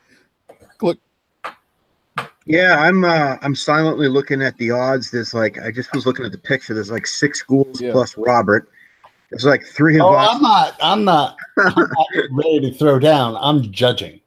Click. 0.78 0.98
Yeah, 2.46 2.80
I'm. 2.80 3.04
uh 3.04 3.38
I'm 3.42 3.56
silently 3.56 4.08
looking 4.08 4.42
at 4.42 4.58
the 4.58 4.72
odds. 4.72 5.12
There's 5.12 5.34
like 5.34 5.60
I 5.60 5.70
just 5.72 5.94
was 5.94 6.06
looking 6.06 6.26
at 6.26 6.32
the 6.32 6.38
picture. 6.38 6.74
There's 6.74 6.92
like 6.92 7.06
six 7.08 7.42
ghouls 7.44 7.80
Yeah. 7.82 7.92
plus 7.92 8.18
Robert. 8.18 8.70
There's 9.32 9.46
like 9.46 9.64
three 9.64 9.96
of 9.96 10.02
oh, 10.08 10.14
us. 10.14 10.36
I'm 10.36 10.42
not. 10.42 10.76
I'm 10.82 11.04
not. 11.06 11.38
I'm 11.58 11.74
not 11.76 12.08
ready 12.32 12.60
to 12.70 12.74
throw 12.74 13.00
down. 13.00 13.38
I'm 13.40 13.72
judging. 13.72 14.20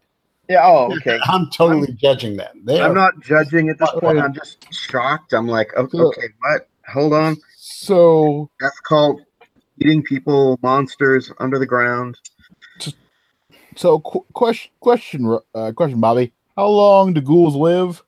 yeah. 0.49 0.63
Oh, 0.65 0.93
okay. 0.97 1.19
I'm 1.25 1.51
totally 1.51 1.93
judging 1.93 2.37
them. 2.37 2.63
They 2.65 2.81
I'm 2.81 2.93
are 2.93 2.95
not 2.95 3.21
judging 3.21 3.69
at 3.69 3.79
this 3.79 3.91
What- 3.93 4.03
point. 4.03 4.19
I'm 4.19 4.33
just 4.35 4.67
shocked. 4.73 5.35
I'm 5.35 5.47
like, 5.47 5.75
okay, 5.77 5.99
So- 5.99 6.07
okay, 6.09 6.29
what? 6.41 6.69
Hold 6.93 7.13
on. 7.15 7.37
So 7.57 8.51
That's 8.61 8.79
called 8.81 9.21
eating 9.79 10.03
people, 10.03 10.59
monsters 10.63 11.31
under 11.39 11.59
the 11.59 11.67
ground. 11.67 12.17
so 13.77 13.99
qu- 14.01 14.25
question 14.33 14.71
question 14.81 15.39
uh, 15.55 15.73
question 15.73 16.01
Bobby. 16.01 16.33
How 16.57 16.67
long 16.69 17.13
do 17.15 17.21
ghouls 17.21 17.57
live? 17.57 18.03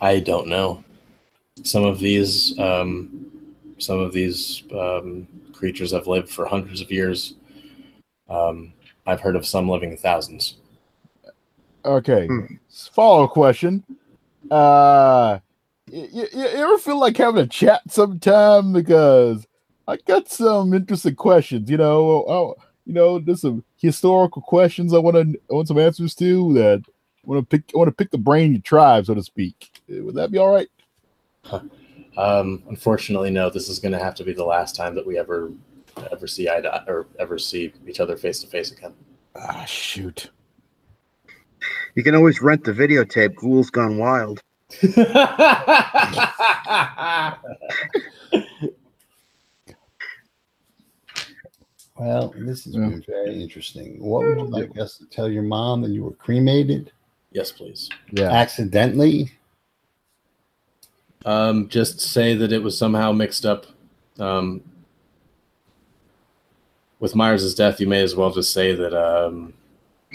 I 0.00 0.20
don't 0.20 0.48
know. 0.48 0.82
Some 1.62 1.84
of 1.84 1.98
these, 1.98 2.58
um, 2.58 3.30
some 3.78 3.98
of 3.98 4.12
these 4.12 4.62
um, 4.72 5.26
creatures 5.52 5.92
have 5.92 6.06
lived 6.06 6.28
for 6.28 6.46
hundreds 6.46 6.80
of 6.80 6.90
years. 6.90 7.34
Um, 8.28 8.72
I've 9.06 9.20
heard 9.20 9.36
of 9.36 9.46
some 9.46 9.68
living 9.68 9.96
thousands. 9.96 10.56
Okay. 11.84 12.26
Hmm. 12.26 12.44
Follow 12.92 13.26
question. 13.28 13.84
Uh, 14.50 15.38
you, 15.90 16.08
you, 16.12 16.26
you 16.32 16.46
ever 16.46 16.78
feel 16.78 16.98
like 16.98 17.16
having 17.16 17.40
a 17.42 17.46
chat 17.46 17.82
sometime? 17.88 18.72
Because 18.72 19.46
I 19.86 19.96
got 20.06 20.28
some 20.28 20.74
interesting 20.74 21.14
questions. 21.14 21.70
You 21.70 21.78
know, 21.78 22.24
oh, 22.28 22.56
you 22.84 22.92
know, 22.92 23.18
there's 23.18 23.40
some 23.42 23.64
historical 23.76 24.42
questions 24.42 24.92
I 24.92 24.98
want 24.98 25.16
to 25.16 25.40
I 25.50 25.54
want 25.54 25.68
some 25.68 25.78
answers 25.78 26.14
to. 26.16 26.52
That 26.54 26.82
want 27.24 27.48
to 27.48 27.58
pick 27.58 27.70
I 27.74 27.78
want 27.78 27.88
to 27.88 27.94
pick 27.94 28.10
the 28.10 28.18
brain 28.18 28.46
of 28.46 28.52
your 28.52 28.62
tribe, 28.62 29.06
so 29.06 29.14
to 29.14 29.22
speak. 29.22 29.70
Would 29.88 30.14
that 30.16 30.30
be 30.30 30.38
all 30.38 30.50
right? 30.50 30.68
Um, 32.18 32.62
unfortunately, 32.68 33.30
no. 33.30 33.48
This 33.48 33.68
is 33.68 33.78
going 33.78 33.92
to 33.92 33.98
have 33.98 34.14
to 34.16 34.24
be 34.24 34.32
the 34.32 34.44
last 34.44 34.74
time 34.74 34.94
that 34.96 35.06
we 35.06 35.18
ever, 35.18 35.52
ever 36.10 36.26
see 36.26 36.48
eye 36.48 36.60
to 36.60 36.84
or 36.88 37.06
ever 37.18 37.38
see 37.38 37.72
each 37.86 38.00
other 38.00 38.16
face 38.16 38.40
to 38.40 38.48
face 38.48 38.72
again. 38.72 38.92
Ah, 39.36 39.64
shoot. 39.64 40.30
You 41.94 42.02
can 42.02 42.14
always 42.16 42.42
rent 42.42 42.64
the 42.64 42.72
videotape. 42.72 43.36
Ghouls 43.36 43.70
Gone 43.70 43.98
Wild. 43.98 44.42
Well, 51.96 52.32
this 52.36 52.64
has 52.64 52.74
Yeah. 52.74 52.88
been 52.88 53.02
very 53.06 53.42
interesting. 53.42 54.00
What 54.02 54.24
would 54.24 54.38
you 54.38 54.44
like 54.44 54.78
us 54.78 54.98
to 54.98 55.06
tell 55.06 55.28
your 55.28 55.42
mom 55.42 55.82
that 55.82 55.90
you 55.90 56.04
were 56.04 56.12
cremated 56.12 56.92
yes, 57.32 57.52
please. 57.52 57.88
Yeah. 58.12 58.30
accidentally? 58.30 59.30
Um, 61.28 61.68
just 61.68 62.00
say 62.00 62.34
that 62.34 62.52
it 62.52 62.62
was 62.62 62.78
somehow 62.78 63.12
mixed 63.12 63.44
up. 63.44 63.66
Um, 64.18 64.62
with 67.00 67.14
Myers' 67.14 67.54
death, 67.54 67.80
you 67.80 67.86
may 67.86 68.02
as 68.02 68.16
well 68.16 68.30
just 68.32 68.52
say 68.52 68.74
that 68.74 68.94
um, 68.94 69.52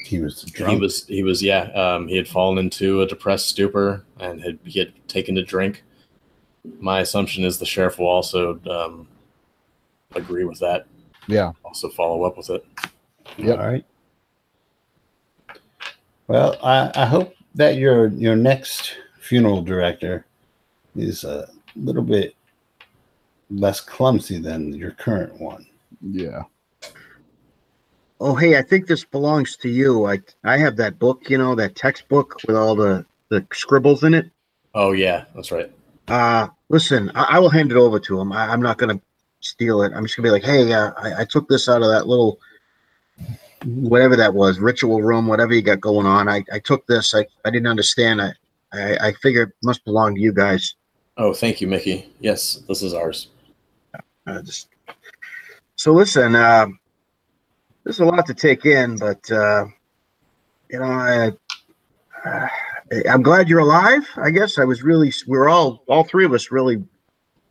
He 0.05 0.19
was 0.19 0.41
drunk. 0.41 0.73
he 0.73 0.79
was 0.79 1.05
he 1.07 1.23
was 1.23 1.41
yeah 1.43 1.65
um, 1.73 2.07
he 2.07 2.17
had 2.17 2.27
fallen 2.27 2.57
into 2.57 3.01
a 3.01 3.07
depressed 3.07 3.47
stupor 3.47 4.03
and 4.19 4.41
had 4.41 4.57
he 4.63 4.79
had 4.79 4.91
taken 5.07 5.35
to 5.35 5.43
drink. 5.43 5.83
My 6.79 7.01
assumption 7.01 7.43
is 7.43 7.59
the 7.59 7.65
sheriff 7.65 7.99
will 7.99 8.07
also 8.07 8.59
um, 8.69 9.07
agree 10.15 10.45
with 10.45 10.59
that. 10.59 10.87
Yeah. 11.27 11.51
Also 11.63 11.89
follow 11.89 12.23
up 12.23 12.37
with 12.37 12.49
it. 12.49 12.65
Yep. 13.37 13.59
All 13.59 13.67
right. 13.67 13.85
Well, 16.27 16.57
I, 16.63 16.91
I 16.95 17.05
hope 17.05 17.35
that 17.55 17.75
your 17.75 18.07
your 18.07 18.35
next 18.35 18.95
funeral 19.19 19.61
director 19.61 20.25
is 20.95 21.23
a 21.23 21.49
little 21.75 22.03
bit 22.03 22.35
less 23.49 23.79
clumsy 23.81 24.39
than 24.39 24.73
your 24.73 24.91
current 24.91 25.39
one. 25.39 25.65
Yeah. 26.01 26.43
Oh, 28.19 28.35
hey, 28.35 28.57
I 28.57 28.61
think 28.61 28.87
this 28.87 29.03
belongs 29.03 29.57
to 29.57 29.69
you. 29.69 30.05
I 30.05 30.19
I 30.43 30.57
have 30.57 30.77
that 30.77 30.99
book, 30.99 31.29
you 31.29 31.37
know, 31.37 31.55
that 31.55 31.75
textbook 31.75 32.39
with 32.47 32.55
all 32.55 32.75
the 32.75 33.05
the 33.29 33.45
scribbles 33.51 34.03
in 34.03 34.13
it. 34.13 34.29
Oh 34.75 34.91
yeah, 34.91 35.25
that's 35.35 35.51
right. 35.51 35.71
Uh, 36.07 36.47
listen, 36.69 37.11
I, 37.15 37.23
I 37.31 37.39
will 37.39 37.49
hand 37.49 37.71
it 37.71 37.77
over 37.77 37.99
to 37.99 38.19
him. 38.19 38.31
I, 38.31 38.47
I'm 38.47 38.61
not 38.61 38.77
gonna 38.77 38.99
steal 39.39 39.81
it. 39.83 39.91
I'm 39.93 40.03
just 40.03 40.15
gonna 40.15 40.27
be 40.27 40.31
like, 40.31 40.43
hey, 40.43 40.71
uh, 40.71 40.91
I, 40.97 41.21
I 41.21 41.25
took 41.25 41.47
this 41.47 41.67
out 41.67 41.81
of 41.81 41.89
that 41.89 42.07
little 42.07 42.39
whatever 43.65 44.15
that 44.15 44.33
was, 44.33 44.59
ritual 44.59 45.01
room, 45.01 45.27
whatever 45.27 45.53
you 45.53 45.61
got 45.61 45.79
going 45.79 46.05
on. 46.05 46.27
I, 46.27 46.43
I 46.51 46.59
took 46.59 46.85
this. 46.87 47.13
I, 47.13 47.25
I 47.45 47.49
didn't 47.49 47.67
understand. 47.67 48.21
I, 48.21 48.31
I 48.73 49.07
I 49.07 49.13
figured 49.13 49.49
it 49.49 49.55
must 49.63 49.83
belong 49.85 50.15
to 50.15 50.21
you 50.21 50.33
guys. 50.33 50.75
Oh, 51.17 51.33
thank 51.33 51.61
you, 51.61 51.67
Mickey. 51.67 52.11
Yes, 52.19 52.63
this 52.67 52.81
is 52.81 52.93
ours. 52.93 53.29
Uh, 54.25 54.41
just 54.41 54.69
so 55.75 55.93
listen. 55.93 56.35
Uh, 56.35 56.67
there's 57.83 57.99
a 57.99 58.05
lot 58.05 58.25
to 58.25 58.33
take 58.33 58.65
in, 58.65 58.97
but 58.97 59.29
uh, 59.31 59.65
you 60.69 60.79
know, 60.79 60.85
I, 60.85 61.31
uh, 62.25 62.47
I'm 63.09 63.21
glad 63.21 63.49
you're 63.49 63.59
alive. 63.59 64.07
I 64.15 64.31
guess 64.31 64.57
I 64.57 64.63
was 64.63 64.81
really. 64.81 65.11
We're 65.27 65.49
all, 65.49 65.83
all 65.87 66.03
three 66.03 66.25
of 66.25 66.33
us, 66.33 66.51
really 66.51 66.83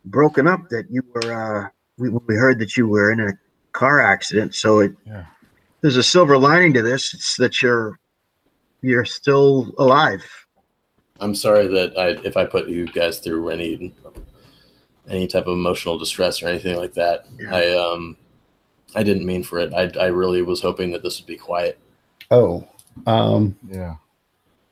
broken 0.05 0.47
up 0.47 0.67
that 0.69 0.85
you 0.89 1.03
were. 1.13 1.31
Uh, 1.33 1.69
we 1.97 2.09
we 2.09 2.35
heard 2.35 2.59
that 2.59 2.75
you 2.75 2.87
were 2.87 3.11
in 3.11 3.19
a 3.21 3.31
car 3.71 4.01
accident. 4.01 4.55
So 4.55 4.79
it, 4.79 4.93
Yeah. 5.05 5.25
there's 5.81 5.97
a 5.97 6.03
silver 6.03 6.37
lining 6.37 6.73
to 6.73 6.81
this. 6.81 7.13
It's 7.13 7.37
that 7.37 7.61
you're 7.61 7.99
you're 8.81 9.05
still 9.05 9.73
alive. 9.77 10.23
I'm 11.23 11.35
sorry 11.35 11.67
that 11.67 11.97
I 11.97 12.09
if 12.27 12.35
I 12.37 12.45
put 12.45 12.67
you 12.67 12.85
guys 12.87 13.19
through 13.19 13.49
any 13.49 13.93
any 15.09 15.27
type 15.27 15.47
of 15.47 15.53
emotional 15.53 15.97
distress 15.97 16.41
or 16.41 16.47
anything 16.47 16.75
like 16.77 16.93
that. 16.93 17.25
Yeah. 17.39 17.55
I 17.55 17.77
um 17.77 18.17
I 18.95 19.03
didn't 19.03 19.25
mean 19.25 19.43
for 19.43 19.59
it. 19.59 19.73
I 19.73 19.91
I 19.99 20.07
really 20.07 20.41
was 20.41 20.61
hoping 20.61 20.91
that 20.91 21.03
this 21.03 21.19
would 21.19 21.27
be 21.27 21.37
quiet. 21.37 21.79
Oh, 22.31 22.67
um, 23.07 23.55
Yeah. 23.69 23.95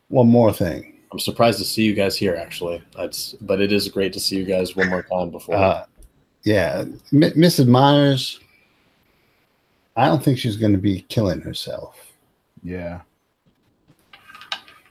one 0.10 0.28
more 0.28 0.54
thing. 0.54 1.00
I'm 1.12 1.20
surprised 1.20 1.60
to 1.60 1.66
see 1.66 1.84
you 1.84 1.94
guys 1.94 2.16
here 2.18 2.36
actually. 2.36 2.82
That's 2.96 3.34
but 3.42 3.62
it 3.62 3.72
is 3.72 3.88
great 3.90 4.14
to 4.14 4.20
see 4.20 4.38
you 4.38 4.46
guys 4.46 4.76
one 4.76 4.90
more 4.90 5.04
time 5.04 5.30
before. 5.32 5.56
Uh, 5.56 5.86
yeah, 6.44 6.80
M- 6.82 6.98
Mrs. 7.12 7.68
Myers. 7.68 8.40
I 9.98 10.06
don't 10.08 10.24
think 10.24 10.38
she's 10.38 10.56
going 10.56 10.72
to 10.72 10.78
be 10.78 11.02
killing 11.10 11.42
herself. 11.42 11.98
Yeah. 12.64 13.02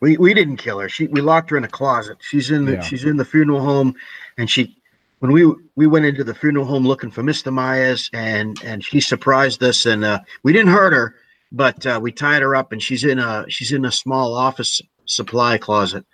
We 0.01 0.17
we 0.17 0.35
didn't 0.35 0.57
kill 0.57 0.79
her. 0.81 0.89
She 0.89 1.07
we 1.09 1.21
locked 1.21 1.51
her 1.51 1.57
in 1.57 1.65
a 1.65 1.69
closet. 1.69 2.19
She's 2.21 2.51
in 2.51 2.65
the 2.65 2.73
Yeah. 2.73 2.81
she's 2.81 3.05
in 3.05 3.17
the 3.17 3.25
funeral 3.25 3.61
home, 3.61 3.95
and 4.39 4.51
she 4.51 4.77
when 5.19 5.33
we 5.33 5.53
we 5.77 5.87
went 5.87 6.07
into 6.07 6.25
the 6.25 6.35
funeral 6.35 6.65
home 6.65 6.87
looking 6.87 7.11
for 7.11 7.23
Mr. 7.23 7.53
Myers, 7.53 8.09
and 8.13 8.59
and 8.65 8.83
she 8.85 9.01
surprised 9.01 9.63
us, 9.63 9.85
and 9.87 10.05
uh, 10.05 10.21
we 10.43 10.53
didn't 10.53 10.73
hurt 10.73 10.93
her, 10.95 11.17
but 11.53 11.85
uh, 11.87 11.99
we 12.03 12.13
tied 12.13 12.41
her 12.43 12.57
up, 12.57 12.73
and 12.73 12.83
she's 12.83 13.05
in 13.05 13.19
a 13.19 13.45
she's 13.49 13.73
in 13.73 13.85
a 13.85 13.93
small 13.93 14.35
office 14.35 14.81
supply 15.05 15.59
closet, 15.59 16.05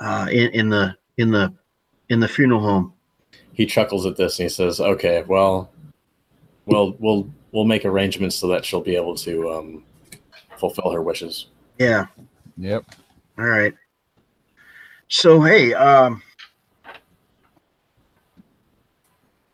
uh, 0.00 0.26
in 0.30 0.50
in 0.50 0.68
the 0.70 0.96
in 1.16 1.30
the 1.30 1.54
in 2.08 2.18
the 2.20 2.28
funeral 2.28 2.60
home. 2.60 2.92
he 3.52 3.64
chuckles 3.64 4.04
at 4.06 4.16
this 4.16 4.38
and 4.40 4.44
he 4.46 4.48
says, 4.48 4.80
"Okay, 4.80 5.22
well, 5.28 5.70
we'll 6.66 6.96
we'll 6.98 7.30
we'll 7.52 7.64
make 7.64 7.84
arrangements 7.84 8.34
so 8.34 8.48
that 8.48 8.64
she'll 8.64 8.80
be 8.80 8.96
able 8.96 9.14
to 9.14 9.50
um, 9.52 9.84
fulfill 10.58 10.90
her 10.90 11.00
wishes." 11.02 11.46
Yeah. 11.78 12.06
Yep. 12.56 12.84
All 13.38 13.44
right. 13.44 13.74
So 15.08 15.42
hey, 15.42 15.74
um, 15.74 16.22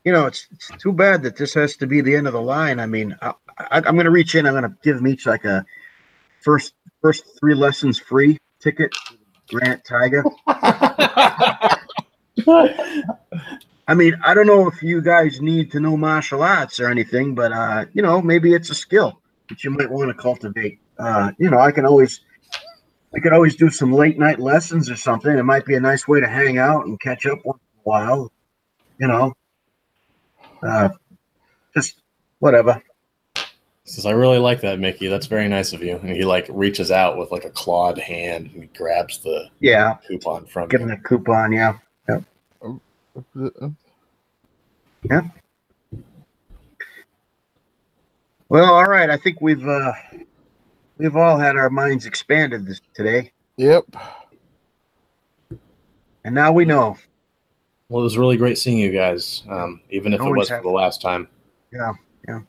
you 0.05 0.13
know, 0.13 0.27
it's, 0.27 0.47
it's 0.53 0.71
too 0.79 0.93
bad 0.93 1.23
that 1.23 1.37
this 1.37 1.55
has 1.55 1.77
to 1.77 1.87
be 1.87 2.01
the 2.01 2.15
end 2.15 2.27
of 2.27 2.33
the 2.33 2.41
line. 2.41 2.81
I 2.81 2.87
mean, 2.87 3.17
I, 3.21 3.33
I, 3.59 3.79
I'm 3.79 3.95
going 3.95 4.05
to 4.05 4.11
reach 4.11 4.35
in. 4.35 4.47
I'm 4.47 4.55
going 4.55 4.65
to 4.65 4.77
give 4.83 4.97
them 4.97 5.07
each 5.07 5.27
like 5.27 5.45
a 5.45 5.65
first 6.41 6.75
first 7.03 7.25
three 7.39 7.55
lessons 7.55 7.99
free 7.99 8.39
ticket. 8.61 8.95
Grant 9.49 9.85
Tiger. 9.85 10.25
I 10.47 11.77
mean, 13.95 14.15
I 14.25 14.35
don't 14.35 14.47
know 14.47 14.69
if 14.69 14.83
you 14.83 15.03
guys 15.03 15.41
need 15.41 15.73
to 15.73 15.81
know 15.81 15.97
martial 15.97 16.43
arts 16.43 16.79
or 16.79 16.89
anything, 16.89 17.35
but 17.35 17.53
uh, 17.53 17.87
you 17.93 18.03
know, 18.03 18.23
maybe 18.23 18.55
it's 18.55 18.71
a 18.71 18.75
skill 18.75 19.21
that 19.49 19.65
you 19.65 19.71
might 19.71 19.91
want 19.91 20.09
to 20.09 20.15
cultivate. 20.15 20.79
Uh, 20.99 21.33
you 21.39 21.51
know, 21.51 21.59
I 21.59 21.73
can 21.73 21.85
always 21.85 22.21
I 23.15 23.19
could 23.19 23.33
always 23.33 23.57
do 23.57 23.71
some 23.71 23.93
late 23.93 24.19
night 24.19 24.39
lessons 24.39 24.89
or 24.89 24.97
something. 24.97 25.37
It 25.37 25.43
might 25.43 25.65
be 25.65 25.75
a 25.75 25.81
nice 25.81 26.07
way 26.07 26.21
to 26.21 26.29
hang 26.29 26.59
out 26.59 26.87
and 26.87 27.01
catch 27.01 27.27
up 27.27 27.39
once 27.45 27.61
in 27.75 27.79
a 27.81 27.83
while. 27.83 28.33
You 28.99 29.09
know. 29.09 29.33
Uh 30.63 30.91
just 31.75 32.03
whatever. 32.39 32.83
Says, 33.85 34.07
I 34.07 34.13
really 34.13 34.39
like 34.39 34.61
that, 34.61 34.79
Mickey. 34.79 35.09
That's 35.09 35.27
very 35.27 35.49
nice 35.49 35.73
of 35.73 35.83
you. 35.83 35.97
And 35.97 36.11
he 36.11 36.25
like 36.25 36.47
reaches 36.49 36.93
out 36.93 37.19
with 37.19 37.33
like 37.33 37.45
a 37.45 37.51
clawed 37.51 37.99
hand 37.99 38.51
and 38.55 38.73
grabs 38.75 39.19
the 39.19 39.49
Yeah. 39.59 39.97
coupon 40.07 40.47
from 40.47 40.69
Give 40.69 40.81
them 40.81 40.91
a 40.93 40.97
coupon, 40.99 41.53
yeah. 41.53 41.77
Yep. 42.09 42.23
yeah. 45.11 45.23
Well, 48.49 48.73
all 48.73 48.85
right. 48.85 49.11
I 49.11 49.17
think 49.17 49.41
we've 49.41 49.67
uh 49.67 49.93
we've 51.01 51.17
all 51.17 51.39
had 51.39 51.57
our 51.57 51.71
minds 51.71 52.07
expanded 52.07 52.67
this 52.67 52.81
today. 52.95 53.33
Yep. 53.57 53.85
And 56.25 56.35
now 56.35 56.53
we 56.53 56.65
know. 56.65 56.97
Well, 57.89 58.03
it 58.03 58.05
was 58.05 58.19
really 58.19 58.37
great 58.37 58.59
seeing 58.59 58.79
you 58.79 58.93
guys, 58.93 59.43
um, 59.49 59.81
even 59.91 60.13
if 60.13 60.21
it 60.21 60.31
was 60.31 60.49
for 60.49 60.63
the 60.63 60.69
last 60.69 61.01
time. 61.03 61.27
Yeah, 61.73 61.93
Well, 62.29 62.45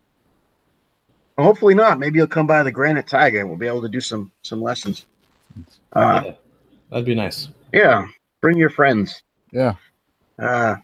hopefully 1.38 1.74
not. 1.74 1.98
Maybe 2.00 2.18
you'll 2.20 2.28
come 2.28 2.46
by 2.48 2.62
the 2.64 2.72
Granite 2.72 3.08
Tiger 3.08 3.40
and 3.40 3.50
we'll 3.50 3.58
be 3.58 3.68
able 3.68 3.82
to 3.82 3.90
do 3.90 4.02
some 4.02 4.32
some 4.44 4.62
lessons. 4.62 5.06
Uh 5.94 6.22
Yeah, 6.26 6.34
that'd 6.90 7.06
be 7.06 7.16
nice. 7.16 7.50
yeah. 7.74 8.08
Bring 8.42 8.58
your 8.58 8.70
friends. 8.70 9.22
Yeah. 9.52 9.76
Uh 10.38 10.76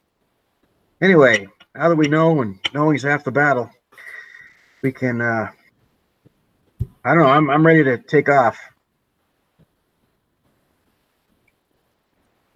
anyway, 1.01 1.47
now 1.75 1.89
that 1.89 1.95
we 1.95 2.07
know 2.07 2.41
and 2.41 2.59
knowing's 2.73 3.03
half 3.03 3.23
the 3.23 3.31
battle, 3.31 3.69
we 4.81 4.91
can 4.91 5.19
uh 5.21 5.49
I 7.03 7.13
don't 7.13 7.19
know, 7.19 7.27
I'm 7.27 7.49
I'm 7.49 7.65
ready 7.65 7.83
to 7.83 7.97
take 7.97 8.29
off. 8.29 8.57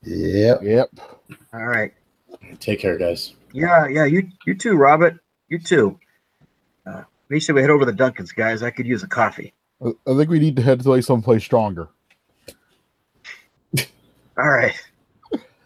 Yep. 0.03 0.61
Yep. 0.63 0.89
All 1.53 1.65
right. 1.65 1.93
Take 2.59 2.79
care, 2.79 2.97
guys. 2.97 3.33
Yeah, 3.53 3.87
yeah, 3.87 4.05
you 4.05 4.29
you 4.45 4.55
too, 4.55 4.75
Robert. 4.75 5.15
You 5.49 5.59
too. 5.59 5.99
Uh 6.85 7.03
we 7.29 7.39
said 7.39 7.55
we 7.55 7.61
head 7.61 7.69
over 7.69 7.85
to 7.85 7.91
the 7.91 7.97
Dunkin's, 7.97 8.31
guys. 8.31 8.63
I 8.63 8.71
could 8.71 8.85
use 8.87 9.03
a 9.03 9.07
coffee. 9.07 9.53
I 9.83 9.89
I 10.07 10.15
think 10.15 10.29
we 10.29 10.39
need 10.39 10.55
to 10.55 10.61
head 10.61 10.81
to 10.81 10.89
like 10.89 11.03
someplace 11.03 11.43
stronger. 11.43 11.89
All 14.37 14.49
right. 14.49 14.75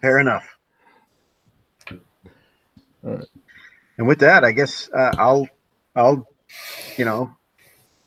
Fair 0.02 0.20
enough. 0.20 0.46
All 1.92 1.98
right. 3.04 3.26
And 3.98 4.08
with 4.08 4.20
that, 4.20 4.44
I 4.44 4.52
guess 4.52 4.90
uh, 4.94 5.14
I'll 5.18 5.48
I'll 5.96 6.28
you 6.98 7.06
know 7.06 7.36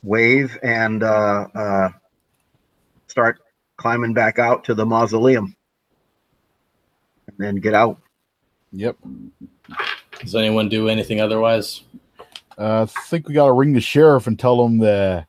wave 0.03 0.57
and 0.63 1.03
uh, 1.03 1.47
uh, 1.53 1.89
start 3.07 3.39
climbing 3.77 4.13
back 4.13 4.39
out 4.39 4.63
to 4.65 4.73
the 4.73 4.85
mausoleum, 4.85 5.55
and 7.27 7.35
then 7.37 7.55
get 7.55 7.73
out. 7.73 7.99
Yep. 8.71 8.97
Does 10.19 10.35
anyone 10.35 10.69
do 10.69 10.89
anything 10.89 11.21
otherwise? 11.21 11.81
Uh, 12.57 12.83
I 12.83 13.01
think 13.07 13.27
we 13.27 13.33
gotta 13.33 13.53
ring 13.53 13.73
the 13.73 13.81
sheriff 13.81 14.27
and 14.27 14.37
tell 14.37 14.63
him 14.65 14.79
that 14.79 15.27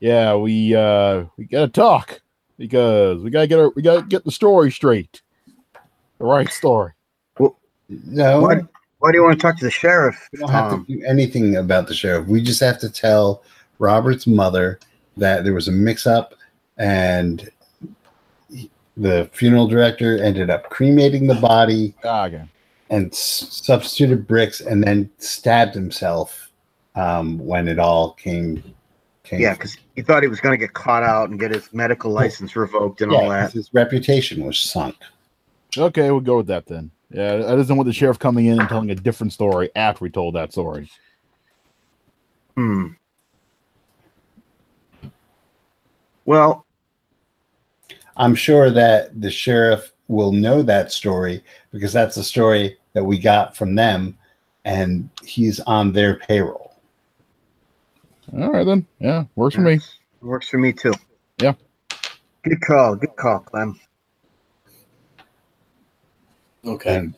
yeah, 0.00 0.34
we 0.34 0.74
uh 0.74 1.24
we 1.36 1.44
gotta 1.44 1.68
talk 1.68 2.20
because 2.58 3.22
we 3.22 3.30
gotta 3.30 3.46
get 3.46 3.58
our, 3.58 3.70
we 3.70 3.82
gotta 3.82 4.02
get 4.02 4.24
the 4.24 4.30
story 4.30 4.70
straight. 4.70 5.22
The 6.18 6.24
right 6.24 6.50
story. 6.50 6.92
No, 7.88 8.40
Why, 8.40 8.60
why 8.98 9.12
do 9.12 9.18
you 9.18 9.24
want 9.24 9.38
to 9.38 9.42
talk 9.42 9.58
to 9.58 9.64
the 9.64 9.70
sheriff? 9.70 10.28
we 10.32 10.38
don't 10.38 10.50
have 10.50 10.70
Tom? 10.70 10.86
to 10.86 10.96
do 10.96 11.04
anything 11.04 11.56
about 11.56 11.86
the 11.86 11.94
sheriff. 11.94 12.26
We 12.26 12.42
just 12.42 12.60
have 12.60 12.78
to 12.80 12.88
tell 12.90 13.42
Robert's 13.78 14.26
mother 14.26 14.78
that 15.16 15.44
there 15.44 15.54
was 15.54 15.68
a 15.68 15.72
mix-up, 15.72 16.34
and 16.78 17.50
the 18.96 19.28
funeral 19.32 19.66
director 19.66 20.22
ended 20.22 20.50
up 20.50 20.70
cremating 20.70 21.26
the 21.26 21.34
body 21.36 21.94
Ah, 22.04 22.24
again. 22.24 22.48
and 22.90 23.12
s- 23.12 23.48
substituted 23.62 24.26
bricks, 24.26 24.60
and 24.60 24.82
then 24.84 25.10
stabbed 25.18 25.74
himself 25.74 26.50
um, 26.94 27.38
when 27.38 27.66
it 27.68 27.78
all 27.78 28.12
came. 28.12 28.62
came 29.24 29.40
Yeah, 29.40 29.54
because 29.54 29.76
he 29.96 30.02
thought 30.02 30.22
he 30.22 30.28
was 30.28 30.40
going 30.40 30.52
to 30.52 30.58
get 30.58 30.74
caught 30.74 31.02
out 31.02 31.30
and 31.30 31.40
get 31.40 31.50
his 31.50 31.72
medical 31.72 32.12
license 32.12 32.54
revoked 32.54 33.00
and 33.00 33.10
all 33.12 33.28
that. 33.30 33.52
his 33.52 33.72
reputation 33.74 34.44
was 34.44 34.58
sunk. 34.58 34.96
Okay, 35.76 36.10
we'll 36.12 36.20
go 36.20 36.36
with 36.36 36.46
that 36.46 36.66
then. 36.66 36.90
Yeah, 37.10 37.34
I 37.48 37.56
doesn't 37.56 37.76
want 37.76 37.86
the 37.86 37.92
sheriff 37.92 38.18
coming 38.18 38.46
in 38.46 38.60
and 38.60 38.68
telling 38.68 38.90
a 38.90 38.94
different 38.94 39.32
story 39.32 39.70
after 39.76 40.04
we 40.04 40.10
told 40.10 40.34
that 40.36 40.52
story. 40.52 40.88
Hmm. 42.56 42.88
Well, 46.24 46.64
I'm 48.16 48.34
sure 48.34 48.70
that 48.70 49.20
the 49.20 49.30
sheriff 49.30 49.92
will 50.08 50.32
know 50.32 50.62
that 50.62 50.92
story 50.92 51.42
because 51.72 51.92
that's 51.92 52.14
the 52.14 52.24
story 52.24 52.76
that 52.92 53.04
we 53.04 53.18
got 53.18 53.56
from 53.56 53.74
them, 53.74 54.16
and 54.64 55.08
he's 55.24 55.60
on 55.60 55.92
their 55.92 56.16
payroll. 56.16 56.76
All 58.32 58.50
right 58.50 58.64
then. 58.64 58.86
Yeah, 59.00 59.24
works 59.36 59.56
for 59.56 59.60
me. 59.60 59.80
Works 60.20 60.48
for 60.48 60.58
me 60.58 60.72
too. 60.72 60.94
Yeah. 61.40 61.54
Good 62.42 62.60
call. 62.60 62.96
Good 62.96 63.16
call, 63.16 63.40
Clem. 63.40 63.78
Okay. 66.64 66.96
And 66.96 67.14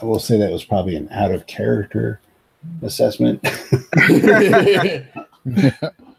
I 0.00 0.04
will 0.04 0.18
say 0.18 0.38
that 0.38 0.50
was 0.50 0.64
probably 0.64 0.96
an 0.96 1.08
out 1.10 1.32
of 1.32 1.46
character 1.46 2.20
assessment. 2.82 3.42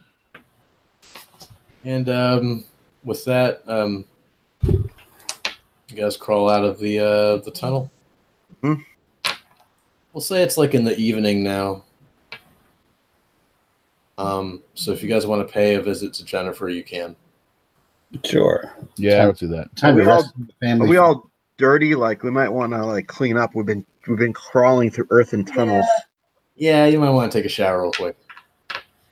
and 1.84 2.10
um, 2.10 2.66
with 3.04 3.26
that, 3.26 3.62
um, 3.68 4.06
you 4.64 4.90
guys 5.96 6.18
crawl 6.18 6.50
out 6.50 6.64
of 6.64 6.80
the 6.80 7.00
uh, 7.00 7.38
the 7.38 7.52
tunnel. 7.52 7.92
Hmm. 8.62 8.76
We'll 10.14 10.22
say 10.22 10.44
it's 10.44 10.58
like 10.58 10.74
in 10.74 10.84
the 10.84 10.98
evening 10.98 11.44
now. 11.44 11.84
Um, 14.18 14.62
so 14.76 14.92
if 14.92 15.02
you 15.02 15.10
guys 15.10 15.26
want 15.26 15.48
to 15.48 15.52
pay 15.52 15.76
a 15.76 15.82
visit 15.82 16.14
to 16.16 16.26
Jennifer, 16.26 16.70
you 16.70 16.84
can. 16.84 17.16
sure. 18.24 18.74
Yeah, 18.98 19.26
let's 19.26 19.40
do 19.40 19.48
that. 19.48 19.76
Time 19.76 19.96
Are 19.96 20.00
to 20.00 20.04
we 20.04 20.08
rest 20.08 20.34
the 20.60 20.72
Are 20.72 20.88
we 20.88 20.98
all 20.98 21.32
dirty? 21.58 21.96
Like 21.96 22.24
we 22.24 22.30
might 22.30 22.50
want 22.50 22.74
to 22.74 22.86
like 22.86 23.08
clean 23.08 23.38
up. 23.38 23.56
We've 23.56 23.66
been 23.66 23.86
we've 24.08 24.20
been 24.20 24.34
crawling 24.34 24.92
through 24.92 25.08
earthen 25.10 25.46
tunnels. 25.46 25.86
Yeah, 26.56 26.86
you 26.86 27.00
might 27.00 27.10
want 27.10 27.32
to 27.32 27.38
take 27.38 27.46
a 27.46 27.50
shower 27.50 27.82
real 27.82 27.92
quick 27.92 28.16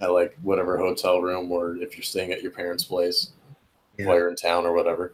at 0.02 0.12
like 0.12 0.38
whatever 0.42 0.78
hotel 0.78 1.22
room, 1.22 1.52
or 1.52 1.76
if 1.78 1.96
you're 1.98 2.04
staying 2.04 2.32
at 2.32 2.42
your 2.42 2.52
parents' 2.52 2.84
place 2.84 3.32
Yeah. 3.98 4.08
while 4.08 4.18
you're 4.18 4.30
in 4.30 4.36
town 4.36 4.66
or 4.66 4.74
whatever. 4.74 5.14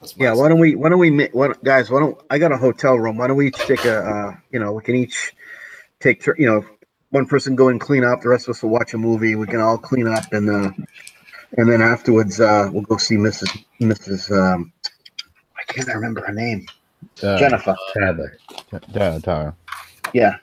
That's 0.00 0.16
my 0.16 0.24
Yeah. 0.24 0.34
Why 0.34 0.48
don't 0.48 0.58
we? 0.58 0.74
Why 0.74 0.88
don't 0.88 0.98
we? 0.98 1.26
What 1.28 1.62
guys? 1.62 1.90
Why 1.90 2.00
don't 2.00 2.18
I 2.30 2.38
got 2.38 2.52
a 2.52 2.56
hotel 2.56 2.98
room? 2.98 3.16
Why 3.18 3.28
don't 3.28 3.36
we 3.36 3.48
each 3.48 3.58
take 3.58 3.84
a? 3.84 3.98
Uh, 3.98 4.36
you 4.50 4.58
know, 4.58 4.72
we 4.72 4.82
can 4.82 4.96
each 4.96 5.32
take. 6.00 6.26
You 6.26 6.46
know, 6.46 6.64
one 7.10 7.26
person 7.26 7.54
go 7.54 7.68
and 7.68 7.80
clean 7.80 8.04
up. 8.04 8.22
The 8.22 8.28
rest 8.28 8.48
of 8.48 8.56
us 8.56 8.62
will 8.62 8.70
watch 8.70 8.94
a 8.94 8.98
movie. 8.98 9.36
We 9.36 9.46
can 9.46 9.60
all 9.60 9.78
clean 9.78 10.08
up 10.08 10.32
and 10.32 10.50
uh, 10.50 10.70
and 11.58 11.70
then 11.70 11.80
afterwards 11.82 12.40
uh, 12.40 12.68
we'll 12.72 12.82
go 12.82 12.96
see 12.96 13.16
Mrs. 13.16 13.64
Mrs. 13.80 14.36
Um, 14.36 14.72
I 15.56 15.72
can't 15.72 15.86
remember 15.88 16.22
her 16.26 16.32
name. 16.32 16.66
Uh, 17.22 17.38
Jennifer. 17.38 17.76
Tyler. 17.94 18.38
Yeah, 18.92 19.18
Tyler. 19.20 19.54
Yeah. 20.12 20.36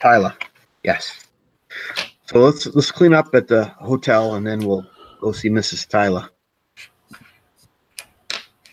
Tyler. 0.00 0.34
Yes. 0.82 1.26
So 2.26 2.38
let's 2.38 2.66
let's 2.66 2.90
clean 2.90 3.12
up 3.12 3.34
at 3.34 3.48
the 3.48 3.64
hotel 3.64 4.34
and 4.34 4.46
then 4.46 4.60
we'll 4.60 4.86
go 5.20 5.32
see 5.32 5.50
Mrs. 5.50 5.88
Tyler. 5.88 6.28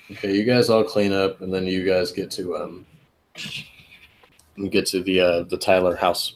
Okay, 0.10 0.34
you 0.34 0.46
guys 0.46 0.70
all 0.70 0.86
clean 0.86 1.12
up, 1.12 1.42
and 1.42 1.54
then 1.54 1.66
you 1.66 1.86
guys 1.86 2.14
get 2.14 2.32
to 2.32 2.56
um, 2.56 2.86
get 4.70 4.86
to 4.88 5.04
the 5.04 5.20
uh, 5.20 5.44
the 5.44 5.58
Tyler 5.58 5.98
house. 5.98 6.36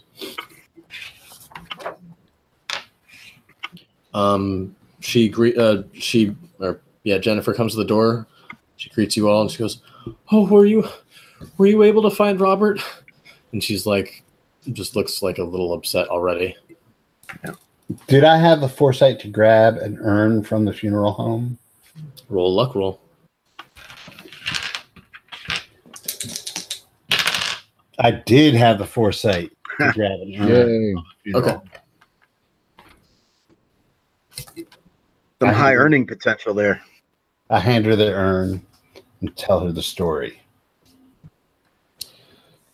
Um, 4.13 4.75
she 4.99 5.29
gre- 5.29 5.57
uh, 5.57 5.83
she 5.93 6.35
or 6.59 6.81
yeah, 7.03 7.17
Jennifer 7.17 7.53
comes 7.53 7.71
to 7.73 7.77
the 7.77 7.85
door. 7.85 8.27
She 8.75 8.89
greets 8.89 9.15
you 9.15 9.29
all, 9.29 9.41
and 9.41 9.49
she 9.49 9.59
goes, 9.59 9.81
"Oh, 10.31 10.45
were 10.45 10.65
you 10.65 10.85
were 11.57 11.67
you 11.67 11.83
able 11.83 12.01
to 12.01 12.15
find 12.15 12.41
Robert?" 12.41 12.81
And 13.53 13.63
she's 13.63 13.85
like, 13.85 14.23
just 14.73 14.95
looks 14.95 15.21
like 15.21 15.37
a 15.37 15.43
little 15.43 15.73
upset 15.73 16.07
already. 16.07 16.55
Did 18.07 18.23
I 18.23 18.37
have 18.37 18.61
the 18.61 18.69
foresight 18.69 19.19
to 19.21 19.27
grab 19.27 19.77
an 19.77 19.97
urn 20.01 20.43
from 20.43 20.65
the 20.65 20.73
funeral 20.73 21.11
home? 21.11 21.57
Roll 22.29 22.53
luck 22.53 22.75
roll. 22.75 23.01
I 27.99 28.11
did 28.11 28.53
have 28.55 28.79
the 28.79 28.85
foresight 28.85 29.51
to 29.79 29.91
grab 29.93 30.19
an 30.21 30.35
urn. 30.39 31.03
Yay. 31.25 31.33
Okay. 31.35 31.57
Some 35.39 35.49
I- 35.49 35.53
high 35.53 35.75
earning 35.75 36.05
potential 36.07 36.53
there. 36.53 36.81
I 37.49 37.59
hand 37.59 37.85
her 37.85 37.95
the 37.97 38.13
urn 38.13 38.61
and 39.19 39.35
tell 39.35 39.59
her 39.59 39.71
the 39.73 39.83
story. 39.83 40.40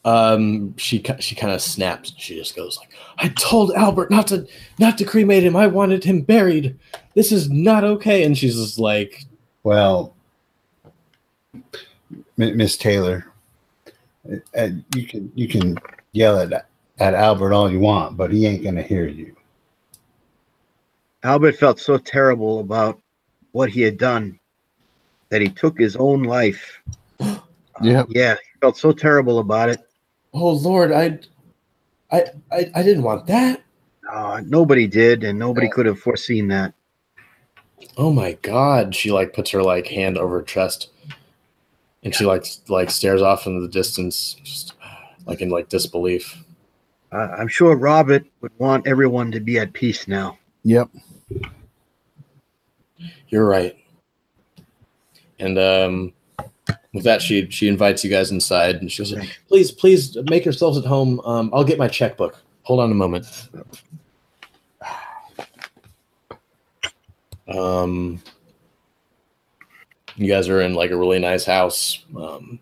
Um, 0.05 0.75
she 0.77 1.03
she 1.19 1.35
kind 1.35 1.51
of 1.53 1.61
snaps. 1.61 2.13
She 2.17 2.35
just 2.35 2.55
goes 2.55 2.77
like, 2.77 2.89
"I 3.17 3.29
told 3.29 3.71
Albert 3.73 4.09
not 4.09 4.27
to 4.27 4.47
not 4.79 4.97
to 4.99 5.05
cremate 5.05 5.43
him. 5.43 5.55
I 5.55 5.67
wanted 5.67 6.03
him 6.03 6.21
buried. 6.21 6.77
This 7.13 7.31
is 7.31 7.49
not 7.49 7.83
okay." 7.83 8.23
And 8.23 8.37
she's 8.37 8.55
just 8.55 8.79
like, 8.79 9.25
Well, 9.63 10.15
Miss 12.37 12.77
Taylor, 12.77 13.31
uh, 14.57 14.69
you 14.95 15.05
can 15.05 15.31
you 15.35 15.47
can 15.47 15.77
yell 16.13 16.39
at 16.39 16.67
at 16.99 17.13
Albert 17.13 17.53
all 17.53 17.71
you 17.71 17.79
want, 17.79 18.17
but 18.17 18.31
he 18.31 18.45
ain't 18.45 18.63
gonna 18.63 18.81
hear 18.81 19.07
you. 19.07 19.35
Albert 21.23 21.57
felt 21.57 21.79
so 21.79 21.97
terrible 21.97 22.59
about 22.59 23.01
what 23.51 23.69
he 23.69 23.81
had 23.81 23.97
done 23.97 24.39
that 25.29 25.41
he 25.41 25.49
took 25.49 25.77
his 25.77 25.95
own 25.95 26.23
life. 26.23 26.81
Yep. 27.79 28.07
Yeah, 28.09 28.33
he 28.33 28.59
felt 28.59 28.75
so 28.75 28.91
terrible 28.91 29.37
about 29.37 29.69
it. 29.69 29.86
"Oh 30.37 30.51
Lord, 30.51 30.91
I, 30.91 31.19
I, 32.11 32.25
I, 32.51 32.71
I 32.75 32.83
didn't 32.83 33.03
want 33.03 33.25
that. 33.27 33.63
Uh, 34.11 34.41
nobody 34.45 34.87
did, 34.87 35.23
and 35.23 35.37
nobody 35.37 35.69
could 35.69 35.85
have 35.85 35.99
foreseen 35.99 36.47
that. 36.49 36.73
Oh 37.97 38.11
my 38.11 38.33
God!" 38.41 38.95
She 38.95 39.11
like 39.11 39.33
puts 39.33 39.51
her 39.51 39.63
like 39.63 39.87
hand 39.87 40.17
over 40.17 40.39
her 40.39 40.43
chest, 40.43 40.89
and 42.03 42.13
she 42.13 42.25
like 42.25 42.45
like 42.69 42.91
stares 42.91 43.21
off 43.21 43.47
into 43.47 43.61
the 43.61 43.67
distance, 43.67 44.35
just 44.43 44.73
like 45.25 45.41
in 45.41 45.49
like 45.49 45.69
disbelief. 45.69 46.43
Uh, 47.11 47.29
I'm 47.37 47.47
sure 47.47 47.75
Robert 47.75 48.25
would 48.41 48.51
want 48.59 48.87
everyone 48.87 49.31
to 49.31 49.39
be 49.39 49.59
at 49.59 49.73
peace 49.73 50.07
now. 50.07 50.37
Yep. 50.63 50.89
You're 53.29 53.45
right. 53.45 53.77
And 55.39 55.57
um, 55.57 56.13
with 56.93 57.03
that, 57.03 57.21
she 57.21 57.49
she 57.49 57.67
invites 57.67 58.03
you 58.03 58.09
guys 58.09 58.31
inside, 58.31 58.75
and 58.77 58.91
she 58.91 59.03
goes, 59.03 59.13
"Please, 59.47 59.71
please 59.71 60.17
make 60.29 60.45
yourselves 60.45 60.77
at 60.77 60.85
home. 60.85 61.19
Um, 61.21 61.49
I'll 61.53 61.63
get 61.63 61.77
my 61.77 61.87
checkbook. 61.87 62.41
Hold 62.63 62.79
on 62.79 62.91
a 62.91 62.95
moment." 62.95 63.25
Um, 67.47 68.21
you 70.15 70.27
guys 70.27 70.49
are 70.49 70.61
in 70.61 70.73
like 70.73 70.91
a 70.91 70.97
really 70.97 71.19
nice 71.19 71.45
house, 71.45 72.03
um, 72.15 72.59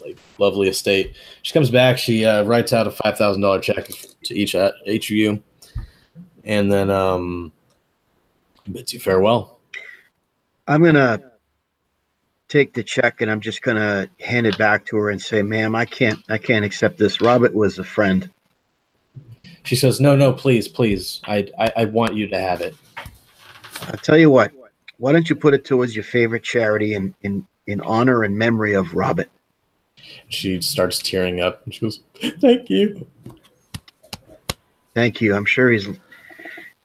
like 0.00 0.18
lovely 0.38 0.68
estate. 0.68 1.14
She 1.42 1.52
comes 1.52 1.70
back. 1.70 1.98
She 1.98 2.24
uh, 2.24 2.42
writes 2.44 2.72
out 2.72 2.86
a 2.86 2.90
five 2.90 3.16
thousand 3.16 3.42
dollar 3.42 3.60
check 3.60 3.88
to 4.24 4.34
each 4.34 4.54
uh, 4.54 4.72
each 4.86 5.10
of 5.10 5.16
you, 5.16 5.42
and 6.44 6.70
then 6.70 6.90
um, 6.90 7.52
bids 8.70 8.92
you 8.92 9.00
farewell. 9.00 9.60
I'm 10.66 10.82
gonna 10.82 11.32
take 12.48 12.72
the 12.74 12.82
check 12.82 13.20
and 13.20 13.30
I'm 13.30 13.40
just 13.40 13.62
gonna 13.62 14.08
hand 14.20 14.46
it 14.46 14.58
back 14.58 14.84
to 14.86 14.96
her 14.96 15.10
and 15.10 15.20
say, 15.20 15.42
"Ma'am, 15.42 15.74
I 15.74 15.84
can't, 15.84 16.18
I 16.28 16.38
can't 16.38 16.64
accept 16.64 16.98
this. 16.98 17.20
Robert 17.20 17.54
was 17.54 17.78
a 17.78 17.84
friend. 17.84 18.30
She 19.64 19.76
says, 19.76 20.00
"No, 20.00 20.16
no, 20.16 20.32
please, 20.32 20.66
please. 20.66 21.20
I, 21.24 21.48
I, 21.58 21.72
I 21.76 21.84
want 21.84 22.14
you 22.14 22.26
to 22.28 22.40
have 22.40 22.60
it." 22.60 22.74
I'll 23.82 23.98
tell 24.02 24.18
you 24.18 24.30
what. 24.30 24.52
Why 24.96 25.12
don't 25.12 25.28
you 25.30 25.36
put 25.36 25.54
it 25.54 25.64
towards 25.64 25.94
your 25.94 26.04
favorite 26.04 26.42
charity 26.42 26.94
in 26.94 27.14
in 27.22 27.46
in 27.66 27.80
honor 27.82 28.24
and 28.24 28.36
memory 28.36 28.74
of 28.74 28.94
Robert? 28.94 29.30
She 30.28 30.60
starts 30.60 30.98
tearing 30.98 31.40
up, 31.40 31.64
and 31.64 31.74
she 31.74 31.80
goes, 31.80 32.00
"Thank 32.40 32.70
you." 32.70 33.06
Thank 34.94 35.20
you. 35.20 35.36
I'm 35.36 35.44
sure 35.44 35.70
he's 35.70 35.86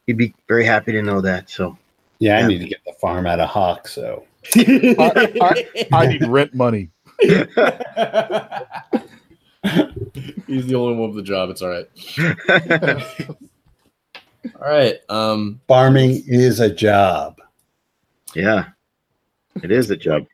he'd 0.06 0.18
be 0.18 0.36
very 0.48 0.66
happy 0.66 0.92
to 0.92 1.02
know 1.02 1.22
that. 1.22 1.50
So 1.50 1.78
Yeah, 2.20 2.40
Yeah. 2.40 2.46
I 2.46 2.48
need 2.48 2.60
to 2.60 2.68
get 2.68 2.82
the 2.86 2.94
farm 2.94 3.26
out 3.26 3.40
of 3.40 3.50
Hawk, 3.50 3.88
so 3.88 4.26
I 4.56 6.08
need 6.08 6.28
rent 6.28 6.54
money. 6.54 6.90
He's 10.48 10.68
the 10.68 10.76
only 10.76 10.96
one 10.96 11.10
with 11.10 11.16
the 11.16 11.24
job. 11.24 11.50
It's 11.50 11.62
all 11.62 11.70
right. 11.70 11.88
All 14.62 14.70
right. 14.70 14.96
Um, 15.10 15.62
farming 15.68 16.24
is 16.28 16.60
a 16.60 16.70
job. 16.70 17.40
yeah, 18.36 18.66
it 19.62 19.72
is 19.72 19.90
a 19.90 19.96
job. 19.98 20.26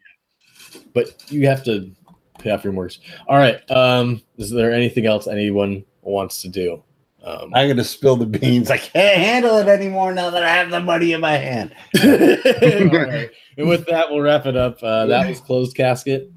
but 0.93 1.23
you 1.31 1.47
have 1.47 1.63
to 1.65 1.91
pay 2.39 2.49
off 2.51 2.63
your 2.63 2.73
mortgage. 2.73 3.01
All 3.27 3.37
right. 3.37 3.59
Um, 3.69 4.21
is 4.37 4.49
there 4.49 4.71
anything 4.71 5.05
else 5.05 5.27
anyone 5.27 5.85
wants 6.01 6.41
to 6.41 6.49
do? 6.49 6.83
Um, 7.23 7.51
I 7.53 7.67
gotta 7.67 7.83
spill 7.83 8.15
the 8.15 8.25
beans. 8.25 8.71
I 8.71 8.77
can't 8.77 9.17
handle 9.17 9.57
it 9.57 9.67
anymore 9.67 10.13
now 10.13 10.29
that 10.29 10.43
I 10.43 10.49
have 10.49 10.69
the 10.69 10.79
money 10.79 11.11
in 11.11 11.21
my 11.21 11.33
hand. 11.33 11.75
All 12.03 12.09
right. 12.09 13.29
And 13.57 13.67
with 13.67 13.85
that, 13.87 14.09
we'll 14.09 14.21
wrap 14.21 14.45
it 14.45 14.55
up. 14.55 14.81
Uh, 14.81 15.05
that 15.07 15.27
was 15.27 15.41
Closed 15.41 15.75
Casket 15.75 16.31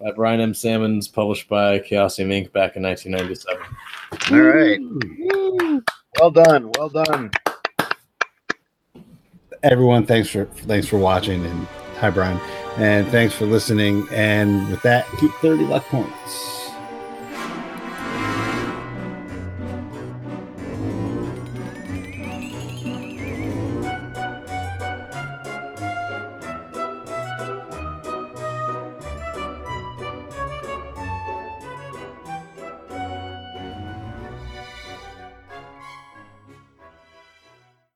by 0.00 0.10
Brian 0.16 0.40
M. 0.40 0.54
Sammons, 0.54 1.06
published 1.06 1.48
by 1.48 1.78
Chaosium 1.78 2.28
Inc. 2.28 2.52
back 2.52 2.74
in 2.74 2.82
1997. 2.82 3.62
All 4.32 4.40
right. 4.40 5.82
Well 6.18 6.30
done. 6.32 6.72
Well 6.76 6.88
done. 6.88 7.30
Everyone, 9.62 10.04
thanks 10.04 10.28
for 10.28 10.46
thanks 10.46 10.88
for 10.88 10.98
watching 10.98 11.44
and 11.44 11.66
hi 11.98 12.10
Brian. 12.10 12.40
And 12.76 13.06
thanks 13.08 13.34
for 13.34 13.46
listening. 13.46 14.06
And 14.12 14.68
with 14.68 14.82
that, 14.82 15.06
keep 15.18 15.32
30 15.34 15.64
luck 15.64 15.84
points. 15.86 16.57